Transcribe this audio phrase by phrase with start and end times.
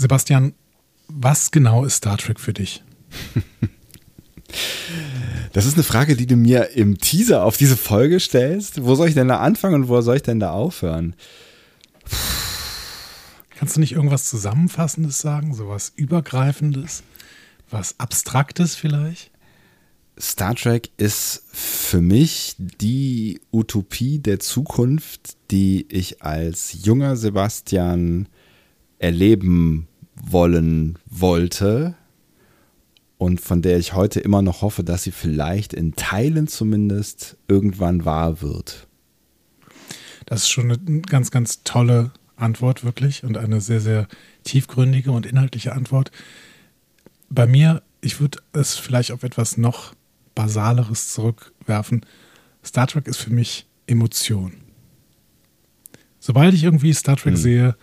[0.00, 0.54] Sebastian,
[1.08, 2.82] was genau ist Star Trek für dich?
[5.52, 8.84] Das ist eine Frage, die du mir im Teaser auf diese Folge stellst.
[8.84, 11.14] Wo soll ich denn da anfangen und wo soll ich denn da aufhören?
[13.56, 15.54] Kannst du nicht irgendwas Zusammenfassendes sagen?
[15.54, 17.02] Sowas Übergreifendes?
[17.68, 19.32] Was Abstraktes vielleicht?
[20.18, 28.28] Star Trek ist für mich die Utopie der Zukunft, die ich als junger Sebastian
[29.00, 29.88] erleben
[30.22, 31.94] wollen wollte
[33.18, 38.04] und von der ich heute immer noch hoffe, dass sie vielleicht in Teilen zumindest irgendwann
[38.04, 38.88] wahr wird.
[40.26, 44.08] Das ist schon eine ganz, ganz tolle Antwort, wirklich, und eine sehr, sehr
[44.44, 46.10] tiefgründige und inhaltliche Antwort.
[47.28, 49.94] Bei mir, ich würde es vielleicht auf etwas noch
[50.34, 52.06] Basaleres zurückwerfen.
[52.64, 54.54] Star Trek ist für mich Emotion.
[56.18, 57.40] Sobald ich irgendwie Star Trek hm.
[57.40, 57.76] sehe,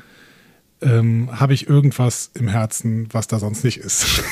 [0.81, 4.23] ähm, habe ich irgendwas im Herzen, was da sonst nicht ist.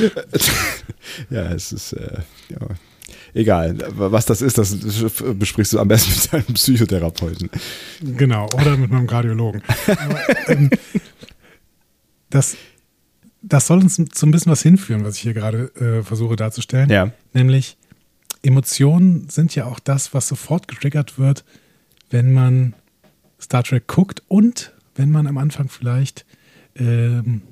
[1.30, 2.58] ja, es ist äh, ja,
[3.34, 3.78] egal.
[3.96, 4.76] Was das ist, das
[5.34, 7.50] besprichst du am besten mit deinem Psychotherapeuten.
[8.00, 9.62] Genau, oder mit meinem Kardiologen.
[9.86, 10.70] Aber, ähm,
[12.30, 12.56] das,
[13.42, 16.90] das soll uns so ein bisschen was hinführen, was ich hier gerade äh, versuche darzustellen.
[16.90, 17.12] Ja.
[17.32, 17.76] Nämlich,
[18.42, 21.44] Emotionen sind ja auch das, was sofort getriggert wird,
[22.10, 22.74] wenn man
[23.44, 26.24] Star Trek guckt und wenn man am Anfang vielleicht
[26.76, 27.42] ähm,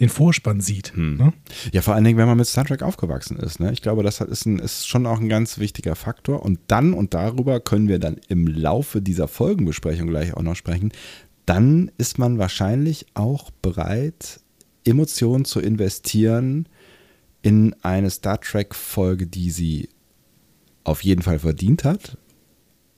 [0.00, 0.94] den Vorspann sieht.
[0.94, 1.16] Hm.
[1.16, 1.32] Ne?
[1.72, 3.60] Ja, vor allen Dingen, wenn man mit Star Trek aufgewachsen ist.
[3.60, 3.72] Ne?
[3.72, 6.42] Ich glaube, das ist, ein, ist schon auch ein ganz wichtiger Faktor.
[6.42, 10.92] Und dann, und darüber können wir dann im Laufe dieser Folgenbesprechung gleich auch noch sprechen,
[11.46, 14.40] dann ist man wahrscheinlich auch bereit,
[14.84, 16.68] Emotionen zu investieren
[17.42, 19.88] in eine Star Trek-Folge, die sie
[20.84, 22.16] auf jeden Fall verdient hat,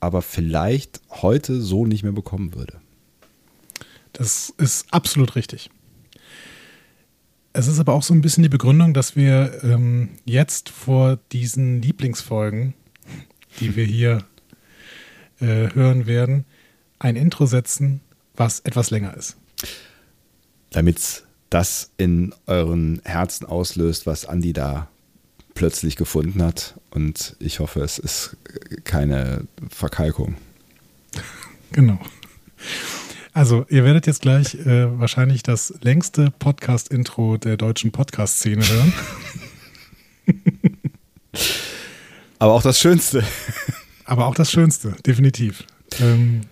[0.05, 2.81] aber vielleicht heute so nicht mehr bekommen würde.
[4.13, 5.71] Das ist absolut richtig.
[7.53, 11.83] Es ist aber auch so ein bisschen die Begründung, dass wir ähm, jetzt vor diesen
[11.83, 12.75] Lieblingsfolgen,
[13.61, 14.25] die wir hier
[15.41, 16.45] äh, hören werden,
[16.98, 18.01] ein Intro setzen,
[18.37, 19.37] was etwas länger ist.
[20.70, 24.89] Damit das in euren Herzen auslöst, was Andi da
[25.55, 26.75] plötzlich gefunden hat.
[26.91, 28.37] Und ich hoffe, es ist
[28.85, 30.37] keine Verkalkung.
[31.73, 31.98] Genau.
[33.33, 38.93] Also, ihr werdet jetzt gleich äh, wahrscheinlich das längste Podcast-Intro der deutschen Podcast-Szene hören.
[42.39, 43.25] Aber auch das Schönste.
[44.05, 45.64] Aber auch das Schönste, definitiv.
[46.01, 46.43] Ähm,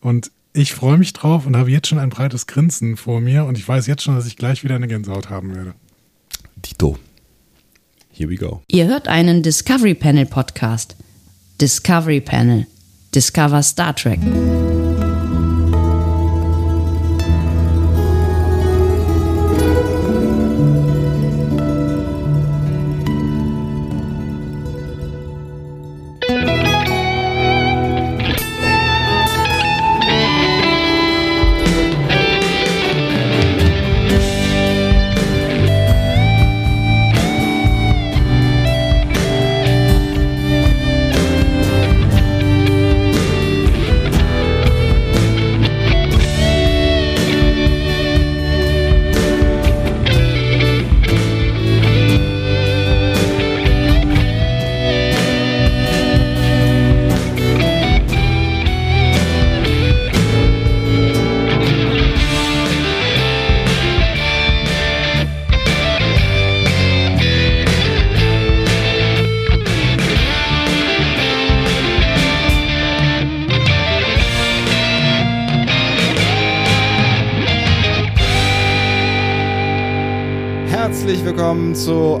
[0.00, 3.56] und ich freue mich drauf und habe jetzt schon ein breites Grinsen vor mir und
[3.56, 5.74] ich weiß jetzt schon, dass ich gleich wieder eine Gänsehaut haben werde.
[6.56, 6.98] Dito.
[8.20, 8.60] Here we go.
[8.68, 10.94] Ihr hört einen Discovery Panel Podcast.
[11.58, 12.66] Discovery Panel.
[13.14, 14.20] Discover Star Trek.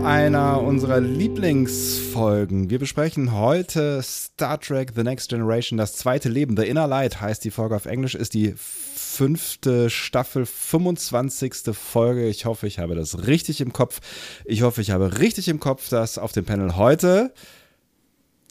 [0.00, 2.70] Zu einer unserer Lieblingsfolgen.
[2.70, 6.56] Wir besprechen heute Star Trek The Next Generation, das zweite Leben.
[6.56, 11.76] The Inner Light heißt die Folge auf Englisch, ist die fünfte Staffel, 25.
[11.76, 12.26] Folge.
[12.28, 14.00] Ich hoffe, ich habe das richtig im Kopf.
[14.46, 17.34] Ich hoffe, ich habe richtig im Kopf, dass auf dem Panel heute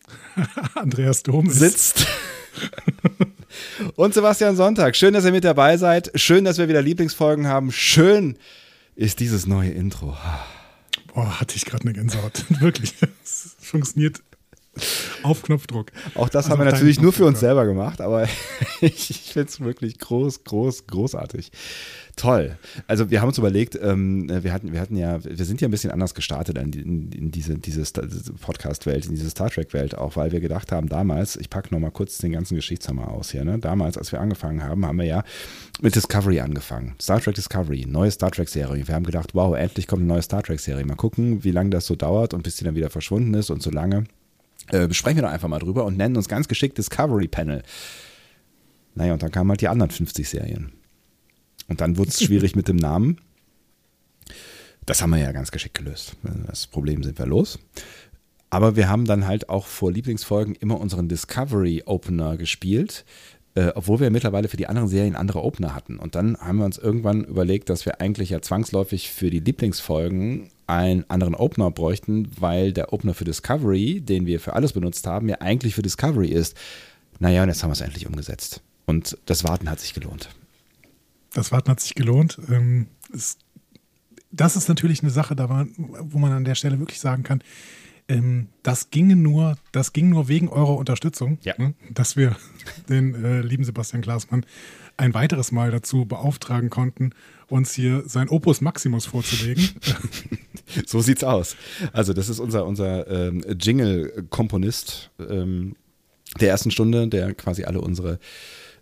[0.75, 2.05] Andreas Dom sitzt.
[3.95, 4.95] Und Sebastian Sonntag.
[4.95, 6.11] Schön, dass ihr mit dabei seid.
[6.13, 7.71] Schön, dass wir wieder Lieblingsfolgen haben.
[7.71, 8.37] Schön
[8.95, 10.15] ist dieses neue Intro.
[11.19, 12.45] Boah, hatte ich gerade eine Gänsehaut.
[12.61, 12.93] Wirklich.
[13.25, 14.21] Es funktioniert
[15.23, 15.91] Auf Knopfdruck.
[16.15, 18.23] Auch das Also haben wir natürlich nur für uns selber gemacht, aber
[18.81, 21.51] ich, ich finde es wirklich groß, groß, großartig.
[22.15, 22.57] Toll.
[22.87, 25.71] Also wir haben uns überlegt, ähm, wir hatten, wir hatten ja, wir sind ja ein
[25.71, 27.83] bisschen anders gestartet in, in, in diese, diese
[28.41, 32.17] Podcast-Welt, in diese Star Trek-Welt, auch weil wir gedacht haben, damals, ich packe nochmal kurz
[32.17, 33.57] den ganzen Geschichtshammer aus hier, ne?
[33.59, 35.23] Damals, als wir angefangen haben, haben wir ja
[35.81, 36.95] mit Discovery angefangen.
[37.01, 38.87] Star Trek Discovery, neue Star Trek-Serie.
[38.87, 40.85] Wir haben gedacht, wow, endlich kommt eine neue Star Trek-Serie.
[40.85, 43.61] Mal gucken, wie lange das so dauert und bis die dann wieder verschwunden ist und
[43.61, 44.03] so lange.
[44.71, 47.63] Äh, sprechen wir doch einfach mal drüber und nennen uns ganz geschickt Discovery Panel.
[48.95, 50.73] Naja, und dann kamen halt die anderen 50 Serien.
[51.67, 53.19] Und dann wurde es schwierig mit dem Namen.
[54.85, 56.15] Das haben wir ja ganz geschickt gelöst.
[56.47, 57.59] Das Problem sind wir los.
[58.49, 63.05] Aber wir haben dann halt auch vor Lieblingsfolgen immer unseren Discovery Opener gespielt,
[63.53, 65.99] äh, obwohl wir mittlerweile für die anderen Serien andere Opener hatten.
[65.99, 70.49] Und dann haben wir uns irgendwann überlegt, dass wir eigentlich ja zwangsläufig für die Lieblingsfolgen
[70.69, 75.27] einen anderen Opener bräuchten, weil der Opener für Discovery, den wir für alles benutzt haben,
[75.27, 76.55] ja eigentlich für Discovery ist.
[77.19, 78.61] Naja, und jetzt haben wir es endlich umgesetzt.
[78.85, 80.29] Und das Warten hat sich gelohnt.
[81.33, 82.37] Das Warten hat sich gelohnt.
[82.49, 82.87] Ähm,
[84.31, 87.41] das ist natürlich eine Sache, wo man an der Stelle wirklich sagen kann,
[88.07, 91.53] ähm, das ginge nur, das ging nur wegen eurer Unterstützung, Ja.
[91.57, 92.35] ne, dass wir
[92.89, 94.45] den äh, lieben Sebastian Glasmann
[94.97, 97.11] ein weiteres Mal dazu beauftragen konnten,
[97.47, 99.69] uns hier sein Opus Maximus vorzulegen.
[100.85, 101.55] So sieht's aus.
[101.93, 105.75] Also, das ist unser, unser ähm, Jingle-Komponist ähm,
[106.39, 108.19] der ersten Stunde, der quasi alle unsere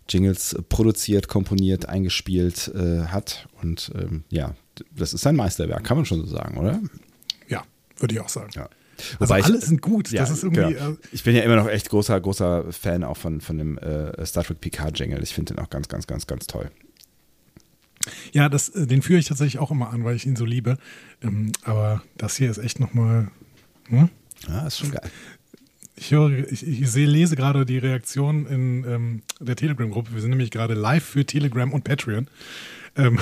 [0.08, 3.48] Jingles produziert, komponiert, eingespielt äh, hat.
[3.62, 4.54] Und ähm, ja,
[4.94, 6.80] das ist sein Meisterwerk, kann man schon so sagen, oder?
[7.48, 7.62] ja,
[7.98, 8.50] würde ich auch sagen.
[8.54, 8.68] Ja.
[9.20, 10.10] Also ich- alle sind gut.
[10.10, 10.74] Ja, das ist irgendwie.
[10.74, 10.90] genau.
[10.92, 14.24] äh, Ich bin ja immer noch echt großer, großer Fan auch von, von dem äh,
[14.26, 15.22] Star Trek Picard Jingle.
[15.22, 16.70] Ich finde den auch ganz, ganz, ganz, ganz toll.
[18.32, 20.78] Ja, das, äh, den führe ich tatsächlich auch immer an, weil ich ihn so liebe.
[21.22, 23.30] Ähm, aber das hier ist echt nochmal.
[23.88, 24.08] Hm?
[24.48, 25.10] Ja, ist schon geil.
[25.96, 30.14] Ich höre, ich, ich sehe, lese gerade die Reaktion in ähm, der Telegram-Gruppe.
[30.14, 32.28] Wir sind nämlich gerade live für Telegram und Patreon.
[32.96, 33.18] Ähm,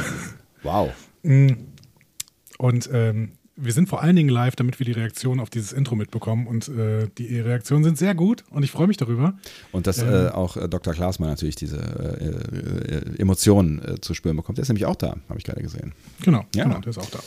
[0.63, 0.93] Wow.
[1.23, 5.97] und ähm, wir sind vor allen Dingen live, damit wir die Reaktion auf dieses Intro
[5.97, 6.47] mitbekommen.
[6.47, 9.39] Und äh, die Reaktionen sind sehr gut und ich freue mich darüber.
[9.73, 10.09] Und dass Ähm.
[10.09, 10.93] äh, auch äh, Dr.
[10.93, 14.59] Klaasmann natürlich diese äh, äh, Emotionen äh, zu spüren bekommt.
[14.59, 15.93] Der ist nämlich auch da, habe ich gerade gesehen.
[16.23, 16.65] Genau, Ja.
[16.65, 17.19] genau, der ist auch da.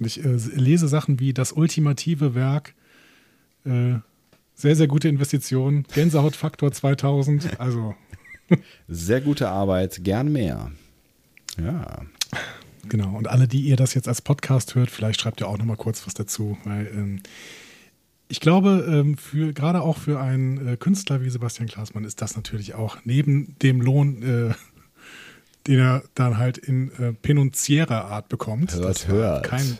[0.00, 0.20] Und ich
[0.54, 2.74] lese Sachen wie das ultimative Werk,
[3.64, 4.02] sehr,
[4.76, 7.60] sehr gute Investition, Gänsehautfaktor 2000.
[7.60, 7.94] Also,
[8.88, 10.72] Sehr gute Arbeit, gern mehr.
[11.62, 12.00] Ja.
[12.88, 13.16] Genau.
[13.16, 16.06] Und alle, die ihr das jetzt als Podcast hört, vielleicht schreibt ihr auch nochmal kurz
[16.06, 17.22] was dazu, weil ähm,
[18.28, 22.36] ich glaube, ähm, für, gerade auch für einen äh, Künstler wie Sebastian Klaasmann ist das
[22.36, 24.54] natürlich auch neben dem Lohn, äh,
[25.66, 28.72] den er dann halt in äh, penunzierer Art bekommt.
[28.72, 29.44] Hört, das hört.
[29.44, 29.78] Kein,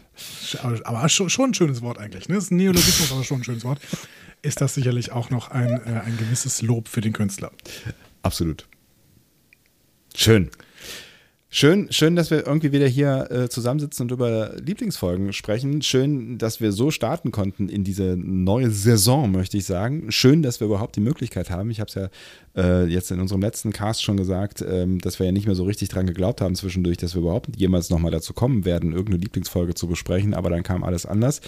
[0.85, 2.29] aber schon, schon ein schönes Wort eigentlich.
[2.29, 2.35] Ne?
[2.35, 3.81] Das ist ein Neologismus, aber schon ein schönes Wort.
[4.43, 7.53] Ist das sicherlich auch noch ein, äh, ein gewisses Lob für den Künstler.
[8.23, 8.67] Absolut.
[10.15, 10.51] Schön.
[11.53, 15.83] Schön, schön, dass wir irgendwie wieder hier äh, zusammensitzen und über Lieblingsfolgen sprechen.
[15.83, 20.13] Schön, dass wir so starten konnten in diese neue Saison, möchte ich sagen.
[20.13, 21.69] Schön, dass wir überhaupt die Möglichkeit haben.
[21.73, 22.09] Ich habe es ja
[22.57, 25.65] äh, jetzt in unserem letzten Cast schon gesagt, ähm, dass wir ja nicht mehr so
[25.65, 29.75] richtig dran geglaubt haben zwischendurch, dass wir überhaupt jemals nochmal dazu kommen werden, irgendeine Lieblingsfolge
[29.75, 30.35] zu besprechen.
[30.35, 31.41] Aber dann kam alles anders.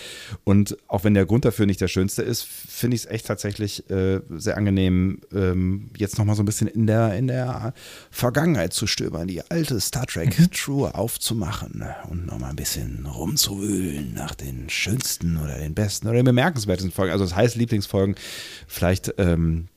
[0.43, 3.89] Und auch wenn der Grund dafür nicht der schönste ist, finde ich es echt tatsächlich
[3.89, 7.73] äh, sehr angenehm, ähm, jetzt nochmal so ein bisschen in der, in der
[8.11, 14.35] Vergangenheit zu stöbern, die alte Star Trek True aufzumachen und nochmal ein bisschen rumzuwühlen nach
[14.35, 17.13] den schönsten oder den besten oder den bemerkenswertesten Folgen.
[17.13, 18.15] Also das heißt Lieblingsfolgen.
[18.67, 19.69] Vielleicht ähm,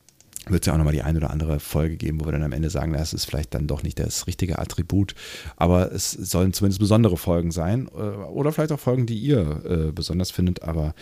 [0.48, 2.54] wird es ja auch nochmal die eine oder andere Folge geben, wo wir dann am
[2.54, 5.16] Ende sagen, das ist vielleicht dann doch nicht das richtige Attribut,
[5.58, 9.92] aber es sollen zumindest besondere Folgen sein äh, oder vielleicht auch Folgen, die ihr äh,
[9.92, 10.96] besonders findet, aber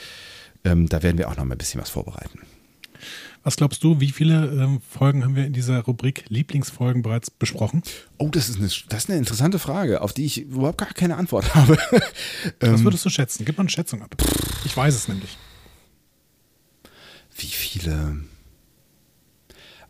[0.63, 2.39] ähm, da werden wir auch noch mal ein bisschen was vorbereiten.
[3.43, 7.83] Was glaubst du, wie viele ähm, Folgen haben wir in dieser Rubrik Lieblingsfolgen bereits besprochen?
[8.17, 11.17] Oh, das ist eine, das ist eine interessante Frage, auf die ich überhaupt gar keine
[11.17, 11.77] Antwort habe.
[12.61, 13.43] Was ähm, würdest du schätzen?
[13.45, 14.15] Gib mal eine Schätzung ab.
[14.63, 15.37] Ich weiß es nämlich.
[17.35, 18.17] wie viele?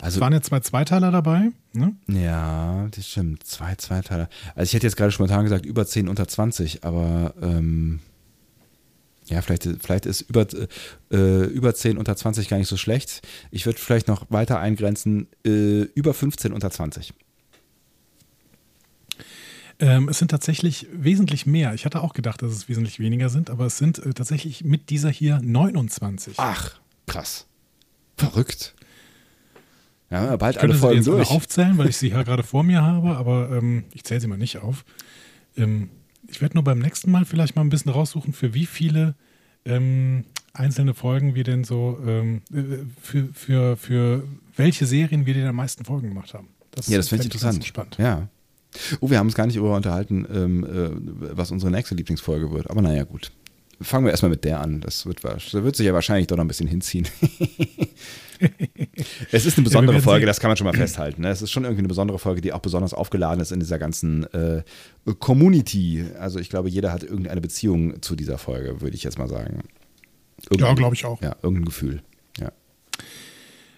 [0.02, 1.52] Also Es waren ja zwei Zweiteiler dabei.
[1.74, 1.96] Ne?
[2.08, 3.46] Ja, das stimmt.
[3.46, 4.30] Zwei Zweiteiler.
[4.56, 8.00] Also ich hätte jetzt gerade spontan gesagt, über 10 unter 20, aber ähm,
[9.28, 10.46] ja, vielleicht, vielleicht ist über,
[11.12, 13.22] äh, über 10 unter 20 gar nicht so schlecht.
[13.52, 17.14] Ich würde vielleicht noch weiter eingrenzen, äh, über 15 unter 20.
[19.80, 21.74] Ähm, es sind tatsächlich wesentlich mehr.
[21.74, 24.90] Ich hatte auch gedacht, dass es wesentlich weniger sind, aber es sind äh, tatsächlich mit
[24.90, 26.36] dieser hier 29.
[26.38, 27.48] Ach, krass.
[28.18, 28.76] Verrückt.
[30.12, 31.30] Ja, bald ich alle könnte sie dir Folgen jetzt alle durch.
[31.32, 34.38] aufzählen, weil ich sie hier gerade vor mir habe, aber ähm, ich zähle sie mal
[34.38, 34.86] nicht auf.
[35.58, 35.90] Ähm,
[36.34, 39.14] ich werde nur beim nächsten Mal vielleicht mal ein bisschen raussuchen, für wie viele
[39.66, 44.24] ähm, einzelne Folgen wir denn so ähm, äh, für, für, für
[44.56, 46.48] welche Serien wir denn am meisten Folgen gemacht haben.
[46.72, 47.64] Das ja, das finde ich interessant.
[47.64, 47.98] Spannend.
[48.00, 48.28] Ja.
[49.00, 52.70] Oh, wir haben uns gar nicht darüber unterhalten, ähm, äh, was unsere nächste Lieblingsfolge wird.
[52.70, 53.32] Aber naja, gut.
[53.80, 54.82] Fangen wir erstmal mit der an.
[54.82, 57.08] Das wird, das wird sich ja wahrscheinlich doch noch ein bisschen hinziehen.
[59.32, 61.22] es ist eine besondere ja, Folge, das kann man schon mal festhalten.
[61.22, 61.30] Ne?
[61.30, 64.24] Es ist schon irgendwie eine besondere Folge, die auch besonders aufgeladen ist in dieser ganzen
[64.34, 64.64] äh,
[65.20, 66.06] Community.
[66.20, 69.64] Also ich glaube, jeder hat irgendeine Beziehung zu dieser Folge, würde ich jetzt mal sagen.
[70.50, 71.22] Irgendein, ja, glaube ich auch.
[71.22, 72.02] Ja, irgendein Gefühl.
[72.40, 72.52] Ja.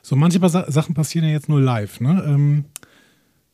[0.01, 1.99] So, manche Sachen passieren ja jetzt nur live.
[1.99, 2.23] Ne?
[2.27, 2.65] Ähm,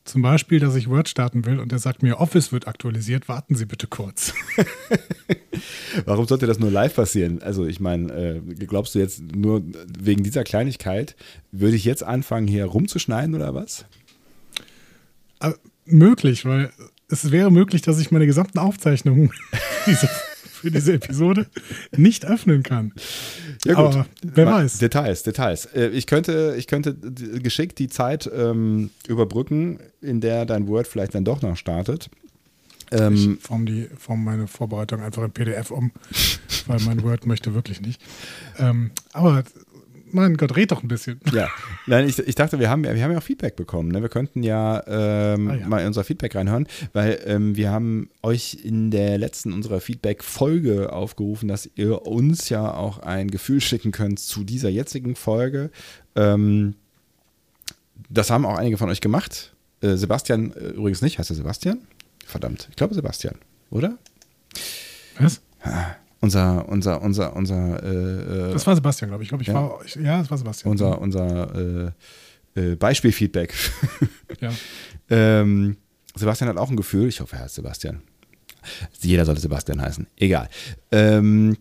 [0.04, 3.54] zum Beispiel, dass ich Word starten will und der sagt mir, Office wird aktualisiert, warten
[3.54, 4.34] Sie bitte kurz.
[6.04, 7.40] Warum sollte das nur live passieren?
[7.42, 9.62] Also ich meine, äh, glaubst du jetzt nur
[9.98, 11.14] wegen dieser Kleinigkeit,
[11.52, 13.84] würde ich jetzt anfangen, hier rumzuschneiden oder was?
[15.40, 15.52] Äh,
[15.84, 16.72] möglich, weil
[17.08, 19.30] es wäre möglich, dass ich meine gesamten Aufzeichnungen
[20.62, 21.46] für diese Episode
[21.96, 22.92] nicht öffnen kann.
[23.64, 23.84] Ja, gut.
[23.84, 24.78] Aber wer weiß.
[24.78, 25.66] Details, Details.
[25.66, 31.16] Äh, ich könnte, ich könnte geschickt die Zeit ähm, überbrücken, in der dein Word vielleicht
[31.16, 32.10] dann doch noch startet.
[32.92, 35.90] Ähm, ich form, die, form meine Vorbereitung einfach in PDF um,
[36.66, 38.00] weil mein Word möchte wirklich nicht.
[38.58, 39.42] Ähm, aber
[40.12, 41.20] mein Gott, red doch ein bisschen.
[41.32, 41.48] Ja,
[41.86, 43.90] nein, ich, ich dachte, wir haben, wir haben ja auch Feedback bekommen.
[43.90, 44.02] Ne?
[44.02, 48.10] Wir könnten ja, ähm, ah, ja, mal in unser Feedback reinhören, weil ähm, wir haben
[48.22, 53.92] euch in der letzten unserer Feedback-Folge aufgerufen, dass ihr uns ja auch ein Gefühl schicken
[53.92, 55.70] könnt zu dieser jetzigen Folge.
[56.14, 56.74] Ähm,
[58.08, 59.54] das haben auch einige von euch gemacht.
[59.80, 61.18] Äh, Sebastian äh, übrigens nicht.
[61.18, 61.78] Heißt er Sebastian?
[62.26, 63.36] Verdammt, ich glaube Sebastian,
[63.70, 63.98] oder?
[65.18, 65.40] Was?
[65.62, 67.82] Ah unser, unser, unser, unser.
[67.82, 69.28] Äh, äh das war Sebastian, glaube ich.
[69.28, 69.54] glaub, ich ja?
[69.54, 70.70] War, ich, ja, das war Sebastian.
[70.70, 71.92] Unser, unser
[72.54, 73.52] äh, äh, Beispielfeedback.
[74.40, 74.52] ja.
[75.10, 75.76] ähm,
[76.14, 77.08] Sebastian hat auch ein Gefühl.
[77.08, 78.02] Ich hoffe, er heißt Sebastian.
[79.00, 80.06] Jeder sollte Sebastian heißen.
[80.16, 80.48] Egal.
[80.92, 81.56] Ähm,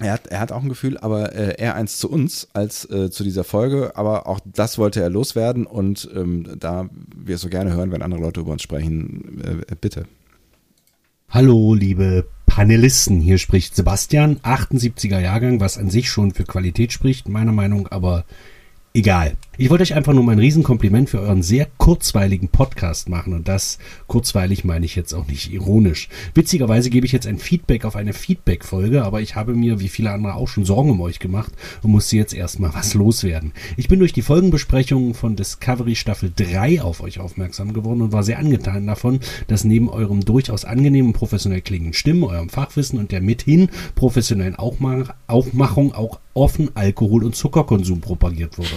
[0.00, 3.10] er hat, er hat auch ein Gefühl, aber äh, eher eins zu uns als äh,
[3.10, 3.92] zu dieser Folge.
[3.96, 8.00] Aber auch das wollte er loswerden und ähm, da wir es so gerne hören, wenn
[8.00, 10.06] andere Leute über uns sprechen, äh, bitte.
[11.30, 13.20] Hallo, liebe Panelisten.
[13.20, 18.24] Hier spricht Sebastian, 78er Jahrgang, was an sich schon für Qualität spricht, meiner Meinung, aber
[18.92, 19.36] egal.
[19.56, 23.78] Ich wollte euch einfach nur mein Riesenkompliment für euren sehr kurzweiligen Podcast machen und das
[24.08, 26.08] kurzweilig meine ich jetzt auch nicht ironisch.
[26.34, 30.10] Witzigerweise gebe ich jetzt ein Feedback auf eine Feedback-Folge, aber ich habe mir, wie viele
[30.10, 31.52] andere auch schon Sorgen um euch gemacht
[31.84, 33.52] und musste jetzt erstmal was loswerden.
[33.76, 38.24] Ich bin durch die Folgenbesprechungen von Discovery Staffel 3 auf euch aufmerksam geworden und war
[38.24, 43.20] sehr angetan davon, dass neben eurem durchaus angenehmen professionell klingenden Stimmen, eurem Fachwissen und der
[43.20, 48.74] mithin professionellen Aufmachung auch offen Alkohol- und Zuckerkonsum propagiert wurde.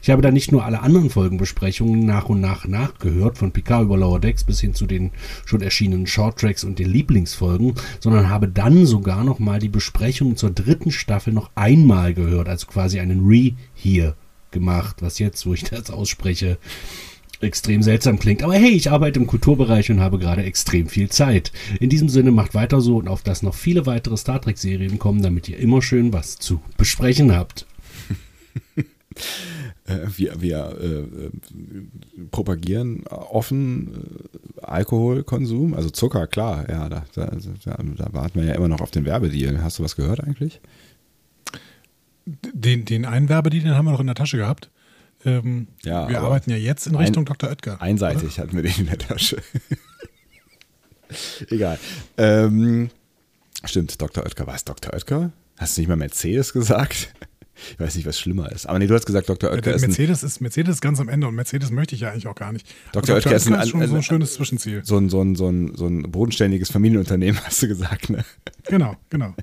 [0.00, 3.96] Ich habe da nicht nur alle anderen Folgenbesprechungen nach und nach nachgehört, von Picard über
[3.96, 5.10] Lower Decks bis hin zu den
[5.44, 10.50] schon erschienenen Shorttracks und den Lieblingsfolgen, sondern habe dann sogar noch mal die Besprechungen zur
[10.50, 14.14] dritten Staffel noch einmal gehört, also quasi einen Re-Here
[14.50, 16.58] gemacht, was jetzt, wo ich das ausspreche,
[17.40, 18.42] extrem seltsam klingt.
[18.42, 21.52] Aber hey, ich arbeite im Kulturbereich und habe gerade extrem viel Zeit.
[21.80, 25.22] In diesem Sinne macht weiter so und auf das noch viele weitere Star Trek-Serien kommen,
[25.22, 27.66] damit ihr immer schön was zu besprechen habt.
[29.88, 31.30] Äh, wir, wir äh,
[32.30, 34.28] propagieren offen
[34.60, 37.30] äh, Alkoholkonsum, also Zucker, klar, ja, da, da,
[37.64, 39.62] da, warten wir ja immer noch auf den Werbedeal.
[39.62, 40.60] Hast du was gehört eigentlich?
[42.26, 44.70] Den, den einen Werbedeal, den haben wir noch in der Tasche gehabt.
[45.24, 47.50] Ähm, ja, wir arbeiten ja jetzt in Richtung ein, Dr.
[47.50, 47.80] Oetker.
[47.80, 48.42] Einseitig oder?
[48.42, 49.38] hatten wir den in der Tasche.
[51.48, 51.78] Egal.
[52.18, 52.90] Ähm,
[53.64, 54.24] stimmt, Dr.
[54.24, 54.46] Oetker.
[54.46, 54.92] War es Dr.
[54.92, 55.32] Oetker?
[55.56, 57.12] Hast du nicht mal Mercedes gesagt?
[57.72, 58.66] Ich weiß nicht, was schlimmer ist.
[58.66, 59.50] Aber nee, du hast gesagt, Dr.
[59.50, 59.82] Oetker ist.
[59.82, 62.66] Mercedes ist Mercedes ganz am Ende und Mercedes möchte ich ja eigentlich auch gar nicht.
[62.92, 63.16] Dr.
[63.16, 64.82] Oetker, ist, ein, ist schon so ein schönes Zwischenziel.
[64.84, 68.24] So ein, so, ein, so, ein, so ein bodenständiges Familienunternehmen, hast du gesagt, ne?
[68.66, 69.34] Genau, genau.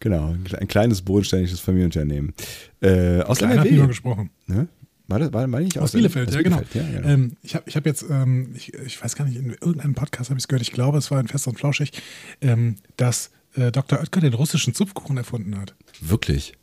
[0.00, 2.34] Genau, ein kleines bodenständiges Familienunternehmen.
[2.80, 3.58] Äh, aus NRW.
[3.58, 4.30] hat niemand gesprochen.
[4.46, 4.68] Ne?
[5.08, 6.86] War das, war, war nicht aus, aus Bielefeld, aus ja, Bielefeld, genau.
[6.86, 7.08] Ja, genau.
[7.08, 10.30] Ähm, ich habe ich hab jetzt, ähm, ich, ich weiß gar nicht, in irgendeinem Podcast
[10.30, 11.92] habe ich es gehört, ich glaube, es war in Fest und Flauschig,
[12.40, 14.00] ähm, dass äh, Dr.
[14.00, 15.74] Oetker den russischen Zupfkuchen erfunden hat.
[16.00, 16.54] Wirklich?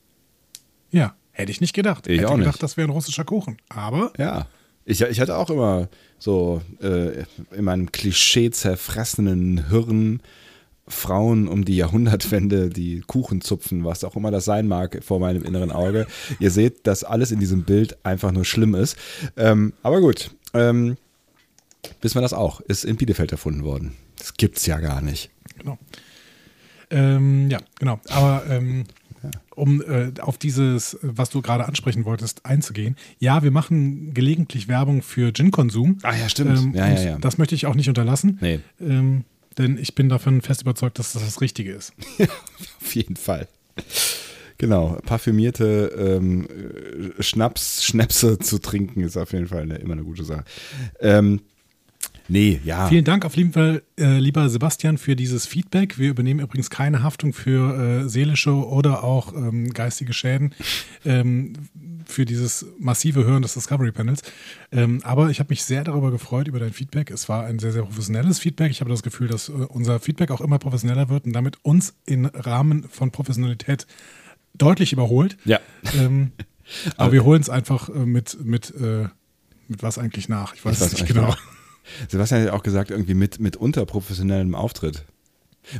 [0.93, 1.15] Ja.
[1.31, 2.07] Hätte ich nicht gedacht.
[2.07, 2.63] Ich Hätte auch gedacht, nicht.
[2.63, 3.57] das wäre ein russischer Kuchen.
[3.67, 4.13] Aber.
[4.17, 4.47] Ja.
[4.85, 10.21] Ich, ich hatte auch immer so äh, in meinem Klischee zerfressenen Hirn
[10.87, 15.43] Frauen um die Jahrhundertwende, die Kuchen zupfen, was auch immer das sein mag, vor meinem
[15.43, 16.07] inneren Auge.
[16.39, 18.97] Ihr seht, dass alles in diesem Bild einfach nur schlimm ist.
[19.37, 20.97] Ähm, aber gut, ähm,
[22.01, 22.59] wissen wir das auch.
[22.61, 23.95] Ist in Bielefeld erfunden worden.
[24.17, 25.31] Das gibt's ja gar nicht.
[25.57, 25.77] Genau.
[26.89, 27.99] Ähm, ja, genau.
[28.09, 28.43] Aber
[29.55, 32.95] um äh, auf dieses, was du gerade ansprechen wolltest, einzugehen.
[33.19, 35.99] Ja, wir machen gelegentlich Werbung für Gin-Konsum.
[36.03, 36.57] Ah ja, stimmt.
[36.57, 37.17] Ähm, ja, ja, ja.
[37.19, 38.37] Das möchte ich auch nicht unterlassen.
[38.41, 38.59] Nee.
[38.79, 39.25] Ähm,
[39.57, 41.93] denn ich bin davon fest überzeugt, dass das das Richtige ist.
[42.81, 43.47] auf jeden Fall.
[44.57, 46.47] Genau, parfümierte ähm,
[47.19, 50.45] Schnaps, Schnäpse zu trinken ist auf jeden Fall eine, immer eine gute Sache.
[50.99, 51.41] Ähm,
[52.27, 52.87] nee, ja.
[52.87, 55.97] Vielen Dank auf jeden Fall, äh, lieber Sebastian, für dieses Feedback.
[55.97, 60.53] Wir übernehmen übrigens keine Haftung für äh, seelische oder auch ähm, geistige Schäden
[61.05, 61.53] ähm,
[62.05, 64.21] für dieses massive Hören des Discovery Panels.
[64.71, 67.11] Ähm, aber ich habe mich sehr darüber gefreut, über dein Feedback.
[67.11, 68.71] Es war ein sehr, sehr professionelles Feedback.
[68.71, 71.95] Ich habe das Gefühl, dass äh, unser Feedback auch immer professioneller wird und damit uns
[72.05, 73.87] im Rahmen von Professionalität
[74.53, 75.37] deutlich überholt.
[75.45, 75.59] Ja.
[75.97, 76.31] Ähm,
[76.97, 79.07] aber wir holen es einfach äh, mit, mit, äh,
[79.67, 80.53] mit was eigentlich nach.
[80.53, 81.27] Ich weiß Ich weiß es nicht genau.
[81.27, 81.52] nach.
[82.09, 85.03] Sebastian hat ja auch gesagt, irgendwie mit, mit unterprofessionellem Auftritt.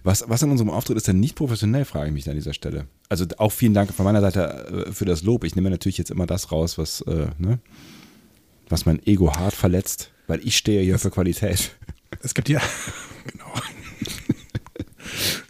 [0.03, 2.87] Was, was an unserem Auftritt ist denn nicht professionell, frage ich mich an dieser Stelle.
[3.09, 5.43] Also auch vielen Dank von meiner Seite äh, für das Lob.
[5.43, 7.59] Ich nehme natürlich jetzt immer das raus, was, äh, ne,
[8.69, 11.71] was mein Ego hart verletzt, weil ich stehe hier für Qualität.
[12.21, 12.61] Es gibt ja,
[13.31, 13.53] genau.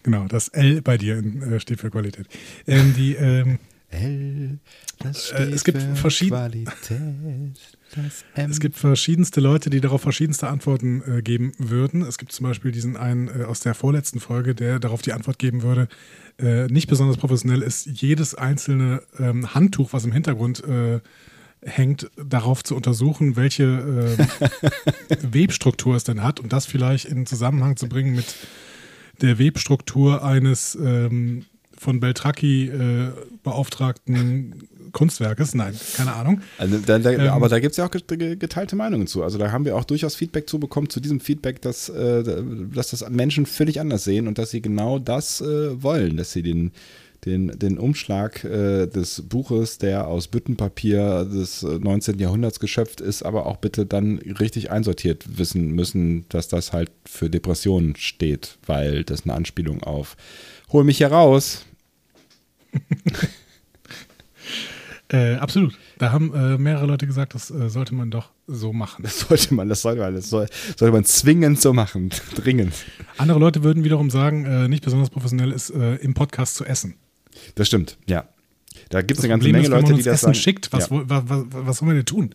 [0.04, 2.28] genau, das L bei dir äh, steht für Qualität.
[2.68, 3.60] Ähm, die, ähm,
[3.92, 4.58] L,
[5.00, 7.00] das Äh, es gibt verschied- Qualität.
[8.36, 12.02] Es gibt verschiedenste Leute, die darauf verschiedenste Antworten äh, geben würden.
[12.02, 15.40] Es gibt zum Beispiel diesen einen äh, aus der vorletzten Folge, der darauf die Antwort
[15.40, 15.88] geben würde,
[16.40, 21.00] äh, nicht besonders professionell ist, jedes einzelne ähm, Handtuch, was im Hintergrund äh,
[21.66, 27.78] hängt, darauf zu untersuchen, welche äh, Webstruktur es denn hat und das vielleicht in Zusammenhang
[27.78, 28.36] zu bringen mit
[29.22, 31.46] der Webstruktur eines ähm,
[31.78, 33.12] von Beltracchi äh,
[33.44, 35.54] beauftragten Kunstwerkes.
[35.56, 36.42] Nein, keine Ahnung.
[36.58, 39.24] Also da, da, Ähm, aber da gibt es ja auch get- ge- geteilte Meinungen zu.
[39.24, 42.24] Also da haben wir auch durchaus Feedback zu bekommen, zu diesem Feedback, dass, äh,
[42.74, 46.44] dass das Menschen völlig anders sehen und dass sie genau das äh, wollen, dass sie
[46.44, 46.72] den,
[47.26, 52.20] den, den Umschlag äh, des Buches, der aus Büttenpapier des äh, 19.
[52.20, 57.30] Jahrhunderts geschöpft ist, aber auch bitte dann richtig einsortiert wissen müssen, dass das halt für
[57.30, 60.18] Depressionen steht, weil das eine Anspielung auf
[60.72, 61.66] Hol mich hier raus.
[65.14, 65.78] Äh, absolut.
[66.00, 69.04] Da haben äh, mehrere Leute gesagt, das äh, sollte man doch so machen.
[69.04, 72.10] Das sollte man, das sollte man, das soll, sollte man zwingend so machen.
[72.36, 72.74] Dringend.
[73.18, 76.96] Andere Leute würden wiederum sagen, äh, nicht besonders professionell ist, äh, im Podcast zu essen.
[77.56, 78.26] Das stimmt, ja.
[78.90, 80.36] Da gibt es eine ganze Problem Menge ist, wenn Leute, die das Essen sagen.
[80.36, 80.92] schickt, was, ja.
[80.92, 82.32] wo- wa- wa- was sollen wir denn tun?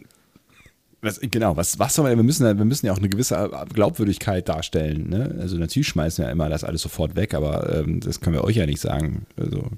[1.00, 3.50] was, genau, was, was soll man, wir müssen, ja- wir müssen ja auch eine gewisse
[3.74, 5.08] Glaubwürdigkeit darstellen.
[5.08, 5.36] Ne?
[5.40, 8.44] Also natürlich schmeißen wir ja immer das alles sofort weg, aber ähm, das können wir
[8.44, 9.26] euch ja nicht sagen.
[9.36, 9.68] Also,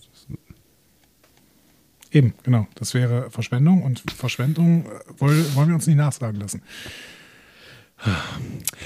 [2.12, 2.66] Eben, genau.
[2.74, 6.62] Das wäre Verschwendung und Verschwendung äh, woll, wollen wir uns nicht nachsagen lassen.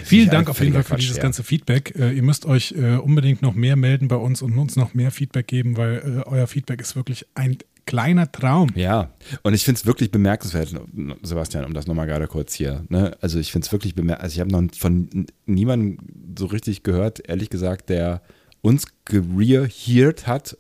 [0.02, 1.22] Vielen Dank auf jeden Fall für dieses ja.
[1.22, 1.94] ganze Feedback.
[1.96, 5.10] Äh, ihr müsst euch äh, unbedingt noch mehr melden bei uns und uns noch mehr
[5.10, 8.70] Feedback geben, weil äh, euer Feedback ist wirklich ein kleiner Traum.
[8.74, 9.10] ja,
[9.42, 10.74] und ich finde es wirklich bemerkenswert,
[11.22, 12.84] Sebastian, um das nochmal gerade kurz hier.
[12.88, 13.16] Ne?
[13.20, 14.24] Also ich finde es wirklich bemerkenswert.
[14.24, 15.98] Also ich habe noch von niemandem
[16.36, 18.22] so richtig gehört, ehrlich gesagt, der
[18.62, 20.56] uns gereheart hat,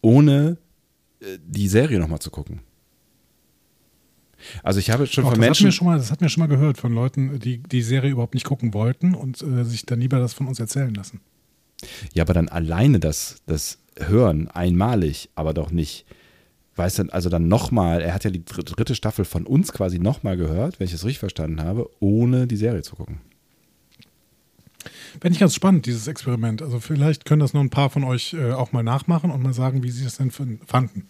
[0.00, 0.58] ohne
[1.20, 2.60] die Serie nochmal zu gucken.
[4.62, 5.64] Also ich habe schon Doch, von Menschen.
[5.64, 8.34] wir schon mal, das hatten wir schon mal gehört von Leuten, die die Serie überhaupt
[8.34, 11.20] nicht gucken wollten und äh, sich dann lieber das von uns erzählen lassen.
[12.12, 16.06] Ja, aber dann alleine das, das Hören einmalig, aber doch nicht.
[16.76, 19.98] Weißt du, also dann nochmal, er hat ja die dr- dritte Staffel von uns quasi
[19.98, 23.20] nochmal gehört, wenn ich es richtig verstanden habe, ohne die Serie zu gucken.
[25.20, 26.62] Fände ich ganz spannend, dieses Experiment.
[26.62, 29.52] Also vielleicht können das noch ein paar von euch äh, auch mal nachmachen und mal
[29.52, 31.08] sagen, wie sie das denn fanden.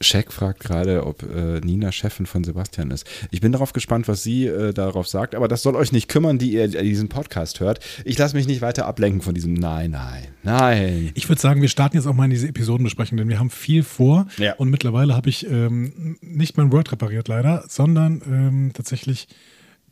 [0.00, 3.06] Shaq fragt gerade, ob äh, Nina Chefin von Sebastian ist.
[3.30, 6.38] Ich bin darauf gespannt, was sie äh, darauf sagt, aber das soll euch nicht kümmern,
[6.38, 7.78] die ihr diesen Podcast hört.
[8.04, 11.12] Ich lasse mich nicht weiter ablenken von diesem Nein, nein, nein.
[11.14, 13.84] Ich würde sagen, wir starten jetzt auch mal in diese Episodenbesprechung, denn wir haben viel
[13.84, 14.54] vor Ja.
[14.54, 19.28] und mittlerweile habe ich ähm, nicht mein Word repariert leider, sondern ähm, tatsächlich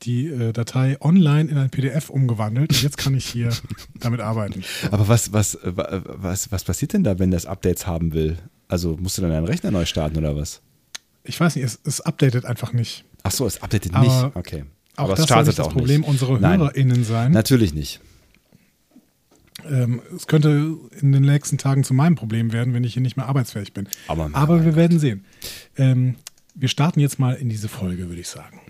[0.03, 3.51] die äh, Datei online in ein PDF umgewandelt und jetzt kann ich hier
[4.01, 4.63] damit arbeiten.
[4.91, 8.39] Aber was, was, äh, wa- was, was passiert denn da, wenn das Updates haben will?
[8.69, 10.63] Also musst du dann deinen Rechner neu starten oder was?
[11.25, 13.05] Ich weiß nicht, es, es updatet einfach nicht.
[13.25, 14.37] Ach so, es updatet Aber nicht.
[14.37, 14.65] Okay.
[14.97, 16.09] Auch Aber das es soll startet nicht das auch Problem nicht.
[16.11, 16.61] unserer Nein.
[16.61, 17.33] HörerInnen sein.
[17.33, 18.01] Natürlich nicht.
[19.69, 23.17] Ähm, es könnte in den nächsten Tagen zu meinem Problem werden, wenn ich hier nicht
[23.19, 23.87] mehr arbeitsfähig bin.
[24.09, 25.25] Aber- Aber wir werden sehen.
[25.77, 26.15] Ähm,
[26.55, 28.61] wir starten jetzt mal in diese Folge, würde ich sagen.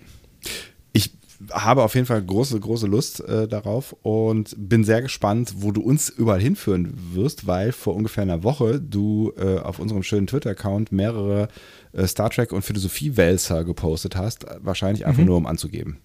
[1.53, 5.81] Habe auf jeden Fall große, große Lust äh, darauf und bin sehr gespannt, wo du
[5.81, 10.93] uns überall hinführen wirst, weil vor ungefähr einer Woche du äh, auf unserem schönen Twitter-Account
[10.93, 11.49] mehrere
[11.93, 15.97] äh, Star Trek und Philosophie-Wälzer gepostet hast, wahrscheinlich einfach nur um anzugeben.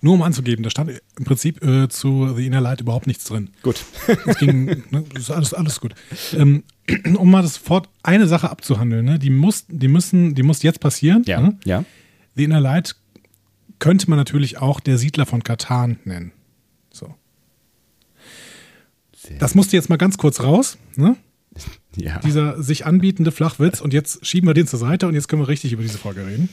[0.00, 3.50] Nur um anzugeben, da stand im Prinzip äh, zu The Inner Light überhaupt nichts drin.
[3.62, 3.84] Gut.
[4.26, 5.94] Es ging, ne, ist alles, alles gut.
[6.36, 6.62] Ähm,
[7.16, 11.24] um mal sofort eine Sache abzuhandeln, ne, die muss, die müssen, die muss jetzt passieren.
[11.26, 11.58] Ja, Ne?
[11.64, 11.84] ja.
[12.36, 12.94] The Inner Light
[13.78, 16.32] könnte man natürlich auch der Siedler von Katan nennen.
[16.90, 17.14] So.
[19.38, 20.78] Das musste jetzt mal ganz kurz raus.
[20.96, 21.16] Ne?
[21.96, 22.20] Ja.
[22.20, 25.48] dieser sich anbietende Flachwitz und jetzt schieben wir den zur Seite und jetzt können wir
[25.48, 26.48] richtig über diese Folge reden.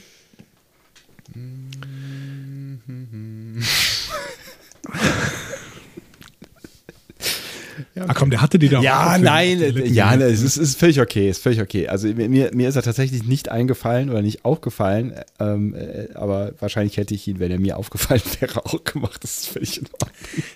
[7.98, 9.60] Ah komm, der hatte die da auch Ja, den- nein,
[9.94, 10.32] ja, gelegt.
[10.34, 11.88] es ist, ist völlig okay, ist völlig okay.
[11.88, 16.98] Also mir, mir ist er tatsächlich nicht eingefallen oder nicht aufgefallen, ähm, äh, aber wahrscheinlich
[16.98, 19.24] hätte ich ihn, wenn er mir aufgefallen wäre, auch gemacht.
[19.24, 20.10] Das ist völlig in Ordnung.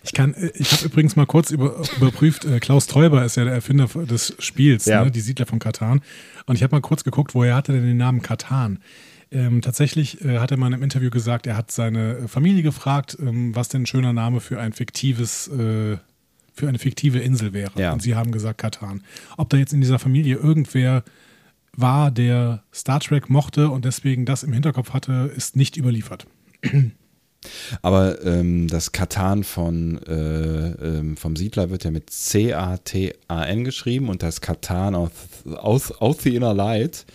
[0.03, 3.45] Ich kann, äh, ich habe übrigens mal kurz über, überprüft, äh, Klaus Teuber ist ja
[3.45, 5.05] der Erfinder des Spiels, Ja.
[5.05, 6.01] ne, die Siedler von Katan.
[6.45, 8.79] Und ich habe mal kurz geguckt, woher hatte denn den Namen Katan?
[9.31, 13.15] Ähm, tatsächlich äh, hat er mal in einem Interview gesagt, er hat seine Familie gefragt,
[13.21, 15.97] ähm, was denn ein schöner Name für ein fiktives, äh,
[16.59, 17.71] für eine fiktive Insel wäre.
[17.77, 17.93] Ja.
[17.93, 19.01] Und sie haben gesagt Katan.
[19.37, 21.03] Ob da jetzt in dieser Familie irgendwer
[21.75, 26.27] war, der Star Trek mochte und deswegen das im Hinterkopf hatte, ist nicht überliefert.
[27.81, 34.21] Aber ähm, das Katan von, äh, ähm, vom Siedler wird ja mit C-A-T-A-N geschrieben und
[34.21, 35.11] das Katan aus,
[35.45, 37.05] aus, aus the Inner Light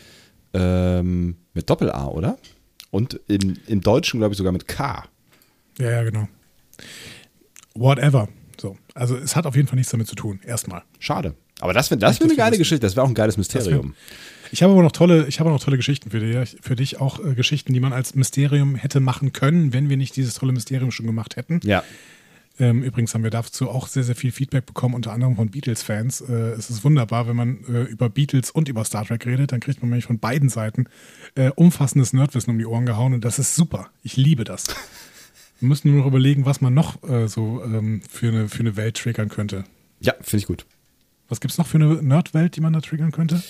[0.55, 2.39] ähm, mit Doppel-A, oder?
[2.91, 5.05] Und im, im Deutschen, glaube ich, sogar mit K.
[5.79, 6.27] Ja, ja, genau.
[7.75, 8.29] Whatever.
[8.95, 9.01] So.
[9.01, 10.41] Also es hat auf jeden Fall nichts damit zu tun.
[10.45, 10.83] Erstmal.
[10.99, 11.35] Schade.
[11.61, 12.59] Aber das wäre das wär eine Das geile.
[12.59, 13.95] Geschichte, das wäre auch ein geiles Mysterium.
[14.51, 17.25] Ich habe aber noch tolle, ich habe noch tolle Geschichten für dich, für dich auch
[17.25, 20.91] äh, Geschichten, die man als Mysterium hätte machen können, wenn wir nicht dieses tolle Mysterium
[20.91, 21.61] schon gemacht hätten.
[21.65, 21.83] Ja.
[22.61, 26.21] Ähm, übrigens haben wir dazu auch sehr, sehr viel Feedback bekommen, unter anderem von Beatles-Fans.
[26.21, 29.59] Äh, es ist wunderbar, wenn man äh, über Beatles und über Star Trek redet, dann
[29.59, 30.87] kriegt man nämlich von beiden Seiten
[31.35, 33.91] äh, umfassendes Nerdwissen um die Ohren gehauen und das ist super.
[34.05, 34.67] Ich liebe das.
[35.61, 38.77] Wir müssen nur noch überlegen, was man noch äh, so ähm, für, eine, für eine
[38.77, 39.65] Welt triggern könnte.
[40.01, 40.67] Ja, finde ich gut.
[41.29, 43.43] Was gibt es noch für eine Nerdwelt, die man da triggern könnte?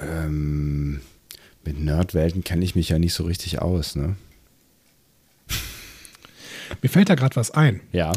[0.00, 1.00] Ähm,
[1.64, 4.16] mit Nerdwelten kenne ich mich ja nicht so richtig aus, ne?
[6.82, 7.80] Mir fällt da gerade was ein.
[7.92, 8.12] Ja.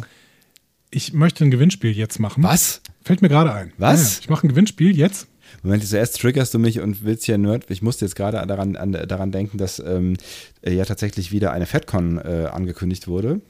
[0.89, 2.43] Ich möchte ein Gewinnspiel jetzt machen.
[2.43, 2.81] Was?
[3.03, 3.71] Fällt mir gerade ein.
[3.77, 4.15] Was?
[4.15, 4.19] Ja.
[4.21, 5.27] Ich mache ein Gewinnspiel jetzt.
[5.63, 7.65] Moment, zuerst triggerst du mich und willst ja Nerd.
[7.69, 10.17] Ich musste jetzt gerade daran, an, daran denken, dass ähm,
[10.61, 13.41] äh, ja tatsächlich wieder eine FedCon äh, angekündigt wurde.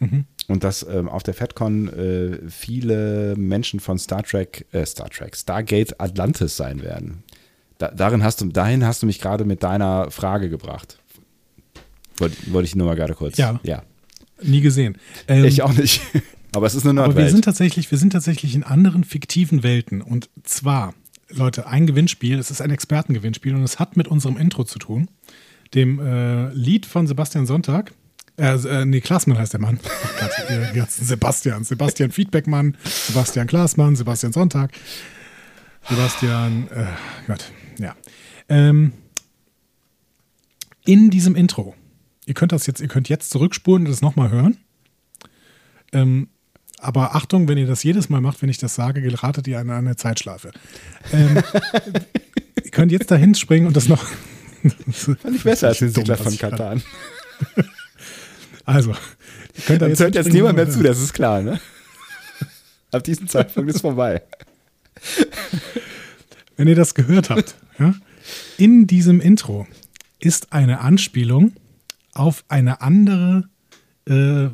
[0.48, 5.36] Und dass ähm, auf der FedCon äh, viele Menschen von Star Trek, äh, Star Trek,
[5.36, 7.24] Stargate Atlantis sein werden.
[7.78, 11.00] Da, darin hast du, dahin hast du mich gerade mit deiner Frage gebracht.
[12.18, 13.38] Wollte wollte ich nur mal gerade kurz.
[13.38, 13.60] Ja.
[13.64, 13.84] ja.
[14.42, 14.98] Nie gesehen.
[15.28, 16.02] Ähm, Ich auch nicht.
[16.56, 20.02] Aber es ist eine aber wir sind tatsächlich, wir sind tatsächlich in anderen fiktiven Welten.
[20.02, 20.94] Und zwar,
[21.30, 22.40] Leute, ein Gewinnspiel.
[22.40, 25.10] Es ist ein Expertengewinnspiel und es hat mit unserem Intro zu tun.
[25.74, 27.94] Dem äh, Lied von Sebastian Sonntag.
[28.38, 29.80] Äh, äh, nee, Klaasmann heißt der Mann.
[30.88, 31.64] Sebastian.
[31.64, 34.72] Sebastian Feedbackmann, Sebastian Klaasmann, Sebastian Sonntag,
[35.88, 36.86] Sebastian, äh,
[37.28, 37.96] Gott, ja.
[38.50, 38.92] Ähm,
[40.86, 41.76] in diesem Intro,
[42.26, 44.58] ihr könnt das jetzt, ihr könnt jetzt zurückspulen und das nochmal hören.
[45.94, 46.28] Ähm,
[46.80, 49.70] aber Achtung, wenn ihr das jedes Mal macht, wenn ich das sage, geratet ihr in
[49.70, 50.52] eine Zeitschleife.
[51.12, 51.42] Ähm,
[52.64, 54.06] ihr könnt jetzt dahin springen und das noch.
[54.92, 56.82] Fand ich besser als den Siedler von Katan.
[58.68, 58.96] Also,
[59.56, 61.62] ihr könnt da Jetzt hört jetzt niemand mehr zu, das ist klar, ne?
[62.92, 64.24] Ab diesem Zeitpunkt ist vorbei.
[66.58, 67.94] wenn ihr das gehört habt, ja,
[68.58, 69.68] in diesem Intro
[70.20, 71.54] ist eine Anspielung
[72.14, 73.50] auf eine andere
[74.08, 74.48] äh,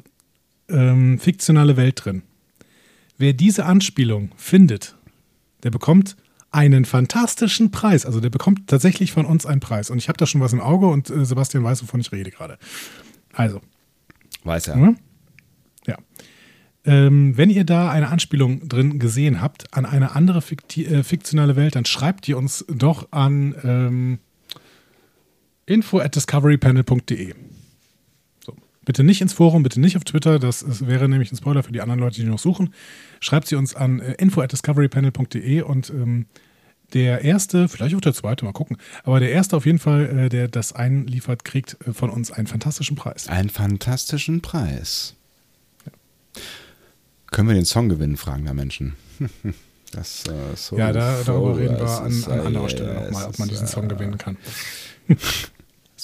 [0.72, 2.24] ähm, fiktionale Welt drin.
[3.18, 4.96] Wer diese Anspielung findet,
[5.64, 6.16] der bekommt
[6.52, 8.06] einen fantastischen Preis.
[8.06, 9.90] Also der bekommt tatsächlich von uns einen Preis.
[9.90, 12.30] Und ich habe da schon was im Auge und äh, Sebastian weiß, wovon ich rede
[12.32, 12.58] gerade.
[13.34, 13.62] Also,
[14.44, 14.78] Weiß er.
[14.78, 14.94] ja.
[15.88, 15.98] ja.
[16.84, 21.56] Ähm, wenn ihr da eine Anspielung drin gesehen habt an eine andere fikti äh, fiktionale
[21.56, 24.20] Welt, dann schreibt ihr uns doch an ähm,
[25.68, 27.36] info at discoverypanel.de.
[28.84, 31.72] Bitte nicht ins Forum, bitte nicht auf Twitter, das ist, wäre nämlich ein Spoiler für
[31.72, 32.74] die anderen Leute, die noch suchen.
[33.20, 36.26] Schreibt sie uns an äh, info at discoverypanel.de und ähm,
[36.94, 40.30] der erste, vielleicht auch der zweite, mal gucken, aber der erste auf jeden Fall, äh,
[40.30, 43.28] der das einliefert, kriegt äh, von uns einen fantastischen Preis.
[43.28, 45.16] Einen fantastischen Preis.
[47.30, 48.96] Können wir den Song gewinnen, fragen da Menschen.
[49.94, 53.28] Das, äh, so, Ja, da, darüber reden wir an, an äh, anderer Stelle es nochmal,
[53.28, 54.38] ob man diesen äh, Song gewinnen kann.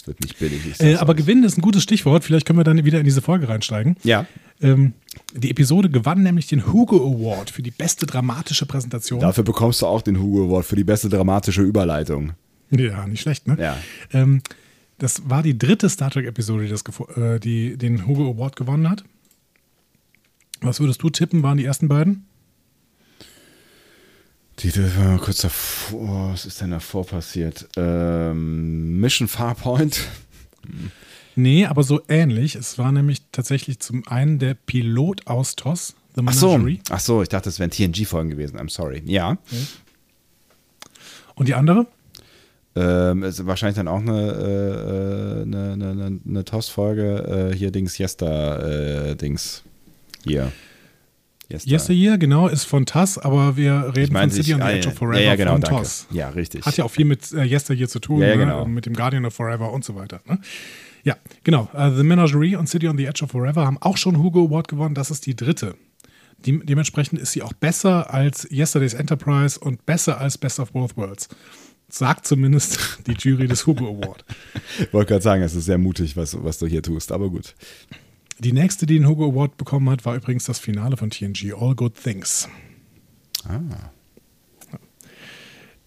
[0.07, 0.79] Wird nicht billig.
[0.79, 2.23] Äh, aber gewinnen ist ein gutes Stichwort.
[2.23, 3.97] Vielleicht können wir dann wieder in diese Folge reinsteigen.
[4.03, 4.25] Ja,
[4.59, 4.93] Ähm,
[5.35, 9.19] die Episode gewann nämlich den Hugo Award für die beste dramatische Präsentation.
[9.19, 12.31] dafür bekommst du auch den Hugo Award für die beste dramatische Überleitung.
[12.71, 13.57] Ja, nicht schlecht, ne?
[13.59, 13.77] Ja.
[14.13, 14.41] Ähm,
[14.97, 16.83] das war die dritte Star Trek-Episode, die, das
[17.17, 19.03] äh, die den Hugo Award gewonnen hat.
[20.61, 22.26] Was würdest du tippen, waren die ersten beiden?
[24.59, 27.67] Die, die war mal kurz davor, was ist denn davor passiert?
[27.77, 30.01] Ähm, Mission Farpoint.
[31.35, 32.55] Nee, aber so ähnlich.
[32.55, 36.81] Es war nämlich tatsächlich zum einen der Pilot aus TOS, The Ach so, Menagerie.
[36.89, 38.57] ach so, ich dachte, das wären TNG-Folgen gewesen.
[38.59, 39.03] I'm sorry.
[39.05, 39.37] Ja.
[41.35, 41.85] Und die andere?
[42.75, 47.51] Ähm, ist wahrscheinlich dann auch eine, äh, eine, eine, eine, eine TOS-Folge.
[47.51, 49.63] Äh, hier Dings, Yester, äh, Dings.
[50.23, 50.51] Hier.
[51.49, 51.71] Yester.
[51.71, 54.87] Yesteryear, genau, ist von TAS, aber wir reden Ich meine, von City on the Edge
[54.89, 55.77] of Forever ja, ja, genau, von danke.
[55.81, 56.07] TOS.
[56.11, 56.65] Ja, richtig.
[56.65, 58.37] Hat ja auch viel mit äh, Yesteryear zu tun, Ja, ne?
[58.37, 58.65] genau.
[58.65, 60.19] mit dem Guardian of Forever und so weiter.
[60.25, 60.39] Ne?
[61.03, 61.69] Ja, genau.
[61.73, 64.67] Äh, The Menagerie und City on the Edge of Forever haben auch schon Hugo Award
[64.67, 64.93] gewonnen.
[64.93, 65.75] Das ist die dritte.
[66.45, 70.97] Die, dementsprechend ist sie auch besser als Yesterday's Enterprise und besser als Best of Both
[70.97, 71.29] Worlds.
[71.89, 74.25] Sagt zumindest die Jury des Hugo Award.
[74.79, 77.55] Ich wollte gerade sagen, es ist sehr mutig, was, was du hier tust, aber gut.
[78.39, 81.75] Die nächste, die den Hugo Award bekommen hat, war übrigens das Finale von TNG, All
[81.75, 82.47] Good Things.
[83.47, 83.59] Ah.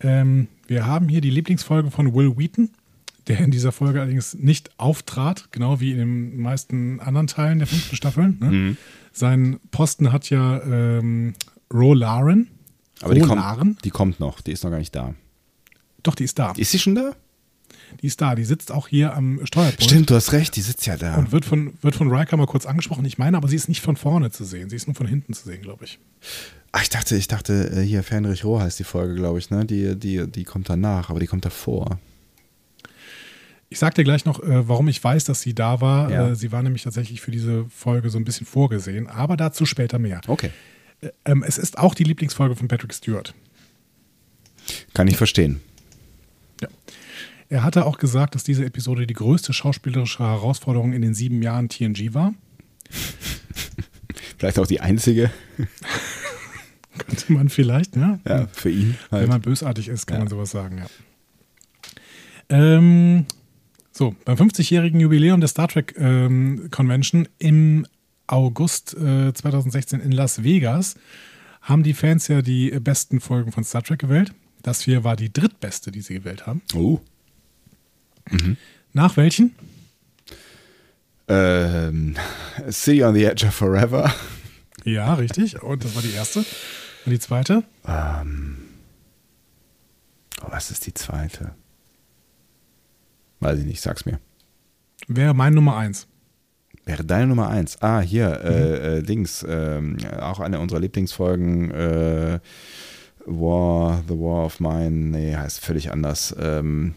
[0.01, 2.71] Ähm, wir haben hier die Lieblingsfolge von Will Wheaton,
[3.29, 7.69] der in dieser Folge allerdings nicht auftrat, genau wie in den meisten anderen Teilen der
[7.69, 8.35] fünften Staffel.
[8.41, 8.51] Ne?
[8.51, 8.77] Mhm.
[9.13, 11.35] Sein Posten hat ja ähm,
[11.73, 12.49] Ro Laren.
[13.03, 15.15] Aber die Ro kommt, die kommt noch, die ist noch gar nicht da.
[16.03, 16.53] Doch, die ist da.
[16.57, 17.15] Ist sie schon da?
[18.03, 18.35] Die ist da.
[18.35, 19.85] Die sitzt auch hier am Steuerpult.
[19.85, 21.17] Stimmt, du hast recht, die sitzt ja da.
[21.17, 23.05] Und wird von, wird von Riker mal kurz angesprochen.
[23.05, 24.71] Ich meine, aber sie ist nicht von vorne zu sehen.
[24.71, 25.99] Sie ist nur von hinten zu sehen, glaube ich.
[26.73, 29.65] Ach, ich dachte, ich dachte, äh, hier Fähnrich Roh heißt die Folge, glaube ich, ne?
[29.65, 31.99] Die, die, die kommt danach, aber die kommt davor.
[33.69, 36.11] Ich sag dir gleich noch, äh, warum ich weiß, dass sie da war.
[36.11, 36.29] Ja.
[36.29, 39.99] Äh, sie war nämlich tatsächlich für diese Folge so ein bisschen vorgesehen, aber dazu später
[39.99, 40.21] mehr.
[40.27, 40.51] Okay.
[41.25, 43.35] Ähm, es ist auch die Lieblingsfolge von Patrick Stewart.
[44.93, 45.61] Kann ich verstehen.
[47.51, 47.59] Ja.
[47.59, 51.69] Er hatte auch gesagt, dass diese Episode die größte schauspielerische Herausforderung in den sieben Jahren
[51.69, 52.33] TNG war.
[54.39, 55.31] Vielleicht auch die einzige,
[56.99, 58.21] Könnte man vielleicht, ne?
[58.27, 58.97] ja, für ihn.
[59.11, 59.29] Wenn Halt.
[59.29, 60.21] man bösartig ist, kann Ja.
[60.25, 60.87] man sowas sagen, ja.
[62.49, 63.27] Ähm,
[63.93, 67.87] so, beim 50-jährigen Jubiläum der Star Trek ähm, Convention im
[68.27, 70.97] August äh, 2016 in Las Vegas
[71.63, 74.33] haben die Fans ja die besten Folgen von Star Trek gewählt.
[74.63, 76.61] Das hier war die drittbeste, die sie gewählt haben.
[76.75, 77.01] Oh.
[78.93, 79.55] Nach welchen?
[81.29, 82.17] Ähm,
[82.71, 84.13] City on the Edge of Forever.
[84.85, 85.63] Ja, richtig.
[85.63, 86.41] Und das war die erste.
[86.41, 87.65] Und die zweite?
[87.87, 88.57] Ähm,
[90.43, 91.55] oh, was ist die zweite?
[93.41, 94.21] Weiß ich nicht, sag's mir.
[95.09, 96.07] Wäre mein Nummer eins.
[96.85, 97.81] Wäre deine Nummer eins.
[97.81, 102.41] Ah, hier, äh, äh, Dings, ähm, auch eine unserer Lieblingsfolgen, äh,
[103.27, 106.35] War, The War of Mine, nee, heißt völlig anders.
[106.39, 106.95] Ähm,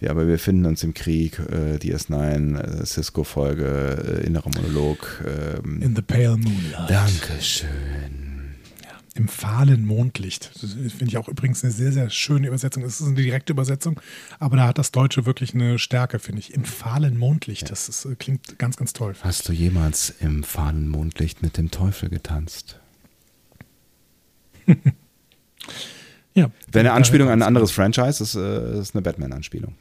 [0.00, 5.22] ja, aber wir finden uns im Krieg, äh, DS9, äh, Cisco-Folge, äh, innerer Monolog.
[5.24, 6.90] Ähm, In the Pale Moonlight.
[6.90, 8.24] Dankeschön.
[9.16, 10.50] Im fahlen Mondlicht.
[10.60, 12.82] Das finde ich auch übrigens eine sehr, sehr schöne Übersetzung.
[12.82, 14.00] Es ist eine direkte Übersetzung,
[14.40, 16.52] aber da hat das Deutsche wirklich eine Stärke, finde ich.
[16.52, 17.70] Im fahlen Mondlicht.
[17.70, 19.14] Das ist, äh, klingt ganz, ganz toll.
[19.20, 22.80] Hast du jemals im fahlen Mondlicht mit dem Teufel getanzt?
[26.34, 26.50] Ja.
[26.70, 29.74] Wäre eine Anspielung an ein anderes Franchise, ist, äh, ist eine Batman-Anspielung.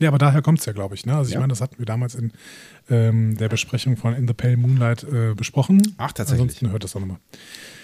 [0.00, 1.06] Ja, aber daher kommt es ja, glaube ich.
[1.06, 1.14] Ne?
[1.14, 1.40] Also ich Ja.
[1.40, 2.32] meine, das hatten wir damals in
[2.88, 5.80] ähm, der Besprechung von In the Pale Moonlight äh, besprochen.
[5.98, 6.40] Ach, tatsächlich.
[6.42, 7.18] Ansonsten hört das auch nochmal.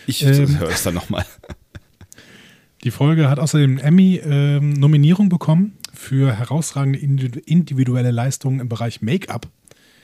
[0.07, 1.25] Ich Ähm, höre es dann nochmal.
[2.85, 9.49] Die Folge hat außerdem Emmy-Nominierung bekommen für herausragende individu- individuelle Leistungen im Bereich Make-up.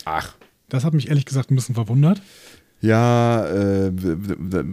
[0.05, 0.35] Ach.
[0.68, 2.22] Das hat mich ehrlich gesagt ein bisschen verwundert.
[2.81, 3.92] Ja, äh,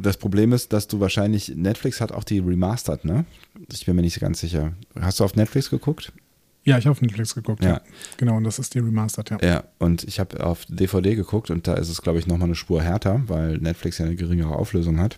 [0.01, 3.25] das Problem ist, dass du wahrscheinlich, Netflix hat auch die remastered, ne?
[3.71, 4.73] Ich bin mir nicht ganz sicher.
[4.99, 6.11] Hast du auf Netflix geguckt?
[6.69, 7.63] Ja, ich habe auf Netflix geguckt.
[7.63, 7.69] Ja.
[7.69, 7.81] Ja.
[8.17, 9.37] Genau, und das ist die Remastered, ja.
[9.41, 12.55] Ja, und ich habe auf DVD geguckt und da ist es, glaube ich, nochmal eine
[12.55, 15.17] Spur härter, weil Netflix ja eine geringere Auflösung hat.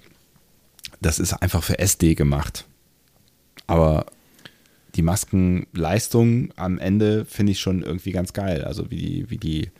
[1.01, 2.65] Das ist einfach für SD gemacht.
[3.67, 4.05] Aber
[4.95, 8.63] die Maskenleistung am Ende finde ich schon irgendwie ganz geil.
[8.63, 9.71] Also wie die, wie die,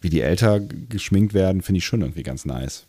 [0.00, 2.86] wie die älter geschminkt werden, finde ich schon irgendwie ganz nice.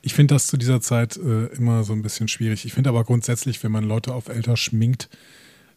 [0.00, 2.64] Ich finde das zu dieser Zeit äh, immer so ein bisschen schwierig.
[2.64, 5.08] Ich finde aber grundsätzlich, wenn man Leute auf älter schminkt,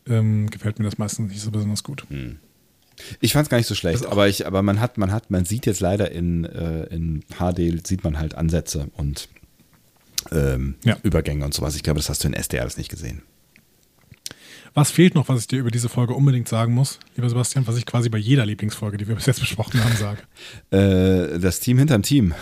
[0.08, 2.06] ähm, gefällt mir das meistens nicht so besonders gut.
[3.20, 5.46] Ich fand es gar nicht so schlecht, aber ich, aber man hat, man hat, man
[5.46, 9.30] sieht jetzt leider in, äh, in HD sieht man halt Ansätze und
[10.32, 10.98] ähm, Ja.
[11.04, 11.76] Übergänge und sowas.
[11.76, 13.24] Ich glaube, das hast du in SD alles nicht gesehen.
[14.74, 17.76] Was fehlt noch, was ich dir über diese Folge unbedingt sagen muss, lieber Sebastian, was
[17.76, 20.20] ich quasi bei jeder Lieblingsfolge, die wir bis jetzt besprochen haben, sage?
[20.72, 22.34] Äh, das Team hinterm Team.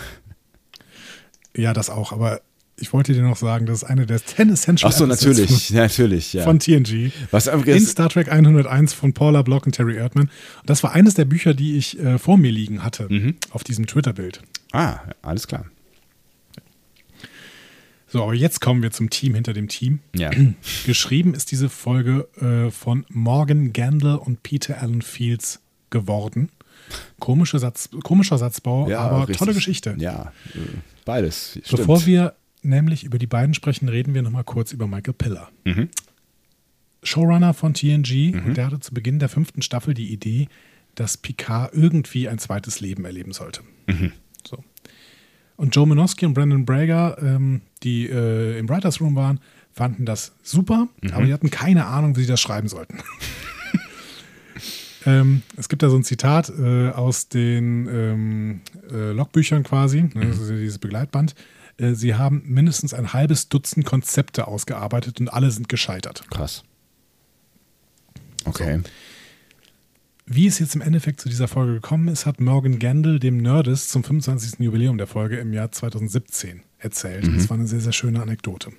[1.56, 2.42] Ja, das auch, aber
[2.80, 6.32] ich wollte dir noch sagen, das ist eine der 10 Essential Ach so, natürlich, natürlich,
[6.32, 6.44] ja.
[6.44, 7.12] von TNG.
[7.30, 10.24] Was In Star Trek 101 von Paula Block und Terry Erdmann.
[10.60, 13.36] Und das war eines der Bücher, die ich äh, vor mir liegen hatte, Mhm.
[13.50, 14.42] auf diesem Twitter-Bild.
[14.72, 15.66] ah, alles klar.
[18.12, 20.00] So, aber jetzt kommen wir zum Team hinter dem Team.
[20.16, 20.30] Ja.
[20.86, 26.48] Geschrieben ist diese Folge äh, von Morgan Gandel und Peter Allen Fields geworden.
[27.20, 29.36] Komische Satz, komischer Satzbau, Ja, aber richtig.
[29.36, 29.94] tolle Geschichte.
[29.98, 30.58] Ja, äh,
[31.04, 31.50] beides.
[31.62, 31.70] Stimmt.
[31.82, 35.48] Bevor wir nämlich über die beiden sprechen, reden wir nochmal kurz über Michael Piller.
[35.64, 35.88] Mhm.
[37.02, 40.48] Showrunner von TNG und der hatte zu Beginn der fünften Staffel die Idee,
[40.94, 43.62] dass Picard irgendwie ein zweites Leben erleben sollte.
[43.86, 44.12] Mhm.
[44.46, 44.62] So.
[45.56, 49.40] Und Joe Minosky und Brandon Brager, ähm, die äh, im Writers Room waren,
[49.72, 51.12] fanden das super, Mhm.
[51.12, 52.98] aber die hatten keine Ahnung, wie sie das schreiben sollten.
[55.06, 60.10] ähm, es gibt da so ein Zitat äh, aus den ähm, äh, Logbüchern quasi, ne,
[60.14, 61.34] ja dieses Begleitband.
[61.80, 66.24] Äh, sie haben mindestens ein halbes Dutzend Konzepte ausgearbeitet und alle sind gescheitert.
[66.30, 66.62] Krass.
[68.44, 68.80] Okay.
[70.26, 73.90] Wie es jetzt im Endeffekt zu dieser Folge gekommen ist, hat Morgan Gendel dem Nerdist
[73.90, 74.60] zum 25.
[74.60, 77.28] Jubiläum der Folge im Jahr 2017 erzählt.
[77.34, 78.70] Das war eine sehr, sehr schöne Anekdote.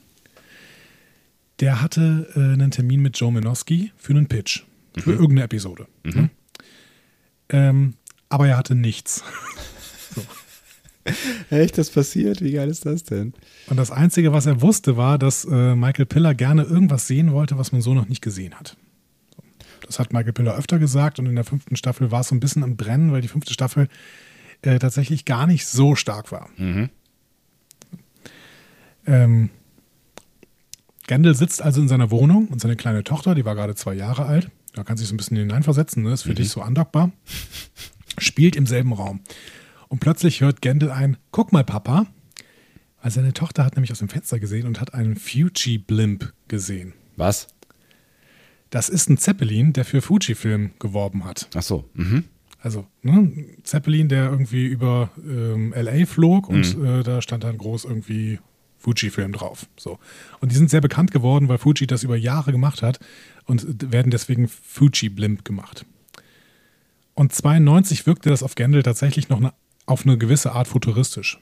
[1.60, 4.64] Der hatte äh, einen Termin mit Joe Minosky für einen Pitch,
[4.98, 5.88] für irgendeine Episode.
[6.04, 6.30] Ne?
[7.50, 7.96] Ähm,
[8.30, 9.24] aber er hatte nichts.
[11.50, 12.42] Echt, das passiert?
[12.42, 13.34] Wie geil ist das denn?
[13.68, 17.58] Und das Einzige, was er wusste, war, dass äh, Michael Piller gerne irgendwas sehen wollte,
[17.58, 18.78] was man so noch nicht gesehen hat.
[19.86, 22.40] Das hat Michael Piller öfter gesagt und in der fünften Staffel war es so ein
[22.40, 23.88] bisschen im Brennen, weil die fünfte Staffel
[24.62, 26.50] äh, tatsächlich gar nicht so stark war.
[29.08, 29.50] Ähm,
[31.08, 34.26] Gendel sitzt also in seiner Wohnung und seine kleine Tochter, die war gerade zwei Jahre
[34.26, 36.14] alt, da kann sich so ein bisschen hineinversetzen, ne?
[36.14, 37.12] ist für dich so andockbar,
[38.18, 39.22] spielt im selben Raum.
[39.91, 42.08] Und plötzlich hört Gendel ein, guck mal, Papa.
[43.01, 46.93] Weil seine Tochter hat nämlich aus dem Fenster gesehen und hat einen Fuji-Blimp gesehen.
[47.17, 47.47] Was?
[48.69, 51.49] Das ist ein Zeppelin, der für Fujifilm geworben hat.
[51.56, 51.89] Ach so.
[51.93, 52.23] Mhm.
[52.62, 57.84] Also, ne, Zeppelin, der irgendwie über ähm, LA flog und äh, da stand dann groß
[57.84, 58.39] irgendwie
[58.77, 59.65] Fujifilm drauf.
[59.75, 59.99] So.
[60.39, 63.01] Und die sind sehr bekannt geworden, weil Fuji das über Jahre gemacht hat
[63.43, 65.86] und werden deswegen Fuji-Blimp gemacht.
[67.13, 69.51] Und 92 wirkte das auf Gendel tatsächlich noch eine,
[69.86, 71.39] auf eine gewisse Art futuristisch.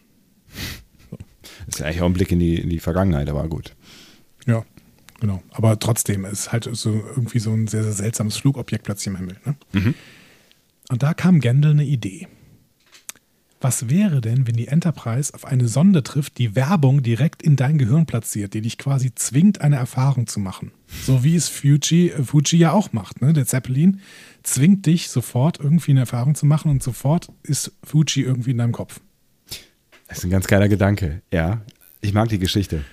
[1.65, 3.75] Das ist ja eigentlich auch ein Blick in die, in die Vergangenheit, aber gut.
[4.47, 4.65] Ja,
[5.19, 5.43] genau.
[5.51, 9.37] Aber trotzdem ist halt so irgendwie so ein sehr, sehr seltsames Flugobjekt plötzlich im Himmel.
[9.45, 9.55] Ne?
[10.89, 12.27] Und da kam Gendel eine Idee.
[13.61, 17.77] Was wäre denn, wenn die Enterprise auf eine Sonde trifft, die Werbung direkt in dein
[17.77, 20.71] Gehirn platziert, die dich quasi zwingt, eine Erfahrung zu machen?
[21.05, 23.21] So wie es Fuji, äh, Fuji ja auch macht.
[23.21, 23.33] Ne?
[23.33, 23.99] Der Zeppelin
[24.43, 28.71] zwingt dich sofort irgendwie eine Erfahrung zu machen und sofort ist Fuji irgendwie in deinem
[28.71, 29.01] Kopf.
[30.07, 31.21] Das ist ein ganz geiler Gedanke.
[31.31, 31.61] Ja,
[31.99, 32.85] ich mag die Geschichte.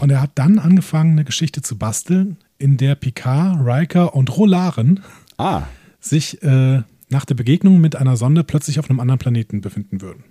[0.00, 5.00] Und er hat dann angefangen, eine Geschichte zu basteln, in der Picard, Riker und Rolaren
[5.38, 5.64] Ah,
[6.00, 10.24] sich äh, nach der Begegnung mit einer Sonde plötzlich auf einem anderen Planeten befinden würden.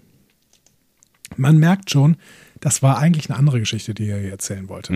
[1.38, 2.18] Man merkt schon,
[2.60, 4.94] das war eigentlich eine andere Geschichte, die er hier erzählen wollte.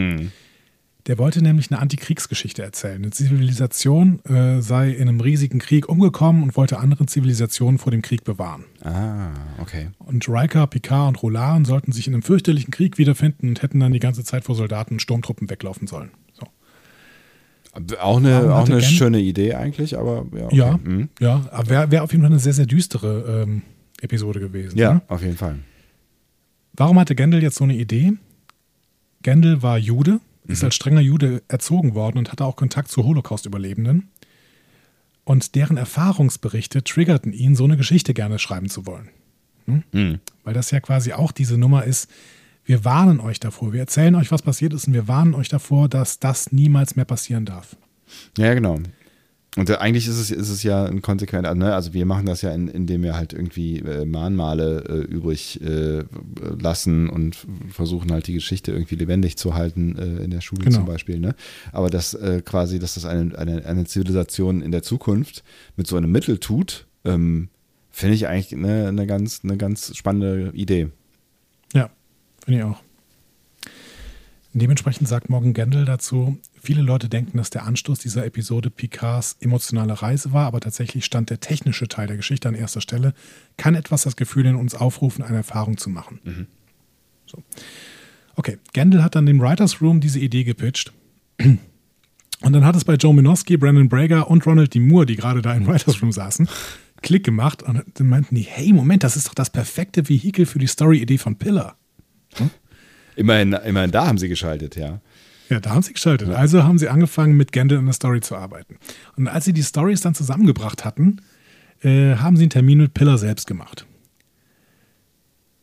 [1.08, 2.96] Der wollte nämlich eine Antikriegsgeschichte erzählen.
[2.96, 8.02] Eine Zivilisation äh, sei in einem riesigen Krieg umgekommen und wollte andere Zivilisationen vor dem
[8.02, 8.66] Krieg bewahren.
[8.84, 9.30] ah,
[9.62, 9.90] okay.
[10.00, 13.94] Und Riker, Picard und Rolaren sollten sich in einem fürchterlichen Krieg wiederfinden und hätten dann
[13.94, 16.10] die ganze Zeit vor Soldaten und Sturmtruppen weglaufen sollen.
[18.00, 20.46] Auch eine, auch eine schöne Idee eigentlich, aber ja.
[20.46, 20.56] okay.
[20.56, 21.10] Ja, Mhm.
[21.20, 23.62] ja, aber wäre wär auf jeden Fall eine sehr, sehr düstere ähm,
[24.02, 24.78] Episode gewesen.
[24.78, 25.02] Ja, Ne?
[25.08, 25.60] auf jeden Fall.
[26.74, 28.14] Warum hatte Gendel jetzt so eine Idee?
[29.24, 30.66] Gendel war Jude, ist Mhm.
[30.68, 34.10] als strenger Jude erzogen worden und hatte auch Kontakt zu Holocaust-Überlebenden.
[35.24, 39.10] Und deren Erfahrungsberichte triggerten ihn, so eine Geschichte gerne schreiben zu wollen.
[39.66, 39.84] Hm?
[39.92, 40.20] Mhm.
[40.44, 42.10] Weil das ja quasi auch diese Nummer ist,
[42.66, 45.88] wir warnen euch davor, wir erzählen euch, was passiert ist und wir warnen euch davor,
[45.88, 47.78] dass das niemals mehr passieren darf.
[48.38, 48.80] Ja, genau.
[49.56, 51.74] Und äh, eigentlich ist es, ist es ja ein konsequenter, ne?
[51.74, 56.04] also wir machen das ja, in, indem wir halt irgendwie äh, Mahnmale äh, übrig äh,
[56.60, 57.38] lassen und
[57.70, 60.78] versuchen halt die Geschichte irgendwie lebendig zu halten äh, in der Schule Genau.
[60.78, 61.20] zum Beispiel.
[61.20, 61.36] Ne?
[61.72, 65.44] Aber dass äh, quasi, dass das eine, eine, eine Zivilisation in der Zukunft
[65.78, 67.48] mit so einem Mittel tut, ähm,
[67.92, 70.90] finde ich eigentlich eine, eine, ganz, eine ganz spannende Idee.
[72.46, 72.82] Finde ich auch.
[74.54, 80.02] Dementsprechend sagt Morgan Gendel dazu, viele Leute denken, dass der Anstoß dieser Episode Picards emotionale
[80.02, 83.14] Reise war, aber tatsächlich stand der technische Teil der Geschichte an erster Stelle,
[83.58, 86.48] kann etwas das Gefühl in uns aufrufen, eine Erfahrung zu machen.
[87.26, 87.44] So.
[88.38, 90.94] Okay, Gendel hat dann dem Writers Room diese Idee gepitcht.
[91.38, 94.80] Und dann hat es bei Joe Minosky, Brandon Brager und Ronald D.
[94.80, 96.48] Moore, die gerade da im Writers Room saßen,
[97.02, 100.60] Klick gemacht und dann meinten die, hey, Moment, das ist doch das perfekte Vehikel für
[100.60, 101.78] die Story-Idee von Pillar.
[103.16, 105.00] Immerhin, immerhin da haben sie geschaltet, ja.
[105.50, 106.30] Ja, da haben sie geschaltet.
[106.30, 108.78] Also haben sie angefangen, mit Gendel an der Story zu arbeiten.
[109.16, 111.22] Und als sie die Stories dann zusammengebracht hatten,
[111.82, 113.86] äh, haben sie einen Termin mit Pillar selbst gemacht.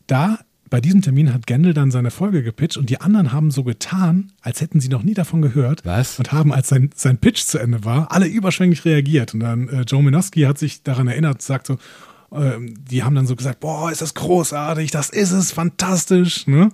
[0.07, 0.39] Da
[0.73, 4.33] bei diesem Termin hat Gendel dann seine Folge gepitcht und die anderen haben so getan,
[4.41, 5.85] als hätten sie noch nie davon gehört.
[5.85, 6.19] Was?
[6.19, 9.35] Und haben, als sein, sein Pitch zu Ende war, alle überschwänglich reagiert.
[9.35, 11.77] Und dann äh, Joe Minowski hat sich daran erinnert, sagt so,
[12.33, 16.47] ähm, die haben dann so gesagt, boah, ist das großartig, das ist es, fantastisch.
[16.47, 16.71] Ne?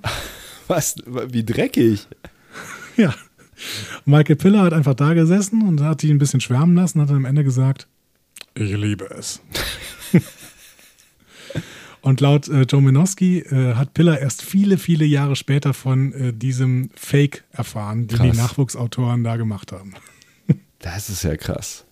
[0.69, 0.97] Was?
[1.07, 2.07] Wie dreckig.
[2.97, 3.14] Ja.
[4.07, 7.19] Michael Piller hat einfach da gesessen und hat ihn ein bisschen schwärmen lassen, hat dann
[7.19, 7.87] am Ende gesagt,
[8.55, 9.41] ich liebe es.
[12.01, 16.33] und laut äh, Joe Minowski äh, hat Piller erst viele, viele Jahre später von äh,
[16.33, 18.31] diesem Fake erfahren, den Krass.
[18.33, 19.95] die Nachwuchsautoren da gemacht haben.
[20.81, 21.85] Das ist ja krass.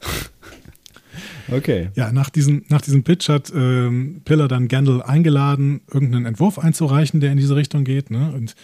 [1.51, 1.91] Okay.
[1.95, 7.21] Ja, nach diesem, nach diesem Pitch hat ähm, Piller dann Gendel eingeladen, irgendeinen Entwurf einzureichen,
[7.21, 8.11] der in diese Richtung geht.
[8.11, 8.33] Ne?
[8.33, 8.55] Und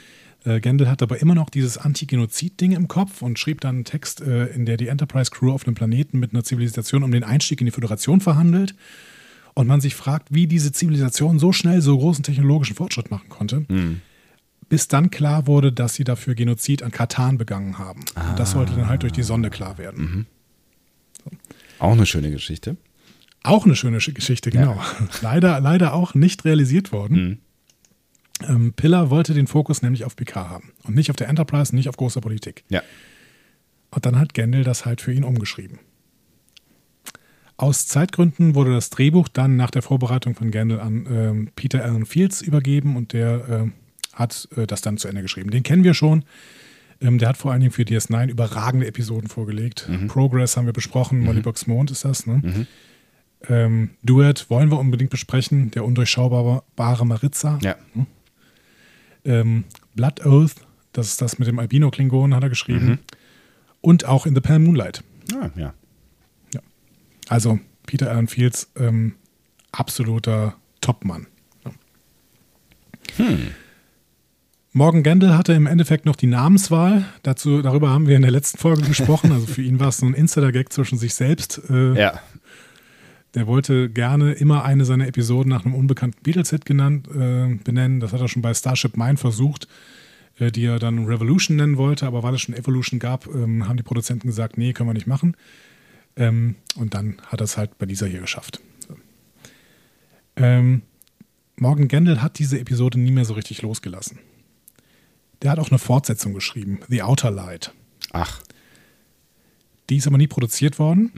[0.45, 4.21] äh, Gendel hat aber immer noch dieses Anti-Genozid-Ding im Kopf und schrieb dann einen Text,
[4.21, 7.67] äh, in der die Enterprise-Crew auf einem Planeten mit einer Zivilisation um den Einstieg in
[7.67, 8.75] die Föderation verhandelt.
[9.55, 13.67] Und man sich fragt, wie diese Zivilisation so schnell so großen technologischen Fortschritt machen konnte.
[14.71, 18.01] Bis dann klar wurde, dass sie dafür Genozid an Katan begangen haben.
[18.31, 20.27] Und das sollte dann halt durch die Sonde klar werden.
[21.83, 22.77] Auch eine schöne Geschichte.
[23.43, 24.81] Auch eine schöne Sch- Geschichte, genau.
[25.23, 27.41] leider, leider auch nicht realisiert worden.
[28.49, 31.89] Ähm, Piller wollte den Fokus nämlich auf PK haben und nicht auf der Enterprise, nicht
[31.89, 32.65] auf großer Politik.
[32.69, 32.83] Ja.
[33.91, 35.81] Und dann hat Gendel das halt für ihn umgeschrieben.
[37.57, 42.07] Aus Zeitgründen wurde das Drehbuch dann nach der Vorbereitung von Gendel an ähm, Peter Allen
[42.07, 43.73] Fields übergeben und der ähm,
[44.15, 45.51] hat äh, das dann zu Ende geschrieben.
[45.51, 46.25] Den kennen wir schon.
[47.03, 49.89] Ähm, der hat vor allen Dingen für DS9 überragende Episoden vorgelegt.
[50.09, 52.27] Progress haben wir besprochen, Mollybox Mond ist das.
[52.27, 52.67] Ne?
[53.49, 57.59] Ähm, Duet wollen wir unbedingt besprechen, der undurchschaubare Maritza.
[57.63, 57.77] Ja.
[59.25, 60.55] Ähm, Blood Oath,
[60.93, 63.01] das ist das mit dem Albino-Klingonen, hat er geschrieben.
[63.81, 65.03] Und auch In the Pale Moonlight.
[65.35, 65.75] Ah, ja.
[67.29, 69.15] Also Peter Allen Fields, ähm,
[69.73, 71.27] absoluter Topmann.
[71.65, 71.73] Ja.
[74.75, 77.05] Morgan Gendel hatte im Endeffekt noch die Namenswahl.
[77.23, 79.31] Dazu, darüber haben wir in der letzten Folge gesprochen.
[79.33, 81.61] Also für ihn war es so ein Insider-Gag zwischen sich selbst.
[81.69, 82.21] Äh, Ja.
[83.35, 88.01] Der wollte gerne immer eine seiner Episoden nach einem unbekannten Beatles-Hit genannt, äh, benennen.
[88.01, 89.69] Das hat er schon bei Starship Mine versucht,
[90.39, 92.07] äh, die er dann Revolution nennen wollte.
[92.07, 95.07] Aber weil es schon Evolution gab, ähm, haben die Produzenten gesagt, nee, können wir nicht
[95.07, 95.35] machen.
[96.17, 98.61] Ähm, und dann hat er es halt bei dieser hier geschafft.
[98.87, 98.97] So.
[100.37, 100.83] Ähm,
[101.57, 104.19] Morgan Gendel hat diese Episode nie mehr so richtig losgelassen.
[105.43, 107.73] Der hat auch eine Fortsetzung geschrieben, The Outer Light.
[108.13, 108.41] Ach.
[109.91, 111.11] Die ist aber nie produziert worden.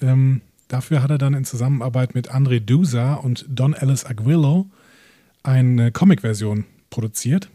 [0.00, 4.68] Ähm, dafür hat er dann in Zusammenarbeit mit André Dusa und Don Ellis Aguilo
[5.42, 7.48] eine Comic-Version produziert.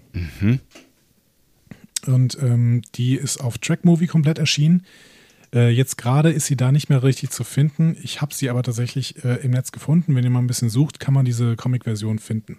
[2.08, 4.84] Und ähm, die ist auf Track Movie komplett erschienen.
[5.54, 7.96] Äh, jetzt gerade ist sie da nicht mehr richtig zu finden.
[8.02, 10.16] Ich habe sie aber tatsächlich äh, im Netz gefunden.
[10.16, 12.58] Wenn ihr mal ein bisschen sucht, kann man diese Comic-Version finden.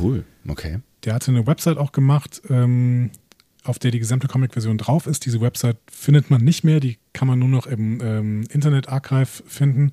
[0.00, 0.24] Cool.
[0.46, 0.78] Okay.
[1.06, 3.10] Der hatte eine Website auch gemacht, ähm,
[3.62, 5.24] auf der die gesamte Comic-Version drauf ist.
[5.24, 9.92] Diese Website findet man nicht mehr, die kann man nur noch im ähm, Internet-Archive finden.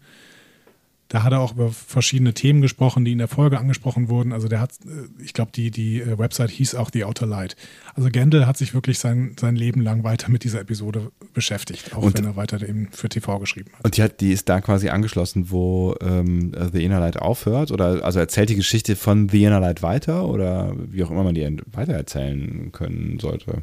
[1.14, 4.34] Da hat er auch über verschiedene Themen gesprochen, die in der Folge angesprochen wurden.
[4.34, 7.56] Also der hat, äh, ich glaube, die, die äh, Website hieß auch The Outer Light.
[7.94, 12.02] Also Gendel hat sich wirklich sein, sein Leben lang weiter mit dieser Episode beschäftigt, auch
[12.02, 13.86] Und- wenn er weiter eben für TV geschrieben hat.
[13.86, 17.70] Und die, hat, die ist da quasi angeschlossen, wo ähm, The Inner Light aufhört?
[17.70, 20.28] Oder also erzählt die Geschichte von The Inner Light weiter?
[20.28, 23.62] Oder wie auch immer man die weitererzählen können sollte?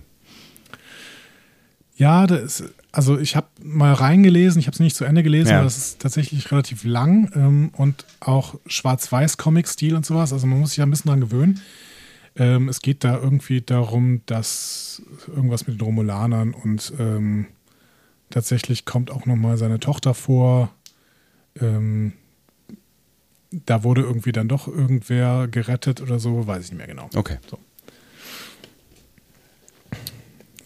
[1.97, 2.63] Ja, das,
[2.93, 5.59] also ich habe mal reingelesen, ich habe es nicht zu Ende gelesen, Ja.
[5.59, 10.33] aber es ist tatsächlich relativ lang ähm, und auch Schwarz-Weiß-Comic-Stil und sowas.
[10.33, 11.61] Also man muss sich da ein bisschen dran gewöhnen.
[12.37, 17.47] Ähm, es geht da irgendwie darum, dass irgendwas mit den Romulanern und ähm,
[18.31, 20.73] tatsächlich kommt auch nochmal seine Tochter vor.
[21.61, 22.13] Ähm,
[23.51, 27.11] da wurde irgendwie dann doch irgendwer gerettet oder so, weiß ich nicht mehr genau.
[27.17, 27.39] Okay.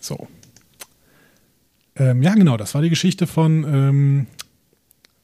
[0.00, 0.28] So.
[1.96, 4.26] Ähm, ja, genau, das war die Geschichte von, ähm,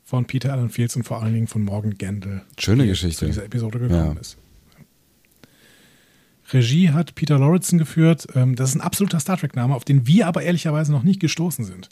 [0.04, 2.42] von Peter Allen Fields und vor allen Dingen von Morgan Gendel.
[2.58, 3.20] Schöne die Geschichte.
[3.20, 4.20] Zu dieser Episode gekommen Ja.
[4.20, 4.36] ist.
[6.52, 8.26] Regie hat Peter Lauritsen geführt.
[8.34, 11.64] Ähm, das ist ein absoluter Star Trek-Name, auf den wir aber ehrlicherweise noch nicht gestoßen
[11.64, 11.88] sind.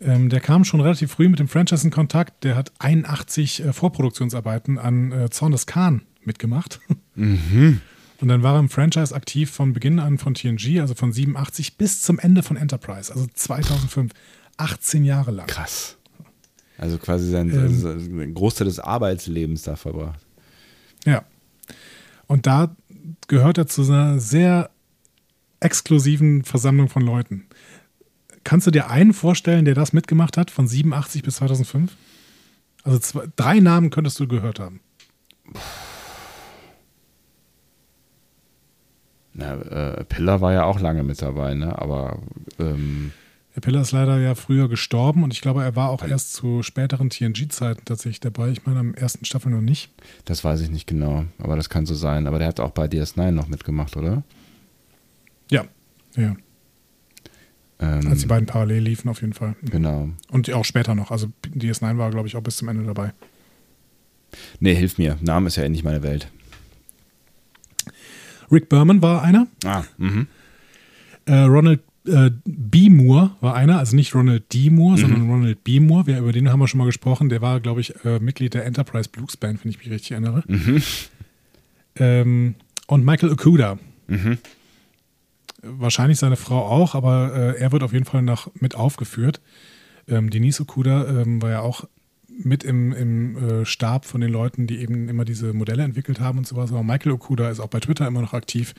[0.00, 2.44] Ähm, der kam schon relativ früh mit dem Franchise in Kontakt.
[2.44, 6.80] Der hat 81 äh, Vorproduktionsarbeiten an äh, Zorn des Khan mitgemacht.
[8.22, 11.76] Und dann war er im Franchise aktiv von Beginn an von TNG, also von 87
[11.76, 14.12] bis zum Ende von Enterprise, also 2005.
[14.58, 15.46] 18 Jahre lang.
[15.46, 15.96] Krass.
[16.78, 17.80] Also quasi sein, Ähm.
[17.80, 20.20] sein Großteil des Arbeitslebens da verbracht.
[21.04, 21.24] Ja.
[22.26, 22.76] Und da
[23.28, 24.70] gehört er zu einer sehr
[25.60, 27.46] exklusiven Versammlung von Leuten.
[28.44, 31.96] Kannst du dir einen vorstellen, der das mitgemacht hat, von 87 bis 2005?
[32.84, 34.80] Also zwei, drei Namen könntest du gehört haben.
[39.34, 41.78] Na, äh, Pillar war ja auch lange mit dabei, ne?
[41.80, 42.18] Aber
[42.58, 43.12] ähm,
[43.54, 46.62] Der Piller ist leider ja früher gestorben und ich glaube, er war auch erst zu
[46.62, 48.50] späteren TNG-Zeiten tatsächlich dabei.
[48.50, 49.90] Ich meine, am ersten Staffel noch nicht.
[50.26, 51.24] das weiß ich nicht genau.
[51.38, 52.26] Aber das kann so sein.
[52.26, 54.22] Aber der hat auch bei DS9 noch mitgemacht, oder?
[55.50, 55.64] Ja,
[56.16, 56.36] ja.
[57.80, 59.56] Ähm, Als die beiden parallel liefen, auf jeden Fall.
[59.62, 60.08] genau.
[60.30, 61.10] Und auch später noch.
[61.10, 63.12] Also DS9 war, glaube ich, auch bis zum Ende dabei.
[64.60, 65.18] Nee, hilf mir.
[65.20, 66.28] Name ist ja nicht meine Welt.
[68.52, 69.46] Rick Berman war einer.
[69.64, 70.26] Ah, mhm.
[71.24, 72.90] Äh, Ronald äh, B.
[72.90, 74.70] Moore war einer, also nicht Ronald D.
[74.70, 75.00] Moore, Mhm.
[75.00, 75.80] sondern Ronald B.
[75.80, 76.06] Moore.
[76.06, 77.28] Wir, über den haben wir schon mal gesprochen.
[77.28, 80.42] Der war, glaube ich, äh, Mitglied der Enterprise Blues Band, wenn ich mich richtig erinnere.
[80.48, 80.82] Mhm.
[81.96, 82.54] Ähm,
[82.86, 83.78] und Michael Okuda.
[84.08, 84.38] Mhm.
[85.62, 89.40] Wahrscheinlich seine Frau auch, aber äh, er wird auf jeden Fall noch mit aufgeführt.
[90.08, 91.84] Ähm, Denise Okuda ähm, war ja auch
[92.42, 96.38] mit im, im äh, Stab von den Leuten, die eben immer diese Modelle entwickelt haben
[96.38, 96.70] und sowas.
[96.70, 98.74] Aber Michael Okuda ist auch bei Twitter immer noch aktiv.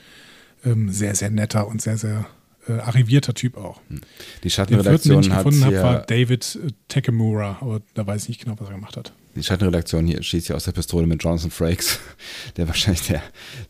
[0.64, 2.26] Ähm, sehr, sehr netter und sehr, sehr
[2.68, 3.80] äh, arrivierter Typ auch.
[3.88, 8.22] Die Den vierten, den Schattenredaktion ich gefunden habe, war David äh, Takemura, aber da weiß
[8.22, 9.12] ich nicht genau, was er gemacht hat.
[9.34, 11.98] die Schattenredaktion hier schießt ja aus der Pistole mit Jonathan Frakes,
[12.56, 13.22] der wahrscheinlich der,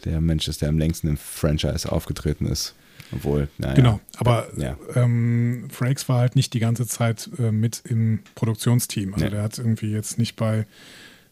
[0.04, 2.74] der Mensch ist, der am längsten im Franchise aufgetreten ist.
[3.14, 3.74] Obwohl, naja.
[3.74, 4.76] Genau, aber Ja.
[4.94, 9.14] ähm, Frakes war halt nicht die ganze Zeit äh, mit im Produktionsteam.
[9.14, 9.30] Also Nee.
[9.30, 10.66] der hat irgendwie jetzt nicht bei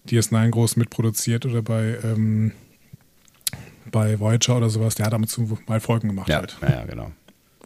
[0.08, 2.52] DS9 groß mitproduziert oder bei, ähm,
[3.90, 4.94] bei Voyager oder sowas.
[4.94, 6.56] Der hat damit zu mal Folgen gemacht Ja, halt.
[6.60, 7.10] naja, genau.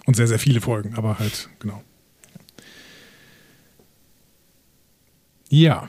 [0.06, 1.82] Und sehr, sehr viele Folgen, aber halt, genau.
[5.48, 5.88] Ja.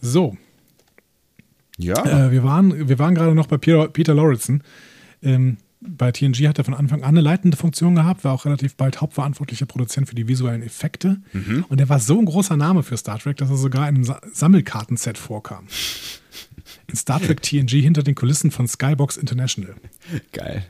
[0.00, 0.36] So,
[1.78, 4.62] Ja, äh, wir waren, wir waren gerade noch bei Peter, Peter Lauritsen.
[5.22, 5.58] Ähm,
[5.88, 9.00] bei TNG hat er von Anfang an eine leitende Funktion gehabt, war auch relativ bald
[9.00, 11.18] hauptverantwortlicher Produzent für die visuellen Effekte.
[11.68, 14.04] Und er war so ein großer Name für Star Trek, dass er sogar in einem
[14.04, 15.66] Sa Sammelkartenset vorkam.
[16.88, 19.74] In Star Trek TNG hinter den Kulissen von Skybox International.
[20.32, 20.66] geil.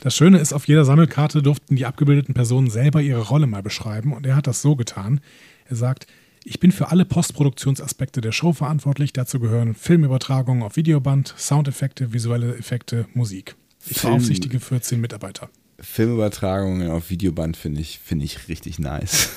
[0.00, 4.12] Das Schöne ist, auf jeder Sammelkarte durften die abgebildeten Personen selber ihre Rolle mal beschreiben
[4.12, 5.20] und er hat das so getan.
[5.66, 6.06] Er sagt,
[6.44, 9.14] ich bin für alle Postproduktionsaspekte der Show verantwortlich.
[9.14, 13.56] Dazu gehören Filmübertragungen auf Videoband, Soundeffekte, visuelle Effekte, Musik.
[13.86, 15.48] Ich Film- beaufsichtige 14 Mitarbeiter.
[15.80, 19.30] Filmübertragungen auf Videoband finde ich, finde ich richtig nice.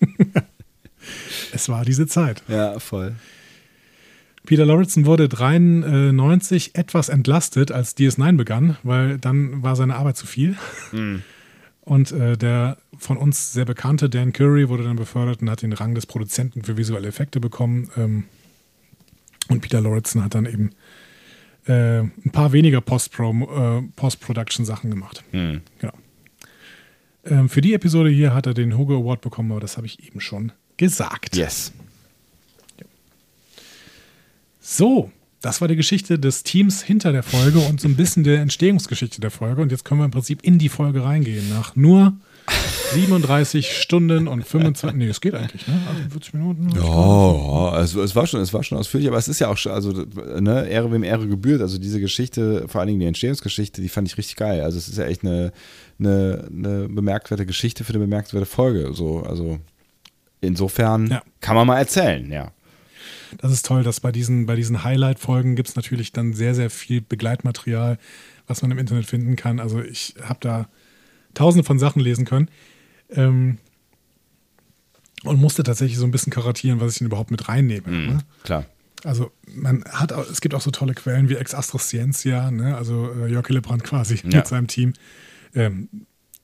[1.52, 2.42] Es war diese Zeit.
[2.48, 3.16] Ja, voll.
[4.46, 10.26] Peter Lauritsen wurde 93 etwas entlastet, als DS9 begann, weil dann war seine Arbeit zu
[10.26, 10.56] viel.
[11.80, 15.72] Und äh, der von uns sehr bekannte Dan Curry wurde dann befördert und hat den
[15.72, 17.90] Rang des Produzenten für visuelle Effekte bekommen.
[17.96, 18.24] Ähm,
[19.48, 20.70] und Peter Lauritsen hat dann eben
[21.66, 25.22] äh, ein paar weniger äh, Post-Production-Sachen gemacht.
[25.30, 25.60] Hm.
[25.78, 25.94] Genau.
[27.24, 30.04] Ähm, für die Episode hier hat er den Hugo Award bekommen, aber das habe ich
[30.04, 31.36] eben schon gesagt.
[31.36, 31.72] Yes.
[34.60, 35.10] So,
[35.40, 39.20] das war die Geschichte des Teams hinter der Folge und so ein bisschen der Entstehungsgeschichte
[39.20, 39.60] der Folge.
[39.60, 41.48] Und jetzt können wir im Prinzip in die Folge reingehen.
[41.50, 42.16] Nach nur
[42.92, 44.96] 37 Stunden und 25.
[44.98, 45.80] Nee, es geht eigentlich, ne?
[46.04, 46.70] 48 Minuten.
[46.74, 49.56] Ja, ja, also es war schon, es war schon ausführlich, aber es ist ja auch
[49.56, 51.62] schon, also ne, Ehre wem Ehre gebührt.
[51.62, 54.60] Also diese Geschichte, vor allen Dingen die Entstehungsgeschichte, die fand ich richtig geil.
[54.62, 55.52] Also es ist ja echt eine,
[55.98, 58.92] eine, eine bemerkenswerte Geschichte für eine bemerkenswerte Folge.
[58.92, 59.58] So, also
[60.40, 61.22] insofern Ja.
[61.40, 62.52] kann man mal erzählen, ja.
[63.38, 66.68] Das ist toll, dass bei diesen, bei diesen Highlight-Folgen gibt es natürlich dann sehr, sehr
[66.68, 67.98] viel Begleitmaterial,
[68.46, 69.58] was man im Internet finden kann.
[69.58, 70.68] Also ich habe da
[71.34, 72.48] tausende von Sachen lesen können.
[73.10, 73.58] Ähm,
[75.24, 77.88] und musste tatsächlich so ein bisschen karatieren, was ich denn überhaupt mit reinnehme.
[77.88, 78.18] Ne?
[78.42, 78.66] Klar.
[79.04, 82.76] Also man hat auch, es gibt auch so tolle Quellen wie Ex Astro Scientia, ne?
[82.76, 84.38] also äh, Jörg Hillebrand quasi Ja.
[84.38, 84.94] mit seinem Team.
[85.54, 85.88] Ähm,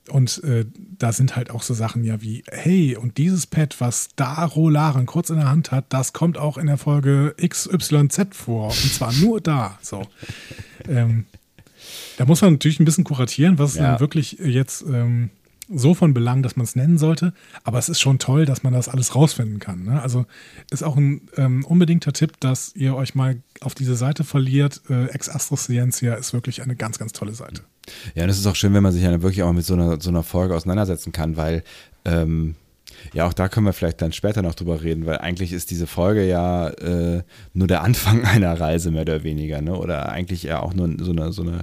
[0.09, 0.65] und äh,
[0.97, 5.05] da sind halt auch so Sachen ja wie, hey, und dieses Pad, was da Rolaren
[5.05, 8.69] kurz in der Hand hat, das kommt auch in der Folge XYZ vor.
[8.69, 9.77] Und zwar nur da.
[9.81, 10.03] So.
[10.87, 11.25] ähm,
[12.19, 13.91] da muss man natürlich ein bisschen kuratieren, was ist Ja.
[13.91, 15.29] dann wirklich jetzt ähm,
[15.73, 17.31] so von Belang, dass man es nennen sollte.
[17.63, 19.83] Aber es ist schon toll, dass man das alles rausfinden kann.
[19.83, 20.01] Ne?
[20.01, 20.25] Also
[20.69, 24.81] ist auch ein ähm, unbedingter Tipp, dass ihr euch mal auf diese Seite verliert.
[24.89, 27.61] Äh, Ex Astro Scientia ist wirklich eine ganz, ganz tolle Seite.
[28.15, 30.01] Ja, und es ist auch schön, wenn man sich ja wirklich auch mit so einer,
[30.01, 31.63] so einer Folge auseinandersetzen kann, weil
[32.03, 32.55] ähm,
[33.13, 35.87] ja, auch da können wir vielleicht dann später noch drüber reden, weil eigentlich ist diese
[35.87, 39.77] Folge ja äh, nur der Anfang einer Reise, mehr oder weniger, ne?
[39.77, 41.61] Oder eigentlich ja auch nur so eine, so eine,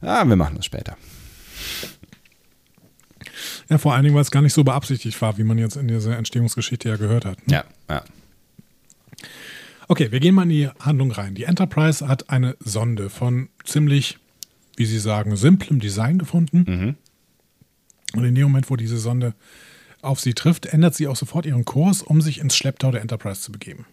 [0.00, 0.96] ah, wir machen das später.
[3.68, 5.88] Ja, vor allen Dingen, weil es gar nicht so beabsichtigt war, wie man jetzt in
[5.88, 7.38] dieser Entstehungsgeschichte ja gehört hat.
[7.50, 8.02] Ja, ja.
[9.88, 11.34] Okay, wir gehen mal in die Handlung rein.
[11.34, 14.18] Die Enterprise hat eine Sonde von ziemlich,
[14.76, 16.96] wie Sie sagen, simplem Design gefunden.
[18.14, 19.34] Und in dem Moment, wo diese Sonde
[20.02, 23.40] auf sie trifft, ändert sie auch sofort ihren Kurs, um sich ins Schlepptau der Enterprise
[23.40, 23.86] zu begeben.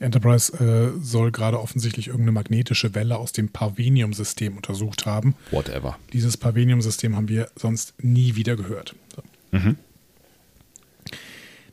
[0.00, 5.34] Enterprise äh, soll gerade offensichtlich irgendeine magnetische Welle aus dem Parvenium-System untersucht haben.
[5.50, 5.98] Whatever.
[6.12, 8.94] Dieses Parvenium-System haben wir sonst nie wieder gehört.
[9.14, 9.22] So.
[9.58, 9.76] Mhm.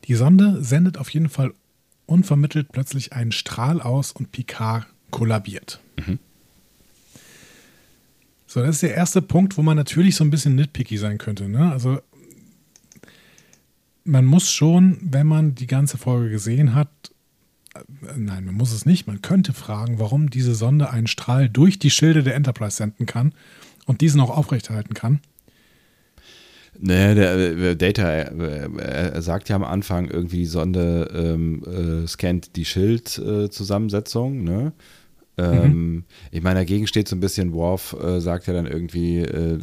[0.04, 1.52] Die Sonde sendet auf jeden Fall
[2.06, 5.80] unvermittelt plötzlich einen Strahl aus und Picard kollabiert.
[5.98, 6.18] Mhm.
[8.46, 11.48] So, das ist der erste Punkt, wo man natürlich so ein bisschen nitpicky sein könnte.
[11.48, 11.70] Ne?
[11.70, 12.00] Also
[14.04, 16.88] man muss schon, wenn man die ganze Folge gesehen hat,
[18.16, 21.90] nein, man muss es nicht, man könnte fragen, warum diese Sonde einen Strahl durch die
[21.90, 23.32] Schilde der Enterprise senden kann
[23.86, 25.20] und diesen auch aufrechterhalten kann.
[26.78, 32.06] Naja, der, äh, Data, er, er sagt ja am Anfang irgendwie, die Sonde ähm, äh,
[32.06, 34.72] scannt die Schildzusammensetzung, ne?
[35.38, 39.58] Ähm, Ich meine, dagegen steht so ein bisschen, Worf äh, sagt ja dann irgendwie äh,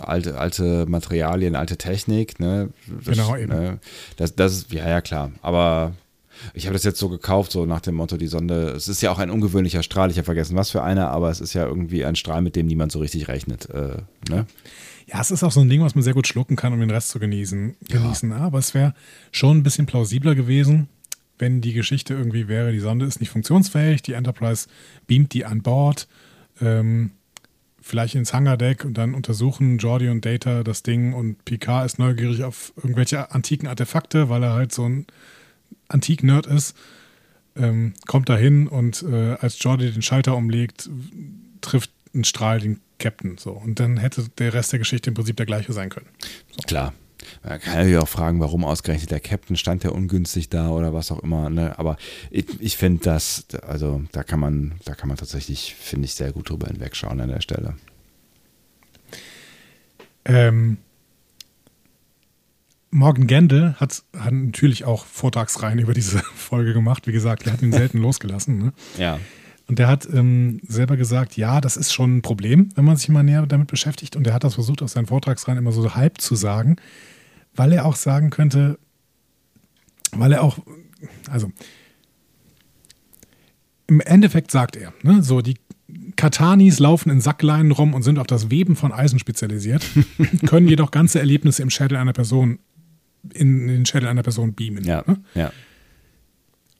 [0.00, 2.70] alte, alte Materialien, alte Technik, ne?
[3.04, 3.52] Das, Genau, eben.
[3.52, 3.78] Ne?
[4.16, 5.32] Das, das ist, ja, ja, klar.
[5.42, 5.94] Aber
[6.54, 9.10] ich habe das jetzt so gekauft, so nach dem Motto, die Sonde, es ist ja
[9.10, 12.04] auch ein ungewöhnlicher Strahl, ich habe vergessen, was für einer, aber es ist ja irgendwie
[12.04, 13.68] ein Strahl, mit dem niemand so richtig rechnet.
[13.70, 14.46] Äh, ne?
[15.06, 16.90] Ja, es ist auch so ein Ding, was man sehr gut schlucken kann, um den
[16.90, 17.76] Rest zu genießen.
[17.88, 18.32] genießen.
[18.32, 18.94] Aber es wäre
[19.32, 20.88] schon ein bisschen plausibler gewesen,
[21.38, 24.68] wenn die Geschichte irgendwie wäre, die Sonde ist nicht funktionsfähig, die Enterprise
[25.06, 26.08] beamt die an Bord,
[26.60, 27.12] ähm,
[27.80, 32.44] vielleicht ins Hangardeck und dann untersuchen Jordi und Data das Ding und Picard ist neugierig
[32.44, 35.06] auf irgendwelche antiken Artefakte, weil er halt so ein
[35.88, 36.76] Antik-Nerd ist.
[37.56, 40.88] Ähm, kommt da hin und äh, als Jordi den Schalter umlegt,
[41.60, 43.36] trifft ein Strahl den Captain.
[43.38, 43.52] So.
[43.52, 46.06] Und dann hätte der Rest der Geschichte im Prinzip der gleiche sein können.
[46.66, 46.92] Klar.
[47.42, 51.10] Man kann ja auch fragen, warum ausgerechnet der Captain stand der ungünstig da oder was
[51.10, 51.50] auch immer.
[51.50, 51.78] Ne?
[51.78, 51.96] Aber
[52.30, 56.32] ich, ich finde das, also da kann man, da kann man tatsächlich, finde ich, sehr
[56.32, 57.74] gut drüber hinwegschauen an der Stelle.
[60.24, 60.78] Ähm,
[62.90, 67.06] Morgan Gendel hat, hat natürlich auch Vortragsreihen über diese Folge gemacht.
[67.06, 68.58] Wie gesagt, er hat ihn selten losgelassen.
[68.58, 68.72] Ne?
[68.96, 69.18] Ja.
[69.66, 73.08] Und der hat ähm, selber gesagt, ja, das ist schon ein Problem, wenn man sich
[73.10, 74.16] mal näher damit beschäftigt.
[74.16, 76.76] Und er hat das versucht, aus seinen Vortragsreihen immer so halb zu sagen,
[77.54, 78.78] weil er auch sagen könnte,
[80.12, 80.58] weil er auch,
[81.30, 81.52] also
[83.88, 85.56] im Endeffekt sagt er, ne, so die
[86.16, 89.84] Katanis laufen in Sackleinen rum und sind auf das Weben von Eisen spezialisiert,
[90.46, 92.58] können jedoch ganze Erlebnisse im Schädel einer Person
[93.34, 94.84] in den Schädel einer Person beamen.
[94.84, 95.04] Ja.
[95.06, 95.18] Ne?
[95.34, 95.52] Ja.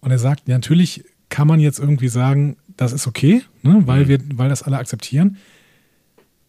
[0.01, 4.05] Und er sagt, ja, natürlich kann man jetzt irgendwie sagen, das ist okay, ne, weil,
[4.05, 4.09] Mhm.
[4.09, 5.37] wir, weil das alle akzeptieren.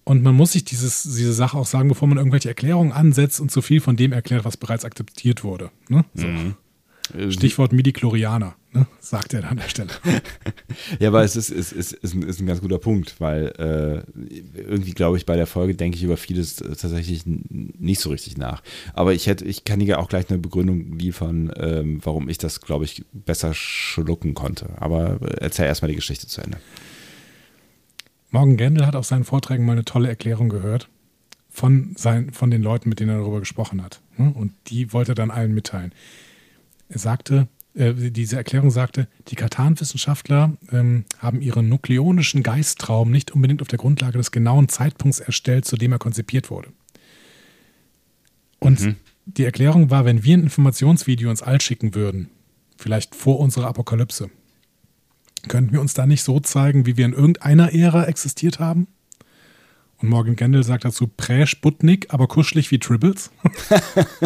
[0.04, 3.52] Und man muss sich dieses, diese Sache auch sagen, bevor man irgendwelche Erklärungen ansetzt und
[3.52, 5.70] zu viel von dem erklärt, was bereits akzeptiert wurde.
[5.89, 6.06] Ne?
[6.14, 6.28] So.
[6.28, 6.56] Mhm.
[7.32, 8.88] Stichwort Midi-Chlorianer, ne?
[8.99, 9.91] sagt er dann an der Stelle.
[10.99, 14.59] Ja, aber es ist, ist, ist, ist, ein, ist ein ganz guter Punkt, weil äh,
[14.59, 18.38] irgendwie glaube ich, bei der Folge denke ich über vieles äh, tatsächlich nicht so richtig
[18.38, 18.63] nach.
[18.93, 22.61] Aber ich hätte, ich kann dir auch gleich eine Begründung liefern, ähm, warum ich das,
[22.61, 24.70] glaube ich, besser schlucken konnte.
[24.78, 26.57] Aber äh, erzähl erstmal die Geschichte zu Ende.
[28.32, 30.88] Morgan Gendel hat auf seinen Vorträgen mal eine tolle Erklärung gehört
[31.49, 34.01] von, sein, von den Leuten, mit denen er darüber gesprochen hat.
[34.17, 34.32] ne?
[34.34, 35.93] Und die wollte er dann allen mitteilen.
[36.89, 37.47] Er sagte,
[37.80, 43.80] äh, diese Erklärung sagte, die Katan-Wissenschaftler ähm, haben ihren nukleonischen Geisttraum nicht unbedingt auf der
[43.80, 46.69] Grundlage des genauen Zeitpunkts erstellt, zu dem er konzipiert wurde.
[48.59, 52.30] Und die Erklärung war, wenn wir ein Informationsvideo ins All schicken würden,
[52.77, 54.30] vielleicht vor unserer Apokalypse,
[55.47, 58.88] könnten wir uns da nicht so zeigen, wie wir in irgendeiner Ära existiert haben?
[59.97, 63.32] Und Morgan Gendel sagt dazu Prä-Sputnik, aber kuschelig wie Tribbles.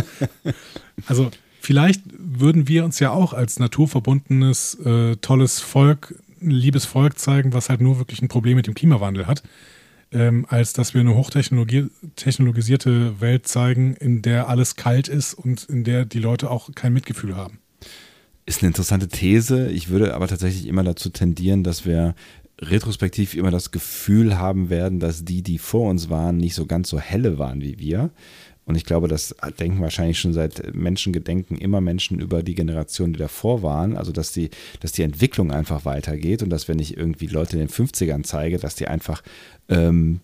[1.08, 1.30] also
[1.64, 7.70] vielleicht würden wir uns ja auch als naturverbundenes, äh, tolles Volk, liebes Volk zeigen, was
[7.70, 9.44] halt nur wirklich ein Problem mit dem Klimawandel hat,
[10.12, 15.86] ähm, als dass wir eine hochtechnologisierte Welt zeigen, in der alles kalt ist und in
[15.86, 17.60] der die Leute auch kein Mitgefühl haben.
[18.46, 19.72] Ist eine interessante These.
[19.72, 22.14] Ich würde aber tatsächlich immer dazu tendieren, dass wir
[22.60, 26.90] retrospektiv immer das Gefühl haben werden, dass die, die vor uns waren, nicht so ganz
[26.90, 28.10] so helle waren wie wir.
[28.66, 33.20] Und ich glaube, das denken wahrscheinlich schon seit Menschengedenken immer Menschen über die Generation, die
[33.20, 33.98] davor waren.
[33.98, 34.50] Also, dass die,
[34.80, 38.58] dass die Entwicklung einfach weitergeht und dass wenn ich irgendwie Leute in den 50ern zeige,
[38.58, 39.22] dass die einfach
[39.68, 40.22] ähm,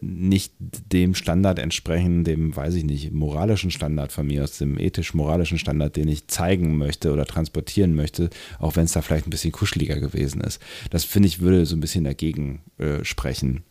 [0.00, 5.58] nicht dem Standard entsprechen, dem, weiß ich nicht, moralischen Standard von mir aus, dem ethisch-moralischen
[5.58, 9.52] Standard, den ich zeigen möchte oder transportieren möchte, auch wenn es da vielleicht ein bisschen
[9.52, 10.60] kuscheliger gewesen ist.
[10.90, 13.62] Das finde ich würde so ein bisschen dagegen äh, sprechen.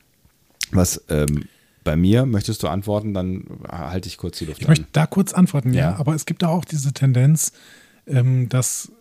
[0.71, 1.45] Was ähm,
[1.83, 5.33] bei mir, möchtest du antworten, dann halte ich kurz die Luft Ich möchte da kurz
[5.33, 5.91] antworten, ja.
[5.91, 5.95] Ja.
[5.97, 7.51] Aber es gibt da auch diese Tendenz,
[8.07, 8.91] ähm, dass,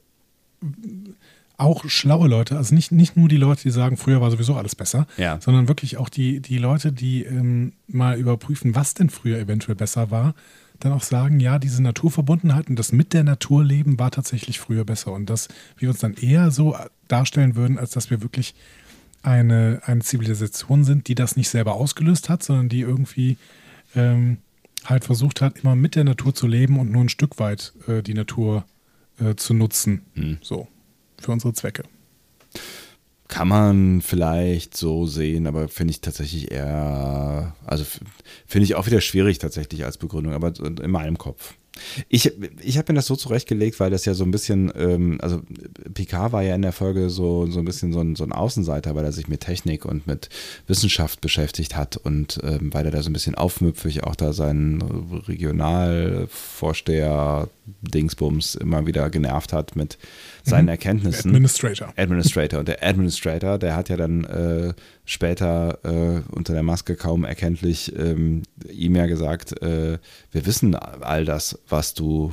[1.56, 4.74] auch schlaue Leute, also nicht, nicht nur die Leute, die sagen, früher war sowieso alles
[4.74, 5.38] besser, Ja.
[5.40, 10.10] sondern wirklich auch die, die Leute, die ähm, mal überprüfen, was denn früher eventuell besser
[10.10, 10.34] war,
[10.80, 14.84] dann auch sagen, ja, diese Naturverbundenheit und das mit der Natur leben war tatsächlich früher
[14.84, 15.12] besser.
[15.12, 16.76] Und dass wir uns dann eher so
[17.06, 18.54] darstellen würden, als dass wir wirklich
[19.22, 23.36] eine, eine Zivilisation sind, die das nicht selber ausgelöst hat, sondern die irgendwie
[23.94, 24.38] ähm,
[24.84, 28.02] halt versucht hat, immer mit der Natur zu leben und nur ein Stück weit äh,
[28.02, 28.64] die Natur
[29.20, 30.02] äh, zu nutzen.
[30.14, 30.38] Hm.
[30.42, 30.68] So,
[31.20, 31.84] für unsere Zwecke.
[33.28, 37.84] Kann man vielleicht so sehen, aber finde ich tatsächlich eher, also
[38.46, 41.54] finde ich auch wieder schwierig tatsächlich als Begründung, aber in meinem Kopf.
[42.08, 45.42] Ich, ich habe mir das so zurechtgelegt, weil das ja so ein bisschen, ähm, also
[45.94, 48.94] Picard war ja in der Folge so, so ein bisschen so ein, so ein Außenseiter,
[48.94, 50.28] weil er sich mit Technik und mit
[50.66, 54.82] Wissenschaft beschäftigt hat und ähm, weil er da so ein bisschen aufmüpfig auch da seinen
[55.26, 57.48] Regionalvorsteher
[57.80, 59.98] Dingsbums immer wieder genervt hat mit
[60.42, 61.30] seinen Erkenntnissen.
[61.30, 61.92] Administrator.
[61.96, 62.60] Administrator.
[62.60, 64.74] Und der Administrator, der hat ja dann äh,
[65.04, 69.98] später äh, unter der Maske kaum erkenntlich ähm, ihm ja gesagt, äh,
[70.30, 72.32] wir wissen all das, was du,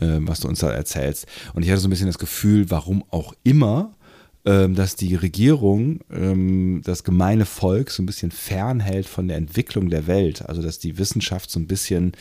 [0.00, 1.26] äh, was du uns da erzählst.
[1.54, 3.94] Und ich hatte so ein bisschen das Gefühl, warum auch immer,
[4.42, 10.06] dass die Regierung ähm, das gemeine Volk so ein bisschen fernhält von der Entwicklung der
[10.06, 10.48] Welt.
[10.48, 12.12] Also dass die Wissenschaft so ein bisschen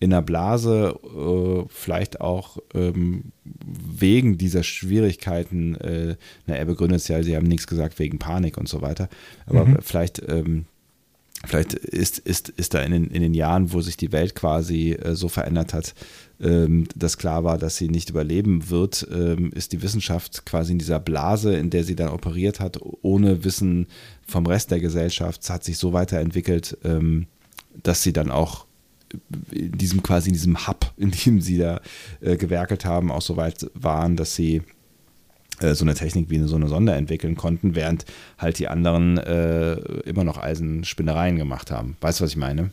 [0.00, 6.16] in der Blase äh, vielleicht auch ähm, wegen dieser Schwierigkeiten, äh,
[6.46, 9.08] na, er begründet es ja, sie haben nichts gesagt wegen Panik und so weiter,
[9.46, 9.78] aber Mhm.
[9.82, 10.64] vielleicht ähm,
[11.44, 14.92] Vielleicht ist, ist, ist da in den, in den Jahren, wo sich die Welt quasi
[14.92, 15.94] äh, so verändert hat,
[16.40, 20.78] ähm, dass klar war, dass sie nicht überleben wird, ähm, ist die Wissenschaft quasi in
[20.78, 23.86] dieser Blase, in der sie dann operiert hat, ohne Wissen
[24.26, 27.26] vom Rest der Gesellschaft, hat sich so weiterentwickelt, ähm,
[27.82, 28.66] dass sie dann auch
[29.50, 31.80] in diesem quasi in diesem Hub, in dem sie da
[32.20, 34.62] äh, gewerkelt haben, auch so weit waren, dass sie
[35.60, 38.04] äh, so eine Technik wie eine, so eine Sonde entwickeln konnten, während
[38.38, 41.96] halt die anderen äh, immer noch Eisenspinnereien gemacht haben.
[42.00, 42.70] Weißt du, was ich meine?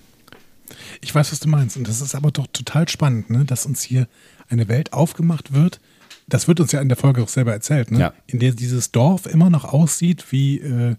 [1.02, 1.78] Ich weiß, was du meinst.
[1.78, 3.46] Und das ist aber doch total spannend, ne?
[3.46, 4.08] dass uns hier
[4.50, 5.80] eine Welt aufgemacht wird.
[6.28, 8.00] Das wird uns ja in der Folge auch selber erzählt, ne?
[8.00, 8.14] Ja.
[8.28, 10.96] in der dieses Dorf immer noch aussieht wie äh,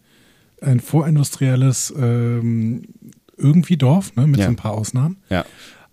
[0.60, 2.82] ein vorindustrielles ähm,
[3.36, 4.26] irgendwie Dorf, ne?
[4.26, 4.46] mit Ja.
[4.46, 5.16] so ein paar Ausnahmen.
[5.30, 5.44] Ja,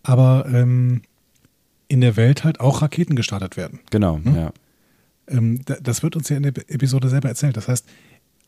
[0.03, 1.01] Aber ähm,
[1.87, 3.79] in der Welt halt auch Raketen gestartet werden.
[3.89, 4.19] genau.
[4.25, 4.51] Ja.
[5.27, 7.55] Ähm, da- das wird uns ja in der Episode selber erzählt.
[7.57, 7.85] Das heißt,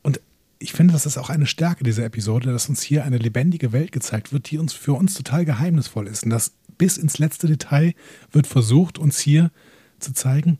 [0.01, 0.19] und
[0.59, 3.91] ich finde, das ist auch eine Stärke dieser Episode, dass uns hier eine lebendige Welt
[3.91, 6.23] gezeigt wird, die uns für uns total geheimnisvoll ist.
[6.23, 7.93] Und das bis ins letzte Detail
[8.31, 9.51] wird versucht, uns hier
[9.99, 10.57] zu zeigen,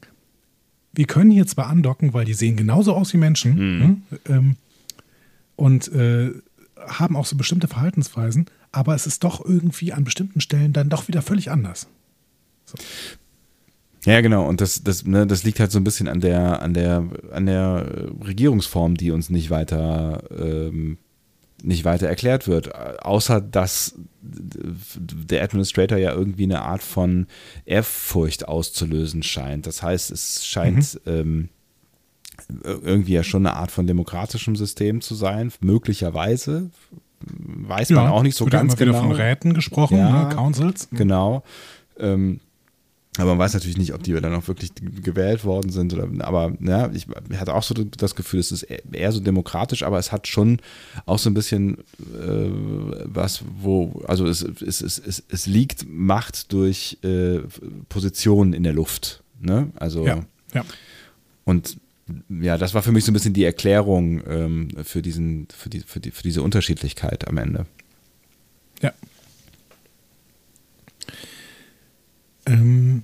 [0.94, 4.02] wir können hier zwar andocken, weil die sehen genauso aus wie Menschen ne?
[4.30, 4.56] ähm,
[5.56, 6.32] und äh,
[6.78, 11.08] haben auch so bestimmte Verhaltensweisen, aber es ist doch irgendwie an bestimmten Stellen dann doch
[11.08, 11.88] wieder völlig anders.
[14.06, 14.48] Ja, genau.
[14.48, 17.46] Und das, das, ne, das liegt halt so ein bisschen an der, an der, an
[17.46, 20.98] der äh, Regierungsform, die uns nicht weiter, ähm,
[21.62, 22.76] nicht weiter erklärt wird.
[23.06, 27.28] Außer dass der Administrator ja irgendwie eine Art von
[27.66, 29.68] Ehrfurcht auszulösen scheint.
[29.68, 31.50] Das heißt, es scheint ähm,
[32.64, 36.70] irgendwie ja schon eine Art von demokratischem System zu sein, möglicherweise.
[37.22, 39.04] Weiß man auch nicht so ja ganz immer wieder genau.
[39.04, 40.24] von Räten gesprochen, Ja.
[40.28, 40.36] ne?
[40.36, 40.90] Councils.
[40.92, 41.44] Genau.
[41.98, 42.42] Ähm,
[43.18, 45.94] aber man weiß natürlich nicht, ob die dann auch wirklich gewählt worden sind.
[45.94, 47.08] Oder, aber ja, ich
[47.38, 50.60] hatte auch so das Gefühl, es ist eher- eher so demokratisch, aber es hat schon
[51.06, 52.50] auch so ein bisschen äh,
[53.06, 57.40] was, wo, also es, es, es, es, es liegt Macht durch äh,
[57.90, 59.22] Positionen in der Luft.
[59.40, 59.70] Ne?
[59.76, 60.66] Also Ja, ja.
[61.46, 61.78] und
[62.42, 65.80] ja, das war für mich so ein bisschen die Erklärung ähm, für, diesen, für, die,
[65.82, 67.66] für, die, für diese Unterschiedlichkeit am Ende.
[68.82, 68.92] Ja.
[72.46, 73.04] Ähm,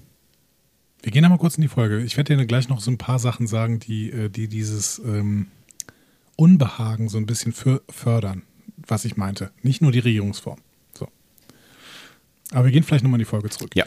[1.02, 2.02] wir gehen einmal kurz in die Folge.
[2.02, 5.48] Ich werde dir gleich noch so ein paar Sachen sagen, die, äh, die dieses ähm,
[6.36, 8.44] Unbehagen so ein bisschen für, fördern,
[8.88, 9.52] was ich meinte.
[9.62, 10.60] Nicht nur die Regierungsform.
[10.94, 11.08] So.
[12.52, 13.76] Aber wir gehen vielleicht nochmal in die Folge zurück.
[13.76, 13.86] Ja.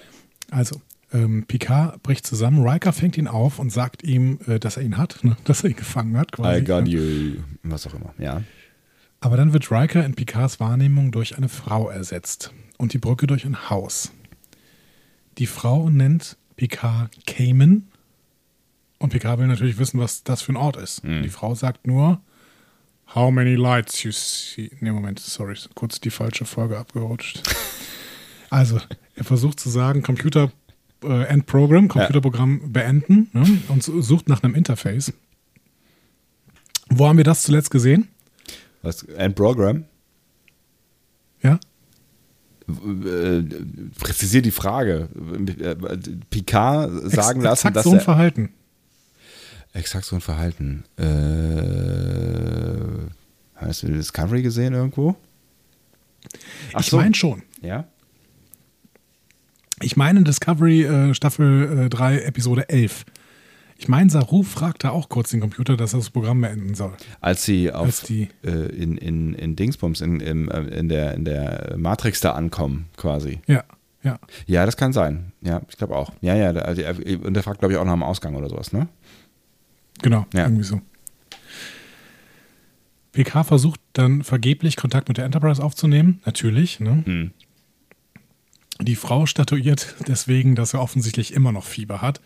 [0.51, 0.81] Also,
[1.13, 4.97] ähm, Picard bricht zusammen, Riker fängt ihn auf und sagt ihm, äh, dass er ihn
[4.97, 5.37] hat, ne?
[5.45, 6.33] dass er ihn gefangen hat.
[6.33, 6.61] Quasi.
[6.61, 7.37] I got you.
[7.63, 8.43] Was auch immer, ja.
[9.21, 13.45] Aber dann wird Riker in Picards Wahrnehmung durch eine Frau ersetzt und die Brücke durch
[13.45, 14.13] ein Haus.
[15.39, 17.89] Die Frau nennt Picard Cayman
[18.99, 21.03] und Picard will natürlich wissen, was das für ein Ort ist.
[21.03, 22.21] Die Frau sagt nur,
[23.15, 24.71] How many lights you see.
[24.81, 27.43] Nee, Moment, sorry, kurz die falsche Folge abgerutscht.
[28.51, 28.81] also,
[29.15, 30.51] er versucht zu sagen, Computer
[31.05, 35.13] äh, End Program, Computerprogramm beenden ne, und sucht nach einem Interface.
[36.89, 38.09] Wo haben wir das zuletzt gesehen?
[38.81, 39.85] Was, ein Programm?
[41.43, 41.61] Ja?
[42.69, 43.43] Äh,
[43.99, 45.09] präzisier die Frage.
[46.31, 48.51] Picard sagen lassen, Exakt dass so ein er, Verhalten.
[49.73, 50.85] Exakt so ein Verhalten.
[50.97, 51.05] Äh,
[53.57, 55.17] hast du Discovery gesehen irgendwo?
[56.75, 56.99] Ach ich so.
[56.99, 57.43] meine schon.
[57.63, 57.87] Ja?
[59.81, 63.05] Ich meine Discovery äh, Staffel äh, 3, Episode 11.
[63.83, 66.93] Ich meine, Saru fragte auch kurz den Computer, dass er das Programm beenden soll.
[67.21, 71.15] Als sie auf, Als die, äh, in, in, in Dingsbums, in, in, äh, in, der,
[71.15, 73.41] in der Matrix da ankommen, quasi.
[73.49, 73.65] Ja,
[74.05, 74.21] ja.
[74.47, 75.33] Ja, das kann sein.
[75.41, 76.13] Ja, ich glaube auch.
[76.21, 76.81] Ja, ja, also,
[77.25, 78.87] und der fragt, glaube ich, auch nach dem Ausgang oder sowas, ne?
[80.01, 80.45] Genau, ja.
[80.45, 80.81] irgendwie so.
[83.11, 86.79] PK versucht dann vergeblich Kontakt mit der Enterprise aufzunehmen, natürlich.
[86.79, 87.03] Ne?
[87.05, 87.31] Mhm.
[88.81, 92.21] Die Frau statuiert deswegen, dass er offensichtlich immer noch Fieber hat.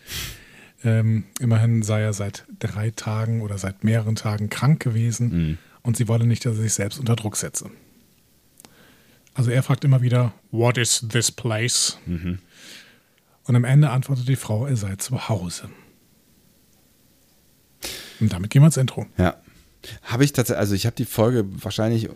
[0.83, 5.57] Ähm, immerhin sei er seit drei Tagen oder seit mehreren Tagen krank gewesen mhm.
[5.81, 7.69] und sie wolle nicht, dass er sich selbst unter Druck setze.
[9.33, 11.97] Also er fragt immer wieder, What is this place?
[12.05, 12.39] Mhm.
[13.43, 15.69] Und am Ende antwortet die Frau, er sei zu Hause.
[18.19, 19.05] Und damit gehen wir ins Intro.
[19.17, 19.37] Ja.
[20.01, 22.09] Habe ich tatsächlich, also ich habe die Folge wahrscheinlich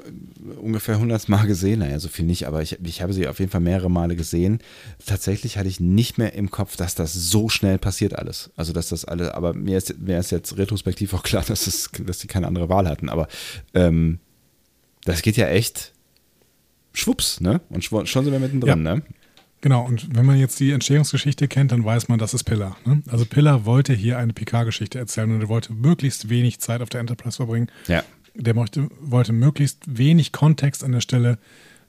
[0.59, 3.51] ungefähr 100 Mal gesehen, naja, so viel nicht, aber ich, ich habe sie auf jeden
[3.51, 4.59] Fall mehrere Male gesehen.
[5.05, 8.51] Tatsächlich hatte ich nicht mehr im Kopf, dass das so schnell passiert alles.
[8.55, 11.89] Also, dass das alle, aber mir ist, mir ist jetzt retrospektiv auch klar, dass, es,
[12.05, 13.27] dass die keine andere Wahl hatten, aber
[13.73, 14.19] ähm,
[15.05, 15.93] das geht ja echt
[16.93, 17.61] schwupps, ne?
[17.69, 18.95] Und schon sind wir mittendrin, ja.
[18.95, 19.01] ne?
[19.61, 22.77] Genau, und wenn man jetzt die Entstehungsgeschichte kennt, dann weiß man, das ist Pillar.
[22.83, 23.03] Ne?
[23.07, 26.99] Also Pillar wollte hier eine PK-Geschichte erzählen und er wollte möglichst wenig Zeit auf der
[26.99, 27.67] Enterprise verbringen.
[27.87, 28.03] Ja.
[28.33, 31.37] Der möchte, wollte möglichst wenig Kontext an der Stelle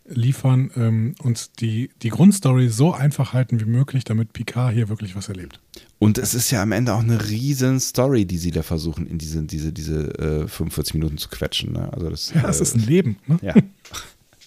[0.04, 5.14] liefern ähm, und die, die Grundstory so einfach halten wie möglich, damit Picard hier wirklich
[5.14, 5.60] was erlebt.
[5.98, 9.18] Und es ist ja am Ende auch eine riesen Story, die sie da versuchen, in
[9.18, 11.72] diese, diese, diese äh, 45 Minuten zu quetschen.
[11.72, 11.92] Ne?
[11.92, 13.16] Also das, ja, es äh, ist ein Leben.
[13.26, 13.38] Ne?
[13.40, 13.54] Ja.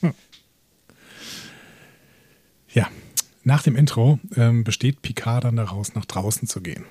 [2.74, 2.88] ja.
[3.46, 6.84] Nach dem Intro ähm, besteht Picard dann daraus, nach draußen zu gehen.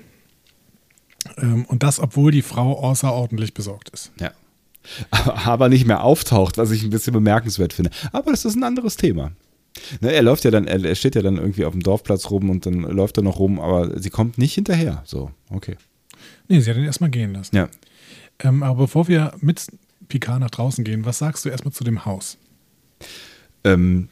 [1.37, 4.11] Ähm, und das, obwohl die Frau außerordentlich besorgt ist.
[4.19, 4.31] Ja.
[5.11, 7.91] Aber nicht mehr auftaucht, was ich ein bisschen bemerkenswert finde.
[8.13, 9.33] Aber das ist ein anderes Thema.
[9.99, 12.65] Ne, er läuft ja dann, er steht ja dann irgendwie auf dem Dorfplatz rum und
[12.65, 15.03] dann läuft er noch rum, aber sie kommt nicht hinterher.
[15.05, 15.75] So, okay.
[16.47, 17.53] Nee, sie hat ihn erstmal gehen lassen.
[17.53, 17.67] Ja.
[18.39, 19.67] Ähm, aber bevor wir mit
[20.07, 22.37] Picard nach draußen gehen, was sagst du erstmal zu dem Haus?
[23.65, 24.07] Ähm,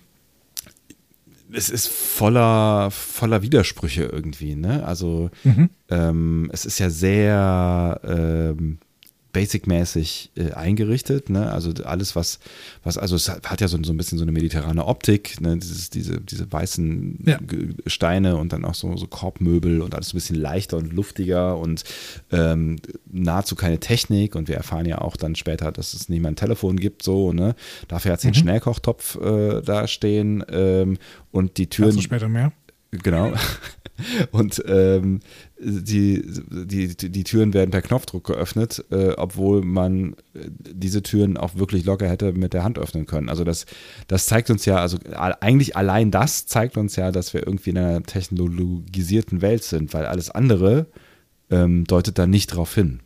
[1.53, 4.85] es ist voller, voller Widersprüche irgendwie, ne?
[4.85, 5.69] Also mhm.
[5.89, 8.79] ähm, es ist ja sehr ähm,
[9.33, 11.29] basic-mäßig äh, eingerichtet.
[11.29, 11.51] Ne?
[11.51, 12.39] Also alles, was,
[12.83, 15.57] was, also es hat ja so, so ein bisschen so eine mediterrane Optik, ne?
[15.57, 17.39] Dieses, diese, diese weißen ja.
[17.87, 21.83] Steine und dann auch so, so Korbmöbel und alles ein bisschen leichter und luftiger und
[22.31, 22.77] ähm,
[23.11, 24.35] nahezu keine Technik.
[24.35, 27.33] Und wir erfahren ja auch dann später, dass es nicht mehr ein Telefon gibt, so,
[27.33, 27.55] ne?
[27.87, 28.29] Dafür hat es mhm.
[28.29, 30.97] den Schnellkochtopf äh, da stehen ähm,
[31.31, 31.89] und die Türen.
[31.89, 32.53] Also später mehr.
[32.91, 33.33] Genau.
[34.31, 35.19] Und ähm,
[35.63, 41.55] die, die, die Türen werden per Knopfdruck geöffnet, äh, obwohl man äh, diese Türen auch
[41.55, 43.29] wirklich locker hätte mit der Hand öffnen können.
[43.29, 43.65] Also das,
[44.07, 47.77] das zeigt uns ja, also eigentlich allein das zeigt uns ja, dass wir irgendwie in
[47.77, 50.87] einer technologisierten Welt sind, weil alles andere
[51.49, 52.99] ähm, deutet da nicht drauf hin.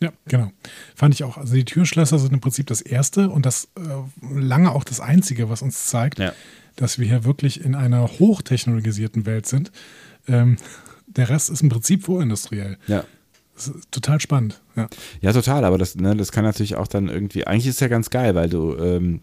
[0.00, 0.50] Ja, genau.
[0.94, 1.38] Fand ich auch.
[1.38, 5.48] Also die Türschlösser sind im Prinzip das erste und das äh, lange auch das einzige,
[5.48, 6.32] was uns zeigt, ja
[6.76, 9.72] dass wir hier wirklich in einer hochtechnologisierten Welt sind.
[10.28, 10.56] Ähm,
[11.16, 12.78] der Rest ist im Prinzip vorindustriell.
[12.86, 13.04] Ja.
[13.90, 14.60] Total spannend.
[14.76, 14.88] Ja,
[15.22, 17.88] ja total, aber das, ne, das kann natürlich auch dann irgendwie, eigentlich ist es ja
[17.88, 19.22] ganz geil, weil du ähm,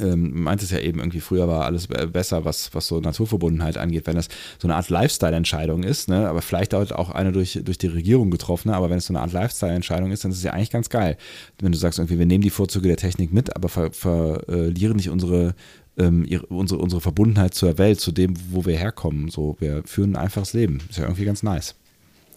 [0.00, 4.16] ähm, meintest ja eben irgendwie, früher war alles besser, was, was so Naturverbundenheit angeht, wenn
[4.16, 6.28] das so eine Art Lifestyle-Entscheidung ist, ne?
[6.28, 9.32] aber vielleicht auch eine durch, durch die Regierung getroffene, aber wenn es so eine Art
[9.32, 11.16] Lifestyle-Entscheidung ist, dann ist es ja eigentlich ganz geil.
[11.60, 15.10] Wenn du sagst, irgendwie, wir nehmen die Vorzüge der Technik mit, aber ver verlieren nicht
[15.10, 15.54] unsere
[15.98, 19.28] ähm, ihre, unsere, unsere Verbundenheit zur Welt, zu dem, wo wir herkommen.
[19.28, 20.80] So, wir führen ein einfaches Leben.
[20.88, 21.74] Ist ja irgendwie ganz nice.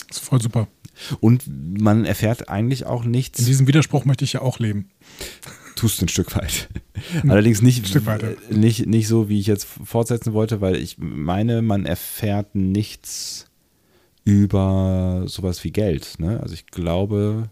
[0.08, 0.68] Das ist voll super.
[1.20, 3.39] Und man erfährt eigentlich auch nichts.
[3.39, 4.89] In diesem Widerspruch möchte ich ja auch leben.
[5.76, 6.70] Tust du ein Stück weit.
[7.28, 7.93] Allerdings nicht,
[8.49, 13.47] nicht, nicht so, wie ich jetzt fortsetzen wollte, weil ich meine, man erfährt nichts
[14.24, 16.16] über sowas wie Geld.
[16.20, 16.39] Ne?
[16.41, 17.49] Also ich glaube,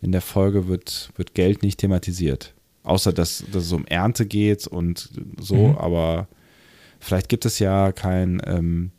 [0.00, 2.54] in der Folge wird, wird Geld nicht thematisiert.
[2.86, 5.76] Außer, dass, dass es um Ernte geht und so, mhm.
[5.76, 6.28] aber
[7.00, 8.92] vielleicht gibt es ja kein, ähm,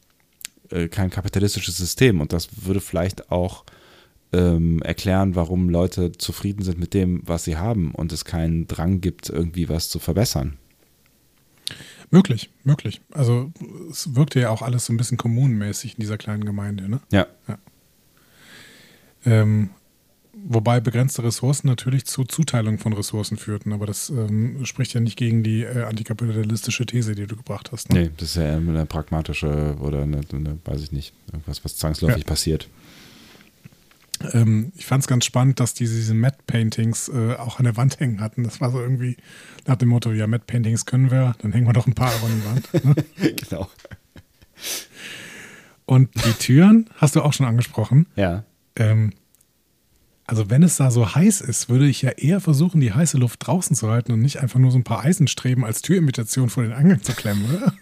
[0.70, 3.64] äh, kein kapitalistisches System und das würde vielleicht auch
[4.34, 9.00] ähm, erklären, warum Leute zufrieden sind mit dem, was sie haben und es keinen Drang
[9.00, 10.58] gibt, irgendwie was zu verbessern.
[12.12, 13.02] Möglich, möglich.
[13.12, 13.52] Also
[13.90, 17.00] es wirkte ja auch alles so ein bisschen kommunenmäßig in dieser kleinen Gemeinde, ne?
[17.12, 17.28] Ja.
[17.48, 17.58] ja.
[19.26, 19.70] Ähm,
[20.46, 25.18] Wobei begrenzte Ressourcen natürlich zu Zuteilung von Ressourcen führten, aber das ähm, spricht ja nicht
[25.18, 27.92] gegen die äh, antikapitalistische These, die du gebracht hast.
[27.92, 28.02] Ne?
[28.02, 32.24] Nee, das ist ja eine pragmatische oder eine, eine weiß ich nicht, irgendwas, was zwangsläufig
[32.24, 32.28] ja.
[32.28, 32.70] passiert.
[34.34, 38.00] Ähm, ich fand es ganz spannend, dass diese, diese Matte-Paintings äh, auch an der Wand
[38.00, 38.44] hängen hatten.
[38.44, 39.18] Das war so irgendwie
[39.66, 42.46] nach dem Motto, ja, Matte-Paintings können wir, dann hängen wir doch ein paar an die
[42.46, 42.86] Wand.
[42.86, 43.36] Ne?
[43.36, 43.70] genau.
[45.86, 48.08] Und die Türen hast du auch schon angesprochen.
[48.16, 48.44] Ja.
[48.76, 49.14] Ähm,
[50.28, 53.48] also wenn es da so heiß ist, würde ich ja eher versuchen, die heiße Luft
[53.48, 56.74] draußen zu halten und nicht einfach nur so ein paar Eisenstreben als Türimitation vor den
[56.74, 57.74] Eingang zu klemmen, oder?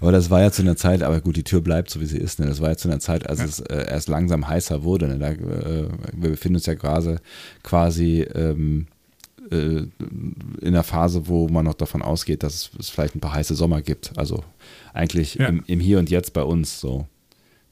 [0.00, 2.18] Aber das war ja zu einer Zeit, aber gut, die Tür bleibt so, wie sie
[2.18, 2.38] ist.
[2.38, 2.46] Ne?
[2.46, 3.44] Das war ja zu einer Zeit, als ja.
[3.46, 5.08] es äh, erst langsam heißer wurde.
[5.08, 5.18] Ne?
[5.18, 7.20] Da, äh, wir befinden uns ja gerade
[7.64, 8.86] quasi ähm,
[9.50, 9.82] äh,
[10.60, 13.56] in der Phase, wo man noch davon ausgeht, dass es, es vielleicht ein paar heiße
[13.56, 14.16] Sommer gibt.
[14.16, 14.44] Also
[14.92, 15.48] eigentlich ja.
[15.48, 17.08] im, im Hier und Jetzt bei uns so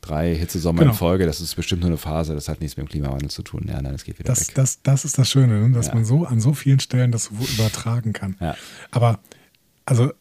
[0.01, 0.93] drei Hitzesommer genau.
[0.93, 3.43] in Folge, das ist bestimmt nur eine Phase, das hat nichts mit dem Klimawandel zu
[3.43, 3.67] tun.
[3.69, 4.55] Ja, nein, es geht wieder das, weg.
[4.55, 5.75] Das, das ist das Schöne, ne?
[5.75, 5.95] dass ja.
[5.95, 8.37] man so an so vielen Stellen das übertragen kann.
[8.41, 8.57] Ja.
[8.91, 9.21] Aber,
[9.85, 10.13] also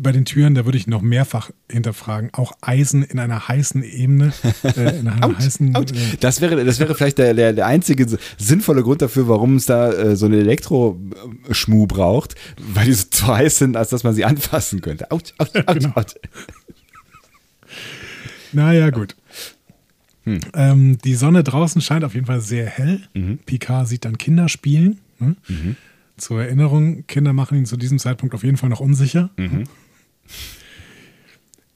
[0.00, 2.30] bei den Türen, da würde ich noch mehrfach hinterfragen.
[2.34, 4.32] Auch Eisen in einer heißen Ebene,
[4.62, 5.74] äh, in einer out, heißen.
[5.74, 5.92] Out.
[5.92, 9.66] Äh, das wäre, das wäre vielleicht der, der, der einzige sinnvolle Grund dafür, warum es
[9.66, 14.14] da äh, so eine Elektroschmu braucht, weil die so zu heiß sind, als dass man
[14.14, 15.10] sie anfassen könnte.
[15.10, 15.94] Out, out, out, genau.
[15.94, 16.14] out.
[18.52, 19.16] Naja, gut.
[20.24, 20.40] Hm.
[20.54, 23.02] Ähm, die Sonne draußen scheint auf jeden Fall sehr hell.
[23.14, 23.38] Mhm.
[23.46, 24.98] Picard sieht dann Kinder spielen.
[25.18, 25.36] Ne?
[25.48, 25.76] Mhm.
[26.16, 29.30] Zur Erinnerung, Kinder machen ihn zu diesem Zeitpunkt auf jeden Fall noch unsicher.
[29.36, 29.64] Mhm.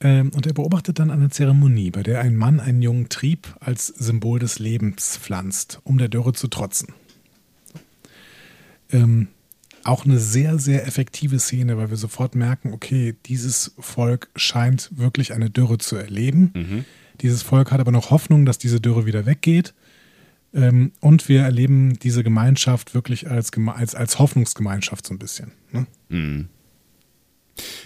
[0.01, 3.87] Ähm, und er beobachtet dann eine Zeremonie, bei der ein Mann einen jungen Trieb als
[3.87, 6.93] Symbol des Lebens pflanzt, um der Dürre zu trotzen.
[8.91, 9.29] Ähm,
[9.85, 15.33] auch eine sehr, sehr effektive Szene, weil wir sofort merken, okay, dieses Volk scheint wirklich
[15.33, 16.51] eine Dürre zu erleben.
[16.53, 16.85] Mhm.
[17.21, 19.73] Dieses Volk hat aber noch Hoffnung, dass diese Dürre wieder weggeht.
[20.53, 25.51] Ähm, und wir erleben diese Gemeinschaft wirklich als, als, als Hoffnungsgemeinschaft so ein bisschen.
[25.71, 25.87] Ne?
[26.09, 26.49] Mhm.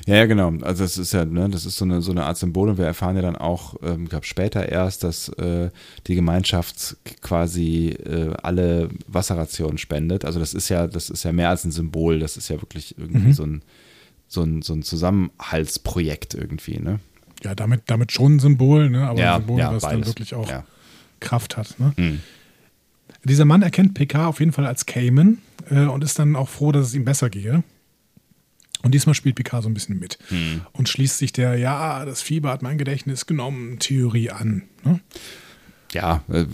[0.05, 0.53] Ja, ja, genau.
[0.61, 2.85] Also das ist ja, ne, das ist so eine, so eine Art Symbol und wir
[2.85, 5.69] erfahren ja dann auch, ähm, ich glaube später erst, dass äh,
[6.07, 10.23] die Gemeinschaft quasi äh, alle Wasserrationen spendet.
[10.23, 12.97] Also das ist ja, das ist ja mehr als ein Symbol, das ist ja wirklich
[12.97, 13.33] irgendwie mhm.
[13.33, 13.61] so, ein,
[14.27, 16.99] so, ein, so ein Zusammenhaltsprojekt irgendwie, ne?
[17.43, 19.07] Ja, damit, damit schon ein Symbol, ne?
[19.07, 19.99] aber ja, ein Symbol, ja, das beides.
[19.99, 20.63] dann wirklich auch ja.
[21.19, 21.79] Kraft hat.
[21.79, 21.93] Ne?
[21.97, 22.21] Mhm.
[23.23, 25.39] Dieser Mann erkennt PK auf jeden Fall als Cayman
[25.69, 27.63] äh, und ist dann auch froh, dass es ihm besser gehe.
[28.83, 30.61] Und diesmal spielt Picard so ein bisschen mit hm.
[30.73, 34.63] und schließt sich der, ja, das Fieber hat mein Gedächtnis genommen, Theorie an.
[34.83, 34.99] Ne?
[35.93, 36.45] Ja, äh,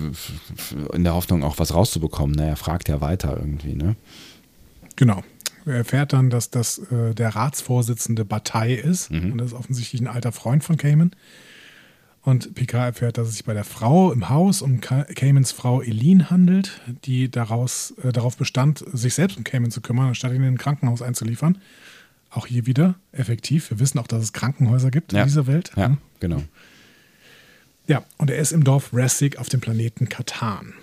[0.93, 2.35] in der Hoffnung auch was rauszubekommen.
[2.35, 2.47] Ne?
[2.47, 3.95] Er fragt ja weiter irgendwie, ne?
[4.95, 5.23] Genau.
[5.65, 9.33] Er erfährt dann, dass das äh, der Ratsvorsitzende Bataille ist mhm.
[9.33, 11.11] und das ist offensichtlich ein alter Freund von Cayman.
[12.21, 16.29] Und Picard erfährt, dass es sich bei der Frau im Haus um Caymans Frau Eileen
[16.29, 20.53] handelt, die daraus, äh, darauf bestand, sich selbst um Cayman zu kümmern, anstatt ihn in
[20.53, 21.57] ein Krankenhaus einzuliefern.
[22.33, 23.69] Auch hier wieder effektiv.
[23.69, 25.21] Wir wissen auch, dass es Krankenhäuser gibt ja.
[25.21, 25.71] in dieser Welt.
[25.75, 26.41] Ja, genau.
[27.85, 30.73] Ja, und er ist im Dorf Ressig auf dem Planeten Katan.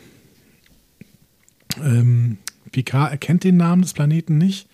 [1.82, 2.38] Ähm,
[2.70, 4.68] Picard erkennt den Namen des Planeten nicht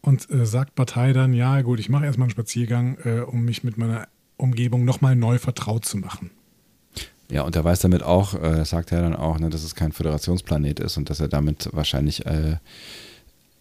[0.00, 3.64] und äh, sagt Partei dann, ja gut, ich mache erstmal einen Spaziergang, äh, um mich
[3.64, 6.30] mit meiner Umgebung nochmal neu vertraut zu machen.
[7.30, 9.92] Ja, und er weiß damit auch, äh, sagt er dann auch, ne, dass es kein
[9.92, 12.56] Föderationsplanet ist und dass er damit wahrscheinlich äh,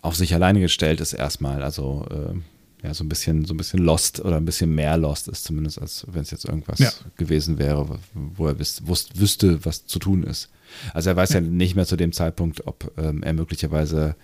[0.01, 1.61] auf sich alleine gestellt ist erstmal.
[1.61, 2.35] Also äh,
[2.83, 5.81] ja, so ein bisschen, so ein bisschen lost oder ein bisschen mehr lost ist, zumindest
[5.81, 6.91] als wenn es jetzt irgendwas ja.
[7.17, 10.49] gewesen wäre, wo er wüs wusst, wüsste, was zu tun ist.
[10.93, 14.15] Also er weiß ja, ja nicht mehr zu dem Zeitpunkt, ob ähm, er möglicherweise,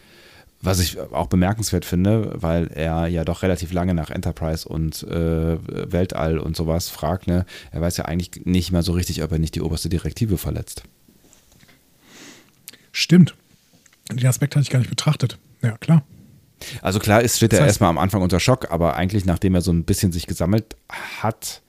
[0.62, 5.92] was ich auch bemerkenswert finde, weil er ja doch relativ lange nach Enterprise und äh,
[5.92, 7.46] Weltall und sowas fragt, ne?
[7.72, 10.84] Er weiß ja eigentlich nicht mehr so richtig, ob er nicht die oberste Direktive verletzt.
[12.94, 13.36] Stimmt.
[14.12, 15.40] Den Aspekt hatte ich gar nicht betrachtet.
[15.62, 16.04] Ja, klar.
[16.82, 19.62] Also klar ist, steht das er erstmal am Anfang unter Schock, aber eigentlich, nachdem er
[19.62, 20.76] so ein bisschen sich gesammelt
[21.22, 21.62] hat,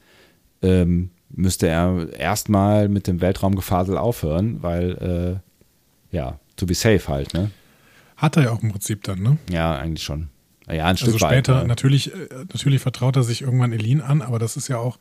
[0.63, 5.43] ähm, müsste er erstmal mit dem Weltraumgefasel aufhören, weil,
[6.13, 7.51] äh, ja, to be safe halt, ne?
[8.17, 9.39] Hat er ja auch im Prinzip dann, ne?
[9.51, 10.29] Ja, eigentlich schon.
[10.69, 14.23] Ja, ein Stück also später, weit, natürlich, äh, natürlich vertraut er sich irgendwann Elin an,
[14.23, 14.99] aber das ist ja auch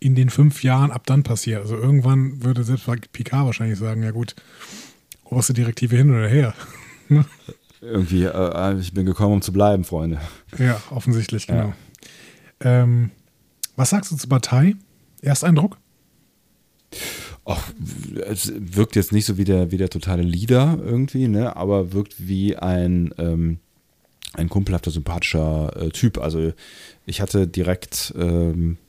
[0.00, 1.60] in den fünf Jahren ab dann passiert.
[1.60, 4.34] Also irgendwann würde selbst Picard wahrscheinlich sagen, ja gut,
[5.34, 6.54] oberste Direktive hin oder her.
[7.10, 7.22] Ne?
[7.82, 10.18] irgendwie, äh, ich bin gekommen, um zu bleiben, Freunde.
[10.58, 11.74] Ja, offensichtlich, genau.
[12.62, 12.82] Ja.
[12.82, 13.10] Ähm,
[13.76, 14.74] was sagst du zur Partei?
[15.20, 15.76] Ersteindruck?
[17.44, 17.60] Och,
[18.26, 21.56] es wirkt jetzt nicht so wie der, wie der totale Leader irgendwie, ne?
[21.56, 23.58] aber wirkt wie ein, ähm,
[24.32, 26.18] ein kumpelhafter, sympathischer äh, Typ.
[26.18, 26.54] Also
[27.04, 28.83] ich hatte direkt ähm, äh,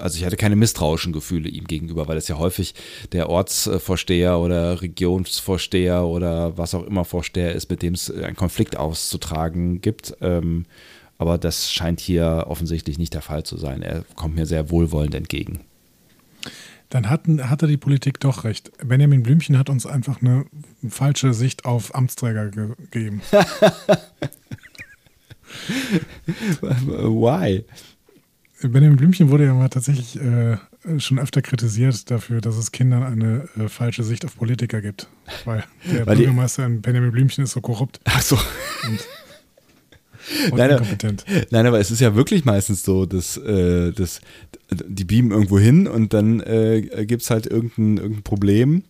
[0.00, 2.74] also ich hatte keine misstrauischen Gefühle ihm gegenüber, weil es ja häufig
[3.12, 8.76] der Ortsvorsteher oder Regionsvorsteher oder was auch immer Vorsteher ist, mit dem es einen Konflikt
[8.76, 10.16] auszutragen gibt.
[10.20, 10.66] Ähm,
[11.18, 13.82] aber das scheint hier offensichtlich nicht der Fall zu sein.
[13.82, 15.60] Er kommt mir sehr wohlwollend entgegen.
[16.88, 18.70] Dann hatten, hatte die Politik doch recht.
[18.86, 20.46] Benjamin Blümchen hat uns einfach eine
[20.88, 23.22] falsche Sicht auf Amtsträger ge gegeben.
[26.60, 27.64] Why?
[28.62, 30.56] Benjamin Blümchen wurde ja mal tatsächlich äh,
[30.98, 35.08] schon öfter kritisiert dafür, dass es Kindern eine äh, falsche Sicht auf Politiker gibt.
[35.44, 38.36] Weil der Weil Bürgermeister in Benjamin Blümchen ist so korrupt Ach so.
[38.84, 39.06] und,
[40.52, 41.24] und Nein, inkompetent.
[41.50, 44.20] Nein, aber es ist ja wirklich meistens so, dass, äh, dass
[44.70, 48.84] die beamen irgendwo hin und dann äh, gibt es halt irgendein, irgendein Problem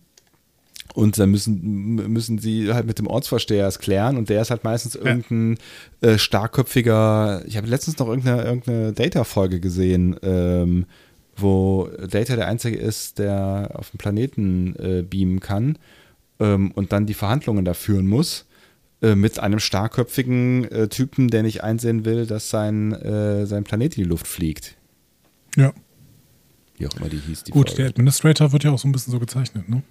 [0.97, 4.63] und dann müssen, müssen sie halt mit dem Ortsvorsteher es klären und der ist halt
[4.63, 5.59] meistens irgendein
[6.01, 10.87] äh, starkköpfiger, ich habe letztens noch irgendeine, irgendeine Data-Folge gesehen, ähm,
[11.35, 15.77] wo Data der Einzige ist, der auf den Planeten äh, beamen kann
[16.39, 18.47] ähm, und dann die Verhandlungen da führen muss
[19.03, 23.97] äh, mit einem starkköpfigen äh, Typen, der nicht einsehen will, dass sein, äh, sein Planet
[23.97, 24.75] in die Luft fliegt.
[25.55, 25.73] Ja,
[26.79, 27.43] Wie auch immer die hieß.
[27.43, 27.83] Die gut, Folge.
[27.83, 29.83] der Administrator wird ja auch so ein bisschen so gezeichnet, ne?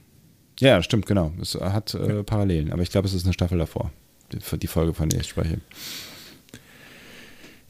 [0.61, 1.33] Ja, stimmt, genau.
[1.41, 3.93] Es hat äh, Parallelen, aber ich glaube, es ist eine Staffel davor.
[4.33, 5.61] Die, die Folge, von der ich spreche.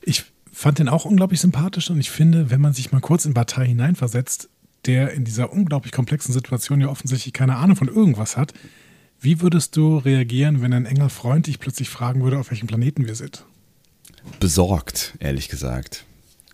[0.03, 3.35] Ich fand den auch unglaublich sympathisch und ich finde, wenn man sich mal kurz in
[3.35, 4.49] Bataille hineinversetzt,
[4.87, 8.55] der in dieser unglaublich komplexen Situation ja offensichtlich keine Ahnung von irgendwas hat,
[9.21, 13.07] wie würdest du reagieren, wenn ein enger Freund dich plötzlich fragen würde, auf welchem Planeten
[13.07, 13.45] wir sind?
[14.41, 16.05] Besorgt, ehrlich gesagt.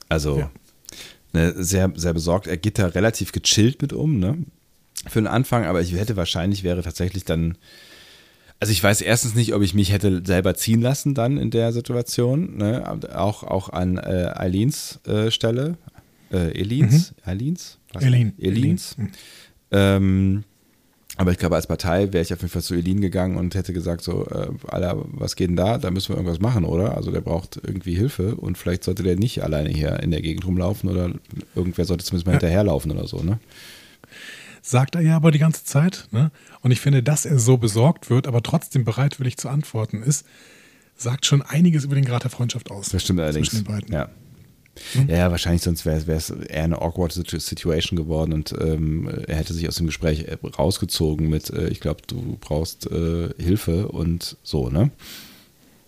[0.08, 0.50] Also Ja.
[1.32, 2.46] ne, sehr, sehr besorgt.
[2.46, 4.38] Er geht da relativ gechillt mit um, ne?
[5.08, 7.56] Für den Anfang, aber ich hätte wahrscheinlich wäre tatsächlich dann.
[8.60, 11.72] Also ich weiß erstens nicht, ob ich mich hätte selber ziehen lassen dann in der
[11.72, 12.98] Situation, ne?
[13.14, 15.76] Auch, auch an äh, Eileens äh, Stelle.
[16.30, 17.12] Äh, Elins?
[17.24, 17.78] Eileens?
[17.92, 18.04] Was?
[18.04, 18.32] Eileen.
[18.38, 18.96] Elins.
[18.96, 19.12] Eileen.
[19.72, 20.44] Ähm,
[21.18, 23.72] aber ich glaube, als Partei wäre ich auf jeden Fall zu Elin gegangen und hätte
[23.72, 25.76] gesagt, so, äh, Alter, was geht denn da?
[25.76, 26.96] Da müssen wir irgendwas machen, oder?
[26.96, 30.46] Also der braucht irgendwie Hilfe und vielleicht sollte der nicht alleine hier in der Gegend
[30.46, 31.10] rumlaufen oder
[31.54, 32.38] irgendwer sollte zumindest mal Ja.
[32.38, 33.40] hinterherlaufen oder so, ne?
[34.62, 36.06] Sagt er ja aber die ganze Zeit.
[36.12, 36.30] Ne?
[36.60, 40.24] Und ich finde, dass er so besorgt wird, aber trotzdem bereitwillig zu antworten ist,
[40.96, 42.90] sagt schon einiges über den Grad der Freundschaft aus.
[42.90, 43.50] Das stimmt allerdings.
[43.50, 43.92] Zwischen den beiden.
[43.92, 44.08] Ja.
[45.06, 49.36] Ja, ja, wahrscheinlich sonst wäre es eher eine awkward Situ- Situation geworden und ähm, er
[49.36, 53.88] hätte sich aus dem Gespräch äh, rausgezogen mit, äh, ich glaube, du brauchst äh, Hilfe
[53.88, 54.90] und so, ne?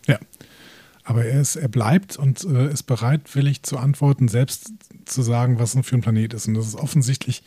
[0.07, 0.19] Ja.
[1.03, 4.73] Aber er, ist, er bleibt und äh, ist bereitwillig zu antworten, selbst
[5.07, 6.49] zu sagen, was es für ein Planet ist.
[6.49, 7.43] Und das ist offensichtlich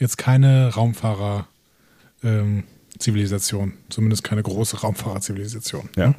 [0.00, 3.72] jetzt keine Raumfahrer-Zivilisation.
[3.88, 5.88] Zumindest keine große Raumfahrer-Zivilisation.
[5.96, 6.14] Ja.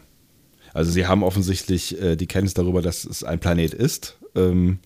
[0.74, 4.18] Also sie haben offensichtlich äh, die Kenntnis darüber, dass es ein Planet ist.
[4.36, 4.80] Ähm,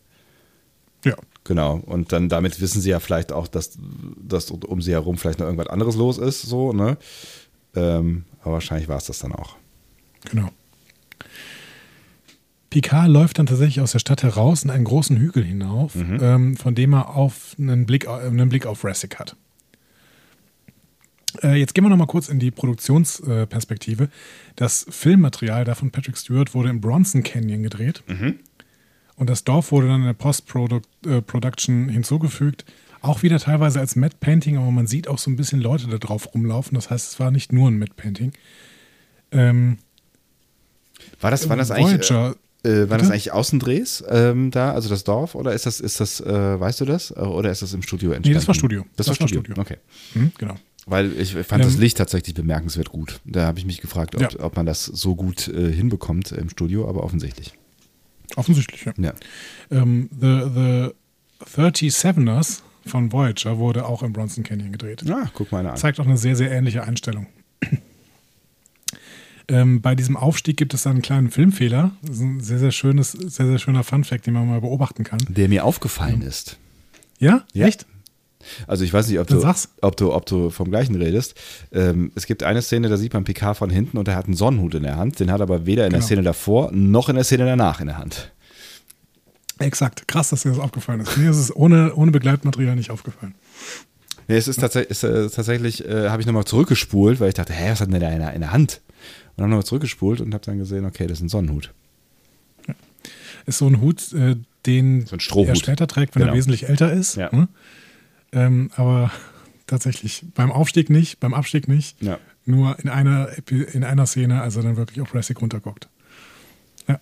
[1.03, 1.15] Ja.
[1.43, 1.75] genau.
[1.85, 3.77] Und dann damit wissen sie ja vielleicht auch, dass,
[4.19, 6.97] dass um sie herum vielleicht noch irgendwas anderes los ist, so, ne?
[7.75, 9.55] Ähm, aber wahrscheinlich war es das dann auch.
[10.31, 10.49] Genau.
[12.76, 16.76] Picard läuft dann tatsächlich aus der Stadt heraus in einen großen Hügel hinauf, ähm, von
[16.76, 19.38] dem er auf einen Blick, einen Blick auf Rassic hat.
[21.41, 24.09] Äh, jetzt gehen wir noch mal kurz in die Produktionsperspektive.
[24.57, 28.03] Das Filmmaterial da von Patrick Stewart wurde im Bronson Canyon gedreht.
[29.15, 32.65] Und das Dorf wurde dann in der Post-Production hinzugefügt.
[32.99, 35.97] Auch wieder teilweise als Matte Painting, aber man sieht auch so ein bisschen Leute da
[35.97, 36.76] drauf rumlaufen.
[36.76, 38.34] Das heißt, es war nicht nur ein Matte Painting.
[39.32, 39.78] Ähm,
[41.21, 42.36] War das, waren das eigentlich, Voyager, äh,
[42.66, 43.13] äh, waren das Bitte?
[43.13, 46.86] eigentlich Außendrehs ähm, da, also das Dorf, oder ist das, ist das, äh, weißt du
[46.86, 47.11] das?
[47.11, 48.36] Äh, Oder ist das im Studio entstanden?
[48.38, 48.82] das war Studio.
[48.97, 49.41] Das, Das war Studio.
[49.43, 49.61] Studio.
[49.61, 49.78] Okay.
[50.13, 50.55] hm, genau.
[50.88, 53.20] Weil ich fand das Ähm, Licht tatsächlich bemerkenswert gut.
[53.26, 54.30] Da habe ich mich gefragt, ob, Ja.
[54.39, 57.53] ob man das so gut äh, hinbekommt im Studio, aber offensichtlich.
[58.36, 58.93] Offensichtlich, ja.
[58.97, 59.13] Ja.
[59.72, 60.89] Ähm, the, the
[61.59, 65.03] 37ers von Voyager wurde auch im Bronson Canyon gedreht.
[65.09, 65.76] Ah, guck mal an.
[65.78, 67.28] Zeigt auch eine sehr, sehr ähnliche Einstellung.
[69.47, 71.91] Ähm, bei diesem Aufstieg gibt es dann einen kleinen Filmfehler.
[72.01, 75.19] Das ist ein sehr, sehr schönes, sehr, sehr schöner Funfact, den man mal beobachten kann.
[75.27, 76.57] Der mir aufgefallen ist.
[77.19, 77.43] Ja?
[77.53, 77.67] Ja.
[77.67, 77.85] Echt?
[78.67, 79.43] Also ich weiß nicht, ob du,
[79.81, 81.35] ob du, ob du vom gleichen redest.
[81.71, 84.35] Ähm, es gibt eine Szene, da sieht man Picard von hinten und er hat einen
[84.35, 85.19] Sonnenhut in der Hand.
[85.19, 86.05] Den hat er aber weder in der Genau.
[86.05, 88.31] Szene davor noch in der Szene danach in der Hand.
[89.59, 90.07] Exakt.
[90.07, 91.17] Krass, dass dir das aufgefallen ist.
[91.17, 93.35] Mir ist es ohne, ohne Begleitmaterial nicht aufgefallen.
[94.27, 97.53] Nee, es ist tatsächlich, ist, äh, tatsächlich äh, habe ich nochmal zurückgespult, weil ich dachte,
[97.53, 98.81] hä, was hat denn der in der, in der Hand?
[99.36, 101.74] Und habe nochmal zurückgespult und habe dann gesehen, okay, das ist ein Sonnenhut.
[103.45, 106.33] Ist so ein Hut, äh, den So er später trägt, wenn Genau.
[106.33, 107.16] er wesentlich älter ist.
[107.16, 107.29] Ja.
[107.36, 107.47] Ne?
[108.32, 109.12] Ähm, aber
[109.67, 112.01] tatsächlich, beim Aufstieg nicht, beim Abstieg nicht.
[112.01, 112.17] Ja.
[112.45, 115.89] Nur in einer, in einer Szene, als er dann wirklich auf Rassic runterguckt.
[116.87, 116.99] Ja,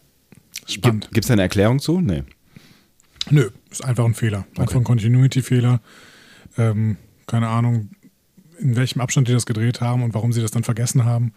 [0.67, 1.09] spannend.
[1.11, 1.99] Gibt es da eine Erklärung zu?
[1.99, 2.23] Nee.
[3.29, 4.45] Nö, ist einfach ein Fehler.
[4.57, 5.81] Einfach ein Continuity-Fehler.
[6.57, 6.97] Ähm,
[7.27, 7.89] keine Ahnung,
[8.59, 11.33] in welchem Abstand die das gedreht haben und warum sie das dann vergessen haben.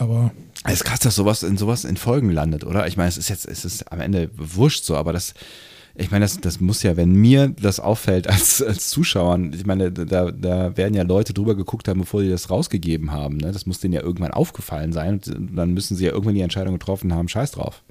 [0.00, 0.32] Aber
[0.64, 2.86] Es ist krass, dass sowas in sowas in Folgen landet, oder?
[2.86, 5.34] Ich meine, es ist jetzt, es ist am Ende wurscht so, aber das,
[5.94, 9.92] ich meine, das, das muss ja, wenn mir das auffällt als, als Zuschauern, ich meine,
[9.92, 13.36] da, da werden ja Leute drüber geguckt haben, bevor die das rausgegeben haben.
[13.36, 13.52] Ne?
[13.52, 16.74] Das muss denen ja irgendwann aufgefallen sein und dann müssen sie ja irgendwann die Entscheidung
[16.74, 17.82] getroffen haben, scheiß drauf.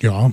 [0.00, 0.32] Ja.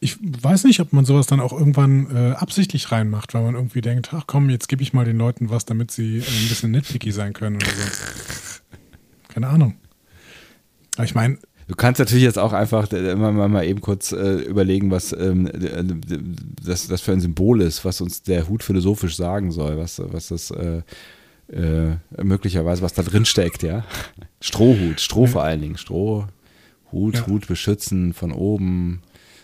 [0.00, 3.80] Ich weiß nicht, ob man sowas dann auch irgendwann äh, absichtlich reinmacht, weil man irgendwie
[3.80, 6.72] denkt, ach komm, jetzt gebe ich mal den Leuten was, damit sie äh, ein bisschen
[6.72, 8.60] nitpicky sein können oder so.
[9.28, 9.76] Keine Ahnung.
[10.96, 14.90] Aber ich meine, Du kannst natürlich jetzt auch einfach immer mal eben kurz äh, überlegen,
[14.90, 15.48] was ähm,
[16.62, 20.28] das, das für ein Symbol ist, was uns der Hut philosophisch sagen soll, was, was
[20.28, 20.82] das äh,
[21.50, 23.84] äh, möglicherweise, was da drin steckt, ja.
[24.40, 26.26] Strohhut, Stroh vor allen Dingen, Stroh,
[26.90, 27.26] Hut, ja.
[27.26, 29.00] Hut beschützen von oben,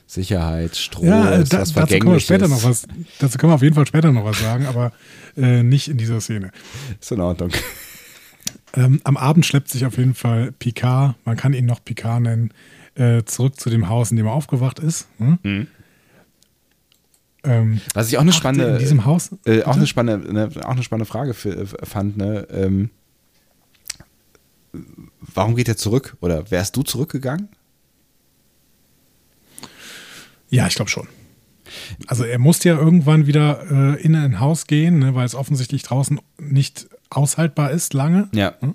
[0.09, 2.86] Sicherheit, Stroh, ja, ist da, was dazu können wir später noch was,
[3.18, 4.90] dazu können wir auf jeden Fall später noch was sagen, aber
[5.36, 6.51] äh, nicht in dieser Szene.
[6.98, 7.51] Ist in Ordnung.
[8.74, 12.52] Ähm, am Abend schleppt sich auf jeden Fall Picard, man kann ihn noch Picard nennen,
[12.94, 15.09] äh, zurück zu dem Haus, in dem er aufgewacht ist.
[15.18, 15.39] Hm?
[15.43, 15.66] Mhm.
[17.44, 20.70] Ähm, Was ich auch eine spannende, in diesem Haus, äh, auch eine spannende, ne, auch
[20.70, 22.16] eine spannende Frage für, fand.
[22.16, 22.47] Ne?
[22.51, 22.90] Ähm,
[25.20, 26.16] warum geht er zurück?
[26.20, 27.48] Oder wärst du zurückgegangen?
[30.50, 31.08] Ja, ich glaube schon.
[32.06, 35.82] Also er musste ja irgendwann wieder äh, in ein Haus gehen, ne, weil es offensichtlich
[35.82, 38.28] draußen nicht aushaltbar ist lange.
[38.32, 38.54] Ja.
[38.60, 38.74] Hm?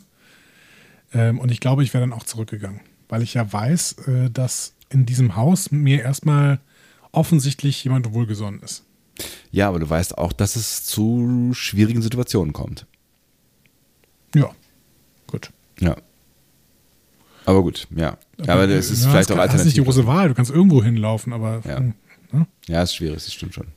[1.14, 4.74] Ähm, und ich glaube, ich wäre dann auch zurückgegangen, weil ich ja weiß, äh, dass
[4.90, 6.60] in diesem Haus mir erstmal
[7.12, 8.84] offensichtlich jemand wohlgesonnen ist.
[9.52, 12.88] Ja, aber du weißt auch, dass es zu schwierigen Situationen kommt.
[14.36, 14.50] Ja,
[15.28, 15.52] gut.
[15.80, 15.96] Ja.
[17.46, 18.18] Aber gut, ja.
[18.40, 19.52] Aber, aber das ist ja, vielleicht auch alternativ.
[19.52, 20.30] Das ist nicht die große Wahl.
[20.30, 21.62] Du kannst irgendwo hinlaufen, aber.
[21.66, 21.94] Ja, hm,
[22.32, 22.48] ne?
[22.68, 23.68] ja ist schwierig, das stimmt schon.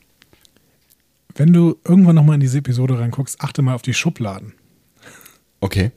[1.35, 4.53] Wenn du irgendwann nochmal in diese Episode reinguckst, achte mal auf die Schubladen.
[5.59, 5.91] Okay.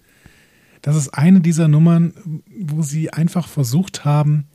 [0.83, 4.49] Das ist eine dieser Nummern, wo sie einfach versucht haben,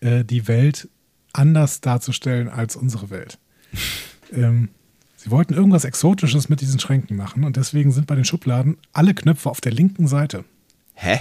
[0.00, 0.88] äh, die Welt
[1.32, 3.38] anders darzustellen als unsere Welt.
[4.32, 4.70] ähm,
[5.16, 9.14] sie wollten irgendwas Exotisches mit diesen Schränken machen und deswegen sind bei den Schubladen alle
[9.14, 10.44] Knöpfe auf der linken Seite.
[10.94, 11.20] Hä?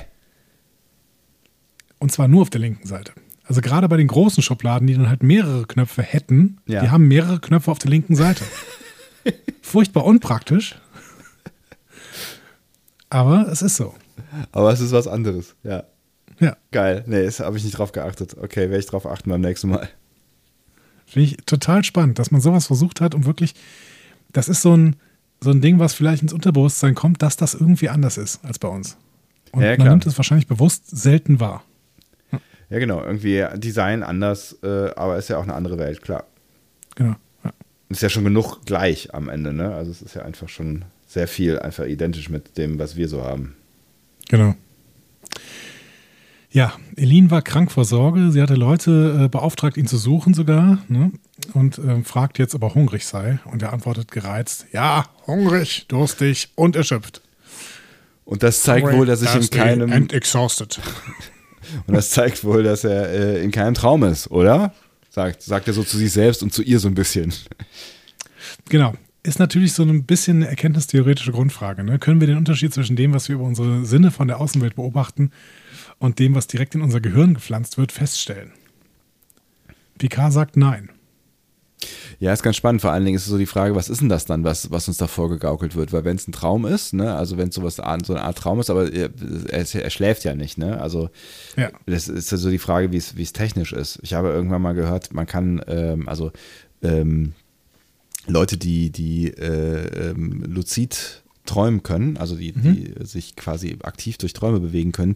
[2.06, 3.14] Und zwar nur auf der linken Seite.
[3.46, 6.82] Also gerade bei den großen Schubladen, die dann halt mehrere Knöpfe hätten, ja.
[6.82, 8.44] die haben mehrere Knöpfe auf der linken Seite.
[9.64, 10.80] Furchtbar unpraktisch.
[13.10, 13.96] Aber es ist so.
[14.52, 15.86] Aber es ist was anderes, ja.
[16.40, 16.56] Ja.
[16.72, 17.04] Geil.
[17.08, 18.38] Nee, habe ich nicht drauf geachtet.
[18.40, 19.90] Okay, werde ich drauf achten beim nächsten Mal.
[21.08, 23.56] Finde ich total spannend, dass man sowas versucht hat und wirklich,
[24.32, 24.96] das ist so ein,
[25.42, 28.68] so ein Ding, was vielleicht ins Unterbewusstsein kommt, dass das irgendwie anders ist als bei
[28.68, 28.96] uns.
[29.54, 31.64] Und ja, man nimmt es wahrscheinlich bewusst selten wahr.
[32.70, 33.04] Ja, genau.
[33.04, 36.26] Irgendwie Design anders, äh, aber ist ja auch eine andere Welt, klar.
[36.96, 37.16] Genau
[37.90, 39.74] ist ja schon genug gleich am Ende, ne?
[39.74, 43.24] Also es ist ja einfach schon sehr viel einfach identisch mit dem, was wir so
[43.24, 43.56] haben.
[44.30, 44.56] Genau.
[46.50, 48.32] Ja, Elin war krank vor Sorge.
[48.32, 50.80] Sie hatte Leute äh, beauftragt, ihn zu suchen sogar.
[50.88, 51.12] Ne?
[51.54, 53.40] Und äh, fragt jetzt, ob er hungrig sei.
[53.46, 57.22] Und er antwortet gereizt: Ja, hungrig, durstig und erschöpft.
[58.24, 59.92] Und das zeigt wohl, dass ich in keinem.
[59.92, 60.80] And exhausted.
[61.88, 64.74] Und das zeigt wohl, dass er äh, in keinem Traum ist, oder?
[65.10, 67.34] Sagt, sagt er so zu sich selbst und zu ihr so ein bisschen.
[68.70, 68.94] Genau.
[69.24, 71.84] Ist natürlich so ein bisschen eine erkenntnistheoretische Grundfrage.
[71.84, 71.98] Ne?
[71.98, 75.32] Können wir den Unterschied zwischen dem, was wir über unsere Sinne von der Außenwelt beobachten
[75.98, 78.52] und dem, was direkt in unser Gehirn gepflanzt wird, feststellen?
[79.98, 80.90] Picard sagt nein.
[82.26, 82.82] Ja, ist ganz spannend.
[82.82, 84.88] Vor allen Dingen ist es so die Frage, was ist denn das dann, was, was
[84.88, 85.94] uns da vorgegaukelt wird?
[85.94, 88.60] Weil wenn es ein Traum ist, ne, also wenn es sowas so eine Art Traum
[88.60, 89.12] ist, aber er,
[89.52, 90.82] er, schläft ja nicht, ne?
[90.82, 91.12] Also
[91.56, 91.70] ja.
[91.86, 94.00] das ist so die Frage, wie es technisch ist.
[94.02, 96.32] Ich habe irgendwann mal gehört, man kann, ähm, also
[96.82, 97.34] ähm,
[98.26, 102.74] Leute, die, die äh, ähm, luzid träumen können, also die, mhm.
[102.74, 105.16] die sich quasi aktiv durch Träume bewegen können,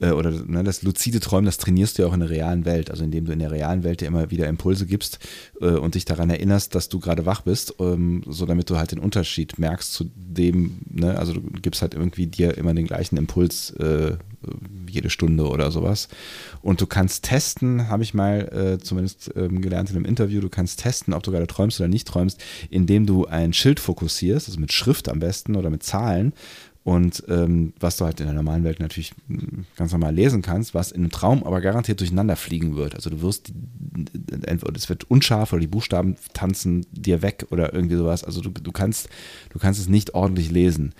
[0.00, 2.90] äh, oder ne, das luzide Träumen, das trainierst du ja auch in der realen Welt,
[2.90, 5.18] also indem du in der realen Welt dir immer wieder Impulse gibst
[5.60, 8.92] äh, und dich daran erinnerst, dass du gerade wach bist, ähm, so damit du halt
[8.92, 13.16] den Unterschied merkst zu dem, ne, also du gibst halt irgendwie dir immer den gleichen
[13.16, 14.16] Impuls äh,
[14.88, 16.08] jede Stunde oder sowas.
[16.62, 20.48] Und du kannst testen, habe ich mal äh, zumindest ähm, gelernt in einem Interview, du
[20.48, 24.60] kannst testen, ob du gerade träumst oder nicht träumst, indem du ein Schild fokussierst, also
[24.60, 26.32] mit Schrift am besten oder mit Zahlen.
[26.88, 30.72] Und ähm, was du halt in der normalen Welt natürlich hm, ganz normal lesen kannst,
[30.72, 32.94] was in einem Traum aber garantiert durcheinander fliegen wird.
[32.94, 33.52] Also du wirst,
[34.46, 38.24] entweder es wird unscharf oder die Buchstaben tanzen dir weg oder irgendwie sowas.
[38.24, 39.10] Also du, du kannst,
[39.50, 40.94] du kannst es nicht ordentlich lesen.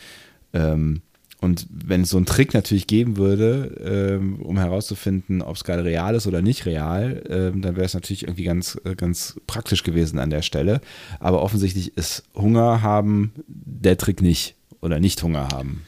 [0.52, 1.00] Ähm,
[1.40, 5.84] und wenn es so einen Trick natürlich geben würde, ähm, um herauszufinden, ob es gerade
[5.84, 9.84] real ist oder nicht real, ähm, dann wäre es natürlich irgendwie ganz, äh, ganz praktisch
[9.84, 10.82] gewesen an der Stelle.
[11.18, 15.84] Aber offensichtlich ist Hunger haben der Trick nicht oder nicht Hunger haben.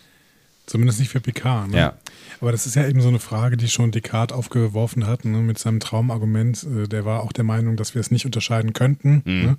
[0.67, 1.71] Zumindest nicht für Picard.
[1.71, 1.77] Ne?
[1.77, 1.95] Ja.
[2.41, 5.59] Aber das ist ja eben so eine Frage, die schon Descartes aufgeworfen hat, ne, mit
[5.59, 6.65] seinem Traumargument.
[6.65, 9.23] Äh, der war auch der Meinung, dass wir es nicht unterscheiden könnten.
[9.25, 9.43] Mhm.
[9.43, 9.59] Ne?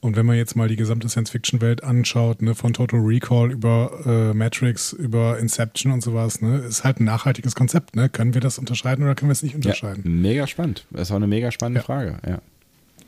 [0.00, 4.34] Und wenn man jetzt mal die gesamte Science-Fiction-Welt anschaut, ne, von Total Recall über äh,
[4.34, 7.96] Matrix, über Inception und sowas, ne, ist halt ein nachhaltiges Konzept.
[7.96, 8.08] Ne?
[8.08, 9.56] Können wir das unterscheiden oder können wir es nicht ja.
[9.56, 10.20] unterscheiden?
[10.20, 10.84] Mega spannend.
[10.90, 11.84] Das war eine mega spannende Ja.
[11.84, 12.18] Frage.
[12.26, 12.40] Ja.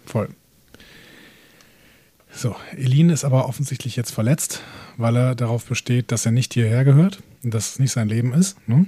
[0.07, 0.29] Voll.
[2.33, 4.63] So, Elin ist aber offensichtlich jetzt verletzt,
[4.97, 8.33] weil er darauf besteht, dass er nicht hierher gehört und dass es nicht sein Leben
[8.33, 8.57] ist.
[8.69, 8.87] Ne?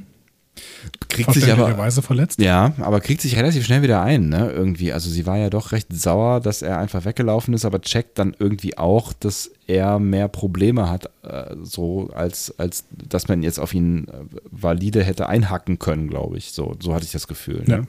[1.09, 1.55] Kriegt sich aber.
[1.55, 2.40] Verständlicherweise verletzt.
[2.40, 4.51] Ja, aber kriegt sich relativ schnell wieder ein, ne?
[4.51, 4.93] Irgendwie.
[4.93, 8.36] Also sie war ja doch recht sauer, dass er einfach weggelaufen ist, aber checkt dann
[8.39, 13.73] irgendwie auch, dass er mehr Probleme hat, äh, so als, als dass man jetzt auf
[13.73, 16.52] ihn äh, valide hätte einhacken können, glaube ich.
[16.52, 17.64] So, so hatte ich das Gefühl.
[17.66, 17.78] Ja.
[17.78, 17.86] Ne?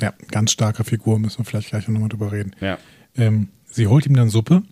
[0.00, 2.54] Ja, ganz starke Figur, müssen wir vielleicht gleich nochmal drüber reden.
[2.60, 2.78] Ja.
[3.16, 3.48] Ähm,
[3.78, 4.62] sie holt ihm dann Suppe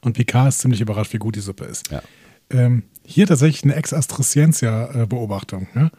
[0.00, 1.90] und Picard ist ziemlich überrascht, wie gut die Suppe ist.
[1.90, 2.02] Ja.
[2.50, 5.68] Ähm, hier tatsächlich eine Ex-Astricientia-Beobachtung.
[5.74, 5.90] Ne?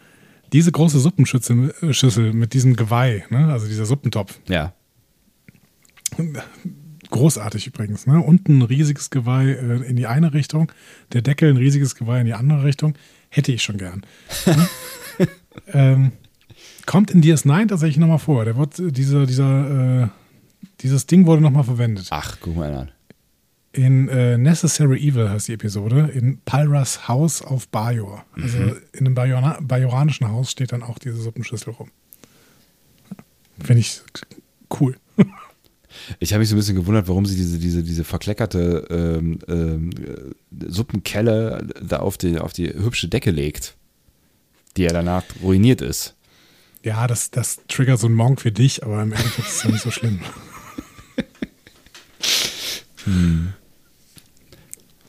[0.51, 3.51] Diese große Suppenschüssel äh, mit diesem Geweih, ne?
[3.51, 4.73] also dieser Suppentopf, Ja.
[7.09, 8.07] großartig übrigens.
[8.07, 8.19] Ne?
[8.19, 10.71] Unten ein riesiges Geweih äh, in die eine Richtung,
[11.13, 12.95] der Deckel ein riesiges Geweih in die andere Richtung.
[13.29, 14.01] Hätte ich schon gern.
[14.45, 15.27] Ne?
[15.73, 16.11] ähm,
[16.85, 18.45] kommt in DS9 tatsächlich nochmal vor.
[18.45, 20.07] Der wird, äh, dieser, dieser, äh,
[20.81, 22.07] dieses Ding wurde nochmal verwendet.
[22.09, 22.91] Ach, guck mal an.
[23.71, 28.25] In äh, Necessary Evil heißt die Episode, in Palras Haus auf Bajor.
[28.35, 28.57] Also
[28.93, 31.91] in einem Bajora bajoranischen Haus steht dann auch diese Suppenschüssel rum.
[33.63, 34.01] Finde ich
[34.79, 34.95] cool.
[36.19, 39.89] Ich habe mich so ein bisschen gewundert, warum sie diese, diese, diese verkleckerte ähm, ähm,
[39.89, 43.75] äh, Suppenkelle da auf die, auf die hübsche Decke legt,
[44.77, 46.15] die ja danach ruiniert ist.
[46.83, 49.71] Ja, das, das triggert so einen Monk für dich, aber im Endeffekt ist es ja
[49.71, 50.21] nicht so schlimm.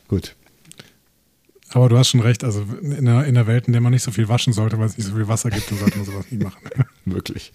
[0.08, 0.36] Gut.
[1.72, 4.02] Aber du hast schon recht, also in einer, in einer Welt, in der man nicht
[4.02, 6.26] so viel waschen sollte, weil es nicht so viel Wasser gibt, dann sollte man sowas
[6.30, 6.58] nie machen.
[7.04, 7.52] Wirklich.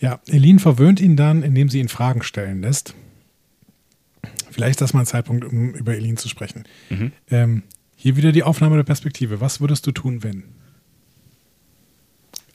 [0.00, 2.94] Ja, Elin verwöhnt ihn dann, indem sie ihn Fragen stellen lässt.
[4.50, 6.64] Vielleicht ist das mal ein Zeitpunkt, um über Elin zu sprechen.
[7.30, 7.62] Ähm,
[7.94, 9.40] hier wieder die Aufnahme der Perspektive.
[9.40, 10.44] Was würdest du tun, wenn?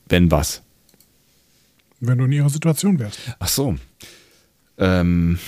[0.07, 0.63] Wenn was?
[1.99, 3.19] Wenn du in ihrer Situation wärst.
[3.37, 3.75] Ach so.
[4.81, 5.39] Ähm.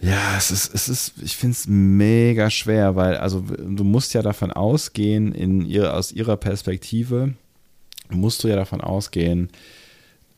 [0.00, 4.20] Ja, es ist, es ist, ich finde es mega schwer, weil, also du musst ja
[4.20, 7.32] davon ausgehen, in ihr, aus ihrer Perspektive,
[8.10, 9.48] musst du ja davon ausgehen,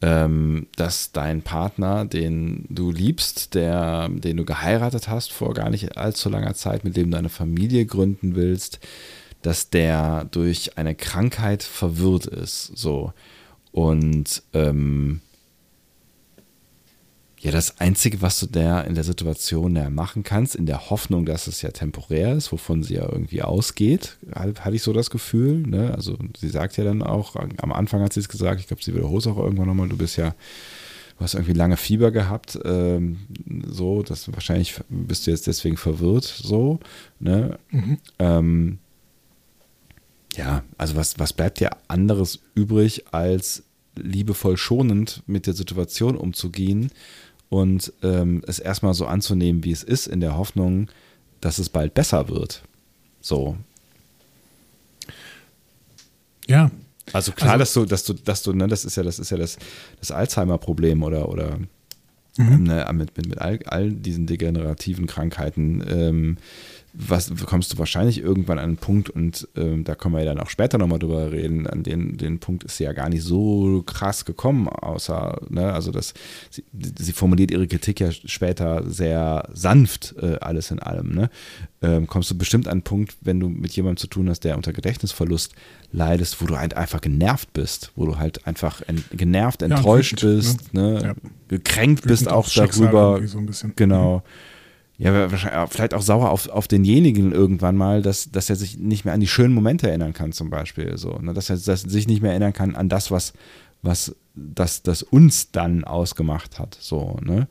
[0.02, 5.96] ähm, dass dein Partner, den du liebst, der, den du geheiratet hast vor gar nicht
[5.96, 8.78] allzu langer Zeit, mit dem du eine Familie gründen willst,
[9.42, 12.72] dass der durch eine Krankheit verwirrt ist.
[12.76, 13.12] So.
[13.72, 15.22] Und ähm,
[17.38, 21.26] ja, das Einzige, was du der in der Situation ja machen kannst, in der Hoffnung,
[21.26, 25.58] dass es ja temporär ist, wovon sie ja irgendwie ausgeht, hatte ich so das Gefühl.
[25.58, 25.92] Ne?
[25.94, 28.94] Also sie sagt ja dann auch, am Anfang hat sie es gesagt, ich glaube, sie
[28.94, 33.18] wiederholt es auch irgendwann nochmal, du bist ja, du hast irgendwie lange Fieber gehabt, ähm,
[33.66, 36.80] so, das wahrscheinlich bist du jetzt deswegen verwirrt, so,
[37.20, 37.58] ne?
[38.18, 38.78] Ähm,
[40.36, 43.62] ja, also was, was bleibt dir anderes übrig, als
[43.94, 46.90] liebevoll schonend mit der Situation umzugehen
[47.48, 50.88] und ähm, es erstmal so anzunehmen, wie es ist, in der Hoffnung,
[51.40, 52.62] dass es bald besser wird.
[53.20, 53.56] So.
[56.48, 56.70] Ja,
[57.12, 59.30] Also klar, Also- dass du, dass du, dass du, ne, das ist ja, das ist
[59.30, 59.58] ja das,
[60.00, 61.58] das Alzheimer-Problem oder, oder
[62.36, 66.36] ne, mit, mit, mit all, all diesen degenerativen Krankheiten, ähm,
[66.98, 70.40] was kommst du wahrscheinlich irgendwann an einen Punkt und ähm, da können wir ja dann
[70.40, 73.82] auch später nochmal drüber reden, an den, den Punkt ist sie ja gar nicht so
[73.84, 76.14] krass gekommen, außer, ne, also das,
[76.50, 76.64] sie,
[76.98, 81.30] sie formuliert ihre Kritik ja später sehr sanft, äh, alles in allem, ne?
[81.82, 84.56] Ähm, kommst du bestimmt an einen Punkt, wenn du mit jemandem zu tun hast, der
[84.56, 85.54] unter Gedächtnisverlust
[85.92, 90.36] leidest, wo du halt einfach genervt bist, wo du halt einfach ent, genervt, enttäuscht wütend,
[90.36, 91.00] bist, ne?
[91.02, 91.14] Ja.
[91.48, 93.74] gekränkt bist Wütend auch aufs Schicksal darüber, so ein bisschen.
[94.98, 99.12] Ja, vielleicht auch sauer auf, auf denjenigen irgendwann mal, dass, dass er sich nicht mehr
[99.12, 100.96] an die schönen Momente erinnern kann, zum Beispiel.
[100.96, 101.34] So, ne?
[101.34, 103.34] dass er dass er sich nicht mehr erinnern kann an das, was,
[103.82, 106.78] was das, das uns dann ausgemacht hat.
[106.80, 107.46] So, ne?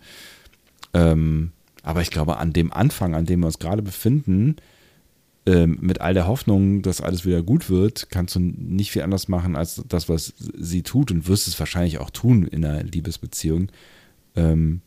[0.93, 1.51] Ähm,
[1.84, 4.55] aber ich glaube, an dem Anfang, an dem wir uns gerade befinden,
[5.45, 9.27] ähm, mit all der Hoffnung, dass alles wieder gut wird, kannst du nicht viel anders
[9.27, 13.67] machen als das, was sie tut und wirst es wahrscheinlich auch tun in einer Liebesbeziehung.
[14.35, 14.81] Ähm,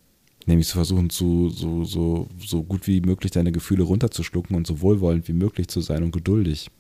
[0.49, 4.81] nämlich zu versuchen, zu, so, so, so gut wie möglich deine Gefühle runterzuschlucken und so
[4.81, 6.71] wohlwollend wie möglich zu sein und geduldig.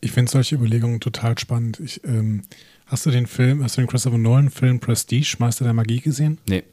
[0.00, 1.80] Ich finde solche Überlegungen total spannend.
[1.80, 2.42] Ich, ähm,
[2.86, 6.38] hast du den Film, hast du den Christopher Nolan-Film Prestige, Meister der Magie gesehen?
[6.46, 6.64] Nee.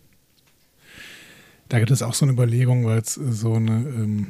[1.70, 4.28] Da gibt es auch so eine Überlegung, weil es so eine, ähm,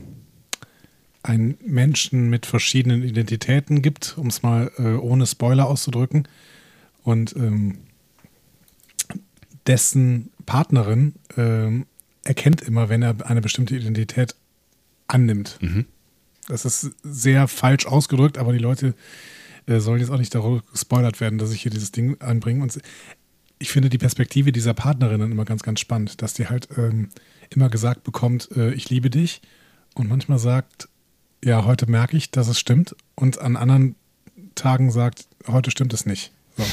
[1.24, 6.28] einen Menschen mit verschiedenen Identitäten gibt, um es mal äh, ohne Spoiler auszudrücken.
[7.04, 7.80] Und ähm,
[9.68, 11.86] dessen Partnerin ähm,
[12.24, 14.36] erkennt immer, wenn er eine bestimmte Identität
[15.08, 15.58] annimmt.
[15.62, 15.86] Mhm.
[16.48, 18.94] Das ist sehr falsch ausgedrückt, aber die Leute
[19.68, 22.62] äh, sollen jetzt auch nicht darüber gespoilert werden, dass ich hier dieses Ding anbringe.
[22.64, 22.80] Und
[23.60, 27.10] ich finde die Perspektive dieser Partnerinnen immer ganz, ganz spannend, dass die halt ähm,
[27.50, 29.42] immer gesagt bekommt, äh, ich liebe dich
[29.94, 30.90] und manchmal sagt,
[31.44, 33.96] ja, heute merke ich, dass es stimmt und an anderen
[34.56, 36.32] Tagen sagt, heute stimmt es nicht.
[36.58, 36.64] So.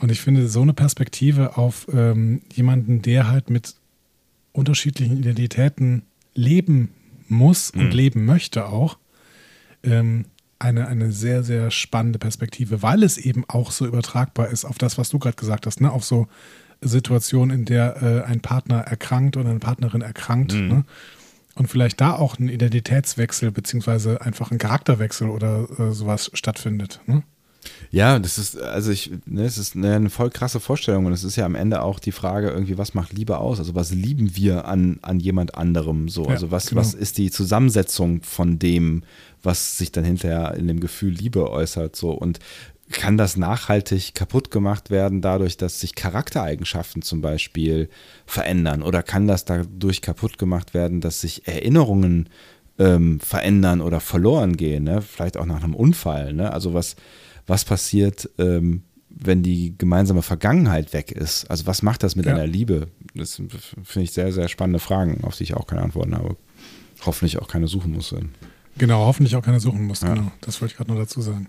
[0.00, 3.74] Und ich finde so eine Perspektive auf ähm, jemanden, der halt mit
[4.52, 6.02] unterschiedlichen Identitäten
[6.34, 6.90] leben
[7.28, 7.90] muss und Mhm.
[7.90, 8.98] leben möchte auch,
[9.84, 10.24] ähm,
[10.58, 14.98] eine, eine sehr, sehr spannende Perspektive, weil es eben auch so übertragbar ist auf das,
[14.98, 15.90] was du gerade gesagt hast, ne?
[15.90, 16.28] auf so
[16.82, 20.52] Situationen, in der äh, ein Partner erkrankt oder eine Partnerin erkrankt.
[20.54, 20.68] Mhm.
[20.68, 20.84] Ne?
[21.54, 27.00] Und vielleicht da auch ein Identitätswechsel beziehungsweise einfach ein Charakterwechsel oder äh, sowas stattfindet.
[27.06, 27.22] Ne?
[27.90, 31.24] Ja, das ist, also ich, ne, es ist eine, eine voll krasse Vorstellung und es
[31.24, 33.58] ist ja am Ende auch die Frage irgendwie, was macht Liebe aus?
[33.58, 36.24] Also was lieben wir an, an jemand anderem so?
[36.24, 36.80] Ja, also was, genau.
[36.80, 39.02] was ist die Zusammensetzung von dem,
[39.42, 42.10] was sich dann hinterher in dem Gefühl Liebe äußert so?
[42.10, 42.38] Und
[42.90, 47.88] kann das nachhaltig kaputt gemacht werden dadurch, dass sich Charaktereigenschaften zum Beispiel
[48.26, 48.82] verändern?
[48.82, 52.28] Oder kann das dadurch kaputt gemacht werden, dass sich Erinnerungen
[52.78, 54.84] ähm, verändern oder verloren gehen?
[54.84, 55.02] Ne?
[55.02, 56.32] Vielleicht auch nach einem Unfall.
[56.32, 56.52] Ne?
[56.52, 56.96] Also was,
[57.50, 61.50] was passiert, ähm, wenn die gemeinsame Vergangenheit weg ist?
[61.50, 62.32] Also was macht das mit Ja.
[62.34, 62.86] einer Liebe?
[63.14, 63.52] Das sind,
[63.82, 66.36] finde ich, sehr, sehr spannende Fragen, auf die ich auch keine Antworten habe.
[67.04, 68.14] Hoffentlich auch keine suchen muss.
[68.78, 70.00] Genau, hoffentlich auch keine suchen muss.
[70.02, 70.14] Ja.
[70.14, 71.48] Genau, das wollte ich gerade noch dazu sagen.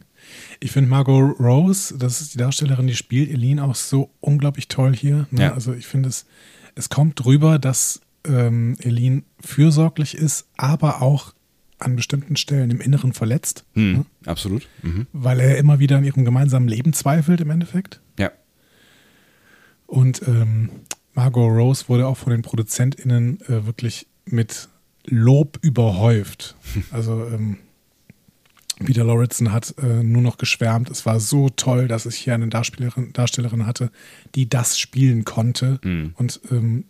[0.60, 4.96] Ich finde Margot Rose, das ist die Darstellerin, die spielt Eileen auch so unglaublich toll
[4.96, 5.28] hier.
[5.32, 5.44] Ne?
[5.44, 5.54] Ja.
[5.54, 6.26] Also ich finde es,
[6.76, 11.34] es kommt drüber, dass ähm, Eileen fürsorglich ist, aber auch
[11.82, 14.06] an bestimmten Stellen im Inneren verletzt, Hm, ne?
[14.26, 14.68] Absolut.
[14.84, 15.08] Mhm.
[15.14, 18.00] weil er immer wieder an ihrem gemeinsamen Leben zweifelt im Endeffekt.
[18.20, 18.32] Ja.
[19.88, 20.70] Und ähm,
[21.14, 24.70] Margot Rose wurde auch von den ProduzentInnen äh, wirklich mit
[25.06, 26.56] Lob überhäuft.
[26.92, 27.58] Also ähm,
[28.84, 30.90] Peter Lauritsen hat äh, nur noch geschwärmt.
[30.90, 33.92] Es war so toll, dass ich hier eine Darstellerin, Darstellerin hatte,
[34.34, 36.14] die das spielen konnte Mhm.
[36.16, 36.86] und ähm,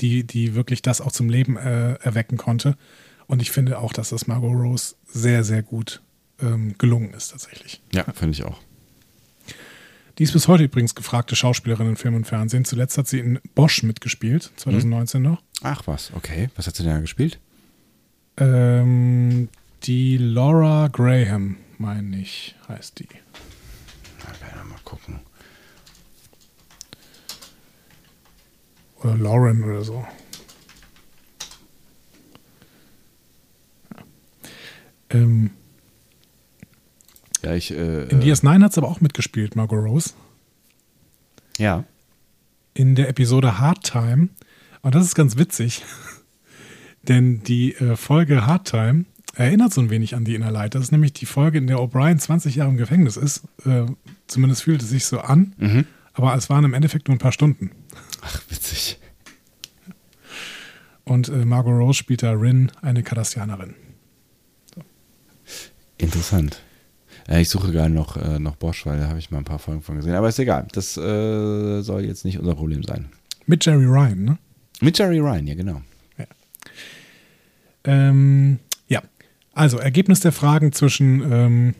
[0.00, 2.76] die, die wirklich das auch zum Leben äh, erwecken konnte.
[3.26, 6.02] Und ich finde auch, dass das Margot Rose sehr, sehr gut
[6.40, 7.82] ähm, gelungen ist tatsächlich.
[7.92, 8.58] Ja, finde ich auch.
[10.18, 12.64] Die ist bis heute übrigens gefragte Schauspielerin in Film und Fernsehen.
[12.64, 15.42] Zuletzt hat sie in Bosch mitgespielt, 2019 noch.
[15.62, 16.48] Ach was, okay.
[16.56, 17.38] Was hat sie denn da gespielt?
[18.38, 19.48] Ähm,
[19.82, 23.08] die Laura Graham, meine ich, heißt die.
[24.20, 25.20] Na, werden wir mal gucken.
[29.02, 30.06] Oder Lauren oder so.
[35.10, 35.50] Ähm,
[37.42, 37.70] Ja, ich.
[37.70, 40.10] Äh, in DS9 hat sie aber auch mitgespielt, Margot Rose.
[41.58, 41.84] ja.
[42.74, 44.28] in der Episode Hard Time.
[44.82, 45.82] Und das ist ganz witzig,
[47.08, 49.04] denn die äh, Folge Hard Time
[49.34, 50.74] erinnert so ein wenig an die Inner Light.
[50.74, 53.44] Das ist nämlich die Folge, in der O'Brien 20 Jahre im Gefängnis ist.
[53.64, 53.86] Äh,
[54.26, 55.54] zumindest fühlt es sich so an.
[55.58, 55.86] Mhm.
[56.12, 57.70] Aber es waren im Endeffekt nur ein paar Stunden.
[58.22, 58.98] Ach, witzig.
[61.04, 63.74] Und äh, Margot Rose spielt da Rin, eine Kardassianerin.
[65.98, 66.62] Interessant.
[67.28, 69.58] Ja, ich suche gerade noch, äh, noch Bosch, weil da habe ich mal ein paar
[69.58, 70.14] Folgen von gesehen.
[70.14, 70.68] Aber ist egal.
[70.72, 73.08] Das äh, soll jetzt nicht unser Problem sein.
[73.46, 74.38] Mit Jerry Ryan, ne?
[74.80, 75.82] Mit Jerry Ryan, ja, genau.
[77.86, 78.58] Ähm,
[78.88, 79.00] ja,
[79.54, 81.74] also Ergebnis der Fragen zwischen ähm,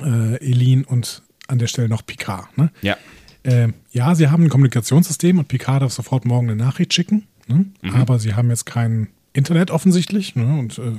[0.00, 2.56] äh, Elin und an der Stelle noch Picard.
[2.58, 2.70] Ne?
[2.82, 2.96] Ja.
[3.44, 7.26] Ähm, ja, sie haben ein Kommunikationssystem und Picard darf sofort morgen eine Nachricht schicken.
[7.46, 7.66] Ne?
[7.92, 10.58] Aber sie haben jetzt kein Internet offensichtlich ne?
[10.58, 10.98] und äh,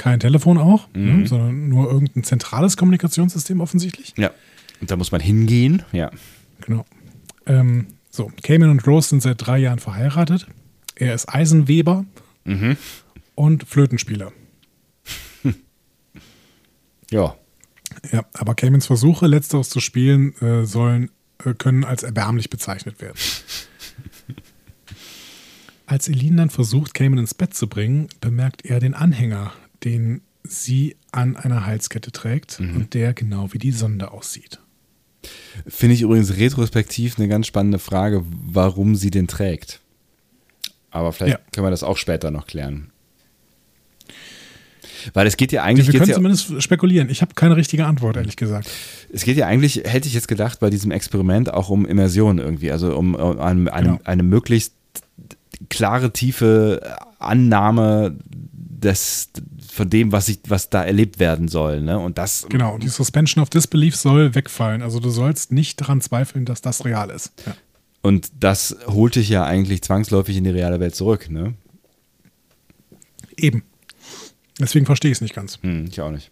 [0.00, 1.26] kein Telefon auch, ne?
[1.26, 4.14] sondern nur irgendein zentrales Kommunikationssystem offensichtlich.
[4.16, 4.30] Ja.
[4.80, 5.82] Und da muss man hingehen.
[5.92, 6.10] Ja.
[6.62, 6.84] Genau.
[7.46, 10.46] Ähm, so, Cayman und Rose sind seit drei Jahren verheiratet.
[10.96, 12.04] Er ist Eisenweber
[12.44, 12.76] Mhm.
[13.34, 14.32] und Flötenspieler.
[17.10, 17.36] Ja.
[18.12, 21.10] Ja, aber Caymans Versuche, letzteres zu spielen, äh, sollen,
[21.44, 23.18] äh, können als erbärmlich bezeichnet werden.
[25.86, 29.52] Als Eileen dann versucht, Cayman ins Bett zu bringen, bemerkt er den Anhänger,
[29.84, 34.58] den sie an einer Halskette trägt und der genau wie die Sonde aussieht.
[35.66, 39.80] Finde ich übrigens retrospektiv eine ganz spannende Frage, warum sie den trägt.
[40.90, 41.44] Aber vielleicht Ja.
[41.52, 42.90] können wir das auch später noch klären.
[45.14, 45.86] Weil es geht ja eigentlich.
[45.92, 47.08] Wir können ja, zumindest spekulieren.
[47.10, 48.68] Ich habe keine richtige Antwort, ehrlich gesagt.
[49.12, 52.70] Es geht ja eigentlich, hätte ich jetzt gedacht, bei diesem Experiment auch um Immersion irgendwie,
[52.70, 54.00] also um, um eine, eine, Genau.
[54.04, 54.74] eine möglichst
[55.68, 56.80] klare, tiefe
[57.18, 59.30] Annahme des,
[59.80, 61.80] von dem, was, ich, was da erlebt werden soll.
[61.80, 61.98] Ne?
[61.98, 64.82] Und das Genau, die Suspension of Disbelief soll wegfallen.
[64.82, 67.32] Also du sollst nicht daran zweifeln, dass das real ist.
[67.46, 67.54] Ja.
[68.02, 71.54] Und das holt dich ja eigentlich zwangsläufig in die reale Welt zurück, ne?
[73.38, 73.62] Eben.
[74.58, 75.58] Deswegen verstehe ich es nicht ganz.
[75.62, 76.30] Hm, ich auch nicht.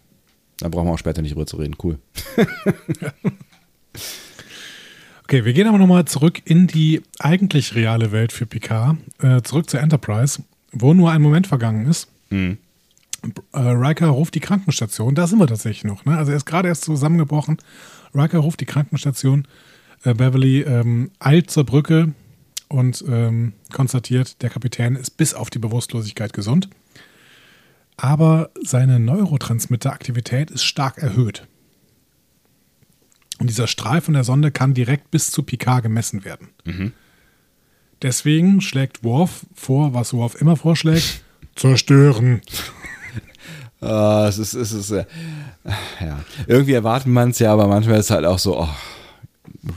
[0.59, 1.75] Da brauchen wir auch später nicht drüber zu reden.
[1.81, 1.97] Cool.
[5.23, 9.69] Okay, wir gehen aber nochmal zurück in die eigentlich reale Welt für Picard, äh, zurück
[9.69, 12.07] zur Enterprise, wo nur ein Moment vergangen ist.
[12.29, 12.57] Hm.
[13.53, 16.05] Äh, Riker ruft die Krankenstation, da sind wir tatsächlich noch.
[16.05, 16.17] Ne?
[16.17, 17.57] Also er ist gerade erst zusammengebrochen.
[18.13, 19.47] Riker ruft die Krankenstation.
[20.03, 22.13] Äh, Beverly ähm, eilt zur Brücke
[22.67, 26.69] und ähm, konstatiert, der Kapitän ist bis auf die Bewusstlosigkeit gesund.
[27.97, 31.47] Aber seine Neurotransmitteraktivität ist stark erhöht.
[33.39, 36.49] Und dieser Strahl von der Sonde kann direkt bis zu Picard gemessen werden.
[38.01, 41.23] Deswegen schlägt Worf vor, was Worf immer vorschlägt:
[41.55, 42.41] zerstören.
[43.81, 45.05] Ah, es ist, es ist, äh,
[46.01, 46.19] ja.
[46.47, 48.69] Irgendwie erwartet man es ja, aber manchmal ist es halt auch so, oh,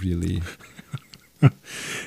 [0.02, 0.40] really.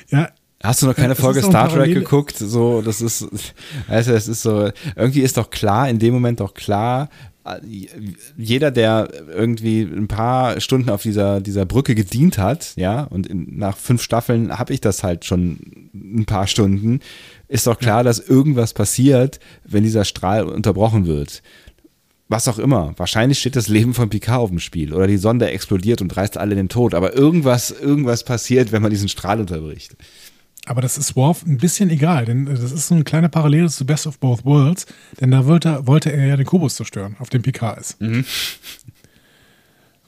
[0.09, 0.29] Ja,
[0.65, 2.37] Hast du noch keine Folge Star Trek geguckt?
[2.37, 3.27] So, das ist,
[3.87, 7.09] also es ist so, irgendwie ist doch klar, in dem Moment doch klar,
[7.45, 7.59] äh,
[8.35, 13.57] jeder, der irgendwie ein paar Stunden auf dieser, dieser Brücke gedient hat, ja, und in,
[13.57, 16.99] nach fünf Staffeln habe ich das halt schon ein paar Stunden,
[17.47, 21.43] ist doch klar, dass irgendwas passiert, wenn dieser Strahl unterbrochen wird.
[22.27, 22.93] Was auch immer.
[22.97, 26.37] Wahrscheinlich steht das Leben von Picard auf dem Spiel oder die Sonde explodiert und reißt
[26.37, 26.95] alle in den Tod.
[26.95, 29.95] Aber irgendwas, irgendwas passiert, wenn man diesen Strahl unterbricht.
[30.65, 33.69] aber das ist Worf ein bisschen egal, denn äh, das ist so eine kleine Parallele
[33.69, 34.87] zu Best of Both Worlds,
[35.21, 37.97] denn da wollte, wollte er ja den Kubus zerstören, auf dem Picard ist.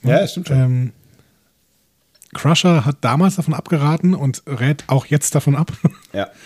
[0.03, 0.57] Ja, das stimmt schon.
[0.57, 0.93] Ähm,
[2.33, 5.71] Crusher hat damals davon abgeraten und rät auch jetzt davon ab.
[6.13, 6.29] Ja.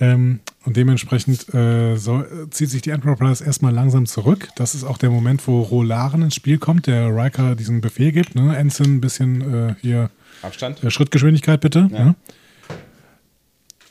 [0.00, 4.48] Ähm, und dementsprechend äh, soll, zieht sich die Enterprise erstmal langsam zurück.
[4.56, 8.34] Das ist auch der Moment, wo Rolaren ins Spiel kommt, der Riker diesen Befehl gibt.
[8.34, 8.56] Ne?
[8.56, 9.40] Ensign, ein bisschen
[9.70, 10.10] äh, hier
[10.42, 10.82] Abstand?
[10.82, 11.88] äh, Schrittgeschwindigkeit bitte.
[11.92, 12.04] Ja.
[12.06, 12.14] Ne?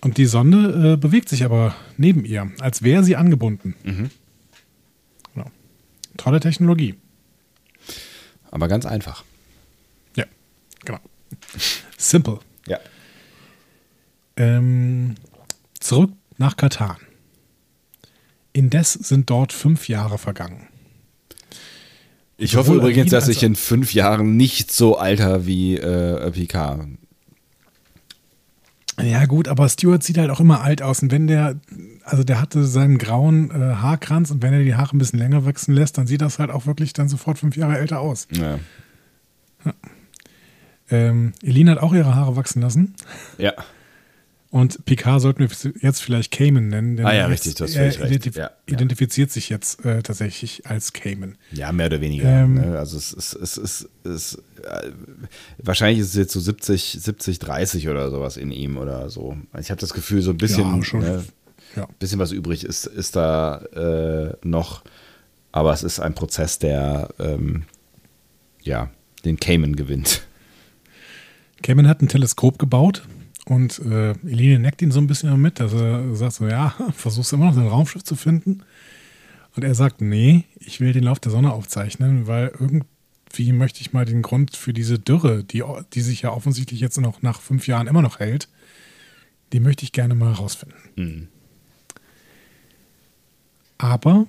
[0.02, 3.76] Und die Sonde äh, bewegt sich aber neben ihr, als wäre sie angebunden.
[3.84, 4.10] Mhm.
[5.34, 5.50] Genau.
[6.18, 6.96] Tolle Technologie.
[8.52, 9.24] Aber ganz einfach.
[10.18, 10.26] Ja,
[10.84, 11.00] genau.
[11.98, 12.40] Simple.
[12.68, 12.80] Ja.
[14.36, 15.16] Ähm,
[15.84, 16.98] zurück nach Katan.
[18.54, 20.68] Indes sind dort fünf Jahre vergangen.
[22.38, 26.88] Ich hoffe Sowohl übrigens, dass ich in fünf Jahren nicht so alter wie äh, Picard.
[29.02, 31.02] Ja, gut, aber Stuart sieht halt auch immer alt aus.
[31.02, 31.60] Und wenn der,
[32.04, 35.46] also der hatte seinen grauen äh, Haarkranz und wenn er die Haare ein bisschen länger
[35.46, 38.28] wachsen lässt, dann sieht das halt auch wirklich dann sofort fünf Jahre älter aus.
[38.32, 38.60] Ja.
[40.92, 42.96] Ähm, Eline hat auch ihre Haare wachsen lassen.
[43.38, 43.54] ja.
[44.54, 46.96] Und Picard sollten wir jetzt vielleicht Cayman nennen.
[46.96, 48.12] Denn Ah ja, richtig, du hast völlig recht.
[48.12, 48.52] identif Ja, ja.
[48.68, 51.40] identifiziert sich jetzt äh, tatsächlich als Cayman.
[51.52, 52.30] Ja, mehr oder weniger.
[52.30, 52.78] Ähm, ne?
[52.78, 54.92] Also es ist, es ist, es ist äh,
[55.58, 59.36] wahrscheinlich ist es jetzt so 70, 70, 30 oder sowas in ihm oder so.
[59.60, 61.00] Ich habe das Gefühl, so ein bisschen, Ja, schon.
[61.00, 61.24] ne,
[61.98, 64.84] bisschen was übrig ist, ist da äh, noch.
[65.52, 67.64] Aber es ist ein Prozess, der ähm,
[68.62, 68.92] ja
[69.26, 70.22] den Cayman gewinnt.
[71.64, 73.08] Cayman hat ein Teleskop gebaut
[73.46, 77.34] und äh, Eline neckt ihn so ein bisschen mit, dass er sagt so, ja, versuchst
[77.34, 78.64] immer noch dein Raumschiff zu finden.
[79.56, 83.94] Und er sagt, nee, ich will den Lauf der Sonne aufzeichnen, weil irgendwie möchte ich
[83.94, 85.64] mal den Grund für diese Dürre, die,
[85.94, 88.48] die sich ja offensichtlich jetzt noch nach fünf Jahren immer noch hält,
[89.52, 91.30] die möchte ich gerne mal herausfinden.
[93.78, 94.26] Aber,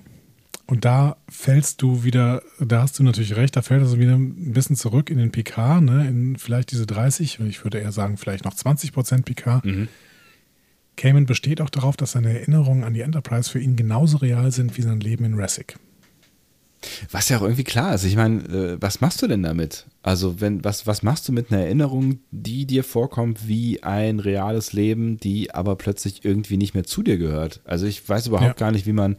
[0.67, 4.53] und da fällst du wieder, da hast du natürlich recht, da fällt also wieder ein
[4.53, 8.45] bisschen zurück in den PK, ne, in vielleicht diese 30, ich würde eher sagen, vielleicht
[8.45, 9.61] noch 20 Prozent PK.
[10.97, 14.77] Cayman besteht auch darauf, dass seine Erinnerungen an die Enterprise für ihn genauso real sind
[14.77, 15.77] wie sein Leben in Resic.
[17.11, 18.03] Was ja auch irgendwie klar ist.
[18.03, 19.87] Ich meine, äh, was machst du denn damit?
[20.03, 24.71] Also, wenn, was, was machst du mit einer Erinnerung, die dir vorkommt wie ein reales
[24.71, 27.61] Leben, die aber plötzlich irgendwie nicht mehr zu dir gehört?
[27.65, 28.53] Also, ich weiß überhaupt Ja.
[28.53, 29.15] gar nicht, wie man,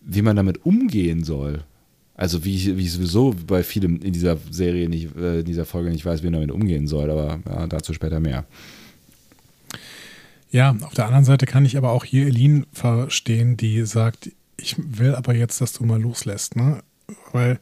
[0.00, 1.64] wie man damit umgehen soll.
[2.14, 5.90] Also, wie, wie ich sowieso bei vielem in dieser Serie nicht, äh, in dieser Folge
[5.90, 8.44] nicht weiß, wie man damit umgehen soll, aber ja, dazu später mehr.
[10.50, 14.76] Ja, auf der anderen Seite kann ich aber auch hier Eline verstehen, die sagt, ich
[14.78, 16.82] will aber jetzt, dass du mal loslässt, ne?
[17.32, 17.58] Weil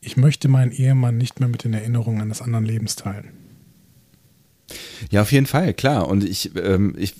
[0.00, 3.30] ich möchte meinen Ehemann nicht mehr mit den Erinnerungen eines anderen Lebens teilen.
[5.10, 6.08] Ja, auf jeden Fall, klar.
[6.08, 7.14] Und ich, ähm, ich,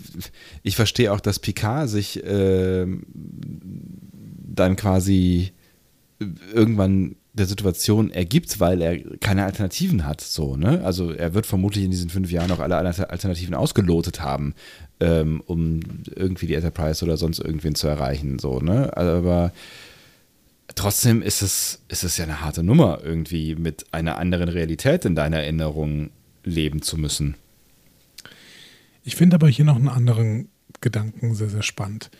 [0.62, 3.06] ich verstehe auch, dass Picard sich ähm,
[4.58, 5.52] dann quasi
[6.52, 10.20] irgendwann der Situation ergibt, weil er keine Alternativen hat.
[10.20, 10.84] So, ne?
[10.84, 14.54] Also er wird vermutlich in diesen fünf Jahren auch alle Alternativen ausgelotet haben,
[15.00, 15.80] ähm, um
[16.14, 18.38] irgendwie die Enterprise oder sonst irgendwen zu erreichen.
[18.38, 18.96] So, ne?
[18.96, 19.52] Aber
[20.74, 25.14] trotzdem ist es, ist es ja eine harte Nummer, irgendwie mit einer anderen Realität in
[25.14, 26.10] deiner Erinnerung
[26.44, 27.36] leben zu müssen.
[29.04, 30.48] Ich finde aber hier noch einen anderen
[30.80, 32.10] Gedanken sehr, sehr spannend.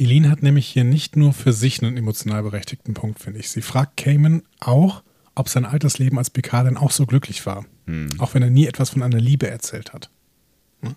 [0.00, 3.50] Eileen hat nämlich hier nicht nur für sich einen emotional berechtigten Punkt, finde ich.
[3.50, 5.02] Sie fragt Cayman auch,
[5.34, 7.64] ob sein altes Leben als Picard denn auch so glücklich war.
[7.86, 8.08] Hm.
[8.18, 10.10] Auch wenn er nie etwas von einer Liebe erzählt hat.
[10.80, 10.94] Hm?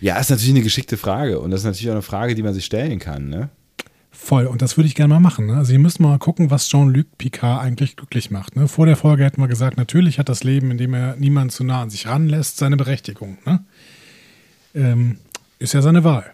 [0.00, 1.40] Ja, ist natürlich eine geschickte Frage.
[1.40, 3.50] Und das ist natürlich auch eine Frage, die man sich stellen kann, ne?
[4.10, 5.46] Voll, und das würde ich gerne mal machen.
[5.46, 5.56] Ne?
[5.56, 8.56] Also, ihr müsst mal gucken, was Jean-Luc Picard eigentlich glücklich macht.
[8.56, 8.66] Ne?
[8.66, 11.62] Vor der Folge hätten wir gesagt, natürlich hat das Leben, in dem er niemanden zu
[11.62, 13.38] nah an sich ranlässt, seine Berechtigung.
[13.46, 13.64] Ne?
[14.74, 15.18] Ähm,
[15.60, 16.32] ist ja seine Wahl.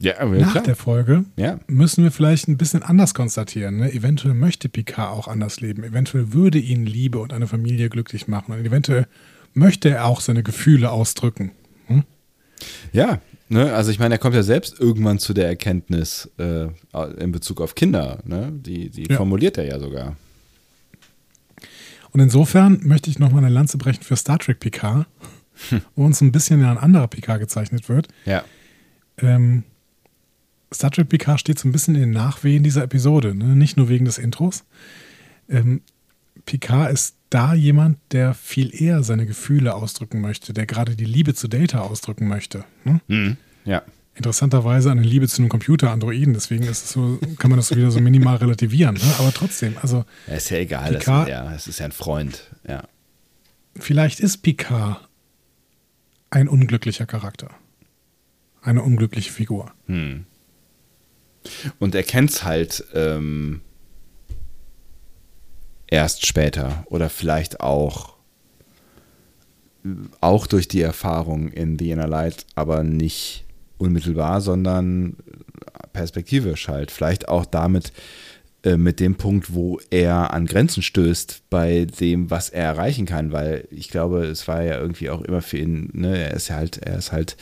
[0.00, 0.64] Ja, Nach klar.
[0.64, 1.58] der Folge ja.
[1.66, 3.78] müssen wir vielleicht ein bisschen anders konstatieren.
[3.78, 3.92] Ne?
[3.92, 5.82] Eventuell möchte Picard auch anders leben.
[5.82, 8.52] Eventuell würde ihn Liebe und eine Familie glücklich machen.
[8.52, 9.08] Und eventuell
[9.54, 11.50] möchte er auch seine Gefühle ausdrücken.
[11.86, 12.04] Hm?
[12.92, 13.72] Ja, ne?
[13.72, 16.68] also ich meine, er kommt ja selbst irgendwann zu der Erkenntnis äh,
[17.18, 18.20] in Bezug auf Kinder.
[18.24, 18.52] Ne?
[18.52, 19.16] Die, die ja.
[19.16, 20.16] formuliert er ja sogar.
[22.10, 25.06] Und insofern möchte ich nochmal eine Lanze brechen für Star Trek Picard,
[25.96, 28.06] wo uns ein bisschen ein anderer Picard gezeichnet wird.
[28.24, 28.44] Ja.
[29.18, 29.64] Ähm,
[30.72, 33.56] Star Trek Picard steht so ein bisschen in den Nachwehen dieser Episode, ne?
[33.56, 34.64] nicht nur wegen des Intros.
[35.48, 35.80] Ähm,
[36.44, 41.34] Picard ist da jemand, der viel eher seine Gefühle ausdrücken möchte, der gerade die Liebe
[41.34, 42.64] zu Data ausdrücken möchte.
[42.84, 43.00] Ne?
[43.08, 43.36] Mhm.
[43.64, 43.82] Ja.
[44.14, 47.76] Interessanterweise eine Liebe zu einem Computer, Androiden, deswegen ist es so, kann man das so
[47.76, 48.96] wieder so minimal relativieren.
[48.96, 49.14] Ne?
[49.18, 50.04] Aber trotzdem, also.
[50.26, 52.82] Ja, ist ja egal, Picard, das, ist ja, das ist ja ein Freund, ja.
[53.76, 55.08] Vielleicht ist Picard
[56.30, 57.50] ein unglücklicher Charakter.
[58.60, 59.72] Eine unglückliche Figur.
[59.86, 60.24] Hm.
[61.78, 63.60] Und er kennt es halt ähm,
[65.86, 68.14] erst später oder vielleicht auch,
[70.20, 73.44] auch durch die Erfahrung in The Inner Light, aber nicht
[73.78, 75.16] unmittelbar, sondern
[75.92, 76.90] perspektivisch halt.
[76.90, 77.92] Vielleicht auch damit,
[78.64, 83.30] äh, mit dem Punkt, wo er an Grenzen stößt bei dem, was er erreichen kann,
[83.30, 86.56] weil ich glaube, es war ja irgendwie auch immer für ihn, ne, er ist ja
[86.56, 87.36] halt, er ist halt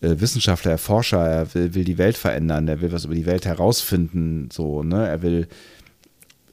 [0.00, 3.46] äh, Wissenschaftler, Erforscher, er will, will, die Welt verändern, er will was über die Welt
[3.46, 5.08] herausfinden, so, ne?
[5.08, 5.48] Er will,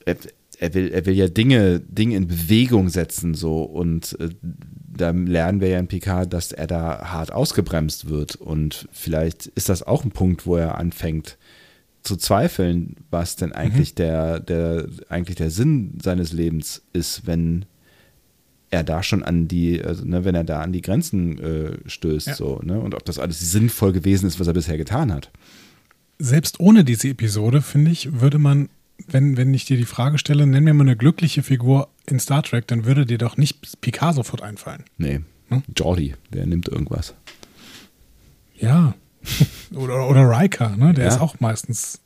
[0.06, 0.16] er,
[0.60, 4.30] er will, er will ja Dinge, Dinge in Bewegung setzen, so und äh,
[4.98, 8.36] da lernen wir ja in Picard, dass er da hart ausgebremst wird.
[8.36, 11.38] Und vielleicht ist das auch ein Punkt, wo er anfängt
[12.02, 13.96] zu zweifeln, was denn eigentlich mhm.
[13.96, 17.66] der, der, eigentlich der Sinn seines Lebens ist, wenn
[18.76, 22.28] er da schon an die, also, ne, wenn er da an die Grenzen äh, stößt,
[22.28, 22.36] ja.
[22.36, 22.80] so, ne?
[22.80, 25.32] Und ob das alles sinnvoll gewesen ist, was er bisher getan hat.
[26.20, 28.70] Selbst ohne diese Episode, finde ich, würde man,
[29.08, 32.44] wenn, wenn ich dir die Frage stelle, nenn mir mal eine glückliche Figur in Star
[32.44, 34.84] Trek, dann würde dir doch nicht Picard sofort einfallen.
[34.98, 35.22] Nee.
[35.50, 35.64] Hm?
[35.76, 37.14] Jordi, der nimmt irgendwas.
[38.56, 38.96] Ja.
[39.74, 40.94] oder, oder Riker, ne?
[40.94, 41.12] Der ja.
[41.12, 42.02] ist auch meistens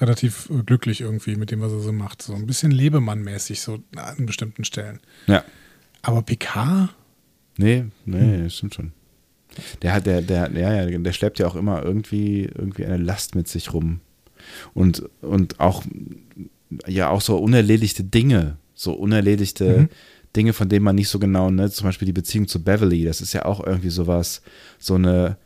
[0.00, 2.22] relativ glücklich irgendwie mit dem, was er so macht.
[2.22, 5.00] So ein bisschen Lebemann-mäßig, so an bestimmten Stellen.
[5.26, 5.44] Ja.
[6.02, 6.94] Aber Picard?
[7.58, 8.50] Nee, nee, hm.
[8.50, 8.92] stimmt schon.
[9.82, 13.34] Der hat, der, der, ja, ja, der schleppt ja auch immer irgendwie, irgendwie eine Last
[13.34, 14.00] mit sich rum.
[14.74, 15.82] Und, und auch,
[16.86, 19.88] ja, auch so unerledigte Dinge, so unerledigte mhm.
[20.34, 23.20] Dinge, von denen man nicht so genau, ne, zum Beispiel die Beziehung zu Beverly, das
[23.20, 24.42] ist ja auch irgendwie sowas,
[24.78, 25.38] so eine,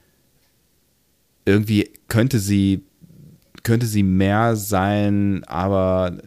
[1.45, 2.83] irgendwie könnte sie,
[3.63, 6.19] könnte sie mehr sein, aber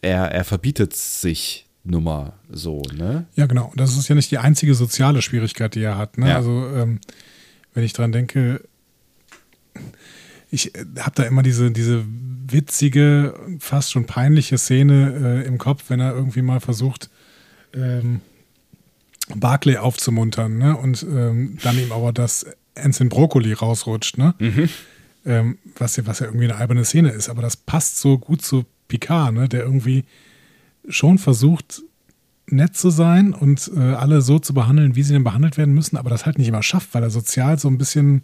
[0.00, 3.26] er, er verbietet sich Nummer so, ne?
[3.34, 3.72] Ja, genau.
[3.76, 6.18] Das ist ja nicht die einzige soziale Schwierigkeit, die er hat.
[6.18, 6.28] Ne?
[6.28, 6.36] Ja.
[6.36, 7.00] Also, ähm,
[7.74, 8.62] wenn ich dran denke,
[10.50, 12.04] ich äh, habe da immer diese, diese
[12.50, 17.10] witzige, fast schon peinliche Szene äh, im Kopf, wenn er irgendwie mal versucht,
[17.74, 18.20] ähm,
[19.34, 20.76] Barclay aufzumuntern, ne?
[20.76, 24.34] Und ähm, dann ihm aber das Ensign Brokkoli rausrutscht, ne?
[24.38, 24.68] Mhm.
[25.26, 28.42] Ähm, was, ja, was ja irgendwie eine alberne Szene ist, aber das passt so gut
[28.42, 29.48] zu Picard, ne?
[29.48, 30.04] Der irgendwie
[30.88, 31.82] schon versucht,
[32.46, 35.96] nett zu sein und äh, alle so zu behandeln, wie sie denn behandelt werden müssen,
[35.96, 38.22] aber das halt nicht immer schafft, weil er sozial so ein bisschen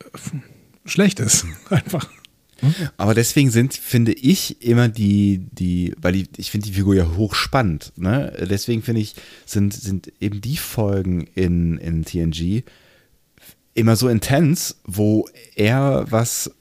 [0.00, 0.38] äh,
[0.84, 1.46] schlecht ist.
[1.70, 2.08] Einfach.
[2.96, 7.16] Aber deswegen sind, finde ich, immer die, die, weil die, ich finde die Figur ja
[7.16, 8.32] hochspannend, ne?
[8.48, 12.62] Deswegen finde ich, sind, sind eben die Folgen in, in TNG
[13.74, 16.52] immer so intens, wo er was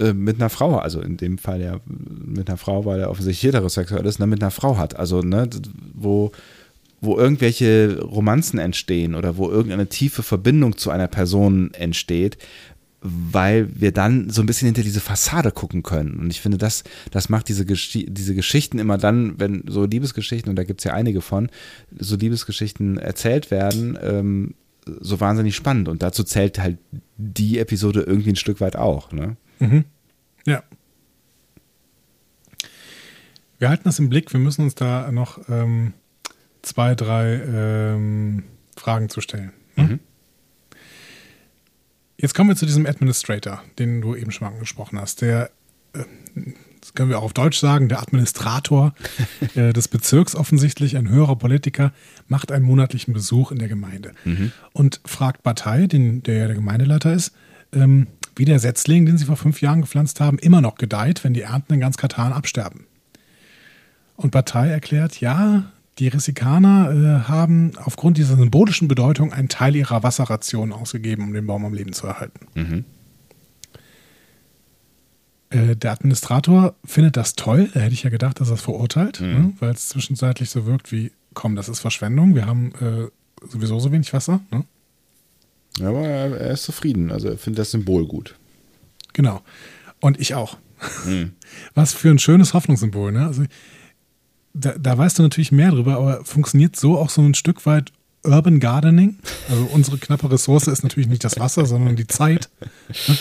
[0.00, 3.48] äh, mit einer Frau, also in dem Fall ja mit einer Frau, weil er offensichtlich
[3.48, 4.96] heterosexuell ist, ne, mit einer Frau hat.
[4.96, 5.48] Also, ne,
[5.94, 6.30] wo,
[7.00, 12.38] wo irgendwelche Romanzen entstehen oder wo irgendeine tiefe Verbindung zu einer Person entsteht,
[13.00, 16.18] weil wir dann so ein bisschen hinter diese Fassade gucken können.
[16.18, 20.50] Und ich finde, das, das macht diese, Gesch diese Geschichten immer dann, wenn so Liebesgeschichten,
[20.50, 21.48] und da gibt es ja einige von,
[21.96, 24.54] so Liebesgeschichten erzählt werden, ähm,
[25.00, 25.88] so wahnsinnig spannend.
[25.88, 26.78] Und dazu zählt halt
[27.16, 29.12] die Episode irgendwie ein Stück weit auch.
[29.12, 29.36] Ne?
[29.58, 29.84] Mhm.
[30.46, 30.62] Ja.
[33.58, 34.32] Wir halten das im Blick.
[34.32, 35.94] Wir müssen uns da noch ähm,
[36.62, 38.44] zwei, drei ähm,
[38.76, 39.52] Fragen zu stellen.
[39.76, 39.84] Ne?
[39.84, 40.00] Mhm.
[42.20, 45.22] Jetzt kommen wir zu diesem Administrator, den du eben schon angesprochen hast.
[45.22, 45.50] Der,
[45.92, 46.04] äh,
[46.80, 48.94] das können wir auch auf Deutsch sagen, der Administrator
[49.54, 51.92] äh, des Bezirks offensichtlich, ein höherer Politiker,
[52.26, 54.52] macht einen monatlichen Besuch in der Gemeinde mhm.
[54.72, 57.32] und fragt Partei, den, der ja der Gemeindeleiter ist,
[57.72, 58.08] ähm,
[58.38, 61.42] wie der Setzling, den sie vor fünf Jahren gepflanzt haben, immer noch gedeiht, wenn die
[61.42, 62.86] Ernten in ganz Katan absterben.
[64.16, 70.02] Und Partei erklärt, ja, die Rissikaner äh, haben aufgrund dieser symbolischen Bedeutung einen Teil ihrer
[70.02, 72.46] Wasserration ausgegeben, um den Baum am Leben zu erhalten.
[72.54, 72.84] Mhm.
[75.50, 77.68] Äh, der Administrator findet das toll.
[77.74, 79.28] Da hätte ich ja gedacht, dass er es verurteilt, mhm.
[79.28, 79.52] ne?
[79.58, 82.34] weil es zwischenzeitlich so wirkt wie, komm, das ist Verschwendung.
[82.34, 83.08] Wir haben äh,
[83.48, 84.40] sowieso so wenig Wasser.
[84.52, 84.64] Ne?
[85.78, 87.10] Ja, aber er ist zufrieden.
[87.10, 88.36] Also er findet das Symbol gut.
[89.12, 89.42] Genau.
[90.00, 90.56] Und ich auch.
[91.06, 91.32] Mhm.
[91.74, 93.12] Was für ein schönes Hoffnungssymbol.
[93.12, 93.26] Ne?
[93.26, 93.44] Also
[94.54, 97.92] da, da weißt du natürlich mehr drüber, aber funktioniert so auch so ein Stück weit
[98.24, 99.18] Urban Gardening?
[99.48, 102.48] Also unsere knappe Ressource ist natürlich nicht das Wasser, sondern die Zeit.
[103.06, 103.16] Ne?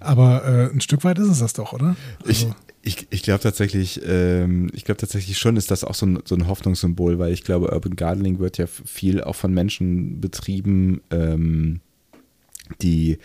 [0.00, 1.96] Aber äh, ein Stück weit ist es das doch, oder?
[2.24, 6.06] Also, ich, ich, ich glaube tatsächlich, ähm, ich glaube tatsächlich schon ist das auch so
[6.06, 10.20] ein, so ein Hoffnungssymbol, weil ich glaube, Urban Gardening wird ja viel auch von Menschen
[10.20, 11.80] betrieben, ähm,
[12.80, 13.18] die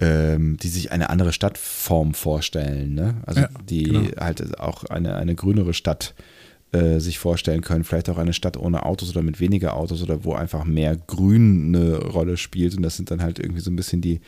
[0.00, 3.16] ähm, die sich eine andere Stadtform vorstellen, ne?
[3.26, 4.10] Also ja, die genau.
[4.20, 6.22] halt auch eine, eine grünere Stadt äh,
[6.70, 7.82] äh, sich vorstellen können.
[7.82, 11.74] Vielleicht auch eine Stadt ohne Autos oder mit weniger Autos oder wo einfach mehr Grün
[11.74, 12.76] eine Rolle spielt.
[12.76, 14.20] Und das sind dann halt irgendwie so ein bisschen die,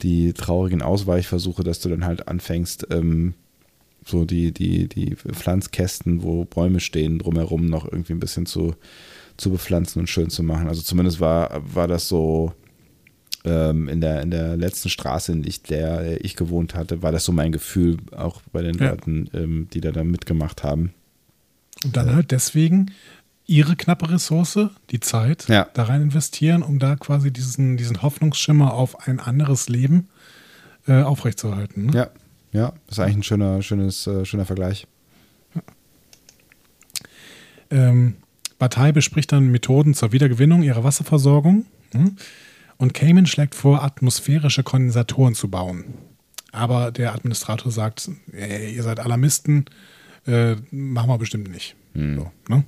[0.00, 3.34] die traurigen Ausweichversuche, dass du dann halt anfängst, ähm,
[4.02, 8.74] so die, die, die Pflanzkästen, wo Bäume stehen, drumherum noch irgendwie ein bisschen zu,
[9.36, 10.68] zu bepflanzen und schön zu machen.
[10.68, 12.54] Also zumindest war, war das so
[13.44, 17.32] ähm, in, der, in der letzten Straße, in der ich gewohnt hatte, war das so
[17.32, 18.90] mein Gefühl, auch bei den ja.
[18.90, 20.94] Leuten, ähm, die da, da mitgemacht haben.
[21.84, 22.90] Und dann halt deswegen
[23.46, 25.68] ihre knappe Ressource, die Zeit, ja.
[25.74, 30.08] da rein investieren, um da quasi diesen, diesen Hoffnungsschimmer auf ein anderes Leben
[30.86, 31.86] äh, aufrechtzuerhalten.
[31.86, 31.92] Ne?
[31.92, 32.10] Ja,
[32.52, 34.86] ja, das ist eigentlich ein schöner, schönes, äh, schöner Vergleich.
[35.54, 35.62] Ja.
[37.70, 38.14] Ähm,
[38.58, 41.66] Partei bespricht dann Methoden zur Wiedergewinnung ihrer Wasserversorgung.
[41.92, 42.16] Hm?
[42.76, 45.94] Und Cayman schlägt vor, atmosphärische Kondensatoren zu bauen.
[46.52, 49.66] Aber der Administrator sagt, ey, ihr seid Alarmisten,
[50.26, 51.74] äh, machen wir bestimmt nicht.
[51.94, 52.16] Hm.
[52.16, 52.64] So, ne?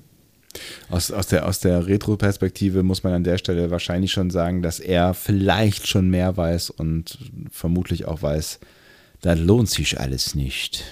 [0.89, 4.81] Aus, aus der, aus der Retro-Perspektive muss man an der Stelle wahrscheinlich schon sagen, dass
[4.81, 7.19] er vielleicht schon mehr weiß und
[7.51, 8.61] vermutlich auch weiß,
[9.21, 10.85] das lohnt sich alles nicht.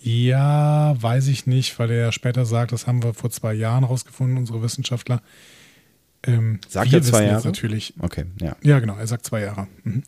[0.00, 4.38] Ja, weiß ich nicht, weil er später sagt, das haben wir vor zwei Jahren rausgefunden,
[4.38, 5.20] unsere Wissenschaftler.
[6.26, 7.46] Ähm, sagt er zwei Jahre?
[7.46, 8.56] Natürlich, okay, ja.
[8.62, 9.68] Ja, genau, er sagt zwei Jahre.
[9.84, 10.02] Mhm.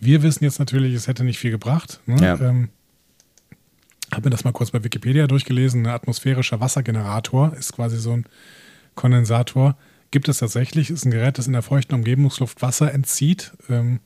[0.00, 2.00] Wir wissen jetzt natürlich, es hätte nicht viel gebracht.
[2.06, 2.16] Ne?
[2.20, 2.40] Ja.
[2.40, 2.68] Ähm,
[4.12, 5.86] habe mir das mal kurz bei Wikipedia durchgelesen.
[5.86, 8.24] Ein atmosphärischer Wassergenerator ist quasi so ein
[8.94, 9.76] Kondensator.
[10.10, 13.52] Gibt es tatsächlich, ist ein Gerät, das in der feuchten Umgebungsluft Wasser entzieht.
[13.68, 14.00] Ähm,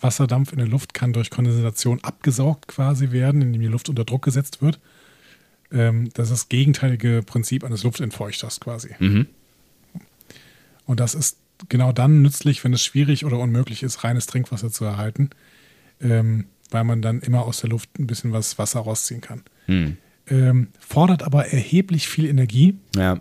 [0.00, 4.22] Wasserdampf in der Luft kann durch Kondensation abgesaugt quasi werden, indem die Luft unter Druck
[4.22, 4.78] gesetzt wird.
[5.72, 8.94] Ähm, das ist das gegenteilige Prinzip eines Luftentfeuchters quasi.
[8.98, 9.26] Mhm.
[10.88, 11.38] Und das ist
[11.68, 15.30] genau dann nützlich, wenn es schwierig oder unmöglich ist, reines Trinkwasser zu erhalten.
[16.00, 19.42] Ähm, weil man dann immer aus der Luft ein bisschen was Wasser rausziehen kann.
[19.66, 19.96] Hm.
[20.28, 22.76] Ähm, fordert aber erheblich viel Energie.
[22.96, 23.20] Ja.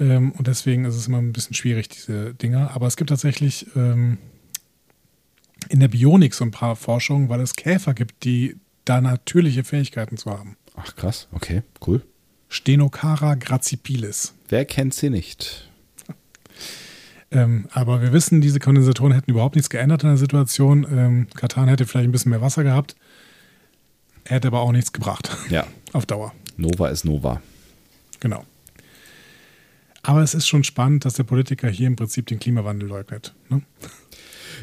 [0.00, 2.70] Ähm, und deswegen ist es immer ein bisschen schwierig, diese Dinger.
[2.74, 4.18] Aber es gibt tatsächlich ähm,
[5.68, 10.16] in der Bionik so ein paar Forschungen, weil es Käfer gibt, die da natürliche Fähigkeiten
[10.16, 10.56] zu haben.
[10.76, 12.02] Ach krass, okay, cool.
[12.48, 14.34] Stenocara gracipilis.
[14.48, 15.67] Wer kennt sie nicht?
[17.30, 20.86] Ähm, aber wir wissen, diese Kondensatoren hätten überhaupt nichts geändert in der Situation.
[20.90, 22.96] Ähm, Katan hätte vielleicht ein bisschen mehr Wasser gehabt,
[24.24, 25.36] hätte aber auch nichts gebracht.
[25.50, 25.66] Ja.
[25.92, 26.32] Auf Dauer.
[26.56, 27.42] Nova ist Nova.
[28.20, 28.44] Genau.
[30.02, 33.34] Aber es ist schon spannend, dass der Politiker hier im Prinzip den Klimawandel leugnet.
[33.50, 33.62] Ne?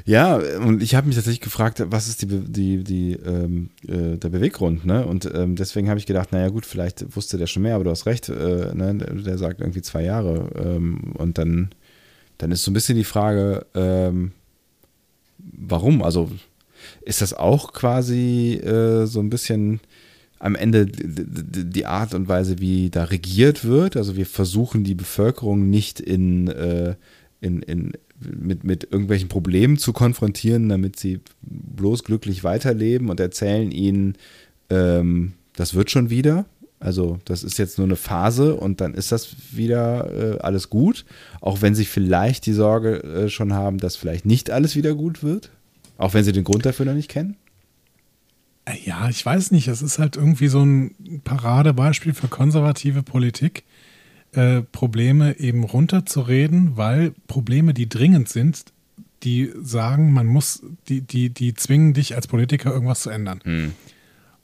[0.05, 4.29] Ja, und ich habe mich tatsächlich gefragt, was ist die, die, die, ähm, äh, der
[4.29, 5.05] Beweggrund, ne?
[5.05, 7.89] Und ähm, deswegen habe ich gedacht, naja gut, vielleicht wusste der schon mehr, aber du
[7.89, 8.95] hast recht, äh, ne?
[8.95, 10.49] der sagt irgendwie zwei Jahre.
[10.57, 11.69] Ähm, und dann
[12.37, 14.31] dann ist so ein bisschen die Frage, ähm,
[15.37, 16.01] warum?
[16.03, 16.31] Also
[17.01, 19.79] ist das auch quasi äh, so ein bisschen
[20.39, 23.95] am Ende die Art und Weise, wie da regiert wird?
[23.97, 26.95] Also wir versuchen die Bevölkerung nicht in, äh,
[27.41, 33.71] in, in mit, mit irgendwelchen Problemen zu konfrontieren, damit sie bloß glücklich weiterleben und erzählen
[33.71, 34.15] ihnen,
[34.69, 36.45] ähm, das wird schon wieder.
[36.79, 41.05] Also das ist jetzt nur eine Phase und dann ist das wieder äh, alles gut,
[41.41, 45.23] auch wenn sie vielleicht die Sorge äh, schon haben, dass vielleicht nicht alles wieder gut
[45.23, 45.51] wird,
[45.97, 47.37] auch wenn sie den Grund dafür noch nicht kennen.
[48.65, 49.67] Äh, ja, ich weiß nicht.
[49.67, 53.63] Es ist halt irgendwie so ein Paradebeispiel für konservative Politik,
[54.33, 58.65] äh, Probleme eben runterzureden, weil Probleme, die dringend sind,
[59.23, 63.39] die sagen, man muss, die, die, die zwingen dich als Politiker irgendwas zu ändern.
[63.43, 63.73] Hm.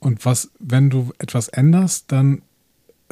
[0.01, 2.41] Und was, wenn du etwas änderst, dann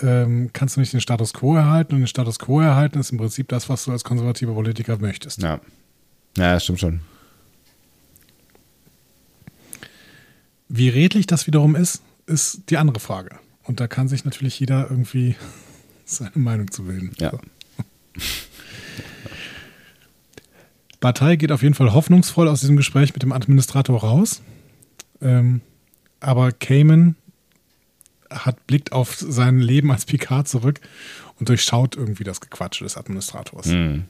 [0.02, 1.94] ähm, kannst du nicht den Status quo erhalten.
[1.94, 5.42] Und den Status quo erhalten ist im Prinzip das, was du als konservativer Politiker möchtest.
[5.42, 5.62] Ja.
[6.36, 7.02] Ja, das stimmt schon.
[10.68, 13.38] Wie redlich das wiederum ist, ist die andere Frage.
[13.64, 15.36] Und da kann sich natürlich jeder irgendwie
[16.06, 17.12] seine Meinung zu bilden.
[17.20, 17.34] Ja.
[21.00, 24.42] Partei geht auf jeden Fall hoffnungsvoll aus diesem Gespräch mit dem Administrator raus.
[25.22, 25.62] Ähm,
[26.20, 27.16] aber Cayman
[28.30, 30.80] hat blickt auf sein Leben als Picard zurück
[31.40, 33.68] und durchschaut irgendwie das Gequatsche des Administrators.
[33.68, 34.06] Hm.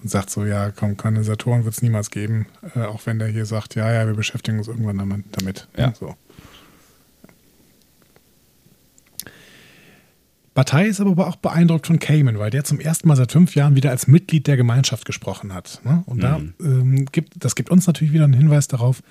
[0.00, 3.46] Und sagt so, ja, komm, Kondensatoren wird es niemals geben, äh, auch wenn der hier
[3.46, 5.68] sagt, ja, ja, wir beschäftigen uns irgendwann damit.
[5.76, 5.92] Ja.
[5.98, 6.14] So.
[10.54, 13.76] Partei ist aber auch beeindruckt von Cayman, weil der zum ersten Mal seit fünf Jahren
[13.76, 15.80] wieder als Mitglied der Gemeinschaft gesprochen hat.
[15.84, 16.02] Ne?
[16.06, 16.54] Und da Mhm.
[16.60, 19.02] ähm, gibt, das gibt uns natürlich wieder einen Hinweis darauf,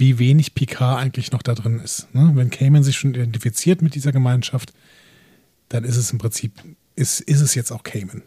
[0.00, 2.12] wie wenig Picard eigentlich noch da drin ist.
[2.14, 2.32] Ne?
[2.34, 4.72] Wenn Cayman sich schon identifiziert mit dieser Gemeinschaft,
[5.68, 6.52] dann ist es im Prinzip,
[6.96, 8.22] ist, ist es jetzt auch Cayman.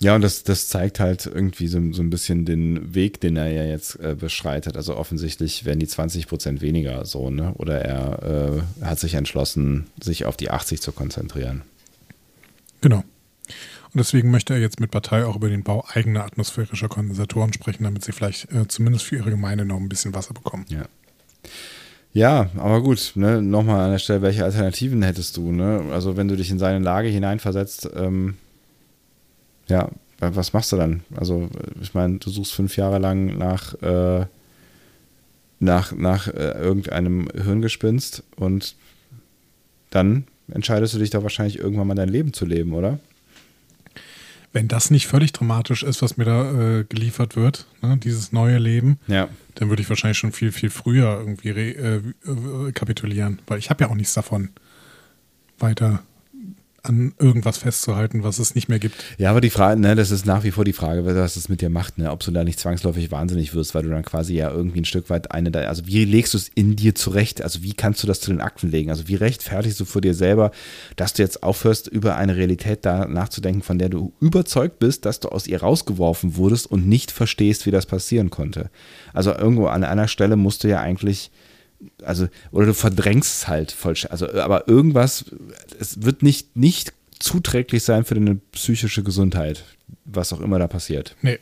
[0.00, 3.50] Ja, und das, das zeigt halt irgendwie so, so ein bisschen den Weg, den er
[3.50, 4.76] ja jetzt äh, beschreitet.
[4.76, 7.52] Also offensichtlich werden die 20 Prozent weniger so, ne?
[7.54, 11.62] Oder er äh, hat sich entschlossen, sich auf die 80 zu konzentrieren.
[12.80, 13.02] Genau.
[13.92, 17.84] Und deswegen möchte er jetzt mit Partei auch über den Bau eigener atmosphärischer Kondensatoren sprechen,
[17.84, 20.66] damit sie vielleicht äh, zumindest für ihre Gemeinde noch ein bisschen Wasser bekommen.
[20.68, 20.84] Ja.
[22.12, 25.84] Ja, aber gut, ne, nochmal an der Stelle, welche Alternativen hättest du, ne?
[25.92, 28.36] Also wenn du dich in seine Lage hineinversetzt, ähm,
[29.68, 31.02] ja, was machst du dann?
[31.14, 31.48] Also,
[31.80, 34.26] ich meine, du suchst fünf Jahre lang nach, äh,
[35.60, 38.74] nach, nach äh, irgendeinem Hirngespinst und
[39.90, 42.98] dann entscheidest du dich doch wahrscheinlich irgendwann mal dein Leben zu leben, oder?
[44.52, 48.58] Wenn das nicht völlig dramatisch ist, was mir da äh, geliefert wird, ne, dieses neue
[48.58, 49.28] Leben, Ja.
[49.56, 51.96] dann würde ich wahrscheinlich schon viel, viel früher irgendwie re, äh,
[52.68, 54.50] äh, kapitulieren, weil ich habe ja auch nichts davon,
[55.58, 56.02] weiter
[56.82, 59.04] an irgendwas festzuhalten, was es nicht mehr gibt.
[59.18, 61.60] Ja, aber die Frage, ne, das ist nach wie vor die Frage, was das mit
[61.60, 64.50] dir macht, ne, ob du da nicht zwangsläufig wahnsinnig wirst, weil du dann quasi ja
[64.50, 67.42] irgendwie ein Stück weit eine, also wie legst du es in dir zurecht?
[67.42, 68.90] Also wie kannst du das zu den Akten legen?
[68.90, 70.52] Also wie rechtfertigst du vor dir selber,
[70.96, 75.20] dass du jetzt aufhörst, über eine Realität da nachzudenken, von der du überzeugt bist, dass
[75.20, 78.70] du aus ihr rausgeworfen wurdest und nicht verstehst, wie das passieren konnte?
[79.12, 81.30] Also irgendwo an einer Stelle musst du ja eigentlich
[82.02, 85.26] also, oder du verdrängst es halt voll, also, aber irgendwas,
[85.78, 89.64] es wird nicht, nicht zuträglich sein für deine psychische Gesundheit,
[90.04, 91.16] was auch immer da passiert.
[91.22, 91.38] Nee.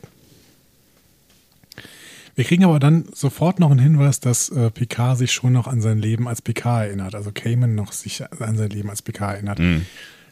[2.35, 5.81] Wir kriegen aber dann sofort noch einen Hinweis, dass äh, Picard sich schon noch an
[5.81, 7.15] sein Leben als Picard erinnert.
[7.15, 9.59] Also Cayman noch sich an sein Leben als Picard erinnert.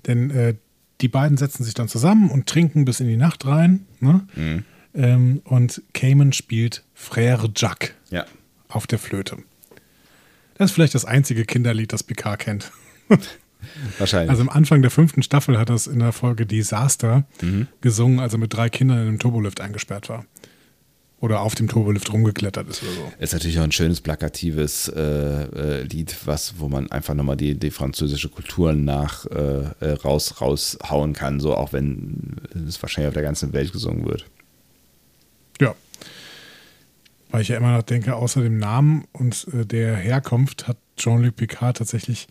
[0.06, 0.54] Denn äh,
[1.02, 3.88] die beiden setzen sich dann zusammen und trinken bis in die Nacht rein.
[4.02, 4.64] Ne?
[4.94, 8.26] Ähm, und Cayman spielt Frère Jacques Ja.
[8.70, 9.38] auf der Flöte.
[10.58, 12.72] Das ist vielleicht das einzige Kinderlied, das Picard kennt.
[13.98, 14.30] Wahrscheinlich.
[14.30, 17.68] Also am Anfang der fünften Staffel hat er es in der Folge Disaster Mhm.
[17.82, 20.26] gesungen, als er mit drei Kindern in einem Turbolift eingesperrt war.
[21.20, 23.12] Oder auf dem Turbolift rumgeklettert ist oder so.
[23.20, 27.56] ist natürlich auch ein schönes plakatives äh, äh, Lied, was, wo man einfach nochmal die,
[27.56, 32.36] die französische Kultur nach äh, äh, raus, raushauen kann, so auch wenn
[32.68, 34.26] es wahrscheinlich auf der ganzen Welt gesungen wird.
[35.60, 35.74] Ja.
[37.36, 41.36] Weil ich ja immer noch denke, außer dem Namen und äh, der Herkunft hat Jean-Luc
[41.36, 42.30] Picard tatsächlich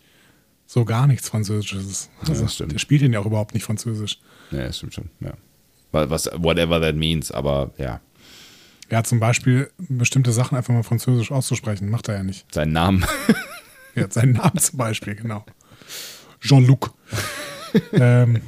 [0.67, 2.09] so gar nichts Französisches.
[2.27, 2.73] Also, das stimmt.
[2.73, 4.19] der spielt ihn ja auch überhaupt nicht Französisch.
[4.51, 5.35] Ja, das stimmt schon, ja.
[5.93, 8.01] Wa- Was, whatever that means, aber ja,
[8.91, 12.47] Ja, zum Beispiel bestimmte Sachen einfach mal französisch auszusprechen, macht er ja nicht.
[12.55, 13.05] seinen Namen.
[13.95, 15.45] Ja, seinen Namen zum Beispiel, genau.
[16.41, 16.95] Jean-Luc.
[17.93, 18.41] ähm,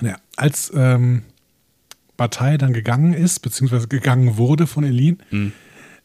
[0.00, 1.24] ja, als ähm,
[2.22, 5.16] Partei dann gegangen ist, beziehungsweise gegangen wurde von Eline,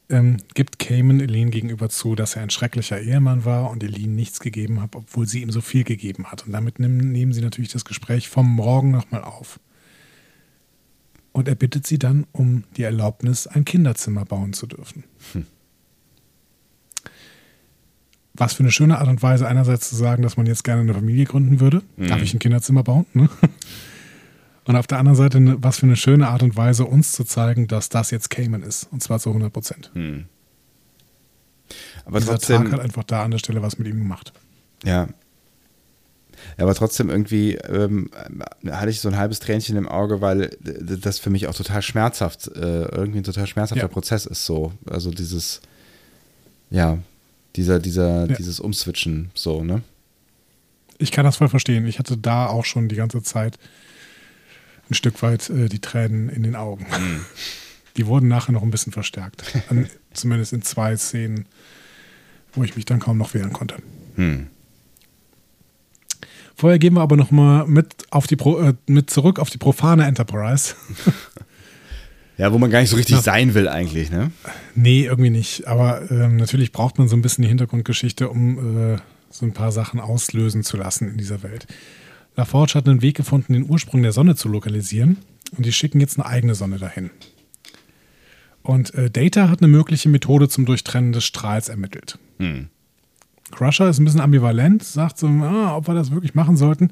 [0.10, 4.40] ähm, gibt Cayman Eline gegenüber zu, dass er ein schrecklicher Ehemann war und Eline nichts
[4.40, 6.48] gegeben hat, obwohl sie ihm so viel gegeben hat.
[6.48, 9.60] Und damit nehmen, nehmen sie natürlich das Gespräch vom Morgen nochmal auf.
[11.34, 15.04] Und er bittet sie dann um die Erlaubnis, ein Kinderzimmer bauen zu dürfen.
[18.34, 20.96] Was für eine schöne Art und Weise, einerseits zu sagen, dass man jetzt gerne eine
[20.96, 21.84] Familie gründen würde.
[21.96, 23.06] Darf ich ein Kinderzimmer bauen?
[23.14, 23.30] Ne?
[24.68, 27.24] Und auf der anderen Seite, ne, was für eine schöne Art und Weise, uns zu
[27.24, 28.88] zeigen, dass das jetzt Cayman ist.
[28.92, 29.90] Und zwar zu 100 Prozent.
[29.94, 30.26] Hm.
[32.06, 34.34] Aber Dieser trotzdem, Tag hat einfach da an der Stelle was mit ihm gemacht.
[34.84, 35.08] ja.
[36.60, 38.12] Ja, aber trotzdem irgendwie ähm,
[38.70, 41.82] hatte ich so ein halbes Tränchen im Auge, weil d- das für mich auch total
[41.82, 43.88] schmerzhaft, äh, irgendwie ein total schmerzhafter Ja.
[43.88, 44.72] Prozess ist so.
[44.88, 45.62] Also dieses,
[46.70, 47.00] ja,
[47.56, 48.36] dieser, dieser, Ja.
[48.36, 49.82] dieses Umswitchen so, ne?
[51.00, 51.88] Ich kann das voll verstehen.
[51.88, 53.58] Ich hatte da auch schon die ganze Zeit
[54.90, 56.86] ein Stück weit äh, die Tränen in den Augen.
[57.98, 59.44] Die wurden nachher noch ein bisschen verstärkt.
[59.70, 61.48] An, zumindest in zwei Szenen,
[62.54, 63.78] wo ich mich dann kaum noch wehren konnte.
[64.18, 64.46] Hm.
[66.56, 69.58] Vorher gehen wir aber noch mal mit, auf die Pro, äh, mit zurück auf die
[69.58, 70.76] profane Enterprise.
[72.38, 73.22] Ja, wo man gar nicht so richtig Ja.
[73.24, 74.30] sein will eigentlich, ne?
[74.76, 75.66] nee, irgendwie nicht.
[75.68, 78.98] Aber ähm, natürlich braucht man so ein bisschen die Hintergrundgeschichte, um äh,
[79.32, 81.66] so ein paar Sachen auslösen zu lassen in dieser Welt.
[82.38, 85.18] LaForge hat einen Weg gefunden, den Ursprung der Sonne zu lokalisieren.
[85.56, 87.10] Und die schicken jetzt eine eigene Sonne dahin.
[88.64, 92.20] Und äh, Data hat eine mögliche Methode zum Durchtrennen des Strahls ermittelt.
[92.40, 92.68] Hm.
[93.52, 96.90] Crusher ist ein bisschen ambivalent, sagt so, ah, ob wir das wirklich machen sollten.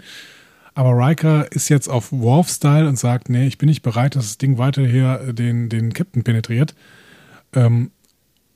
[0.73, 4.38] Aber Riker ist jetzt auf Worf-Style und sagt, nee, ich bin nicht bereit, dass das
[4.38, 6.76] Ding weiter hier äh, den, den Captain penetriert.
[7.53, 7.91] Ähm,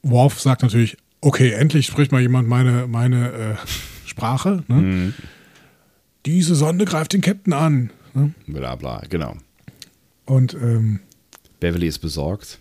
[0.01, 3.55] Worf sagt natürlich, okay, endlich spricht mal jemand meine, meine äh,
[4.05, 4.63] Sprache.
[4.69, 4.75] Ne?
[4.75, 5.13] Mhm.
[6.25, 7.91] Diese Sonde greift den Captain an.
[8.13, 8.33] Ne?
[8.47, 9.35] Bla bla, genau.
[10.25, 10.99] Und ähm,
[11.59, 12.59] Beverly ist besorgt.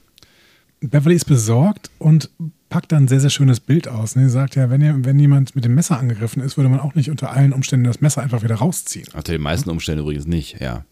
[0.80, 2.30] Beverly ist besorgt und
[2.68, 4.14] packt dann ein sehr, sehr schönes Bild aus.
[4.14, 4.24] Ne?
[4.24, 6.94] Sie sagt ja, wenn, ihr, wenn jemand mit dem Messer angegriffen ist, würde man auch
[6.94, 9.08] nicht unter allen Umständen das Messer einfach wieder rausziehen.
[9.14, 10.84] Unter den meisten Umständen übrigens nicht, ja.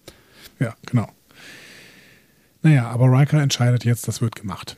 [0.59, 1.09] Ja, genau.
[2.63, 4.77] Naja, aber Riker entscheidet jetzt, das wird gemacht.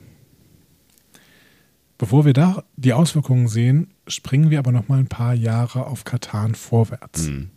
[1.97, 6.05] Bevor wir da die Auswirkungen sehen, springen wir aber noch mal ein paar Jahre auf
[6.05, 7.27] Katan vorwärts.
[7.27, 7.51] Hm.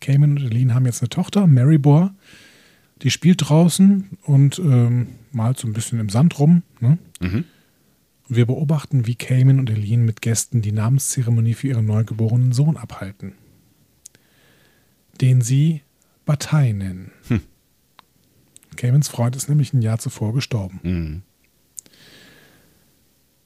[0.00, 2.14] Cayman und Eileen haben jetzt eine Tochter, Marybor.
[3.02, 6.62] Die spielt draußen und ähm, malt so ein bisschen im Sand rum.
[6.80, 6.98] Ne?
[7.20, 7.44] Mhm.
[8.28, 13.32] Wir beobachten, wie Cayman und Eileen mit Gästen die Namenszeremonie für ihren neugeborenen Sohn abhalten.
[15.20, 15.82] Den sie
[16.24, 17.12] Bataille nennen.
[17.28, 17.40] Hm.
[18.76, 20.80] Caymans Freund ist nämlich ein Jahr zuvor gestorben.
[20.82, 21.22] Mhm.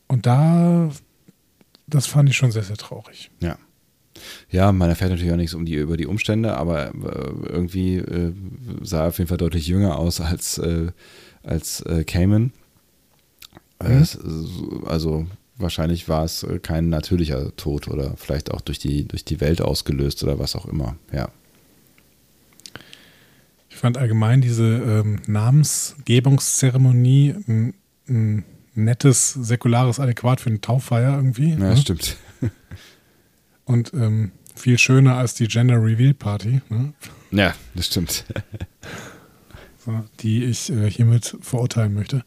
[0.08, 0.90] Und da,
[1.86, 3.30] das fand ich schon sehr, sehr traurig.
[3.40, 3.58] Ja.
[4.50, 8.32] Ja, man erfährt natürlich auch nichts um die, über die Umstände, aber äh, irgendwie äh,
[8.82, 10.88] sah er auf jeden Fall deutlich jünger aus als, äh,
[11.42, 12.52] als äh, Cayman.
[13.82, 14.84] Äh, Mhm.
[14.86, 15.26] also
[15.56, 19.62] wahrscheinlich war es äh, kein natürlicher Tod oder vielleicht auch durch die, durch die Welt
[19.62, 20.96] ausgelöst oder was auch immer.
[21.12, 21.30] Ja.
[23.70, 27.74] Ich fand allgemein diese ähm, Namensgebungszeremonie ein,
[28.08, 28.44] ein
[28.74, 31.50] nettes, säkulares Adäquat für eine Tauffeier irgendwie.
[31.50, 31.76] Ja, ne?
[31.76, 32.16] stimmt.
[33.70, 36.92] Und ähm, viel schöner als die Gender Reveal Party, ne?
[37.30, 38.24] Ja, das stimmt.
[39.78, 42.24] so, die ich äh, hiermit verurteilen möchte.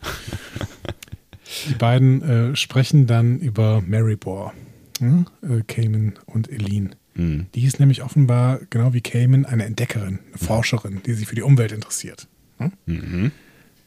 [1.67, 4.53] die beiden äh, sprechen dann über Marybor,
[5.01, 5.25] ne?
[5.41, 6.95] äh, Cayman und Eileen.
[7.15, 7.47] Mhm.
[7.55, 11.41] Die ist nämlich offenbar, genau wie Cayman, eine Entdeckerin, eine Forscherin, die sich für die
[11.41, 12.29] Umwelt interessiert.
[12.57, 12.71] Ne?
[12.85, 13.31] Mhm.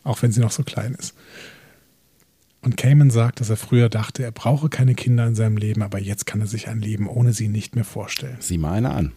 [0.04, 1.14] Auch wenn sie noch so klein ist.
[2.66, 6.00] Und Cayman sagt, dass er früher dachte, er brauche keine Kinder in seinem Leben, aber
[6.00, 8.38] jetzt kann er sich ein Leben ohne sie nicht mehr vorstellen.
[8.40, 9.12] Sieh mal eine an.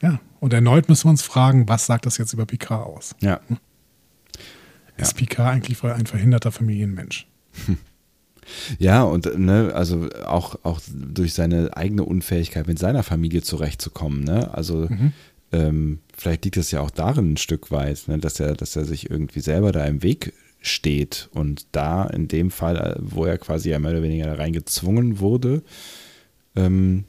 [0.00, 3.16] Ja, und erneut müssen wir uns fragen, was sagt das jetzt über Picard aus?
[3.18, 3.40] Ja.
[4.96, 7.26] Ist Picard eigentlich ein verhinderter Familienmensch?
[8.78, 14.52] Ja, und ne, also auch, auch durch seine eigene Unfähigkeit mit seiner Familie zurechtzukommen, ne?
[14.52, 14.86] Also
[15.50, 18.84] ähm, vielleicht liegt es ja auch darin ein Stück weit, ne, dass er, dass er
[18.84, 20.34] sich irgendwie selber da im Weg
[20.64, 24.34] steht und da in dem Fall, äh, wo er quasi ja mehr oder weniger da
[24.34, 25.62] reingezwungen wurde,
[26.56, 27.04] ähm,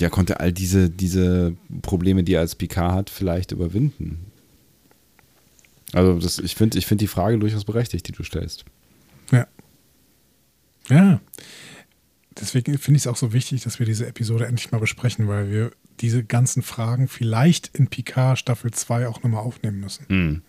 [0.00, 4.26] ja, konnte all diese, diese Probleme, die er als Picard hat, vielleicht überwinden.
[5.92, 8.64] Also das, ich finde ich find die Frage durchaus berechtigt, die du stellst.
[9.32, 9.46] Ja.
[10.88, 11.20] Ja.
[12.40, 15.50] Deswegen finde ich es auch so wichtig, dass wir diese Episode endlich mal besprechen, weil
[15.50, 20.06] wir diese ganzen Fragen vielleicht in Picard Staffel 2 auch nochmal aufnehmen müssen.
[20.08, 20.42] Hm.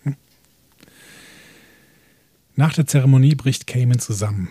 [2.60, 4.48] Nach der Zeremonie bricht Cayman zusammen.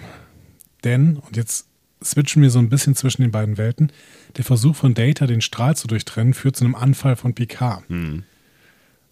[0.84, 1.68] Denn, und jetzt
[2.04, 3.92] switchen wir so ein bisschen zwischen den beiden Welten,
[4.36, 7.88] der Versuch von Data, den Strahl zu durchtrennen, führt zu einem Anfall von Picard.
[7.88, 8.24] Hm.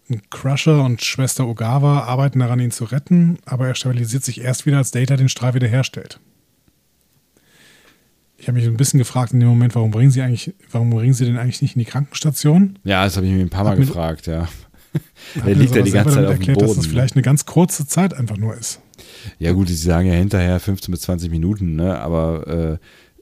[0.08, 4.66] Und Crusher und Schwester Ogawa arbeiten daran, ihn zu retten, aber er stabilisiert sich erst
[4.66, 6.18] wieder, als Data den Strahl wiederherstellt.
[8.36, 11.14] Ich habe mich ein bisschen gefragt in dem Moment, warum bringen sie eigentlich, warum bringen
[11.14, 12.80] sie den eigentlich nicht in die Krankenstation?
[12.82, 14.48] Ja, das habe ich mir ein paar Mal mir- gefragt, ja.
[15.36, 16.80] Hab Der liegt ja die ganze Zeit auf dem erklärt, dass Boden.
[16.80, 18.80] das vielleicht eine ganz kurze Zeit einfach nur ist.
[19.38, 21.98] Ja, gut, sie sagen ja hinterher 15 bis 20 Minuten, ne?
[21.98, 22.78] Aber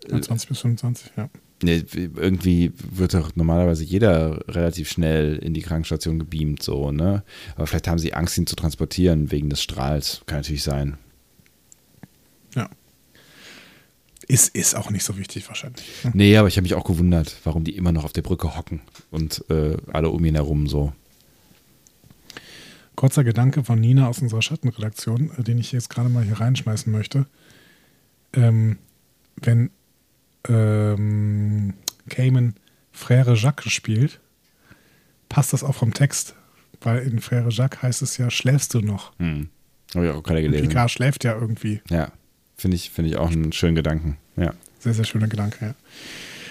[0.07, 1.29] äh, Ja, 20 bis 25, ja.
[1.63, 7.23] Nee, irgendwie wird doch normalerweise jeder relativ schnell in die Krankenstation gebeamt, so, ne?
[7.55, 10.21] Aber vielleicht haben sie Angst, ihn zu transportieren wegen des Strahls.
[10.27, 10.99] Kann natürlich sein.
[12.55, 12.69] Ja.
[14.29, 15.85] Ist, ist auch nicht so wichtig wahrscheinlich.
[16.03, 16.13] Hm.
[16.15, 18.83] Nee, aber ich habe mich auch gewundert, warum die immer noch auf der Brücke hocken
[19.11, 20.93] und äh, alle um ihn herum so.
[22.97, 26.91] Kurzer Gedanke von Nina aus unserer Schattenredaktion, äh, den ich jetzt gerade mal hier reinschmeißen
[26.91, 27.27] möchte.
[28.33, 28.79] Ähm,
[29.37, 29.71] wenn
[30.49, 31.75] ähm,
[32.09, 32.55] Cayman
[32.95, 34.21] Frère Jacques spielt,
[35.29, 36.35] passt das auch vom Text,
[36.81, 39.13] weil in Frère Jacques heißt es ja, schläfst du noch?
[39.19, 39.51] Hm.
[39.95, 40.69] Habe ich auch gerade Und gelesen.
[40.69, 41.81] Picard schläft ja irgendwie.
[41.91, 42.11] Ja,
[42.57, 44.17] finde ich, finde ich auch einen schönen Gedanken.
[44.37, 44.55] Ja.
[44.79, 45.75] Sehr, sehr schöner Gedanke, ja.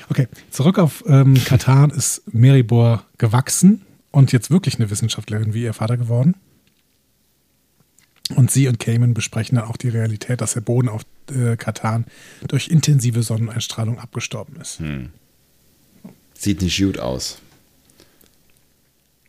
[0.10, 3.82] Okay, zurück auf ähm, Katan ist Meribor gewachsen
[4.16, 6.36] und jetzt wirklich eine Wissenschaftlerin wie ihr Vater geworden.
[8.34, 12.06] Und sie und Cayman besprechen dann auch die Realität, dass der Boden auf äh, Katan
[12.48, 14.82] durch intensive Sonneneinstrahlung abgestorben ist.
[16.34, 17.40] Sieht nicht gut aus.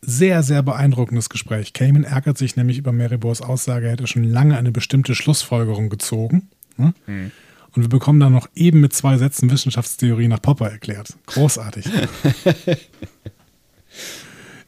[0.01, 1.73] Sehr, sehr beeindruckendes Gespräch.
[1.73, 6.47] Cayman ärgert sich nämlich über Meribors Aussage, er hätte schon lange eine bestimmte Schlussfolgerung gezogen.
[6.77, 6.93] Ne?
[7.05, 11.13] Und wir bekommen dann noch eben mit zwei Sätzen Wissenschaftstheorie nach Popper erklärt.
[11.25, 11.85] Großartig.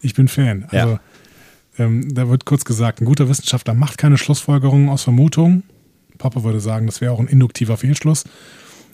[0.01, 0.65] ich bin Fan.
[0.69, 0.99] Also, Ja.
[1.77, 5.63] ähm, da wird kurz gesagt, ein guter Wissenschaftler macht keine Schlussfolgerungen aus Vermutungen.
[6.17, 8.25] Popper würde sagen, das wäre auch ein induktiver Fehlschluss,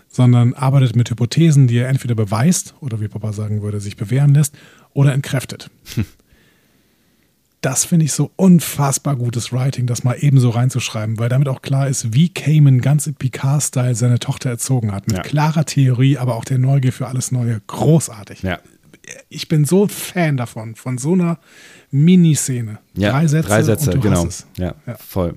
[0.10, 4.34] sondern arbeitet mit Hypothesen, die er entweder beweist oder wie Popper sagen würde, sich bewähren
[4.34, 4.56] lässt
[4.94, 5.70] oder entkräftet.
[7.62, 11.88] Das finde ich so unfassbar gutes Writing, das mal ebenso reinzuschreiben, weil damit auch klar
[11.88, 15.08] ist, wie Cayman ganz im Picard-Style seine Tochter erzogen hat.
[15.08, 15.24] Mit Ja.
[15.24, 17.62] klarer Theorie, aber auch der Neugier für alles Neue.
[17.66, 18.44] Großartig.
[18.44, 18.60] Ja.
[19.30, 21.40] Ich bin so Fan davon, von so einer
[21.92, 22.80] Miniszene.
[22.96, 24.28] ja drei Sätze, drei Sätze genau.
[24.58, 24.96] Ja, Ja.
[24.98, 25.36] voll.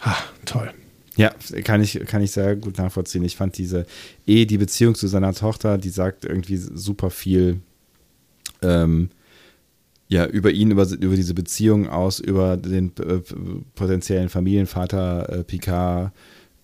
[0.00, 0.70] Ha, toll.
[1.16, 3.24] Ja, kann ich, kann ich sehr gut nachvollziehen.
[3.24, 3.86] Ich fand diese,
[4.26, 7.60] eh die Beziehung zu seiner Tochter, die sagt irgendwie super viel
[8.62, 9.10] ähm,
[10.08, 13.20] ja, über ihn, über, über diese Beziehung aus, über den äh,
[13.74, 16.12] potenziellen Familienvater äh, Picard.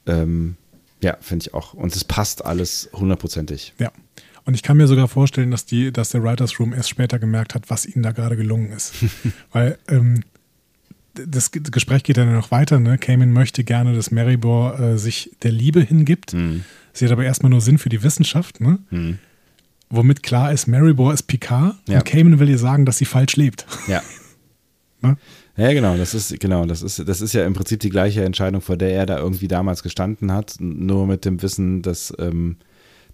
[0.06, 0.56] Ähm,
[1.02, 1.72] ja, finde ich auch.
[1.72, 3.72] Und es passt alles hundertprozentig.
[3.78, 3.90] Ja.
[4.44, 7.54] Und ich kann mir sogar vorstellen, dass, die, dass der Writers Room erst später gemerkt
[7.54, 8.94] hat, was ihnen da gerade gelungen ist.
[9.52, 10.22] Weil ähm,
[11.14, 12.80] das Ge- Gespräch geht dann noch weiter.
[12.80, 12.96] Ne?
[12.98, 16.34] Cayman möchte gerne, dass Maribor äh, sich der Liebe hingibt.
[16.92, 18.60] Sie hat aber erstmal nur Sinn für die Wissenschaft.
[18.60, 18.78] Ne?
[19.90, 21.98] Womit klar ist, Maribor ist Picard Ja.
[21.98, 23.66] und Cayman will ihr sagen, dass sie falsch lebt.
[23.88, 24.02] Ja.
[25.02, 25.16] Ne?
[25.56, 28.60] Ja, genau, das ist, genau, das ist, das ist ja im Prinzip die gleiche Entscheidung,
[28.60, 32.56] vor der er da irgendwie damals gestanden hat, nur mit dem Wissen, dass, ähm,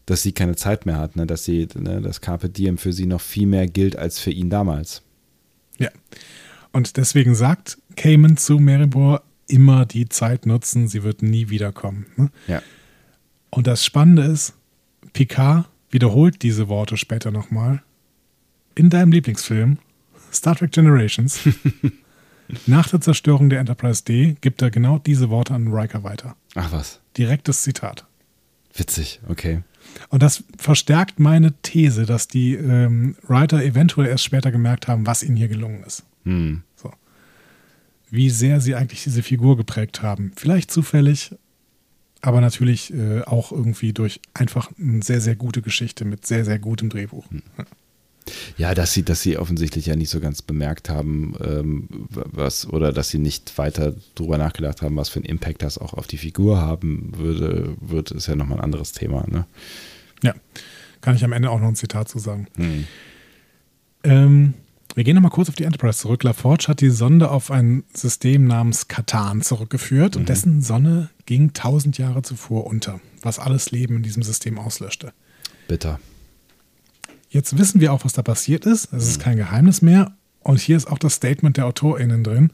[0.06, 1.26] dass sie keine Zeit mehr hat, ne?
[1.26, 4.50] dass sie, ne, das Carpe Diem für sie noch viel mehr gilt als für ihn
[4.50, 5.02] damals.
[5.78, 5.90] Ja.
[6.72, 12.06] Und deswegen sagt Cayman zu Maribor, immer die Zeit nutzen, sie wird nie wiederkommen.
[12.16, 12.30] Ne?
[12.46, 12.62] Ja.
[13.50, 14.54] Und das Spannende ist,
[15.12, 17.82] Picard wiederholt diese Worte später nochmal
[18.74, 19.78] in deinem Lieblingsfilm
[20.32, 21.40] Star Trek Generations.
[22.66, 26.36] Nach der Zerstörung der Enterprise D gibt er genau diese Worte an Riker weiter.
[26.54, 28.04] Ach was, Direktes Zitat.
[28.74, 29.62] witzig, okay.
[30.08, 35.22] Und das verstärkt meine These, dass die ähm, Writer eventuell erst später gemerkt haben, was
[35.22, 36.04] ihnen hier gelungen ist.
[36.24, 36.62] Hm.
[36.76, 36.92] So.
[38.10, 40.32] Wie sehr sie eigentlich diese Figur geprägt haben.
[40.36, 41.34] Vielleicht zufällig,
[42.20, 46.58] aber natürlich äh, auch irgendwie durch einfach eine sehr, sehr gute Geschichte mit sehr, sehr
[46.58, 47.26] gutem Drehbuch.
[47.58, 47.64] Ja,
[48.58, 53.08] dass sie, dass sie offensichtlich ja nicht so ganz bemerkt haben, ähm, was, oder dass
[53.08, 56.60] sie nicht weiter drüber nachgedacht haben, was für einen Impact das auch auf die Figur
[56.60, 59.46] haben würde, wird, ist ja nochmal ein anderes Thema, ne?
[60.22, 60.34] Ja,
[61.00, 62.48] kann ich am Ende auch noch ein Zitat zu sagen.
[62.56, 62.84] Hm.
[64.02, 64.54] Ähm,
[64.94, 66.22] wir gehen nochmal kurz auf die Enterprise zurück.
[66.22, 71.98] LaForge hat die Sonde auf ein System namens Katan zurückgeführt und dessen Sonne ging tausend
[71.98, 75.12] Jahre zuvor unter, was alles Leben in diesem System auslöschte.
[75.68, 76.00] Bitter.
[77.36, 78.90] Jetzt wissen wir auch, was da passiert ist.
[78.94, 80.12] Es ist kein Geheimnis mehr.
[80.42, 82.50] Und hier ist auch das Statement der AutorInnen drin.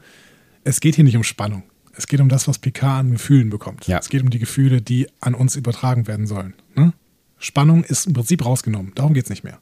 [0.65, 1.63] Es geht hier nicht um Spannung.
[1.95, 3.87] Es geht um das, was Picard an Gefühlen bekommt.
[3.87, 3.99] Ja.
[3.99, 6.53] Es geht um die Gefühle, die an uns übertragen werden sollen.
[6.75, 6.91] Ne?
[7.37, 8.91] Spannung ist im Prinzip rausgenommen.
[8.93, 9.59] Darum geht es nicht mehr.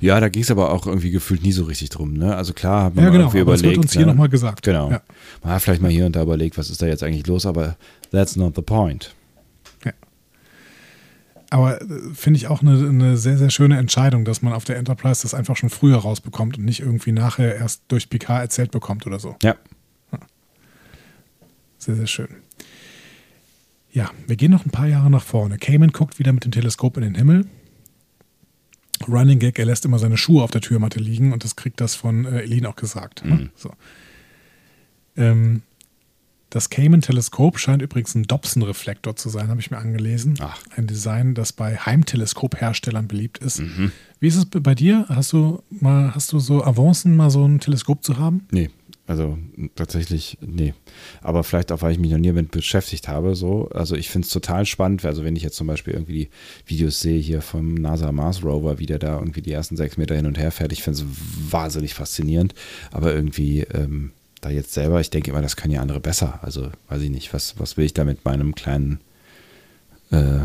[0.00, 2.34] Ja, da ging es aber auch irgendwie gefühlt nie so richtig drum, ne?
[2.34, 3.64] Also klar hat man Ja, genau, irgendwie überlegt.
[3.64, 4.06] wird uns hier ne?
[4.12, 4.62] nochmal gesagt.
[4.62, 4.90] Genau.
[4.92, 5.02] Ja.
[5.42, 7.76] Man hat vielleicht mal hier und da überlegt, was ist da jetzt eigentlich los, aber
[8.12, 9.14] that's not the point.
[11.52, 14.78] Aber äh, finde ich auch eine, eine sehr, sehr schöne Entscheidung, dass man auf der
[14.78, 19.06] Enterprise das einfach schon früher rausbekommt und nicht irgendwie nachher erst durch Picard erzählt bekommt
[19.06, 19.36] oder so.
[19.42, 19.56] Ja.
[21.76, 22.28] Sehr, sehr schön.
[23.90, 25.58] Ja, wir gehen noch ein paar Jahre nach vorne.
[25.58, 27.44] Cayman guckt wieder mit dem Teleskop in den Himmel.
[29.06, 31.94] Running Gag, er lässt immer seine Schuhe auf der Türmatte liegen und das kriegt das
[31.94, 33.26] von äh, Elin auch gesagt.
[33.26, 33.50] Ne?
[33.56, 33.72] So.
[35.16, 35.62] Ähm,
[36.52, 40.34] Das Cayman-Teleskop scheint übrigens ein Dobson-Reflektor zu sein, habe ich mir angelesen.
[40.40, 40.60] Ach.
[40.76, 43.60] Ein Design, das bei Heimteleskopherstellern beliebt ist.
[43.60, 43.90] Mhm.
[44.20, 45.06] Wie ist es bei dir?
[45.08, 48.46] Hast du mal, hast du so Avancen, mal so ein Teleskop zu haben?
[48.50, 48.68] Nee,
[49.06, 49.38] also
[49.76, 50.74] tatsächlich, nee.
[51.22, 53.34] Aber vielleicht auch, weil ich mich noch nie damit beschäftigt habe.
[53.34, 53.70] So.
[53.70, 55.06] Also ich finde es total spannend.
[55.06, 56.30] Also wenn ich jetzt zum Beispiel irgendwie die
[56.66, 60.14] Videos sehe hier vom NASA Mars Rover, wie der da irgendwie die ersten sechs Meter
[60.14, 61.06] hin und her fährt, ich finde es
[61.50, 62.52] wahnsinnig faszinierend.
[62.90, 64.12] Aber irgendwie ähm,
[64.42, 66.38] da jetzt selber, ich denke immer, das können ja andere besser.
[66.42, 69.00] Also weiß ich nicht, was, was will ich da mit meinem kleinen,
[70.10, 70.40] äh,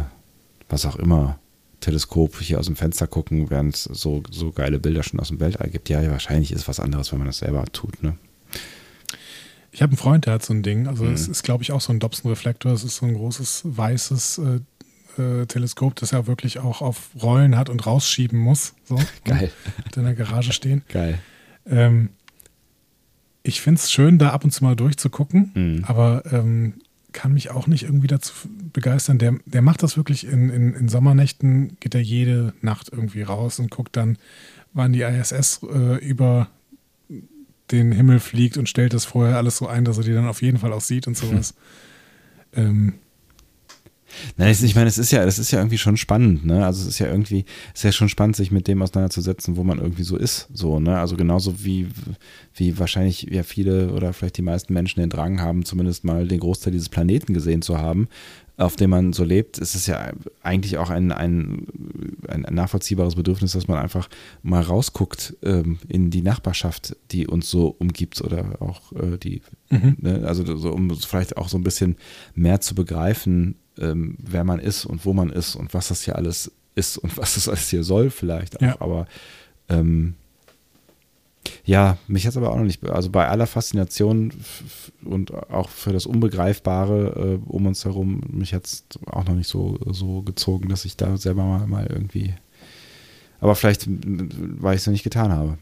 [0.69, 1.37] was auch immer,
[1.81, 5.39] Teleskop hier aus dem Fenster gucken, während es so, so geile Bilder schon aus dem
[5.39, 5.89] Weltall gibt.
[5.89, 8.17] Ja, wahrscheinlich ist es was anderes, wenn man das selber tut, ne?
[9.71, 10.87] Ich habe einen Freund, der hat so ein Ding.
[10.87, 11.31] Also es Mhm.
[11.33, 12.71] ist, glaube ich, auch so ein Dobson-Reflektor.
[12.71, 14.39] Es ist so ein großes weißes
[15.17, 18.73] äh, äh, Teleskop, das er wirklich auch auf Rollen hat und rausschieben muss.
[18.85, 18.95] So,
[19.25, 19.51] Geil.
[19.85, 20.81] Hat in der Garage stehen.
[20.89, 21.19] Geil.
[21.67, 22.09] Ähm,
[23.47, 25.83] ich finde es schön, da ab und zu mal durchzugucken, Mhm.
[25.85, 26.73] aber ähm,
[27.13, 28.31] kann mich auch nicht irgendwie dazu
[28.73, 29.17] begeistern.
[29.17, 33.59] Der, der macht das wirklich in, in, in Sommernächten, geht er jede Nacht irgendwie raus
[33.59, 34.17] und guckt dann,
[34.73, 36.49] wann die ISS äh, über
[37.71, 40.41] den Himmel fliegt und stellt das vorher alles so ein, dass er die dann auf
[40.41, 41.55] jeden Fall auch sieht und sowas.
[42.53, 42.93] ähm,
[44.37, 46.65] Nein, ich meine, es ist ja, das ist ja irgendwie schon spannend, ne?
[46.65, 49.63] Also es ist ja irgendwie, es ist ja schon spannend, sich mit dem auseinanderzusetzen, wo
[49.63, 50.97] man irgendwie so ist, so, ne?
[50.99, 51.87] Also genauso wie,
[52.53, 56.39] wie wahrscheinlich ja viele oder vielleicht die meisten Menschen den Drang haben, zumindest mal den
[56.39, 58.07] Großteil dieses Planeten gesehen zu haben,
[58.57, 60.11] auf dem man so lebt, ist es ja
[60.41, 61.67] eigentlich auch ein, ein,
[62.27, 64.09] ein nachvollziehbares Bedürfnis, dass man einfach
[64.41, 70.23] mal rausguckt ähm, in die Nachbarschaft, die uns so umgibt oder auch äh, die, ne?
[70.25, 71.97] also so, um vielleicht auch so ein bisschen
[72.33, 76.15] mehr zu begreifen, ähm, wer man ist und wo man ist und was das hier
[76.15, 78.61] alles ist und was das alles hier soll vielleicht auch.
[78.61, 78.81] Ja.
[78.81, 79.07] Aber
[79.69, 80.15] ähm,
[81.65, 84.33] ja, mich hat es aber auch noch nicht, also bei aller Faszination
[85.03, 89.47] und auch für das Unbegreifbare äh, um uns herum, mich hat es auch noch nicht
[89.47, 92.33] so, so gezogen, dass ich da selber mal, mal irgendwie,
[93.39, 95.57] aber vielleicht, weil ich es noch nicht getan habe.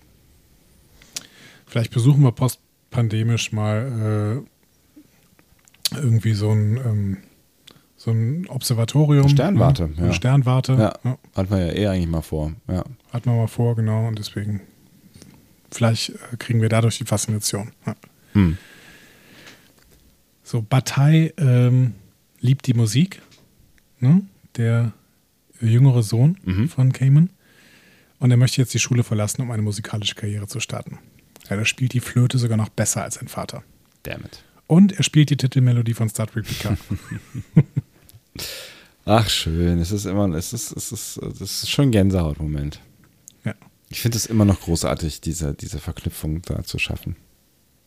[1.66, 4.44] vielleicht besuchen wir postpandemisch mal
[5.94, 7.18] äh, irgendwie so ein, ähm,
[7.98, 9.30] so ein Observatorium.
[9.30, 9.98] Sternwarte, ne?
[9.98, 10.14] Eine ja.
[10.14, 10.74] Sternwarte.
[10.74, 11.18] Ja, ja.
[11.36, 12.84] hatten wir ja eh eigentlich mal vor, ja.
[13.12, 14.08] Hatten wir mal vor, genau.
[14.08, 14.62] Und deswegen,
[15.76, 17.72] vielleicht äh, kriegen wir dadurch die Faszination.
[17.86, 17.96] Ja.
[18.34, 18.58] Hm.
[20.44, 21.94] So, Bataille ähm,
[22.40, 23.22] liebt die Musik.
[24.00, 24.22] Ne?
[24.58, 24.94] Der
[25.62, 26.70] jüngere Sohn Mhm.
[26.70, 27.30] von Cayman.
[28.20, 31.00] Und er möchte jetzt die Schule verlassen, um eine musikalische Karriere zu starten.
[31.50, 33.64] Ja, er spielt die Flöte sogar noch besser als sein Vater.
[34.04, 34.44] Damn it.
[34.68, 36.78] Und er spielt die Titelmelodie von Star Trek Picard.
[39.06, 39.80] Ach, schön.
[39.80, 42.80] Es ist immer, es ist, es ist, das ist schon ein Gänsehautmoment.
[43.96, 47.16] Ich finde es immer noch großartig, diese, diese Verknüpfung da zu schaffen.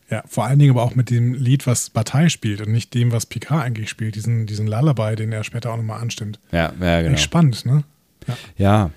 [0.09, 3.11] ja, vor allen Dingen aber auch mit dem Lied, was Bataille spielt und nicht dem,
[3.11, 4.15] was Picard eigentlich spielt.
[4.15, 6.39] Diesen, diesen Lullaby, den er später auch nochmal anstimmt.
[6.51, 7.13] Ja, ja, genau.
[7.13, 7.83] Echt spannend, ne?
[8.27, 8.37] Ja.
[8.57, 8.91] Ja,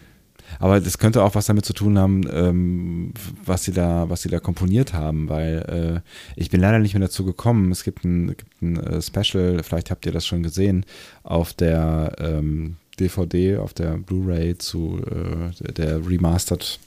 [0.59, 3.13] aber das könnte auch was damit zu tun haben, ähm,
[3.45, 7.03] was sie da, was sie da komponiert haben, weil äh, ich bin leider nicht mehr
[7.03, 7.71] dazu gekommen.
[7.73, 10.87] Es gibt ein, gibt ein äh, Special, vielleicht habt ihr das schon gesehen,
[11.25, 16.81] auf der ähm, DVD, auf der Blu-ray zu äh, der Remastered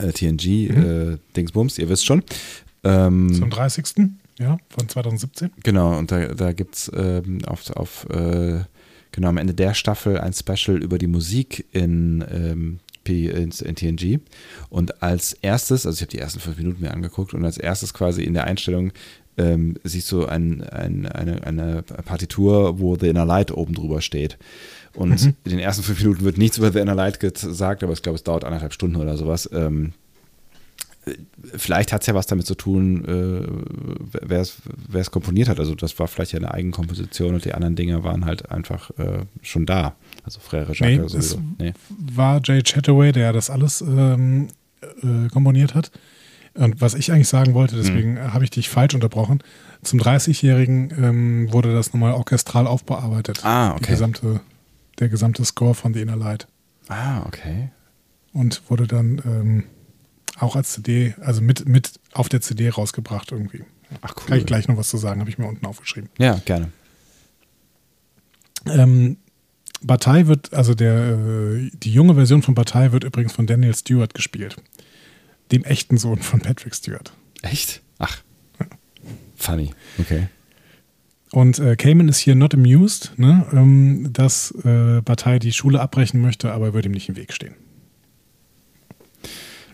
[0.00, 2.22] äh, TNG äh, Dingsbums, ihr wisst schon.
[2.84, 4.10] Ähm, Zum 30.
[4.38, 5.50] Ja, von 2017.
[5.62, 8.60] Genau, und da, da gibt es ähm, auf, auf äh,
[9.12, 13.74] genau am Ende der Staffel ein Special über die Musik in, ähm, P, in, in
[13.76, 14.20] TNG.
[14.70, 17.92] Und als erstes, also ich habe die ersten fünf Minuten mir angeguckt, und als erstes
[17.92, 18.92] quasi in der Einstellung
[19.36, 24.38] ähm, siehst du ein, ein, eine, eine Partitur, wo The Inner Light oben drüber steht.
[24.94, 28.02] Und in den ersten fünf Minuten wird nichts über The Inner Light gesagt, aber ich
[28.02, 29.48] glaube, es dauert anderthalb Stunden oder sowas.
[29.52, 29.92] Ähm,
[31.56, 33.46] vielleicht hat es ja was damit zu tun, äh,
[34.26, 34.40] wer
[35.00, 35.58] es komponiert hat.
[35.58, 39.20] Also das war vielleicht ja eine Eigenkomposition und die anderen Dinge waren halt einfach äh,
[39.42, 39.94] schon da.
[40.24, 41.40] Also Frère Nee, Jacques es sowieso.
[41.58, 41.72] Nee.
[41.88, 44.48] war Jay Chataway, der das alles ähm,
[45.02, 45.90] äh, komponiert hat.
[46.54, 48.34] Und was ich eigentlich sagen wollte, deswegen Hm.
[48.34, 49.40] habe ich dich falsch unterbrochen.
[49.82, 53.44] Zum 30-Jährigen ähm, wurde das nochmal orchestral aufbearbeitet.
[53.44, 53.92] Ah, Die okay.
[53.92, 54.40] gesamte,
[55.00, 56.46] der gesamte Score von The Inner Light.
[56.88, 57.70] Ah, okay.
[58.32, 59.64] Und wurde dann ähm,
[60.38, 63.64] auch als CD, also mit, mit auf der CD rausgebracht irgendwie.
[64.02, 64.26] Ach cool.
[64.26, 66.10] Kann ich gleich noch was zu sagen, habe ich mir unten aufgeschrieben.
[66.18, 66.70] Ja, gerne.
[68.66, 69.16] Ähm,
[69.82, 74.14] Bataille wird, also der, äh, die junge Version von Bataille wird übrigens von Daniel Stewart
[74.14, 74.56] gespielt.
[75.50, 77.12] Dem echten Sohn von Patrick Stewart.
[77.42, 77.80] Echt?
[77.98, 78.22] Ach.
[79.36, 79.72] Funny.
[79.98, 80.28] Okay.
[81.32, 86.20] Und äh, Cayman ist hier not amused, ne, ähm, dass äh, Bataille die Schule abbrechen
[86.20, 87.54] möchte, aber er wird ihm nicht im Weg stehen.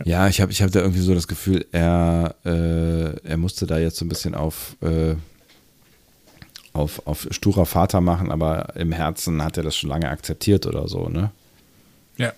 [0.05, 3.79] Ja, ich habe ich hab da irgendwie so das Gefühl, er, äh, er musste da
[3.79, 5.15] jetzt so ein bisschen auf, äh,
[6.75, 10.87] auf, auf sturer Vater machen, aber im Herzen hat er das schon lange akzeptiert oder
[10.89, 11.31] so, ne?
[12.19, 12.33] Ja.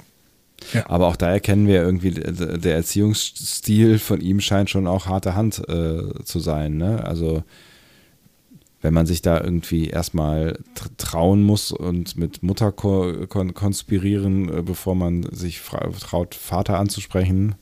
[0.86, 5.62] Aber auch da erkennen wir irgendwie, der Erziehungsstil von ihm scheint schon auch harte Hand
[5.68, 6.76] äh, zu sein.
[6.76, 7.04] Ne?
[7.04, 7.44] Also
[8.80, 10.58] wenn man sich da irgendwie erstmal
[10.98, 15.60] trauen muss und mit Mutter ko kon konspirieren, äh, bevor man sich
[16.00, 17.54] traut, Vater anzusprechen.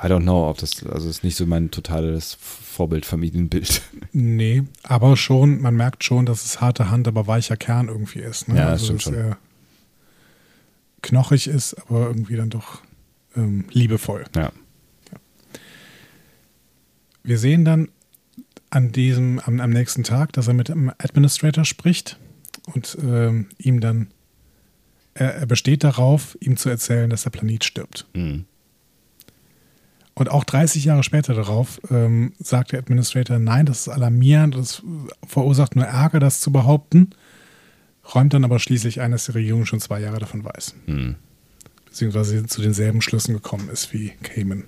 [0.00, 3.82] I don't know, ob das, also ist nicht so mein totales Vorbildfamilienbild.
[4.12, 8.48] Nee, aber schon, man merkt schon, dass es harte Hand, aber weicher Kern irgendwie ist.
[8.48, 8.56] Ne?
[8.56, 9.36] Ja, das also, stimmt schon
[11.02, 12.82] knochig ist, aber irgendwie dann doch
[13.36, 14.24] ähm, liebevoll.
[14.34, 14.42] Ja.
[14.42, 14.50] ja.
[17.22, 17.88] Wir sehen dann
[18.70, 22.18] an diesem, am, am, nächsten Tag, dass er mit dem Administrator spricht
[22.74, 24.08] und ähm, ihm dann,
[25.14, 28.06] er, er, besteht darauf, ihm zu erzählen, dass der Planet stirbt.
[28.14, 28.44] Mhm.
[30.14, 34.82] Und auch 30 Jahre später darauf ähm, sagt der Administrator, nein, das ist alarmierend, das
[35.26, 37.10] verursacht nur Ärger, das zu behaupten
[38.14, 40.74] räumt dann aber schließlich ein, dass die Regierung schon zwei Jahre davon weiß.
[40.86, 41.16] Mhm.
[41.84, 44.64] Beziehungsweise zu denselben Schlüssen gekommen ist wie Cayman.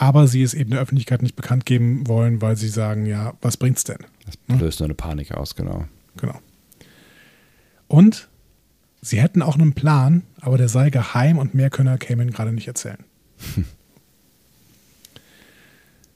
[0.00, 3.58] Aber sie es eben der Öffentlichkeit nicht bekannt geben wollen, weil sie sagen, ja, was
[3.58, 3.98] bringt's denn?
[4.48, 5.84] Das löst nur eine Panik aus, genau.
[6.16, 6.40] Genau.
[7.86, 8.30] Und
[9.02, 12.66] sie hätten auch einen Plan, aber der sei geheim und mehr könne Cayman gerade nicht
[12.66, 13.04] erzählen.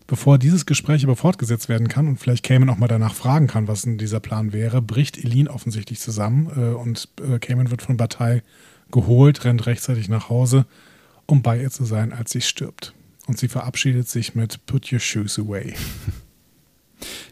[0.07, 3.69] Bevor dieses Gespräch aber fortgesetzt werden kann und vielleicht Cayman auch mal danach fragen kann,
[3.69, 7.99] was denn dieser Plan wäre, bricht Eileen offensichtlich zusammen äh, und äh, Cayman wird von
[7.99, 8.43] Bataille
[8.91, 10.65] geholt, rennt rechtzeitig nach Hause,
[11.27, 12.95] um bei ihr zu sein, als sie stirbt.
[13.27, 15.75] Und sie verabschiedet sich mit Put your shoes away.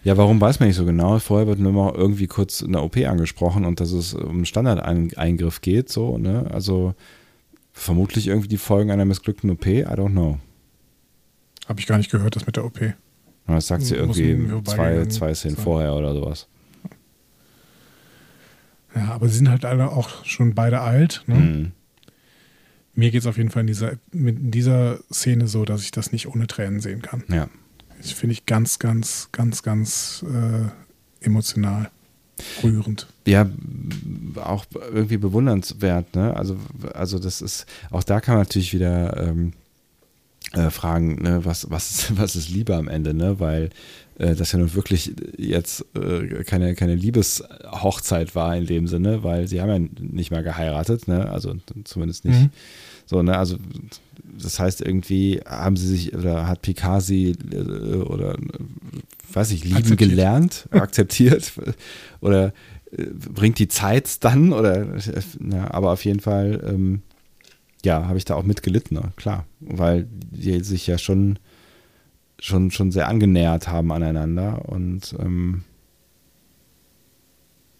[0.04, 1.18] Ja, warum weiß man nicht so genau.
[1.18, 5.60] Vorher wird nur mal irgendwie kurz eine OP angesprochen und dass es um einen Standardeingriff
[5.60, 6.50] geht, so, ne?
[6.52, 6.94] Also
[7.72, 10.38] vermutlich irgendwie die Folgen einer missglückten OP, I don't know.
[11.68, 12.80] Habe ich gar nicht gehört, das mit der OP.
[13.46, 15.64] Das sagt sie irgendwie zwei, zwei Szenen sein.
[15.64, 16.48] vorher oder sowas.
[18.94, 21.22] Ja, aber sie sind halt alle auch schon beide alt.
[21.26, 21.34] Ne?
[21.34, 21.72] Mhm.
[22.94, 26.12] Mir geht es auf jeden Fall in dieser, in dieser Szene so, dass ich das
[26.12, 27.24] nicht ohne Tränen sehen kann.
[27.28, 27.48] Ja.
[27.98, 31.90] Das finde ich ganz, ganz, ganz, ganz äh, emotional.
[32.62, 33.06] Rührend.
[33.26, 33.48] Ja,
[34.36, 36.36] auch irgendwie bewundernswert, ne?
[36.36, 36.56] Also,
[36.92, 39.52] also das ist, auch da kann man natürlich wieder ähm,
[40.52, 43.38] äh, fragen, ne, was, was, was ist Liebe am Ende, ne?
[43.38, 43.70] Weil
[44.34, 49.60] das ja nun wirklich jetzt äh, keine, keine Liebeshochzeit war in dem Sinne, weil sie
[49.60, 51.30] haben ja nicht mehr geheiratet, ne?
[51.30, 51.54] Also
[51.84, 52.40] zumindest nicht.
[52.40, 52.50] Mhm.
[53.06, 53.56] So, ne, also
[54.40, 58.36] das heißt irgendwie haben sie sich oder hat Picard sie äh, oder
[59.32, 60.10] weiß ich, lieben akzeptiert.
[60.10, 61.52] gelernt, akzeptiert
[62.20, 62.52] oder
[62.96, 63.04] äh,
[63.34, 64.86] bringt die Zeit dann oder
[65.38, 67.02] na, aber auf jeden Fall ähm,
[67.84, 69.12] ja, habe ich da auch mitgelitten, ne?
[69.16, 71.38] klar, weil die sich ja schon,
[72.42, 75.62] schon, schon sehr angenähert haben aneinander und ähm,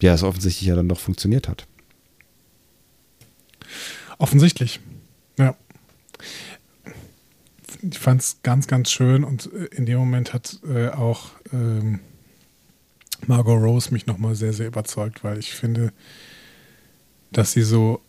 [0.01, 1.67] ja, es offensichtlich ja dann doch funktioniert hat.
[4.19, 4.81] Offensichtlich,
[5.37, 5.57] ja.
[7.83, 11.99] Ich fand es ganz, ganz schön und äh, in dem Moment hat äh, auch ähm,
[13.27, 15.93] Margot Rose mich nochmal sehr, sehr überzeugt, weil ich finde,
[17.33, 18.01] dass sie so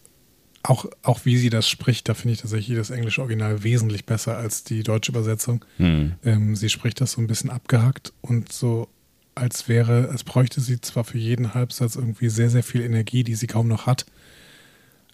[0.63, 4.37] auch, auch wie sie das spricht, da finde ich tatsächlich das englische Original wesentlich besser
[4.37, 5.63] als die deutsche Übersetzung.
[5.77, 6.13] Mhm.
[6.23, 8.87] Ähm, sie spricht das so ein bisschen abgehackt und so,
[9.35, 13.35] als wäre, als bräuchte sie zwar für jeden Halbsatz irgendwie sehr, sehr viel Energie, die
[13.35, 14.05] sie kaum noch hat,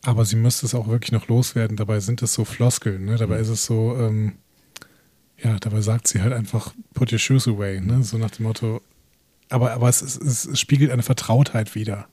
[0.03, 1.77] aber sie müsste es auch wirklich noch loswerden.
[1.77, 3.15] Dabei sind es so Floskeln, ne?
[3.15, 3.41] Dabei mhm.
[3.41, 4.33] ist es so, ähm,
[5.41, 8.03] ja, dabei sagt sie halt einfach, put your shoes away, ne?
[8.03, 8.81] So nach dem Motto,
[9.49, 12.07] aber, aber es, es, es spiegelt eine Vertrautheit wieder.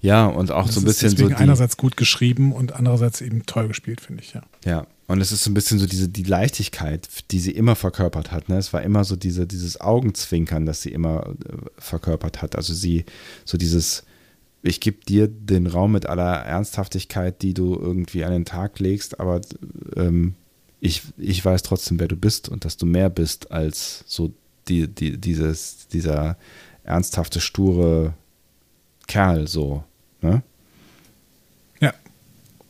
[0.00, 1.28] Ja, und auch das so ein bisschen so.
[1.28, 4.42] Die, einerseits gut geschrieben und andererseits eben toll gespielt, finde ich, ja.
[4.64, 8.32] Ja, und es ist so ein bisschen so diese die Leichtigkeit, die sie immer verkörpert
[8.32, 8.48] hat.
[8.48, 8.56] Ne?
[8.56, 12.56] Es war immer so diese, dieses Augenzwinkern, das sie immer äh, verkörpert hat.
[12.56, 13.04] Also sie,
[13.44, 14.04] so dieses,
[14.62, 19.20] ich gebe dir den Raum mit aller Ernsthaftigkeit, die du irgendwie an den Tag legst,
[19.20, 19.40] aber
[19.96, 20.34] ähm,
[20.80, 24.32] ich, ich weiß trotzdem, wer du bist und dass du mehr bist als so
[24.68, 26.36] die, die, dieses, dieser
[26.84, 28.14] ernsthafte, sture
[29.06, 29.84] Kerl so.
[30.20, 30.42] Ne?
[31.80, 31.94] Ja.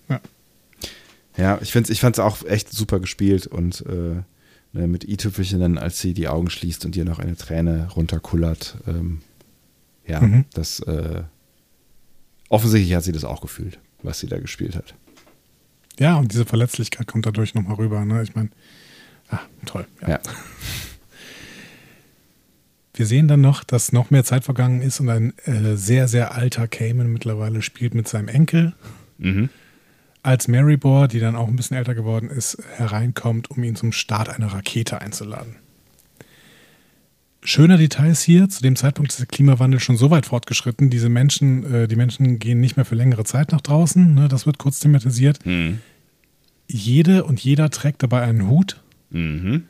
[0.09, 0.21] Ja.
[1.37, 4.23] Ja, ich, find's, ich fand es auch echt super gespielt und äh,
[4.73, 8.77] ne, mit i-Tüpfelchen dann, als sie die Augen schließt und ihr noch eine Träne runterkullert.
[8.87, 9.21] Ähm,
[10.07, 10.45] ja, mhm.
[10.53, 11.23] das äh,
[12.49, 14.95] offensichtlich hat sie das auch gefühlt, was sie da gespielt hat.
[15.99, 18.05] Ja, und diese Verletzlichkeit kommt dadurch nochmal rüber.
[18.05, 18.23] Ne?
[18.23, 18.51] Ich meine,
[19.31, 19.87] ah, toll.
[20.03, 20.09] ja.
[20.09, 20.21] ja.
[22.95, 26.35] Wir sehen dann noch, dass noch mehr Zeit vergangen ist und ein äh, sehr, sehr
[26.35, 28.75] alter Cayman mittlerweile spielt mit seinem Enkel.
[29.19, 29.49] Mhm.
[30.23, 34.29] Als Marybor, die dann auch ein bisschen älter geworden ist, hereinkommt, um ihn zum Start
[34.29, 35.57] einer Rakete einzuladen.
[37.43, 38.49] schöner Details hier.
[38.49, 40.91] Zu dem Zeitpunkt ist der Klimawandel schon so weit fortgeschritten.
[40.91, 44.15] Diese Menschen, äh, die Menschen gehen nicht mehr für längere Zeit nach draußen.
[44.15, 44.29] Ne?
[44.29, 45.45] Das wird kurz thematisiert.
[45.45, 45.81] Mhm.
[46.69, 48.81] Jede und jeder trägt dabei einen Hut.
[49.11, 49.65] Mhm.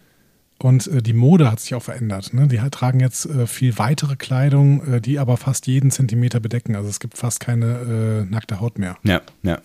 [0.62, 2.32] Und äh, die Mode hat sich auch verändert.
[2.34, 2.46] Ne?
[2.46, 6.76] Die halt tragen jetzt äh, viel weitere Kleidung, äh, die aber fast jeden Zentimeter bedecken.
[6.76, 8.96] Also es gibt fast keine äh, nackte Haut mehr.
[9.02, 9.60] Ja, ja.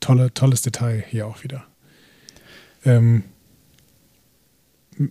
[0.00, 1.64] Tolle, tolles Detail hier auch wieder.
[2.84, 3.22] Ähm,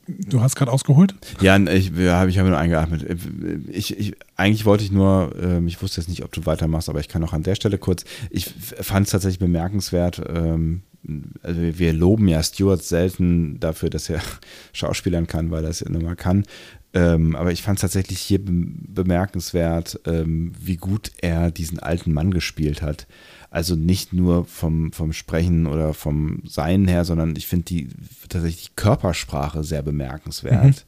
[0.08, 1.16] du hast gerade ausgeholt?
[1.42, 3.06] Ja, ich habe ich hab nur eingeatmet.
[3.72, 7.00] Ich, ich, eigentlich wollte ich nur, ähm, ich wusste jetzt nicht, ob du weitermachst, aber
[7.00, 8.04] ich kann auch an der Stelle kurz.
[8.30, 10.22] Ich fand es tatsächlich bemerkenswert.
[10.28, 10.84] Ähm,
[11.42, 14.22] also wir loben ja Stuart selten dafür, dass er
[14.74, 16.46] Schauspielern kann, weil er es ja nun mal kann.
[16.94, 22.32] Ähm, aber ich fand es tatsächlich hier bemerkenswert, ähm, wie gut er diesen alten Mann
[22.32, 23.06] gespielt hat.
[23.50, 27.90] Also nicht nur vom, vom Sprechen oder vom Sein her, sondern ich finde die
[28.30, 30.86] tatsächlich die Körpersprache sehr bemerkenswert.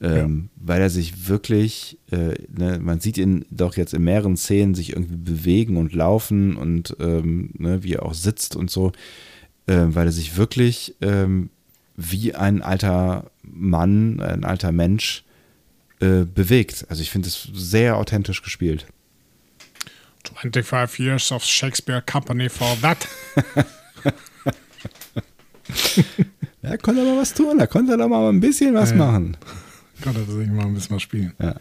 [0.00, 0.06] Mhm.
[0.06, 0.66] Ähm, ja.
[0.66, 4.92] Weil er sich wirklich, äh, ne, man sieht ihn doch jetzt in mehreren Szenen sich
[4.92, 8.92] irgendwie bewegen und laufen und ähm, ne, wie er auch sitzt und so,
[9.66, 11.50] äh, weil er sich wirklich ähm,
[11.96, 15.24] wie ein alter Mann, ein alter Mensch
[16.00, 16.86] äh, bewegt.
[16.88, 18.86] Also ich finde es sehr authentisch gespielt.
[20.34, 23.06] 25 years of Shakespeare Company for that.
[26.62, 29.36] er konnte aber was tun, er konnte da mal ein bisschen was ja, machen.
[30.02, 31.32] Konnte sich mal ein bisschen was spielen.
[31.40, 31.54] Ja.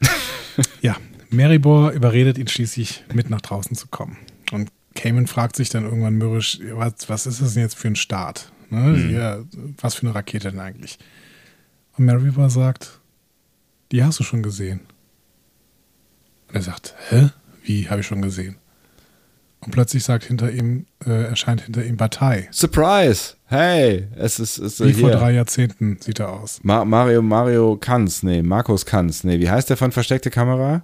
[0.80, 0.96] ja,
[1.30, 4.16] Maribor überredet ihn schließlich mit nach draußen zu kommen.
[4.94, 8.52] Cayman fragt sich dann irgendwann mürrisch, was, was ist das denn jetzt für ein Start?
[8.70, 8.80] Ne?
[8.80, 9.10] Mhm.
[9.14, 9.38] Ja,
[9.80, 10.98] was für eine Rakete denn eigentlich?
[11.96, 13.00] Und Maribor sagt,
[13.92, 14.80] die hast du schon gesehen.
[16.48, 17.30] Und er sagt, hä?
[17.62, 18.56] Wie, habe ich schon gesehen.
[19.60, 22.48] Und plötzlich sagt hinter ihm, äh, erscheint hinter ihm Bataille.
[22.50, 23.34] Surprise!
[23.44, 25.00] Hey, es ist, ist Wie hier.
[25.00, 26.60] vor drei Jahrzehnten sieht er aus.
[26.62, 30.82] Ma Mario, Mario Kanz, nee, Markus Kanz, nee, wie heißt der von Versteckte Kamera?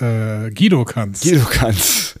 [0.00, 1.22] Äh, Guido Kanz.
[1.22, 2.18] Guido Kanz.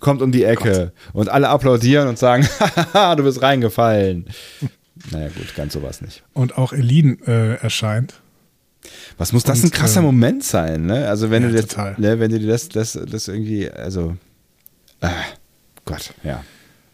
[0.00, 1.14] Kommt um die Ecke Gott.
[1.14, 2.48] und alle applaudieren und sagen,
[3.16, 4.26] du bist reingefallen.
[5.10, 6.22] naja, gut, ganz sowas nicht.
[6.32, 8.14] Und auch Elin äh, erscheint.
[9.16, 11.08] Was muss das und, ein krasser äh, Moment sein, ne?
[11.08, 14.16] Also wenn ja, du das, ne, wenn du dir das, das, das irgendwie, also,
[15.00, 15.08] äh,
[15.84, 16.44] Gott, ja.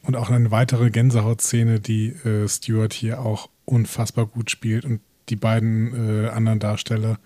[0.03, 5.37] Und auch eine weitere Gänsehautszene, die äh, Stewart hier auch unfassbar gut spielt und die
[5.37, 7.19] beiden äh, anderen Darsteller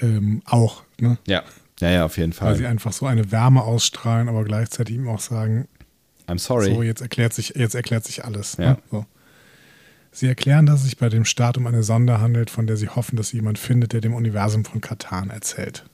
[0.00, 1.18] ähm, auch, ne?
[1.26, 1.42] Ja.
[1.84, 2.48] Ja, ja, auf jeden Fall.
[2.48, 5.68] Weil sie einfach so eine Wärme ausstrahlen, aber gleichzeitig ihm auch sagen,
[6.26, 6.74] I'm sorry.
[6.74, 8.56] So, jetzt erklärt sich, jetzt erklärt sich alles.
[8.56, 8.64] Ne?
[8.64, 8.70] Ja.
[8.70, 8.78] Ne?
[8.90, 9.06] So.
[10.10, 12.88] Sie erklären, dass es sich bei dem Staat um eine Sonde handelt, von der sie
[12.88, 15.84] hoffen, dass sie jemand findet, der dem Universum von Katan erzählt.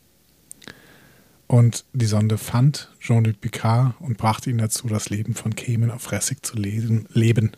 [1.49, 6.13] Und die Sonde fand Jean-Luc Picard und brachte ihn dazu, das Leben von Cayman auf
[6.13, 7.51] Ressig zu leben.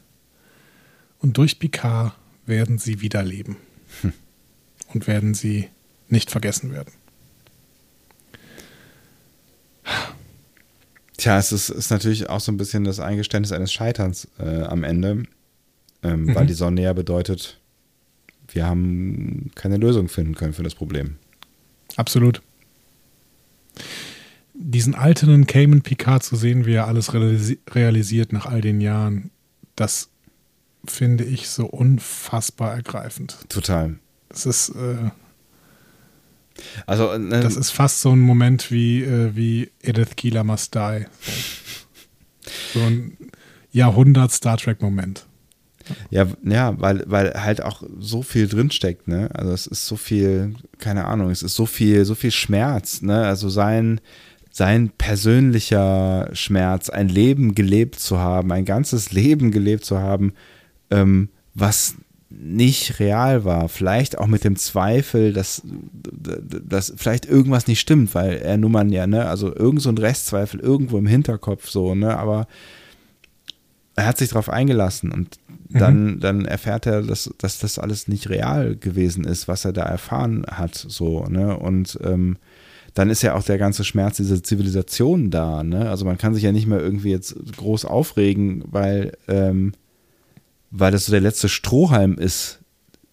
[1.18, 2.14] Und durch Picard
[2.46, 3.58] werden sie wieder leben.
[4.00, 4.14] Hm.
[4.94, 5.68] Und werden sie
[6.08, 6.92] nicht vergessen werden.
[11.16, 14.82] Tja, es ist, ist, natürlich auch so ein bisschen das Eingeständnis eines Scheiterns äh, am
[14.82, 15.24] Ende
[16.02, 16.34] ähm, mhm.
[16.34, 17.58] weil die Sonne ja bedeutet,
[18.48, 21.16] wir haben keine Lösung finden können für das Problem.
[21.96, 22.42] Absolut.
[24.54, 29.30] Diesen alten Cayman Picard zu sehen, wie er alles realisiert nach all den Jahren,
[29.76, 30.08] das
[30.84, 33.38] finde ich so unfassbar ergreifend.
[33.48, 33.96] Total.
[34.28, 35.10] Das ist, äh,
[36.86, 41.06] also, ne, das ist fast so ein Moment wie, äh, wie Edith Keeler Must Die.
[42.74, 43.16] So, ein
[43.72, 45.26] Jahrhundert-Star Trek-Moment.
[46.10, 49.30] Ja, ja, weil, weil halt auch so viel drinsteckt, ne?
[49.34, 53.26] Also es ist so viel, keine Ahnung, es ist so viel, so viel Schmerz, ne?
[53.26, 54.00] Also sein,
[54.50, 60.34] sein persönlicher Schmerz, ein Leben gelebt zu haben, ein ganzes Leben gelebt zu haben,
[60.90, 61.96] ähm, was
[62.40, 63.68] nicht real war.
[63.68, 68.90] Vielleicht auch mit dem Zweifel, dass, dass vielleicht irgendwas nicht stimmt, weil er nun mal
[68.92, 72.46] ja, ne, also irgend so ein Restzweifel irgendwo im Hinterkopf so, ne, aber
[73.94, 75.38] er hat sich darauf eingelassen und
[75.68, 76.20] dann, mhm.
[76.20, 80.44] dann erfährt er, dass, dass das alles nicht real gewesen ist, was er da erfahren
[80.50, 81.56] hat, so, ne?
[81.56, 82.36] Und ähm,
[82.94, 85.88] dann ist ja auch der ganze Schmerz dieser Zivilisation da, ne?
[85.88, 89.72] Also man kann sich ja nicht mehr irgendwie jetzt groß aufregen, weil, ähm,
[90.72, 92.60] weil das so der letzte Strohhalm ist,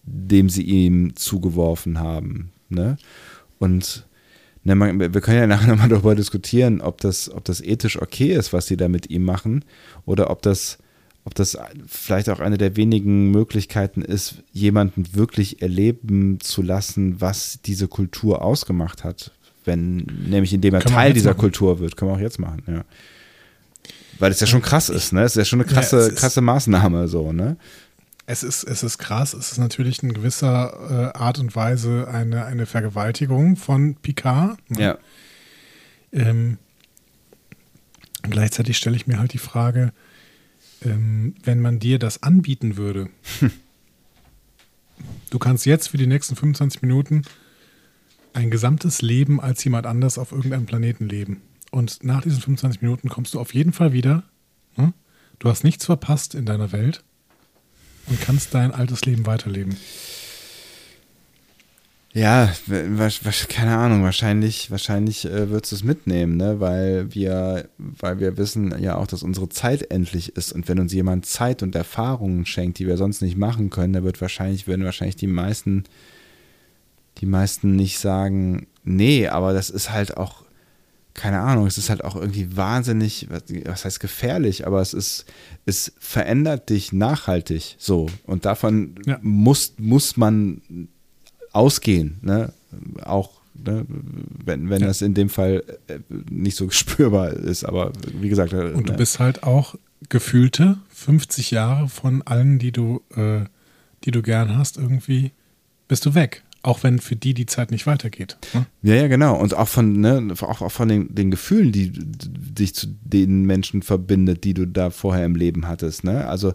[0.02, 2.96] dem sie ihm zugeworfen haben, ne?
[3.58, 4.08] Und
[4.64, 8.32] ne, man, wir können ja nachher nochmal darüber diskutieren, ob das, ob das ethisch okay
[8.32, 9.64] ist, was sie da mit ihm machen,
[10.06, 10.78] oder ob das
[11.24, 17.60] ob das vielleicht auch eine der wenigen Möglichkeiten ist, jemanden wirklich erleben zu lassen, was
[17.62, 19.30] diese Kultur ausgemacht hat.
[19.64, 21.40] Wenn, nämlich indem er Teil dieser machen.
[21.40, 21.96] Kultur wird.
[21.96, 22.84] Können wir auch jetzt machen, ja.
[24.20, 25.22] Weil es ja schon krass ist, ne?
[25.22, 27.56] Es ist ja schon eine krasse, ja, krasse Maßnahme, so, ne?
[28.26, 29.34] Es ist, es ist krass.
[29.34, 34.58] Es ist natürlich in gewisser äh, Art und Weise eine, eine Vergewaltigung von Picard.
[34.70, 34.80] ne?
[34.80, 34.98] Ja.
[36.12, 36.58] Ähm,
[38.22, 39.92] gleichzeitig stelle ich mir halt die Frage,
[40.82, 43.08] ähm, wenn man dir das anbieten würde,
[45.30, 47.22] du kannst jetzt für die nächsten 25 Minuten
[48.32, 51.42] ein gesamtes Leben als jemand anders auf irgendeinem Planeten leben.
[51.70, 54.24] Und nach diesen 25 Minuten kommst du auf jeden Fall wieder.
[54.76, 54.92] Ne?
[55.38, 57.04] Du hast nichts verpasst in deiner Welt
[58.06, 59.76] und kannst dein altes Leben weiterleben.
[62.12, 62.52] Ja,
[63.48, 66.58] keine Ahnung, wahrscheinlich, wahrscheinlich äh, du es mitnehmen, ne?
[66.58, 70.50] Weil wir, weil wir wissen ja auch, dass unsere Zeit endlich ist.
[70.50, 74.02] Und wenn uns jemand Zeit und Erfahrungen schenkt, die wir sonst nicht machen können, dann
[74.02, 75.84] wird wahrscheinlich, würden wahrscheinlich die meisten,
[77.18, 80.44] die meisten nicht sagen, nee, aber das ist halt auch,
[81.20, 85.26] keine Ahnung, es ist halt auch irgendwie wahnsinnig, was, heißt gefährlich, aber es ist,
[85.66, 88.06] es verändert dich nachhaltig so.
[88.24, 89.18] Und davon Ja.
[89.20, 90.88] muss, muss man
[91.52, 92.52] ausgehen, ne?
[93.04, 93.84] Auch ne?
[94.44, 94.86] wenn, wenn Ja.
[94.86, 95.98] das in dem Fall äh,
[96.30, 98.98] nicht so spürbar ist, aber wie gesagt, äh, Und du ne?
[98.98, 99.74] bist halt auch
[100.08, 103.44] gefühlte 50 Jahre von allen, die du, äh,
[104.04, 105.32] die du gern hast, irgendwie
[105.86, 106.42] bist du weg.
[106.62, 108.36] Auch wenn für die die Zeit nicht weitergeht.
[108.52, 108.66] Ne?
[108.82, 109.38] Ja, ja, genau.
[109.38, 113.82] Und auch von, ne, auch, auch von den, den Gefühlen, die dich zu den Menschen
[113.82, 116.04] verbindet, die du da vorher im Leben hattest.
[116.04, 116.26] Ne?
[116.26, 116.52] Also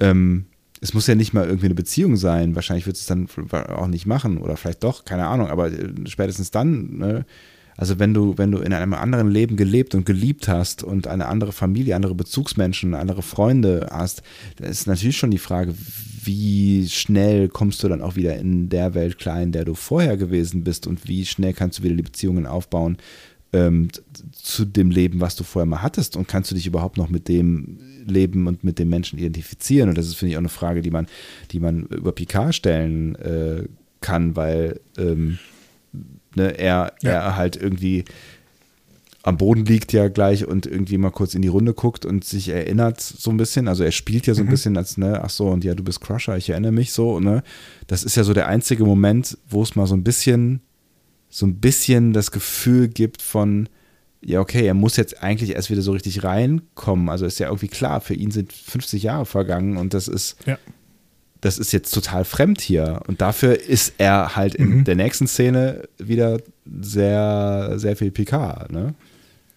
[0.00, 0.46] ähm,
[0.80, 2.54] es muss ja nicht mal irgendwie eine Beziehung sein.
[2.54, 5.48] Wahrscheinlich wird es dann auch nicht machen oder vielleicht doch, keine Ahnung.
[5.48, 7.26] Aber äh, spätestens dann, ne?
[7.78, 11.26] Also wenn du, wenn du in einem anderen Leben gelebt und geliebt hast und eine
[11.26, 14.22] andere Familie, andere Bezugsmenschen, andere Freunde hast,
[14.56, 15.72] dann ist natürlich schon die Frage,
[16.24, 20.16] wie schnell kommst du dann auch wieder in der Welt klar, in der du vorher
[20.16, 22.98] gewesen bist und wie schnell kannst du wieder die Beziehungen aufbauen
[23.52, 23.88] ähm,
[24.32, 27.28] zu dem Leben, was du vorher mal hattest und kannst du dich überhaupt noch mit
[27.28, 29.88] dem Leben und mit dem Menschen identifizieren?
[29.88, 31.06] Und das ist, finde ich, auch eine Frage, die man,
[31.52, 33.68] die man über Picard stellen äh,
[34.00, 35.38] kann, weil ähm,
[36.38, 37.10] ne, er, Ja.
[37.10, 38.04] er halt irgendwie
[39.24, 42.48] am Boden liegt ja gleich und irgendwie mal kurz in die Runde guckt und sich
[42.48, 43.68] erinnert so ein bisschen.
[43.68, 46.00] Also er spielt ja so ein bisschen als, ne, ach so, und ja, du bist
[46.00, 47.42] Crusher, ich erinnere mich so, ne.
[47.88, 50.60] Das ist ja so der einzige Moment, wo es mal so ein bisschen,
[51.28, 53.68] so ein bisschen das Gefühl gibt von,
[54.24, 57.08] ja, okay, er muss jetzt eigentlich erst wieder so richtig reinkommen.
[57.10, 60.58] Also ist ja irgendwie klar, für ihn sind 50 Jahre vergangen und das ist, Ja.
[61.40, 63.00] Das ist jetzt total fremd hier.
[63.06, 64.84] Und dafür ist er halt in Mhm.
[64.84, 66.38] der nächsten Szene wieder
[66.82, 68.94] sehr, sehr viel Picard, ne?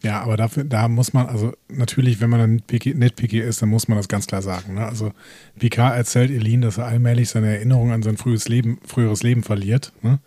[0.03, 3.69] Ja, aber dafür, da muss man, also natürlich, wenn man dann nitpicky, nitpicky ist, dann
[3.69, 4.73] muss man das ganz klar sagen.
[4.73, 4.85] Ne?
[4.85, 5.11] Also
[5.59, 9.93] Picard erzählt Elin, dass er allmählich seine Erinnerung an sein frühes Leben, früheres Leben verliert.
[10.01, 10.17] Ne?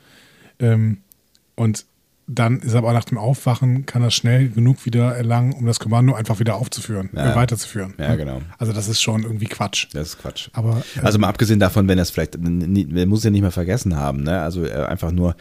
[0.61, 0.99] Ähm,
[1.57, 1.87] und
[2.27, 5.79] dann ist er aber nach dem Aufwachen, kann er schnell genug wieder erlangen, um das
[5.79, 7.33] Kommando einfach wieder aufzuführen, Ja.
[7.33, 7.95] äh, weiterzuführen.
[7.99, 8.17] Ja, ne?
[8.17, 8.41] genau.
[8.59, 9.89] Also das ist schon irgendwie Quatsch.
[9.93, 10.49] Das ist Quatsch.
[10.55, 13.51] Aber äh, Also mal abgesehen davon, wenn er es vielleicht, er muss ja nicht mehr
[13.51, 14.41] vergessen haben, ne?
[14.41, 15.37] Also äh, einfach nur,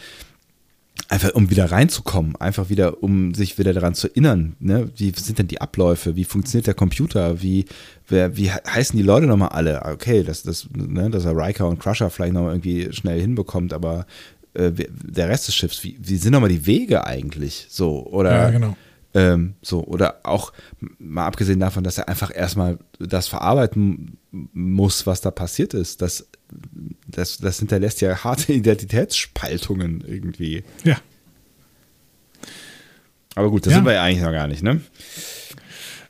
[1.09, 4.89] einfach um wieder reinzukommen, einfach wieder, um sich wieder daran zu erinnern, ne?
[4.97, 6.15] Wie sind denn die Abläufe?
[6.15, 7.41] Wie funktioniert der Computer?
[7.41, 7.65] Wie,
[8.09, 9.83] wer, wie he- heißen die Leute nochmal alle?
[9.85, 14.05] Okay, dass, das, ne, dass er Riker und Crusher vielleicht nochmal irgendwie schnell hinbekommt, aber
[14.53, 17.67] äh, der Rest des Schiffs, wie, wie sind nochmal die Wege eigentlich?
[17.69, 18.75] So, oder Ja, genau.
[19.13, 20.53] ähm, so, oder auch
[20.99, 26.01] mal abgesehen davon, dass er einfach erstmal das verarbeiten muss, was da passiert ist.
[26.01, 26.27] Das,
[27.07, 30.63] das, das hinterlässt ja harte Identitätsspaltungen irgendwie.
[30.83, 30.97] ja,
[33.35, 33.77] Aber gut, das Ja.
[33.77, 34.81] sind wir ja eigentlich noch gar nicht, ne?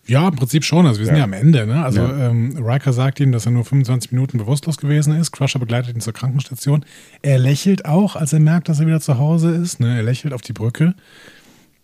[0.05, 0.85] Ja, im Prinzip schon.
[0.85, 1.19] Also wir sind Ja.
[1.19, 1.65] ja, am Ende.
[1.65, 1.83] Ne?
[1.83, 2.29] Also Ja.
[2.29, 5.31] ähm, Riker sagt ihm, dass er nur 25 Minuten bewusstlos gewesen ist.
[5.31, 6.83] Crusher begleitet ihn zur Krankenstation.
[7.21, 9.79] Er lächelt auch, als er merkt, dass er wieder zu Hause ist.
[9.79, 9.95] Ne?
[9.95, 10.93] Er lächelt auf die Brücke.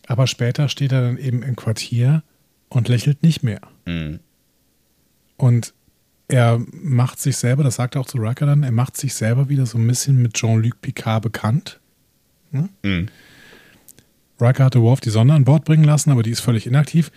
[0.08, 2.24] Aber später steht er dann eben im Quartier
[2.68, 3.62] und lächelt nicht mehr.
[3.86, 4.20] Mhm.
[5.38, 5.74] Und
[6.28, 9.50] er macht sich selber, das sagt er auch zu Riker dann, er macht sich selber
[9.50, 11.80] wieder so ein bisschen mit Jean-Luc Picard bekannt.
[12.52, 13.08] Mhm.
[14.41, 17.12] Riker hatte Worf die Sonde an Bord bringen lassen, aber die ist völlig inaktiv.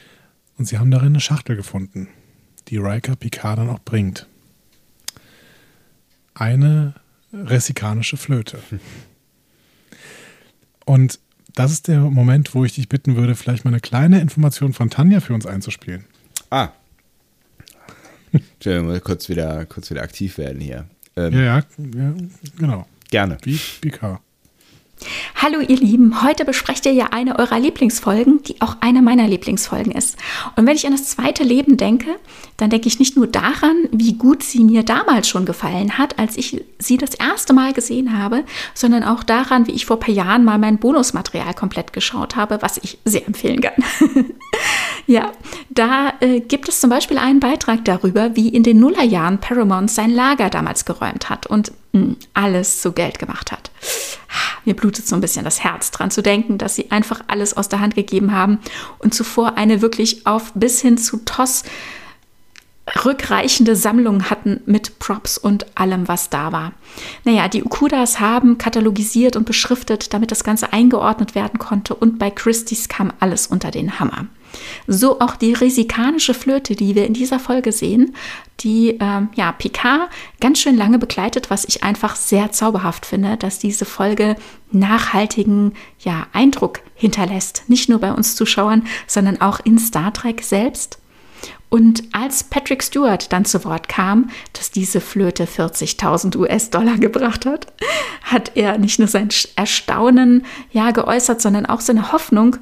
[0.58, 2.08] Und sie haben darin eine Schachtel gefunden,
[2.68, 4.26] die Riker Picard dann auch bringt.
[6.34, 6.94] Eine
[7.32, 8.58] ressikanische Flöte.
[10.84, 11.20] Und
[11.54, 14.90] das ist der Moment, wo ich dich bitten würde, vielleicht mal eine kleine Information von
[14.90, 16.04] Tanja für uns einzuspielen.
[16.50, 16.70] Ah.
[18.32, 20.86] Entschuldigung, mal kurz wieder, kurz wieder aktiv werden hier.
[21.16, 21.62] Ähm, Ja, ja,
[21.94, 22.14] ja
[22.58, 22.86] genau.
[23.10, 23.36] Gerne.
[23.42, 24.20] Wie Picard.
[25.34, 29.92] Hallo ihr Lieben, heute besprecht ihr ja eine eurer Lieblingsfolgen, die auch eine meiner Lieblingsfolgen
[29.92, 30.16] ist.
[30.56, 32.06] Und wenn ich an das zweite Leben denke,
[32.56, 36.36] dann denke ich nicht nur daran, wie gut sie mir damals schon gefallen hat, als
[36.36, 40.14] ich sie das erste Mal gesehen habe, sondern auch daran, wie ich vor ein paar
[40.14, 43.74] Jahren mal mein Bonusmaterial komplett geschaut habe, was ich sehr empfehlen kann.
[45.12, 45.30] Ja,
[45.68, 50.10] da äh, gibt es zum Beispiel einen Beitrag darüber, wie in den Nullerjahren Paramount sein
[50.10, 53.70] Lager damals geräumt hat und mh, alles zu Geld gemacht hat.
[54.64, 57.68] Mir blutet so ein bisschen das Herz dran zu denken, dass sie einfach alles aus
[57.68, 58.58] der Hand gegeben haben
[59.00, 61.64] und zuvor eine wirklich auf bis hin zu Toss
[63.04, 66.72] rückreichende Sammlung hatten mit Props und allem, was da war.
[67.24, 72.30] Naja, die Ukudas haben katalogisiert und beschriftet, damit das Ganze eingeordnet werden konnte und bei
[72.30, 74.28] Christie's kam alles unter den Hammer.
[74.86, 78.14] So auch die risikanische Flöte, die wir in dieser Folge sehen,
[78.60, 80.10] die ähm, ja Picard
[80.40, 84.36] ganz schön lange begleitet, was ich einfach sehr zauberhaft finde, dass diese Folge
[84.70, 87.64] nachhaltigen ja, Eindruck hinterlässt.
[87.68, 90.98] Nicht nur bei uns Zuschauern, sondern auch in Star Trek selbst.
[91.72, 97.72] Und als Patrick Stewart dann zu Wort kam, dass diese Flöte 40.000 US-Dollar gebracht hat,
[98.24, 102.58] hat er nicht nur sein Erstaunen ja geäußert, sondern auch seine Hoffnung,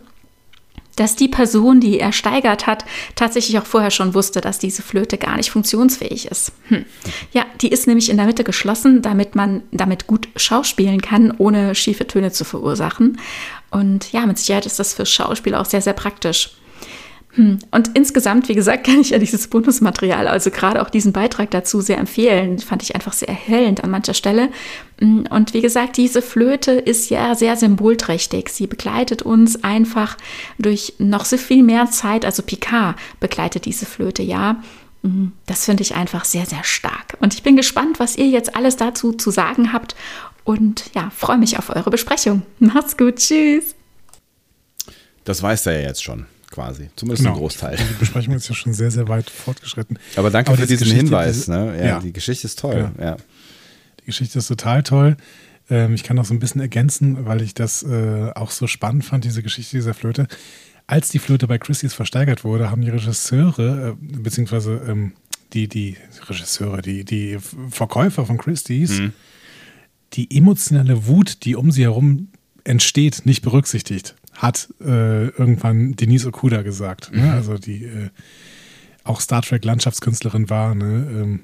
[1.00, 5.16] dass die Person, die er steigert hat, tatsächlich auch vorher schon wusste, dass diese Flöte
[5.16, 6.52] gar nicht funktionsfähig ist.
[6.68, 6.84] Hm.
[7.32, 11.74] Ja, die ist nämlich in der Mitte geschlossen, damit man damit gut schauspielen kann, ohne
[11.74, 13.18] schiefe Töne zu verursachen.
[13.70, 16.50] Und ja, mit Sicherheit ist das für Schauspiel auch sehr, sehr praktisch.
[17.32, 17.58] Hm.
[17.70, 21.80] Und insgesamt, wie gesagt, kann ich ja dieses Bonusmaterial, also gerade auch diesen Beitrag dazu
[21.80, 22.58] sehr empfehlen.
[22.58, 24.48] Fand ich einfach sehr erhellend an mancher Stelle.
[24.98, 25.26] Hm.
[25.30, 28.48] Und wie gesagt, diese Flöte ist ja sehr symbolträchtig.
[28.48, 30.16] Sie begleitet uns einfach
[30.58, 32.24] durch noch so viel mehr Zeit.
[32.24, 34.62] Also Picard begleitet diese Flöte ja.
[35.02, 35.32] Hm.
[35.46, 37.16] Das finde ich einfach sehr, sehr stark.
[37.20, 39.94] Und ich bin gespannt, was ihr jetzt alles dazu zu sagen habt.
[40.42, 42.42] Und ja, freue mich auf eure Besprechung.
[42.58, 43.16] Macht's gut.
[43.16, 43.76] Tschüss.
[45.24, 46.90] Das weiß er ja jetzt schon quasi.
[46.96, 47.34] Zumindest genau.
[47.34, 47.76] ein Großteil.
[47.76, 49.98] Die Besprechung ist ja schon sehr, sehr weit fortgeschritten.
[50.16, 51.48] Aber danke Aber für diesen Geschichte, Hinweis.
[51.48, 51.76] Ne?
[51.78, 52.90] Ja, ja, Die Geschichte ist toll.
[52.98, 53.04] Ja.
[53.04, 53.16] ja.
[54.00, 55.16] Die Geschichte ist total toll.
[55.70, 59.04] Ähm, ich kann noch so ein bisschen ergänzen, weil ich das äh, auch so spannend
[59.04, 60.26] fand, diese Geschichte dieser Flöte.
[60.86, 65.12] Als die Flöte bei Christie's versteigert wurde, haben die Regisseure, äh, beziehungsweise ähm,
[65.52, 65.96] die, die
[66.28, 67.38] Regisseure, die, die
[67.70, 69.12] Verkäufer von Christie's, hm.
[70.14, 72.28] die emotionale Wut, die um sie herum
[72.64, 77.12] entsteht, nicht berücksichtigt hat äh, irgendwann Denise Okuda gesagt.
[77.12, 77.22] Ne?
[77.22, 77.30] Mhm.
[77.30, 78.08] Also die äh,
[79.04, 81.40] auch Star Trek Landschaftskünstlerin war, ne?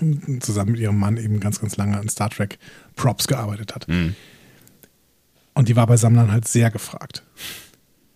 [0.00, 2.58] ähm, zusammen mit ihrem Mann eben ganz, ganz lange an Star Trek
[2.94, 3.88] Props gearbeitet hat.
[3.88, 4.14] Mhm.
[5.54, 7.22] Und die war bei Sammlern halt sehr gefragt.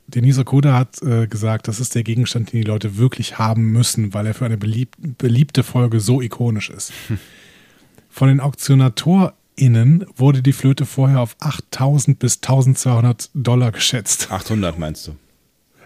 [0.06, 4.14] Denise Okuda hat äh, gesagt, das ist der Gegenstand, den die Leute wirklich haben müssen,
[4.14, 6.92] weil er für eine belieb beliebte Folge so ikonisch ist.
[7.08, 7.18] Hm.
[8.08, 14.30] Von den Auktionator innen wurde die Flöte vorher auf 8000 bis 1200 Dollar geschätzt.
[14.30, 15.16] 800 meinst du?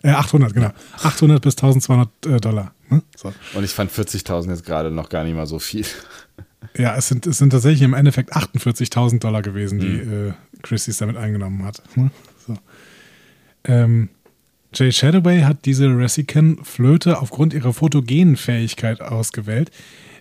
[0.03, 0.71] Äh, 800, genau.
[1.03, 2.75] 800 bis 1200 äh, Dollar.
[2.91, 3.03] Ne?
[3.17, 3.33] So.
[3.55, 5.87] Und ich fand 40.000 jetzt gerade noch gar nicht mal so viel.
[6.79, 10.29] Ja, es sind, es sind tatsächlich im Endeffekt 48.000 Dollar gewesen, die mhm.
[10.29, 10.33] äh,
[10.63, 11.83] Christie's damit eingenommen hat.
[11.97, 12.11] Ne?
[12.47, 12.57] So.
[13.65, 14.09] Ähm,
[14.73, 19.71] Jay Shadoway hat diese Resican-Flöte aufgrund ihrer photogenen Fähigkeit ausgewählt.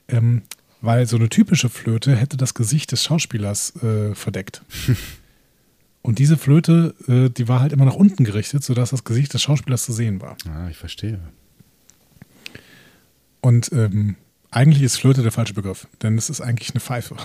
[0.10, 0.42] Ähm,
[0.82, 4.64] weil so eine typische Flöte hätte das Gesicht des Schauspielers äh, verdeckt.
[6.02, 9.44] Und diese Flöte, äh, die war halt immer nach unten gerichtet, sodass das Gesicht des
[9.44, 10.36] Schauspielers zu sehen war.
[10.50, 11.20] Ah, ich verstehe.
[13.40, 14.16] Und ähm,
[14.50, 17.16] eigentlich ist Flöte der falsche Begriff, denn es ist eigentlich eine Pfeife.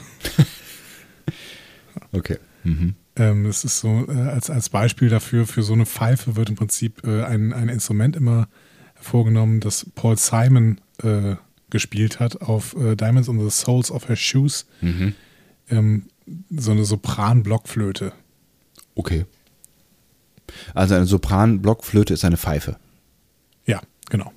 [2.12, 2.38] okay.
[2.64, 2.94] Mhm.
[3.16, 6.56] Ähm, es ist so, äh, als, als Beispiel dafür, für so eine Pfeife wird im
[6.56, 8.48] Prinzip äh, ein, ein Instrument immer
[8.94, 11.36] hervorgenommen, das Paul Simon äh,
[11.70, 14.66] gespielt hat auf äh, Diamonds on the Soles of Her Shoes.
[14.80, 15.14] Mhm.
[15.68, 16.06] Ähm,
[16.50, 18.12] so eine Sopran-Blockflöte.
[18.94, 19.24] Okay.
[20.74, 22.76] Also eine Sopran-Blockflöte ist eine Pfeife.
[23.66, 24.32] Ja, genau.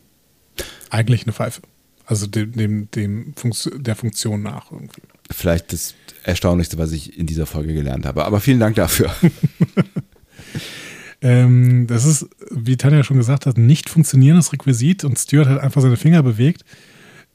[0.90, 1.62] Eigentlich eine Pfeife.
[2.06, 5.02] Also dem, dem, dem Funktion, der Funktion nach irgendwie.
[5.30, 5.94] Vielleicht das
[6.24, 8.26] Erstaunlichste, was ich in dieser Folge gelernt habe.
[8.26, 9.14] Aber vielen Dank dafür.
[11.22, 15.62] ähm, das ist, wie Tanja schon gesagt hat, ein nicht funktionierendes Requisit und Stuart hat
[15.62, 16.66] einfach seine Finger bewegt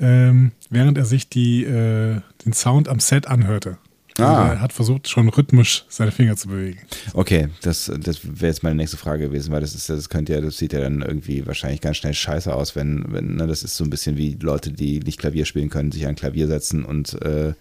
[0.01, 3.79] ähm, während er sich die, äh, den Sound am Set anhörte.
[4.17, 4.53] Also ah.
[4.53, 6.79] er hat versucht, schon rhythmisch seine Finger zu bewegen.
[7.15, 10.41] Okay, das, das wäre jetzt meine nächste Frage gewesen, weil das ist, das könnte ja,
[10.41, 13.77] das sieht ja dann irgendwie wahrscheinlich ganz schnell scheiße aus, wenn, wenn, ne, das ist
[13.77, 17.21] so ein bisschen wie Leute, die nicht Klavier spielen können, sich an Klavier setzen und
[17.23, 17.55] äh,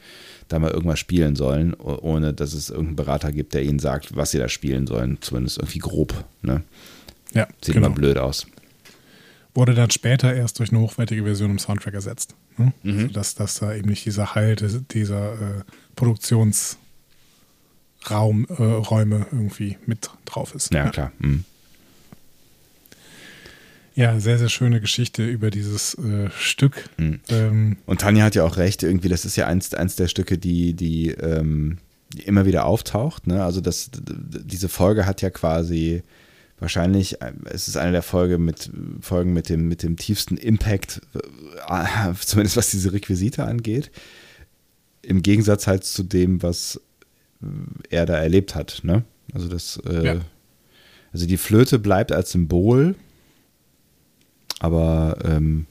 [0.47, 4.29] da mal irgendwas spielen sollen, ohne dass es irgendeinen Berater gibt, der ihnen sagt, was
[4.29, 6.23] sie da spielen sollen, zumindest irgendwie grob.
[6.43, 6.61] Ne?
[7.33, 7.87] Ja, sieht genau.
[7.87, 8.45] immer blöd aus
[9.55, 12.35] wurde dann später erst durch eine hochwertige Version im Soundtrack ersetzt.
[12.57, 12.73] Ne?
[12.83, 13.07] Mhm.
[13.07, 15.63] Sodass dass da eben nicht dieser Halt dieser äh,
[15.95, 16.77] Produktionsräume
[18.49, 20.73] äh, irgendwie mit drauf ist.
[20.73, 20.89] Ja, ja.
[20.91, 21.11] klar.
[21.19, 21.45] Mhm.
[23.95, 26.89] Ja, sehr, sehr schöne Geschichte über dieses äh, Stück.
[26.97, 27.19] Mhm.
[27.29, 30.39] Ähm, Und Tanja hat ja auch recht, irgendwie, das ist ja eins, eins der Stücke,
[30.39, 31.77] die, die, ähm,
[32.11, 33.27] die immer wieder auftaucht.
[33.27, 33.43] Ne?
[33.43, 36.01] Also das, diese Folge hat ja quasi
[36.63, 41.01] wahrscheinlich äh, es ist eine der Folge mit, Folgen mit dem, mit dem tiefsten Impact,
[41.69, 43.91] äh, zumindest was diese Requisite angeht.
[45.03, 46.81] Im Gegensatz halt zu dem, was
[47.41, 47.45] äh,
[47.89, 48.79] er da erlebt hat.
[48.83, 49.03] Ne?
[49.33, 50.21] Also das, äh, ja.
[51.11, 52.95] also die Flöte bleibt als Symbol,
[54.59, 55.67] aber ähm,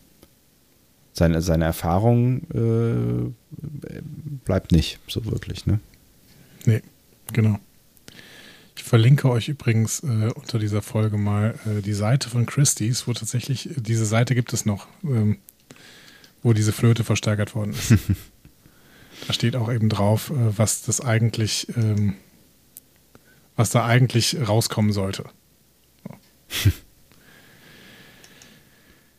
[1.14, 3.30] seine, seine Erfahrung äh,
[4.44, 5.64] bleibt nicht so wirklich.
[5.66, 5.80] Ne?
[6.66, 6.82] Nee,
[7.32, 7.58] genau.
[8.76, 13.12] Ich verlinke euch übrigens äh, unter dieser Folge mal äh, die Seite von Christie's, wo
[13.12, 15.38] tatsächlich, äh, diese Seite gibt es noch, ähm,
[16.42, 17.92] wo diese Flöte versteigert worden ist.
[19.26, 22.14] da steht auch eben drauf, äh, was das eigentlich, ähm,
[23.56, 25.24] was da eigentlich rauskommen sollte.
[26.48, 26.70] So.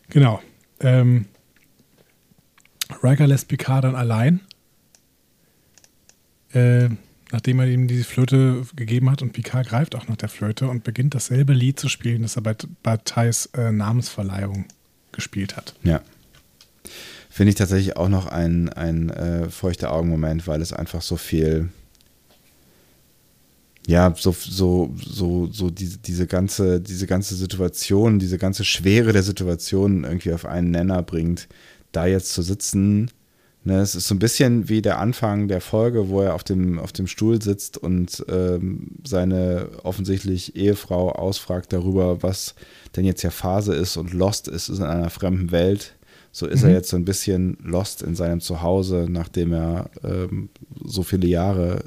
[0.09, 0.41] genau.
[0.79, 1.27] Ähm,
[3.03, 4.41] Riker lässt Picard dann allein.
[6.53, 6.89] Äh,
[7.33, 10.83] nachdem er ihm diese Flöte gegeben hat und Picard greift auch nach der Flöte und
[10.83, 14.65] beginnt dasselbe Lied zu spielen, das er bei, bei Thais äh, Namensverleihung
[15.11, 15.73] gespielt hat.
[15.83, 16.01] Ja.
[17.29, 21.69] Finde ich tatsächlich auch noch ein, ein äh, feuchter Augenmoment, weil es einfach so viel,
[23.87, 29.23] ja, so, so, so, so diese, diese ganze, diese ganze Situation, diese ganze Schwere der
[29.23, 31.47] Situation irgendwie auf einen Nenner bringt,
[31.91, 33.09] da jetzt zu sitzen
[33.65, 36.79] Ne, es ist so ein bisschen wie der Anfang der Folge, wo er auf dem,
[36.79, 42.55] auf dem Stuhl sitzt und ähm, seine offensichtlich Ehefrau ausfragt darüber, was
[42.97, 45.95] denn jetzt ja Phase ist und lost ist in einer fremden Welt.
[46.33, 46.69] So ist mhm.
[46.69, 50.49] er jetzt so ein bisschen lost in seinem Zuhause, nachdem er ähm,
[50.83, 51.85] so viele Jahre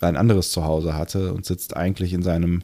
[0.00, 2.62] ein anderes Zuhause hatte und sitzt eigentlich in seinem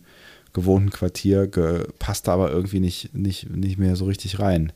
[0.55, 1.51] gewohnten Quartier,
[1.99, 4.73] passt da aber irgendwie nicht, nicht, nicht mehr so richtig rein.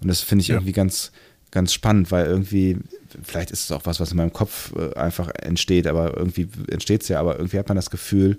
[0.00, 0.54] Und das finde ich ja.
[0.54, 1.10] irgendwie ganz,
[1.54, 2.78] ganz spannend, weil irgendwie,
[3.22, 7.02] vielleicht ist es auch was, was in meinem Kopf äh, einfach entsteht, aber irgendwie entsteht
[7.02, 8.38] es ja, aber irgendwie hat man das Gefühl,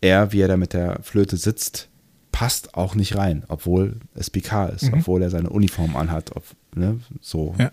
[0.00, 1.88] er, wie er da mit der Flöte sitzt,
[2.30, 5.00] passt auch nicht rein, obwohl es Picard ist, mhm.
[5.00, 7.54] obwohl er seine Uniform anhat, ob, ne, so.
[7.58, 7.72] Ja.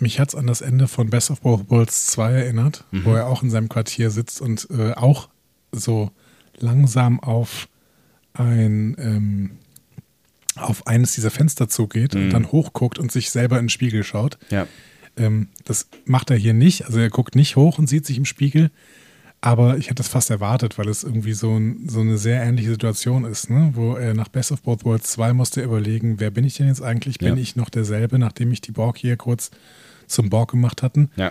[0.00, 3.04] Mich hat es an das Ende von Best of Both Worlds 2 erinnert, mhm.
[3.04, 5.28] wo er auch in seinem Quartier sitzt und äh, auch
[5.70, 6.10] so
[6.56, 7.68] langsam auf
[8.32, 9.58] ein ähm,
[10.56, 12.22] auf eines dieser Fenster zugeht mhm.
[12.22, 14.38] und dann hochguckt und sich selber in den Spiegel schaut.
[14.50, 14.66] Ja.
[15.16, 16.86] Ähm, das macht er hier nicht.
[16.86, 18.70] Also er guckt nicht hoch und sieht sich im Spiegel.
[19.40, 22.70] Aber ich hätte das fast erwartet, weil es irgendwie so, ein, so eine sehr ähnliche
[22.70, 23.72] Situation ist, ne?
[23.74, 26.82] wo er nach Best of Both Worlds 2 musste überlegen, wer bin ich denn jetzt
[26.82, 27.18] eigentlich?
[27.18, 27.42] Bin ja.
[27.42, 29.50] ich noch derselbe, nachdem ich die Borg hier kurz
[30.06, 31.10] zum Borg gemacht hatten?
[31.16, 31.30] Ja.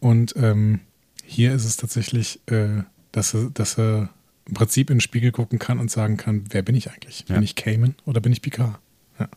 [0.00, 0.80] Und ähm,
[1.24, 4.10] hier ist es tatsächlich, äh, dass, er, dass er
[4.46, 7.24] im Prinzip in den Spiegel gucken kann und sagen kann, wer bin ich eigentlich?
[7.28, 7.34] Ja.
[7.34, 8.78] Bin ich Cayman oder bin ich Picard?
[9.18, 9.28] Ja.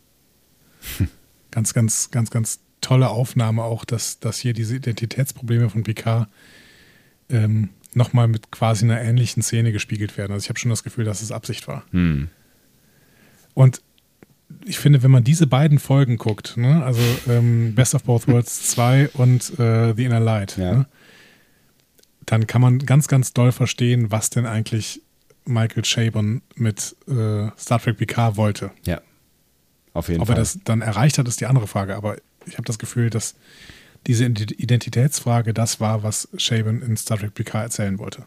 [1.50, 6.28] ganz, ganz, ganz, ganz tolle Aufnahme auch, dass, dass hier diese Identitätsprobleme von Picard
[7.28, 10.32] ähm, nochmal mit quasi einer ähnlichen Szene gespiegelt werden.
[10.32, 11.84] Also ich habe schon das Gefühl, dass es Absicht war.
[11.92, 12.28] Hm.
[13.54, 13.80] Und
[14.64, 18.70] ich finde, wenn man diese beiden Folgen guckt, ne, also ähm, Best of Both Worlds
[18.70, 20.74] 2 und äh, The Inner Light, ja.
[20.74, 20.86] ne,
[22.26, 25.00] dann kann man ganz, ganz doll verstehen, was denn eigentlich
[25.44, 28.72] Michael Chabon mit äh, Star Trek PK wollte.
[28.84, 29.00] Ja,
[29.96, 30.34] auf jeden Ob Fall.
[30.34, 31.96] Ob er das dann erreicht hat, ist die andere Frage.
[31.96, 33.34] Aber ich habe das Gefühl, dass
[34.06, 38.24] diese Identitätsfrage das war, was Chabon in Star Trek PK erzählen wollte.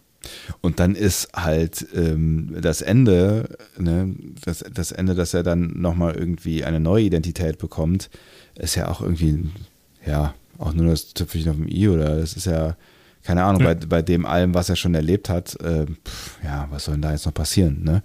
[0.59, 4.13] Und dann ist halt ähm, das Ende, ne,
[4.43, 8.09] das, das Ende, dass er dann nochmal irgendwie eine neue Identität bekommt,
[8.55, 9.49] ist ja auch irgendwie,
[10.05, 12.75] ja, auch nur das Tüpfelchen auf dem I oder es ist ja
[13.23, 13.73] keine Ahnung, ja.
[13.73, 17.01] bei, bei dem allem, was er schon erlebt hat, äh, pff, ja, was soll denn
[17.01, 18.01] da jetzt noch passieren, ne?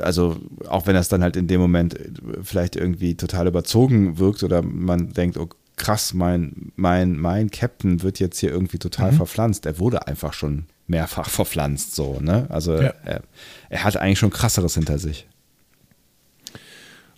[0.00, 0.36] Also,
[0.68, 1.98] auch wenn das dann halt in dem Moment
[2.42, 8.20] vielleicht irgendwie total überzogen wirkt oder man denkt, oh krass, mein, mein, mein Captain wird
[8.20, 9.16] jetzt hier irgendwie total mhm.
[9.16, 9.66] verpflanzt.
[9.66, 12.46] Er wurde einfach schon mehrfach verpflanzt, so, ne?
[12.48, 12.94] Also, ja.
[13.04, 13.22] er,
[13.68, 15.26] er hat eigentlich schon krasseres hinter sich.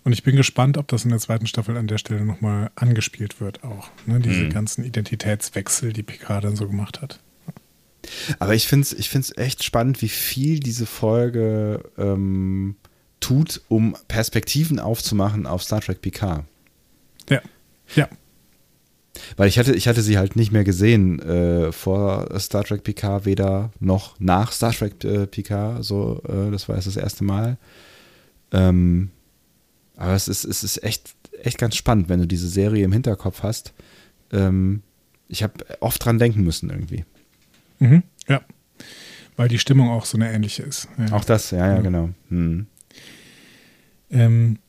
[0.03, 3.41] Und ich bin gespannt, ob das in der zweiten Staffel an der Stelle nochmal angespielt
[3.41, 3.89] wird, auch.
[4.05, 4.19] Ne?
[4.19, 4.49] Diese mhm.
[4.49, 7.19] ganzen Identitätswechsel, die Picard dann so gemacht hat.
[8.39, 12.75] Aber ich finde es ich find's echt spannend, wie viel diese Folge ähm,
[13.19, 16.45] tut, um Perspektiven aufzumachen auf Star Trek Picard.
[17.29, 17.41] Ja,
[17.95, 18.07] ja.
[19.35, 23.25] Weil ich hatte, ich hatte sie halt nicht mehr gesehen äh, vor Star Trek Picard,
[23.25, 25.83] weder noch nach Star Trek äh, Picard.
[25.83, 27.57] So, äh, das war jetzt das erste Mal.
[28.51, 29.11] Ähm,
[29.99, 31.13] aber es ist, es ist echt,
[31.43, 33.73] echt ganz spannend, wenn du diese Serie im Hinterkopf hast.
[34.31, 34.81] Ähm,
[35.27, 37.03] ich habe oft dran denken müssen irgendwie.
[37.79, 38.41] Mhm, ja.
[39.35, 40.87] Weil die Stimmung auch so eine ähnliche ist.
[40.97, 41.11] Ja.
[41.11, 42.11] Auch das, ja, ja, genau.
[42.29, 42.67] Hm.
[44.09, 44.59] Ähm,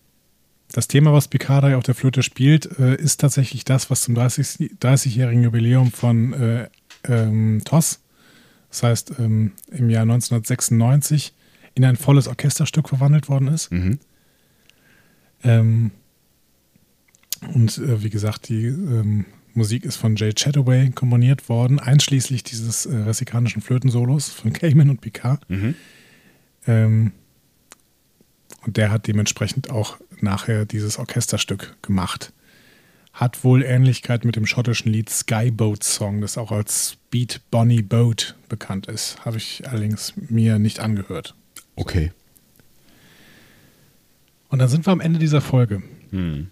[0.73, 4.78] das Thema, was Picard auf der Flöte spielt, äh, ist tatsächlich das, was zum 30-jährigen
[4.81, 6.68] 30 Jubiläum von äh,
[7.05, 8.00] ähm, TOS,
[8.68, 11.34] das heißt ähm, im Jahr 1996,
[11.76, 13.70] in ein volles Orchesterstück verwandelt worden ist.
[13.70, 14.00] Mhm.
[15.43, 15.91] Ähm,
[17.55, 22.86] und äh, wie gesagt, die ähm, Musik ist von Jay Chataway komponiert worden, einschließlich dieses
[22.86, 25.49] äh, ressikanischen Flötensolos von Cayman und Picard.
[25.49, 25.75] Mhm.
[26.67, 27.12] Ähm,
[28.67, 32.33] und der hat dementsprechend auch nachher dieses Orchesterstück gemacht.
[33.12, 38.36] Hat wohl Ähnlichkeit mit dem schottischen Lied Skyboat Song, das auch als Beat Bonnie Boat
[38.49, 39.25] bekannt ist.
[39.25, 41.35] Habe ich allerdings mir nicht angehört.
[41.75, 42.12] Okay.
[44.51, 45.83] Und dann sind wir am Ende dieser Folge.
[46.11, 46.49] Hm.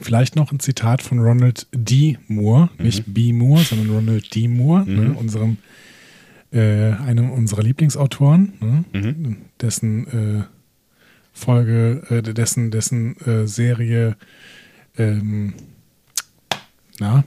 [0.00, 2.18] Vielleicht noch ein Zitat von Ronald D.
[2.28, 3.32] Moore, nicht B.
[3.32, 4.48] Moore, sondern Ronald D.
[4.48, 5.58] Moore, ne, unserem,
[6.50, 8.54] äh, einem unserer Lieblingsautoren,
[8.92, 10.44] ne, dessen äh,
[11.34, 14.16] Folge, äh, dessen, dessen äh, Serie,
[14.96, 15.54] ähm,
[16.98, 17.24] na,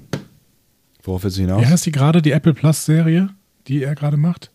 [1.04, 1.62] Worauf willst du hinaus?
[1.62, 3.30] wie heißt die gerade, die Apple Plus Serie,
[3.68, 4.52] die er gerade macht?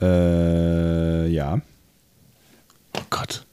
[0.00, 1.60] Äh, ja.
[2.96, 3.46] Oh Gott.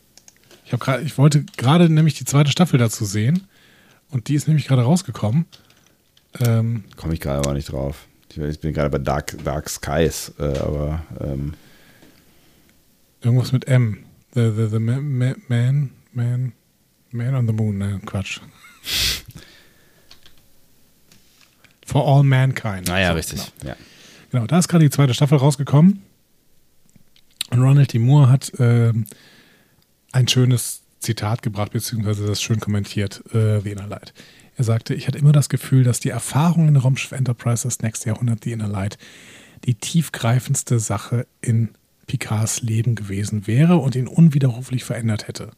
[0.66, 3.48] Ich, hab grad, ich wollte gerade nämlich die zweite Staffel dazu sehen
[4.10, 5.46] und die ist nämlich gerade rausgekommen.
[6.40, 8.08] Ähm, Komme ich gerade aber nicht drauf.
[8.30, 11.54] Ich bin gerade bei Dark, Dark Skies, äh, aber ähm,
[13.22, 14.00] Irgendwas mit M.
[14.34, 16.52] The, the, the ma ma man, man,
[17.12, 17.78] man on the moon.
[17.78, 18.40] Nein, Quatsch.
[21.86, 22.88] For all mankind.
[22.88, 23.52] naja, So, richtig.
[23.60, 23.72] Genau.
[23.72, 23.78] Ja.
[24.32, 26.02] genau, da ist gerade die zweite Staffel rausgekommen.
[27.52, 28.00] Und Ronald D.
[28.00, 29.06] Moore hat ähm,
[30.16, 34.14] ein schönes Zitat gebracht, beziehungsweise das schön kommentiert, äh, Light.
[34.56, 38.10] Er sagte, ich hatte immer das Gefühl, dass die Erfahrung in Raumschiff Enterprise das nächste
[38.10, 38.98] Jahrhundert, The Inner Light,
[39.66, 41.70] die tiefgreifendste Sache in
[42.08, 45.52] Picards Leben gewesen wäre und ihn unwiderruflich verändert hätte.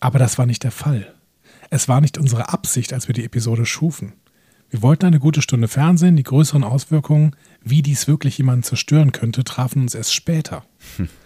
[0.00, 1.14] Aber das war nicht der Fall.
[1.70, 4.14] Es war nicht unsere Absicht, als wir die Episode schufen.
[4.68, 9.44] Wir wollten eine gute Stunde Fernsehen, die größeren Auswirkungen, wie dies wirklich jemanden zerstören könnte,
[9.44, 10.64] trafen uns erst später.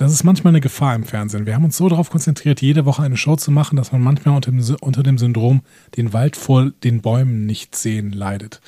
[0.00, 1.44] Das ist manchmal eine Gefahr im Fernsehen.
[1.44, 4.34] Wir haben uns so darauf konzentriert, jede Woche eine Show zu machen, dass man manchmal
[4.34, 5.60] unter dem, unter dem Syndrom
[5.94, 8.62] den Wald vor den Bäumen nicht sehen leidet.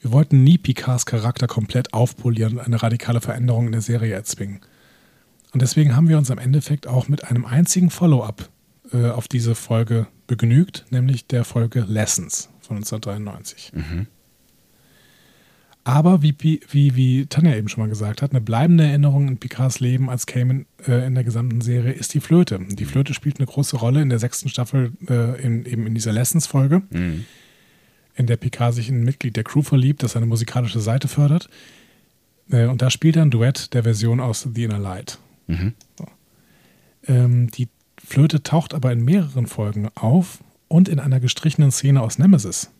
[0.00, 4.60] Wir wollten nie Picards Charakter komplett aufpolieren und eine radikale Veränderung in der Serie erzwingen.
[5.52, 8.48] Und deswegen haben wir uns am Endeffekt auch mit einem einzigen Follow-up
[8.94, 13.72] äh, auf diese Folge begnügt, nämlich der Folge Lessons von 1993.
[15.90, 19.80] Aber wie, wie, wie, Tanja eben schon mal gesagt hat, eine bleibende Erinnerung in Picards
[19.80, 22.60] Leben als Cayman äh, in der gesamten Serie ist die Flöte.
[22.60, 26.12] Die Flöte spielt eine große Rolle in der sechsten Staffel, äh, in, eben in dieser
[26.12, 26.82] Lessons-Folge,
[28.14, 31.48] in der Picard sich in ein Mitglied der Crew verliebt, das seine musikalische Seite fördert.
[32.52, 35.18] Äh, und da spielt er ein Duett der Version aus The Inner Light.
[35.98, 36.06] So.
[37.08, 37.66] Ähm, die
[37.98, 40.38] Flöte taucht aber in mehreren Folgen auf
[40.68, 42.70] und in einer gestrichenen Szene aus Nemesis.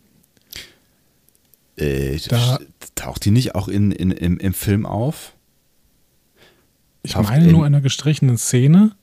[1.81, 2.59] Äh, Da-
[2.95, 5.33] taucht die nicht auch in, in, im, im Film auf?
[7.03, 8.95] Ich Taucht meine in- nur in einer gestrichenen Szene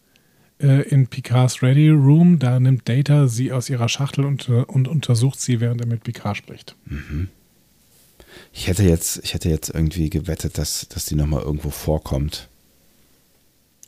[0.61, 2.39] äh, in Picards Ready Room.
[2.39, 6.05] Da nimmt Data sie aus ihrer Schachtel und, äh, und untersucht sie, während er mit
[6.05, 6.77] Picard spricht.
[8.53, 12.49] Ich hätte jetzt, ich hätte jetzt irgendwie gewettet, dass, dass die nochmal irgendwo vorkommt.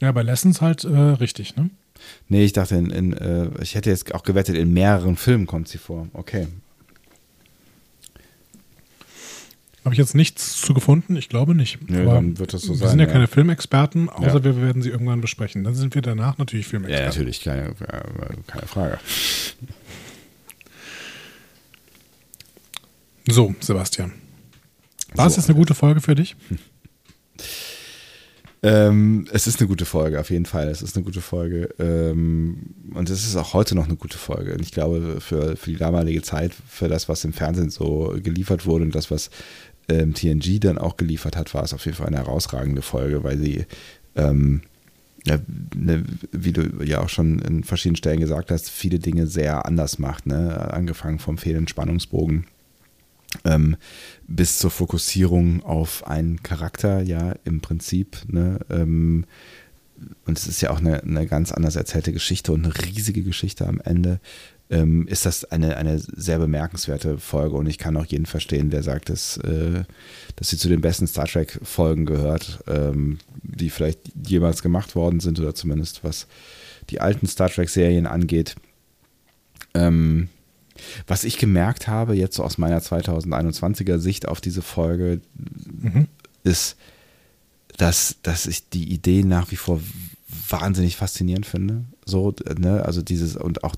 [0.00, 1.70] Ja, bei Lessons halt äh, richtig, ne?
[2.28, 5.68] Nee, ich dachte, in, in, äh, ich hätte jetzt auch gewettet, in mehreren Filmen kommt
[5.68, 6.08] sie vor.
[6.14, 6.48] Okay.
[9.84, 11.16] Habe ich jetzt nichts zu gefunden?
[11.16, 11.78] Ich glaube nicht.
[11.88, 13.12] Nö, Aber dann wird das so wir sein, sind ja, ja.
[13.12, 14.44] keine Filmexperten, außer Ja.
[14.44, 15.64] wir werden sie irgendwann besprechen.
[15.64, 17.06] Dann sind wir danach natürlich Ja, Filmexperten.
[17.08, 18.98] natürlich, keine, äh, keine Frage.
[23.28, 24.12] So, Sebastian.
[25.14, 25.40] War es So.
[25.40, 26.36] jetzt eine gute Folge für dich?
[28.62, 30.68] Ähm, es ist eine gute Folge, auf jeden Fall.
[30.68, 31.70] Es ist eine gute Folge.
[31.78, 34.52] Ähm, und es ist auch heute noch eine gute Folge.
[34.52, 38.66] Und ich glaube, für, für die damalige Zeit, für das, was im Fernsehen so geliefert
[38.66, 39.30] wurde und das, was
[39.88, 43.38] ähm, TNG dann auch geliefert hat, war es auf jeden Fall eine herausragende Folge, weil
[43.38, 43.66] sie,
[44.16, 44.62] ähm,
[45.26, 45.38] ja,
[45.74, 49.98] ne, wie du ja auch schon in verschiedenen Stellen gesagt hast, viele Dinge sehr anders
[49.98, 50.26] macht.
[50.26, 50.72] Ne?
[50.72, 52.46] Angefangen vom fehlenden Spannungsbogen
[53.44, 53.76] ähm,
[54.26, 58.18] bis zur Fokussierung auf einen Charakter, ja, im Prinzip.
[58.28, 58.60] Ne?
[58.70, 59.24] Ähm,
[60.24, 63.66] und es ist ja auch eine, eine ganz anders erzählte Geschichte und eine riesige Geschichte
[63.66, 64.20] am Ende.
[64.70, 68.84] Ähm, ist das eine, eine sehr bemerkenswerte Folge und ich kann auch jeden verstehen, der
[68.84, 69.82] sagt, dass, äh,
[70.36, 75.40] dass sie zu den besten Star Trek-Folgen gehört, ähm, die vielleicht jemals gemacht worden sind
[75.40, 76.28] oder zumindest was
[76.88, 78.54] die alten Star Trek-Serien angeht.
[79.74, 80.28] Ähm,
[81.06, 85.20] was ich gemerkt habe, jetzt so aus meiner 2021er Sicht auf diese Folge,
[86.44, 86.76] ist,
[87.76, 89.80] dass, dass ich die Idee nach wie vor
[90.48, 91.84] wahnsinnig faszinierend finde.
[92.10, 93.74] So, ne, also dieses und auch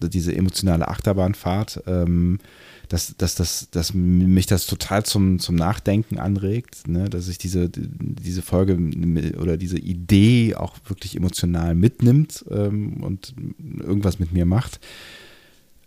[0.00, 2.38] diese emotionale Achterbahnfahrt, ähm,
[2.88, 7.08] dass, dass, dass, dass mich das total zum, zum Nachdenken anregt, ne?
[7.08, 8.78] dass sich diese, diese Folge
[9.40, 13.34] oder diese Idee auch wirklich emotional mitnimmt ähm, und
[13.80, 14.78] irgendwas mit mir macht.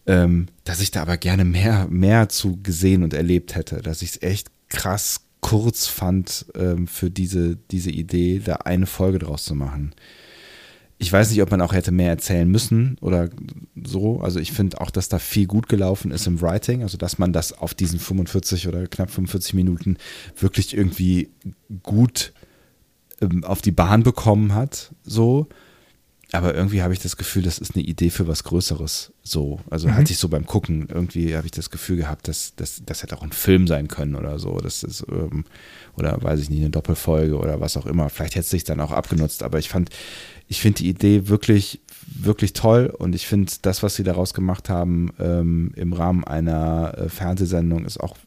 [0.07, 4.11] Ähm, dass ich da aber gerne mehr, mehr zu gesehen und erlebt hätte, dass ich
[4.11, 9.53] es echt krass kurz fand ähm, für diese, diese Idee, da eine Folge draus zu
[9.53, 9.93] machen
[10.97, 13.29] ich weiß nicht, ob man auch hätte mehr erzählen müssen oder
[13.83, 14.21] so.
[14.21, 16.83] Also ich finde auch, dass da viel gut gelaufen ist im Writing.
[16.83, 19.97] Also dass man das auf diesen 45 oder knapp 45 Minuten
[20.37, 21.31] wirklich irgendwie
[21.83, 22.33] gut
[23.21, 24.93] ähm, auf die Bahn bekommen hat.
[25.03, 25.47] So.
[26.31, 29.11] Aber irgendwie habe ich das Gefühl, das ist eine Idee für was Größeres.
[29.27, 29.59] So.
[29.71, 29.95] Also mhm.
[29.95, 33.17] hatte ich so beim Gucken, irgendwie habe ich das Gefühl gehabt, dass das, das hätte
[33.17, 34.59] auch ein Film sein können oder so.
[34.59, 35.45] Das ist, ähm,
[35.97, 38.09] oder weiß ich nicht, eine Doppelfolge oder was auch immer.
[38.09, 39.89] Vielleicht hätte es sich dann auch abgenutzt, aber ich fand,
[40.47, 44.69] ich finde die Idee wirklich, wirklich toll und ich finde das, was sie daraus gemacht
[44.69, 48.17] haben ähm, im Rahmen einer äh, Fernsehsendung, ist auch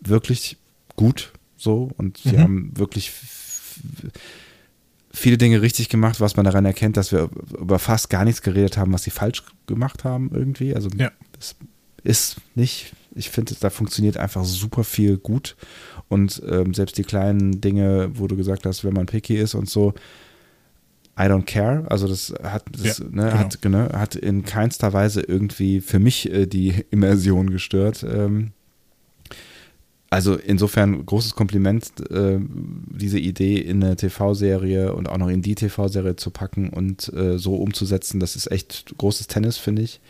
[0.00, 0.56] wirklich
[0.96, 2.40] gut so und sie mhm.
[2.40, 3.12] haben wirklich
[5.12, 8.76] viele Dinge richtig gemacht, was man daran erkennt, dass wir über fast gar nichts geredet
[8.76, 10.74] haben, was sie falsch gemacht haben irgendwie.
[10.74, 11.10] Also ja.
[11.32, 11.56] das
[12.02, 15.56] ist nicht, ich finde, da funktioniert einfach super viel gut
[16.08, 19.68] und ähm, selbst die kleinen Dinge, wo du gesagt hast, wenn man picky ist und
[19.68, 19.94] so,
[21.18, 21.84] I don't care.
[21.90, 23.10] Also das hat, das, ja, ne,
[23.60, 23.78] genau.
[23.78, 28.04] hat, ne, hat in keinster Weise irgendwie für mich äh, die Immersion gestört.
[28.08, 28.52] Ähm,
[30.10, 35.54] also insofern großes Kompliment, äh, diese Idee in eine TV-Serie und auch noch in die
[35.54, 38.18] TV-Serie zu packen und äh, so umzusetzen.
[38.18, 40.00] Das ist echt großes Tennis, finde ich.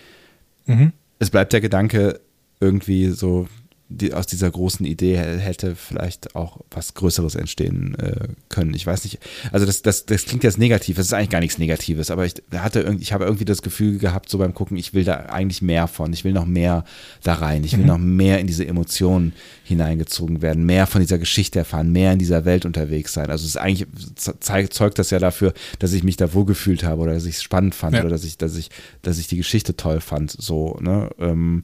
[0.64, 0.92] Mhm.
[1.18, 2.18] Es bleibt der Gedanke,
[2.60, 3.46] irgendwie so
[3.92, 8.72] die, aus dieser großen Idee hätte vielleicht auch was Größeres entstehen äh, können.
[8.72, 9.18] Ich weiß nicht,
[9.50, 12.34] also das, das, das klingt jetzt negativ, das ist eigentlich gar nichts Negatives, aber ich
[12.54, 15.60] hatte irgendwie, ich habe irgendwie das Gefühl gehabt, so beim Gucken, ich will da eigentlich
[15.60, 16.84] mehr von, ich will noch mehr
[17.24, 17.88] da rein, ich will mhm.
[17.88, 19.32] noch mehr in diese Emotionen
[19.64, 23.28] hineingezogen werden, mehr von dieser Geschichte erfahren, mehr in dieser Welt unterwegs sein.
[23.28, 27.02] Also es ist eigentlich, zeigt, zeugt das ja dafür, dass ich mich da wohlgefühlt habe
[27.02, 28.02] oder dass ich es spannend fand ja.
[28.02, 28.70] oder dass ich, dass ich,
[29.02, 31.62] dass ich die Geschichte toll fand, so, ne, ähm,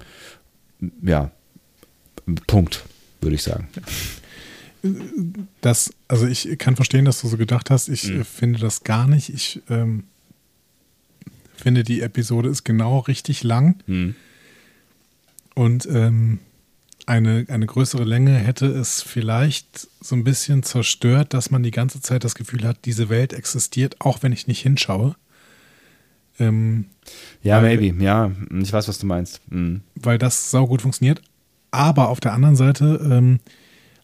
[1.02, 1.30] ja,
[2.46, 2.84] Punkt,
[3.20, 3.68] würde ich sagen.
[5.60, 7.88] Das, also ich kann verstehen, dass du so gedacht hast.
[7.88, 8.24] Ich mhm.
[8.24, 9.30] finde das gar nicht.
[9.30, 10.04] Ich ähm,
[11.56, 13.82] finde, die Episode ist genau richtig lang.
[13.86, 14.14] Mhm.
[15.54, 16.38] Und ähm,
[17.06, 22.00] eine, eine größere Länge hätte es vielleicht so ein bisschen zerstört, dass man die ganze
[22.00, 25.14] Zeit das Gefühl hat, diese Welt existiert, auch wenn ich nicht hinschaue.
[26.38, 26.86] Ähm,
[27.42, 28.30] ja, weil, maybe, ja,
[28.60, 29.40] ich weiß, was du meinst.
[29.48, 29.80] Mhm.
[29.94, 31.22] Weil das saugut funktioniert.
[31.70, 33.40] Aber auf der anderen Seite ähm,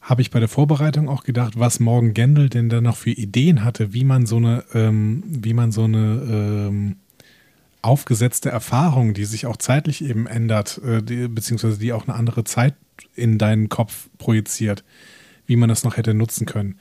[0.02, 3.64] habe ich bei der Vorbereitung auch gedacht, was Morgan Gendel denn da noch für Ideen
[3.64, 6.96] hatte, wie man so eine, ähm, wie man so eine ähm,
[7.82, 12.44] aufgesetzte Erfahrung, die sich auch zeitlich eben ändert, äh, die, beziehungsweise die auch eine andere
[12.44, 12.74] Zeit
[13.14, 14.84] in deinen Kopf projiziert,
[15.46, 16.78] wie man das noch hätte nutzen können.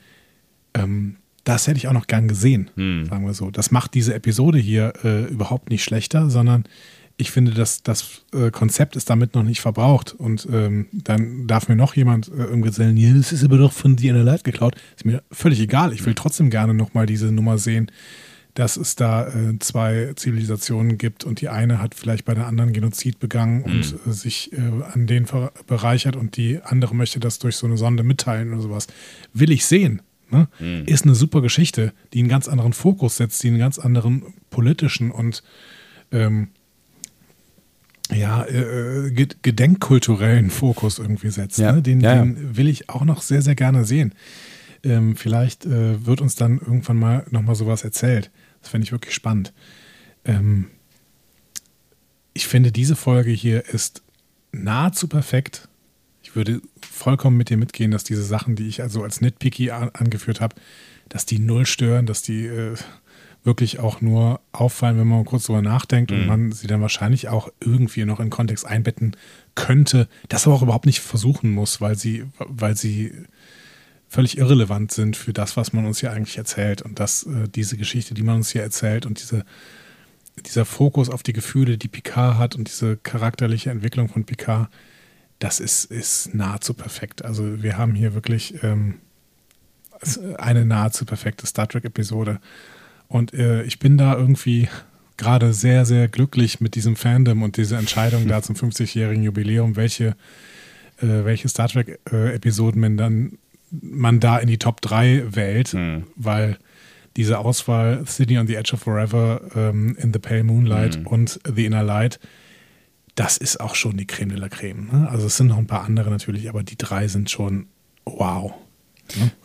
[0.73, 3.05] Ähm, das hätte ich auch noch gern gesehen, hm.
[3.05, 3.49] sagen wir so.
[3.49, 6.65] Das macht diese Episode hier äh, überhaupt nicht schlechter, sondern
[7.21, 10.13] ich finde, dass das äh, Konzept ist damit noch nicht verbraucht.
[10.13, 13.71] Und ähm, dann darf mir noch jemand äh, irgendwie erzählen, ja, das ist aber doch
[13.71, 14.75] von Inner Light geklaut.
[14.95, 15.93] Ist mir völlig egal.
[15.93, 17.91] Ich will trotzdem gerne nochmal diese Nummer sehen,
[18.55, 22.73] dass es da äh, zwei Zivilisationen gibt und die eine hat vielleicht bei der anderen
[22.73, 23.63] Genozid begangen mhm.
[23.65, 24.57] und äh, sich äh,
[24.93, 25.27] an den
[25.67, 28.87] bereichert und die andere möchte das durch so eine Sonde mitteilen oder sowas.
[29.33, 30.01] Will ich sehen.
[30.31, 30.47] Ne?
[30.59, 30.85] Mhm.
[30.85, 35.11] Ist eine super Geschichte, die einen ganz anderen Fokus setzt, die einen ganz anderen politischen
[35.11, 35.43] und
[36.11, 36.49] ähm,
[38.11, 41.59] ja, äh, äh gedenkkulturellen Fokus irgendwie setzt.
[41.59, 41.71] Ja.
[41.71, 41.81] Ne?
[41.81, 42.21] Den, ja, ja.
[42.23, 44.13] den, will ich auch noch sehr, sehr gerne sehen.
[44.83, 48.31] Ähm, vielleicht äh, wird uns dann irgendwann mal nochmal sowas erzählt.
[48.61, 49.53] Das fände ich wirklich spannend.
[50.25, 50.67] Ähm,
[52.33, 54.01] ich finde, diese Folge hier ist
[54.51, 55.67] nahezu perfekt.
[56.23, 60.39] Ich würde vollkommen mit dir mitgehen, dass diese Sachen, die ich also als Nitpicky angeführt
[60.39, 60.55] habe,
[61.09, 62.75] dass die null stören, dass die äh,
[63.43, 66.17] wirklich auch nur auffallen, wenn man kurz drüber nachdenkt mhm.
[66.17, 69.15] und man sie dann wahrscheinlich auch irgendwie noch in Kontext einbetten
[69.55, 73.13] könnte, das aber auch überhaupt nicht versuchen muss, weil sie, weil sie
[74.07, 77.77] völlig irrelevant sind für das, was man uns hier eigentlich erzählt und dass äh, diese
[77.77, 79.45] Geschichte, die man uns hier erzählt und diese,
[80.45, 84.69] dieser Fokus auf die Gefühle, die Picard hat und diese charakterliche Entwicklung von Picard,
[85.39, 87.25] das ist, ist nahezu perfekt.
[87.25, 88.99] Also wir haben hier wirklich ähm,
[90.37, 92.39] eine nahezu perfekte Star Trek-Episode.
[93.11, 94.69] Und äh, ich bin da irgendwie
[95.17, 100.15] gerade sehr, sehr glücklich mit diesem Fandom und dieser Entscheidung da zum 50-jährigen Jubiläum, welche,
[101.01, 103.37] äh, welche Star Trek-Episoden man dann
[103.71, 106.03] man da in die Top 3 wählt, mhm.
[106.15, 106.57] weil
[107.15, 111.07] diese Auswahl City on the Edge of Forever, ähm, In the Pale Moonlight Mhm.
[111.07, 112.19] und The Inner Light,
[113.15, 114.89] das ist auch schon die Creme de la Creme.
[114.91, 115.09] Ne?
[115.09, 117.67] Also es sind noch ein paar andere natürlich, aber die drei sind schon
[118.05, 118.53] wow.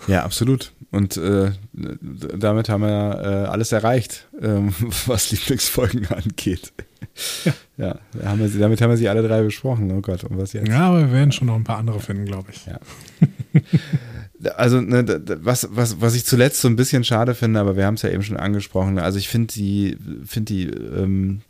[0.06, 0.72] Ja, absolut.
[0.90, 4.74] Und äh, damit haben wir äh, alles erreicht, ähm,
[5.06, 6.72] was Lieblingsfolgen angeht.
[7.76, 7.78] Ja.
[7.78, 9.90] Ja, haben wir sie, damit haben wir sie alle drei besprochen.
[9.92, 10.68] Oh Gott, und was jetzt?
[10.68, 12.66] Ja, aber wir werden schon noch ein paar andere finden, glaube ich.
[12.66, 12.78] Ja.
[14.54, 17.94] Also, ne, was, was, was ich zuletzt so ein bisschen schade finde, aber wir haben
[17.94, 19.96] es ja eben schon angesprochen, also ich finde die,
[20.26, 21.40] finde die, ähm,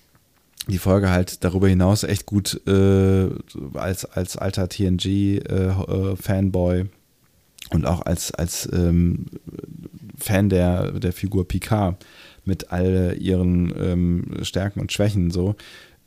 [0.69, 3.29] die Folge halt darüber hinaus echt gut äh,
[3.75, 6.87] als, als alter TNG-Fanboy
[7.71, 9.27] und auch als, als ähm,
[10.19, 12.05] Fan der, der Figur Picard
[12.45, 15.57] mit all ihren ähm, Stärken und Schwächen so.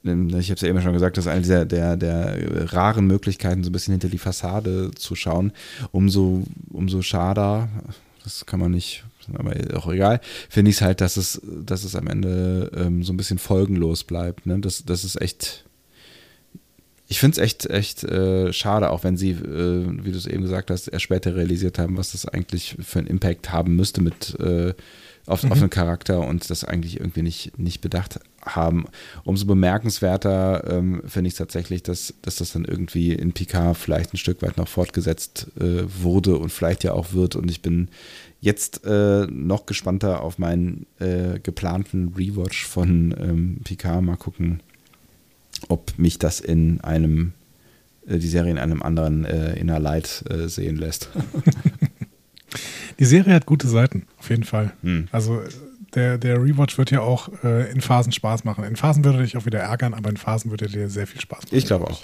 [0.05, 3.07] Ähm, Ich habe es ja eben schon gesagt, das ist eine der, der, der raren
[3.07, 5.51] Möglichkeiten, so ein bisschen hinter die Fassade zu schauen.
[5.91, 7.67] Umso, umso schader,
[8.23, 11.95] das kann man nicht, aber auch egal, finde ich es halt, dass es, dass es
[11.95, 14.45] am Ende ähm, so ein bisschen folgenlos bleibt.
[14.45, 14.59] Ne?
[14.59, 15.65] Das, das ist echt.
[17.11, 20.43] Ich finde es echt, echt äh, schade, auch wenn sie, äh, wie du es eben
[20.43, 24.39] gesagt hast, erst später realisiert haben, was das eigentlich für einen Impact haben müsste mit
[24.39, 24.75] äh,
[25.25, 28.85] auf, auf einen Charakter und das eigentlich irgendwie nicht, nicht bedacht haben.
[29.23, 34.13] Umso bemerkenswerter ähm, finde ich es tatsächlich, dass, dass das dann irgendwie in Picard vielleicht
[34.13, 37.35] ein Stück weit noch fortgesetzt äh, wurde und vielleicht ja auch wird.
[37.35, 37.89] Und ich bin
[38.39, 44.03] jetzt äh, noch gespannter auf meinen äh, geplanten Rewatch von ähm, Picard.
[44.03, 44.61] Mal gucken,
[45.67, 47.33] ob mich das in einem,
[48.07, 51.09] äh, die Serie in einem anderen äh, Inner Light äh, sehen lässt.
[52.99, 54.73] Die Serie hat gute Seiten, auf jeden Fall.
[54.81, 55.07] Hm.
[55.13, 55.41] Also
[55.95, 58.63] der, der Rewatch wird ja auch äh, in Phasen Spaß machen.
[58.63, 61.07] In Phasen würde er dich auch wieder ärgern, aber in Phasen würde er dir sehr
[61.07, 61.55] viel Spaß machen.
[61.55, 62.03] Ich glaube auch.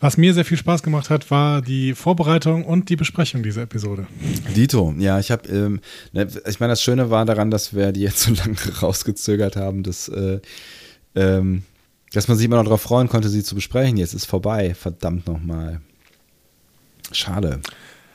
[0.00, 4.06] Was mir sehr viel Spaß gemacht hat, war die Vorbereitung und die Besprechung dieser Episode.
[4.54, 5.80] Dito, ja, ich habe, ähm,
[6.12, 9.82] ne, ich meine, das Schöne war daran, dass wir die jetzt so lange rausgezögert haben,
[9.82, 10.40] dass, äh,
[11.14, 11.62] ähm,
[12.12, 13.96] dass man sich immer noch darauf freuen konnte, sie zu besprechen.
[13.96, 15.80] Jetzt ist vorbei, verdammt nochmal.
[17.12, 17.60] Schade.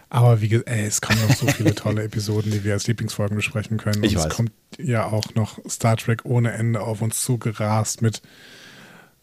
[0.10, 3.78] Aber wie gesagt, es kommen noch so viele tolle Episoden, die wir als Lieblingsfolgen besprechen
[3.78, 4.04] können.
[4.04, 4.32] Ich und weiß.
[4.32, 8.22] es kommt ja auch noch Star Trek ohne Ende auf uns zugerast mit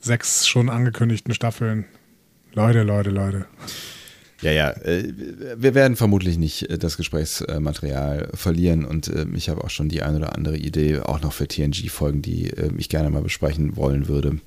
[0.00, 1.84] sechs schon angekündigten Staffeln.
[2.52, 3.46] Leute, Leute, Leute.
[4.42, 5.12] Ja, ja, äh,
[5.56, 10.02] wir werden vermutlich nicht äh, das Gesprächsmaterial verlieren und äh, ich habe auch schon die
[10.02, 14.08] ein oder andere Idee, auch noch für TNG-Folgen, die äh, ich gerne mal besprechen wollen
[14.08, 14.38] würde,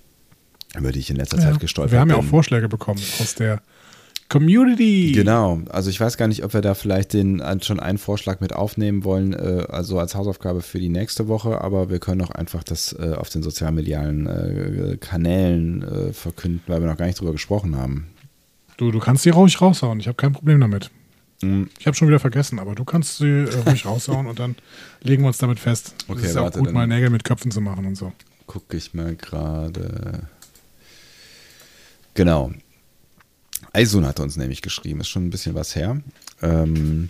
[0.77, 2.25] über die ich in letzter Zeit gestolpert wir haben ja bin.
[2.25, 3.61] auch Vorschläge bekommen aus der
[4.30, 5.11] Community.
[5.13, 8.39] Genau, also ich weiß gar nicht, ob wir da vielleicht den äh, schon einen Vorschlag
[8.39, 12.31] mit aufnehmen wollen, äh, also als Hausaufgabe für die nächste Woche, aber wir können auch
[12.31, 17.19] einfach das äh, auf den sozialmedialen äh, Kanälen äh, verkünden, weil wir noch gar nicht
[17.19, 18.07] drüber gesprochen haben.
[18.77, 20.00] Du, du kannst die ruhig raushauen.
[20.00, 20.90] Ich habe kein Problem damit.
[21.42, 21.69] Mhm.
[21.80, 24.56] Ich habe schon wieder vergessen, aber du kannst sie äh, ruhig raushauen und dann
[25.02, 25.95] legen wir uns damit fest.
[26.08, 28.14] Okay, es ist ja auch warte, gut, mal Nägel mit Köpfen zu machen und so.
[28.48, 30.27] Gucke ich mal gerade.
[32.14, 32.52] Genau.
[33.72, 36.02] Aisun hat uns nämlich geschrieben, ist schon ein bisschen was her.
[36.42, 37.10] Ähm,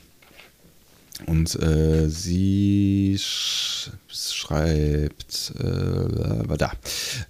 [1.27, 6.71] und äh, sie sch schreibt, äh, war da.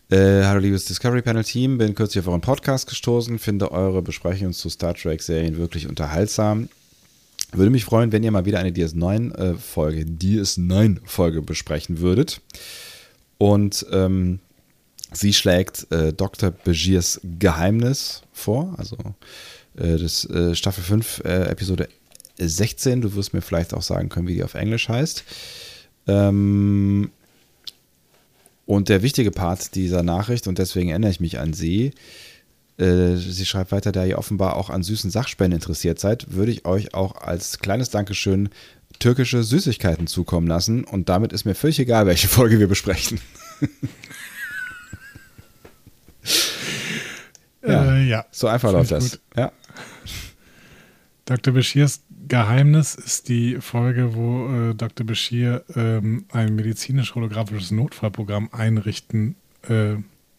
[0.09, 4.53] Äh, Hallo liebes Discovery Panel Team, bin kürzlich auf euren Podcast gestoßen, finde eure Besprechungen
[4.53, 6.69] zu Star Trek Serien wirklich unterhaltsam.
[7.51, 12.41] Würde mich freuen, wenn ihr mal wieder eine DS9-Folge, DS9-Folge besprechen würdet.
[13.37, 14.39] Und ähm,
[15.11, 16.51] sie schlägt äh, Dr.
[16.51, 18.97] Begiers Geheimnis vor, also
[19.77, 21.89] äh, das äh, Staffel 5, äh, Episode
[22.37, 23.01] 16.
[23.01, 25.23] Du wirst mir vielleicht auch sagen können, wie die auf Englisch heißt.
[26.07, 27.11] Ähm,
[28.65, 31.91] und der wichtige Part dieser Nachricht, und deswegen erinnere ich mich an sie,
[32.77, 36.65] äh, sie schreibt weiter, da ihr offenbar auch an süßen Sachspenden interessiert seid, würde ich
[36.65, 38.49] euch auch als kleines Dankeschön
[38.99, 40.83] türkische Süßigkeiten zukommen lassen.
[40.83, 43.19] Und damit ist mir völlig egal, welche Folge wir besprechen.
[47.65, 47.95] Ja.
[47.95, 48.25] Äh, ja.
[48.31, 49.11] So einfach läuft das.
[49.11, 49.19] gut.
[49.37, 49.51] Ja.
[51.25, 51.53] Dr.
[51.53, 55.05] Bashirs Geheimnis ist die Folge, wo äh, Dr.
[55.05, 59.35] Bashir ähm, ein medizinisch-holographisches Notfallprogramm einrichten
[59.69, 59.95] äh,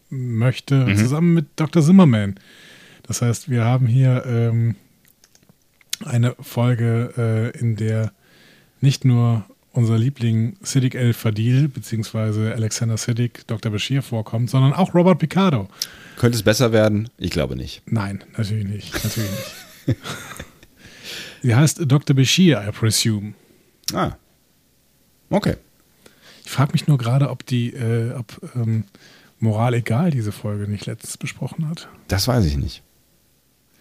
[0.09, 0.97] möchte, Mhm.
[0.97, 1.81] zusammen mit Dr.
[1.83, 2.35] Zimmerman.
[3.03, 4.75] Das heißt, wir haben hier ähm,
[6.03, 7.13] eine Folge,
[7.55, 8.11] äh, in der
[8.81, 12.51] nicht nur unser Liebling Siddiq El Fadil bzw.
[12.53, 13.71] Alexander Siddiq, Dr.
[13.71, 15.67] Bashir vorkommt, sondern auch Robert Picardo.
[16.17, 17.09] Könnte es besser werden?
[17.17, 17.81] Ich glaube nicht.
[17.85, 18.93] Nein, natürlich nicht.
[19.03, 19.29] Natürlich
[19.87, 19.97] nicht.
[21.45, 22.15] Sie heißt Dr.
[22.15, 23.35] Bashir, I presume.
[23.93, 24.13] Ah.
[25.29, 25.57] Okay.
[26.43, 28.85] Ich frage mich nur gerade, ob die, äh, ob ähm,
[29.37, 31.87] Moral egal diese Folge nicht letztens besprochen hat.
[32.07, 32.81] Das weiß ich nicht.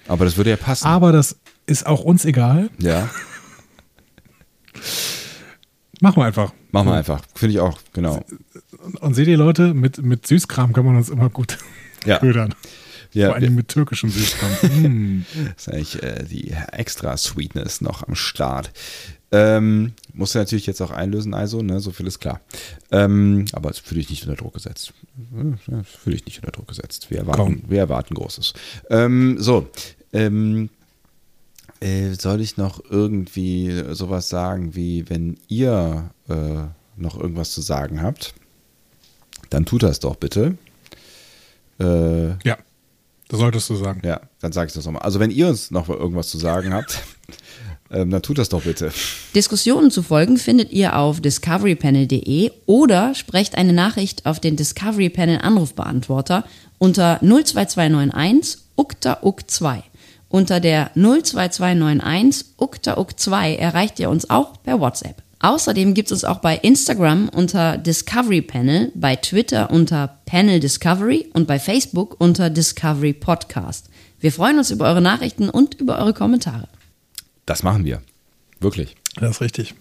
[0.08, 0.86] Aber das würde ja passen.
[0.86, 2.68] Aber das ist auch uns egal.
[2.78, 3.08] ja.
[6.02, 6.52] Machen wir einfach.
[6.70, 7.22] Machen wir einfach.
[7.34, 8.22] Finde ich auch, genau.
[8.84, 11.56] Und, und seht ihr Leute, mit, mit Süßkram kann man uns immer gut
[12.04, 12.18] Ja.
[12.20, 12.54] ködern.
[13.14, 14.50] Ja, Vor allem mit türkischem Süßkram.
[14.82, 15.24] Mm.
[15.56, 18.70] ist eigentlich äh, die extra Sweetness noch am Start.
[19.32, 22.40] Ähm, musst du natürlich jetzt auch einlösen, also, ne, so viel ist klar.
[22.92, 24.92] Ähm, aber es fühle ich nicht unter Druck gesetzt.
[26.02, 27.10] Fühle ich nicht unter Druck gesetzt.
[27.10, 27.62] Wir erwarten, Kaum.
[27.66, 28.52] wir erwarten Großes.
[28.90, 29.68] Ähm, so,
[30.12, 30.68] ähm,
[31.80, 36.62] äh, soll ich noch irgendwie sowas sagen, wie wenn ihr äh,
[36.96, 38.34] noch irgendwas zu sagen habt,
[39.50, 40.56] dann tut das doch bitte.
[41.80, 42.56] Äh, Ja,
[43.34, 44.00] das solltest du sagen.
[44.04, 45.02] ja, dann sage ich das nochmal.
[45.02, 47.02] Also wenn ihr uns noch irgendwas zu sagen habt,
[47.90, 48.92] ähm, dann tut das doch bitte.
[49.34, 55.38] Diskussionen zu folgen findet ihr auf discoverypanel.de oder sprecht eine Nachricht auf den Discovery Panel
[55.38, 56.44] Anrufbeantworter
[56.78, 59.82] unter 02291 ukta uk 2.
[60.28, 65.24] Unter der 02291 ukta uk 2 erreicht ihr uns auch per WhatsApp.
[65.40, 71.28] Außerdem gibt es uns auch bei Instagram unter Discovery Panel, bei Twitter unter Panel Discovery
[71.32, 73.88] und bei Facebook unter Discovery Podcast.
[74.18, 76.66] Wir freuen uns über eure Nachrichten und über eure Kommentare.
[77.46, 78.02] Das machen wir.
[78.58, 78.96] Wirklich.
[79.14, 79.76] Das ist richtig.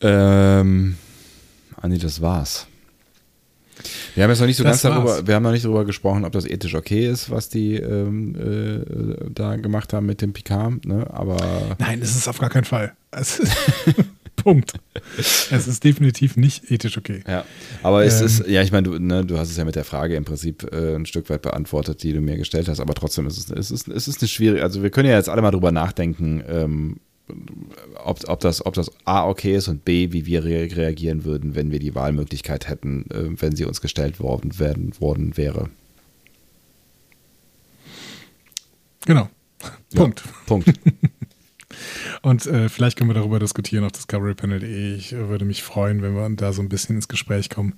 [0.00, 0.96] Ähm,
[1.82, 2.68] Andi, das war's.
[4.14, 5.26] Wir haben jetzt noch nicht so Das ganz darüber, war's.
[5.26, 9.28] wir haben noch nicht darüber gesprochen, ob das ethisch okay ist, was die ähm, äh,
[9.28, 11.04] da gemacht haben mit dem Picard, ne?
[11.12, 12.94] Aber Nein, es ist auf gar keinen Fall.
[13.10, 13.42] Ist,
[14.46, 14.74] Punkt.
[15.16, 17.24] Es ist definitiv nicht ethisch okay.
[17.26, 17.44] Ja,
[17.82, 18.26] aber es Ähm.
[18.26, 20.72] ist, ja, ich meine, du, ne, du hast es ja mit der Frage im Prinzip
[20.72, 23.72] äh, ein Stück weit beantwortet, die du mir gestellt hast, aber trotzdem ist es, es,
[23.72, 26.96] ist, es ist eine schwierige, also wir können ja jetzt alle mal drüber nachdenken, ähm,
[28.04, 31.56] ob, ob, das, ob das A okay ist und B, wie wir re reagieren würden,
[31.56, 35.70] wenn wir die Wahlmöglichkeit hätten, äh, wenn sie uns gestellt worden, werden, worden wäre.
[39.06, 39.28] Genau.
[39.92, 40.22] Punkt.
[40.46, 40.72] Punkt.
[42.26, 44.96] Und äh, vielleicht können wir darüber diskutieren auf discoverypanel.de.
[44.96, 47.74] Ich äh, würde mich freuen, wenn wir da so ein bisschen ins Gespräch kommen.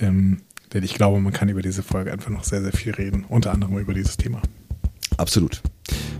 [0.00, 0.38] Ähm,
[0.74, 3.24] denn ich glaube, man kann über diese Folge einfach noch sehr, sehr viel reden.
[3.28, 4.42] Unter anderem über dieses Thema.
[5.18, 5.62] Absolut.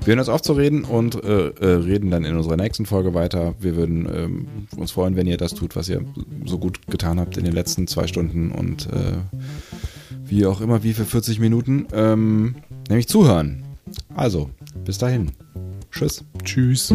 [0.03, 3.15] Wir hören uns auf zu reden und äh, äh, reden dann in unserer nächsten Folge
[3.15, 3.57] weiter.
[3.59, 4.47] Wir würden ähm,
[4.77, 6.05] uns freuen, wenn ihr das tut, was ihr
[6.45, 9.17] so gut getan habt in den letzten zwei Stunden und äh,
[10.25, 12.55] wie auch immer, wie für 40 Minuten, ähm,
[12.89, 13.65] nämlich zuhören.
[14.15, 14.51] Also,
[14.85, 15.33] bis dahin.
[15.91, 16.23] Tschüss.
[16.45, 16.95] Tschüss.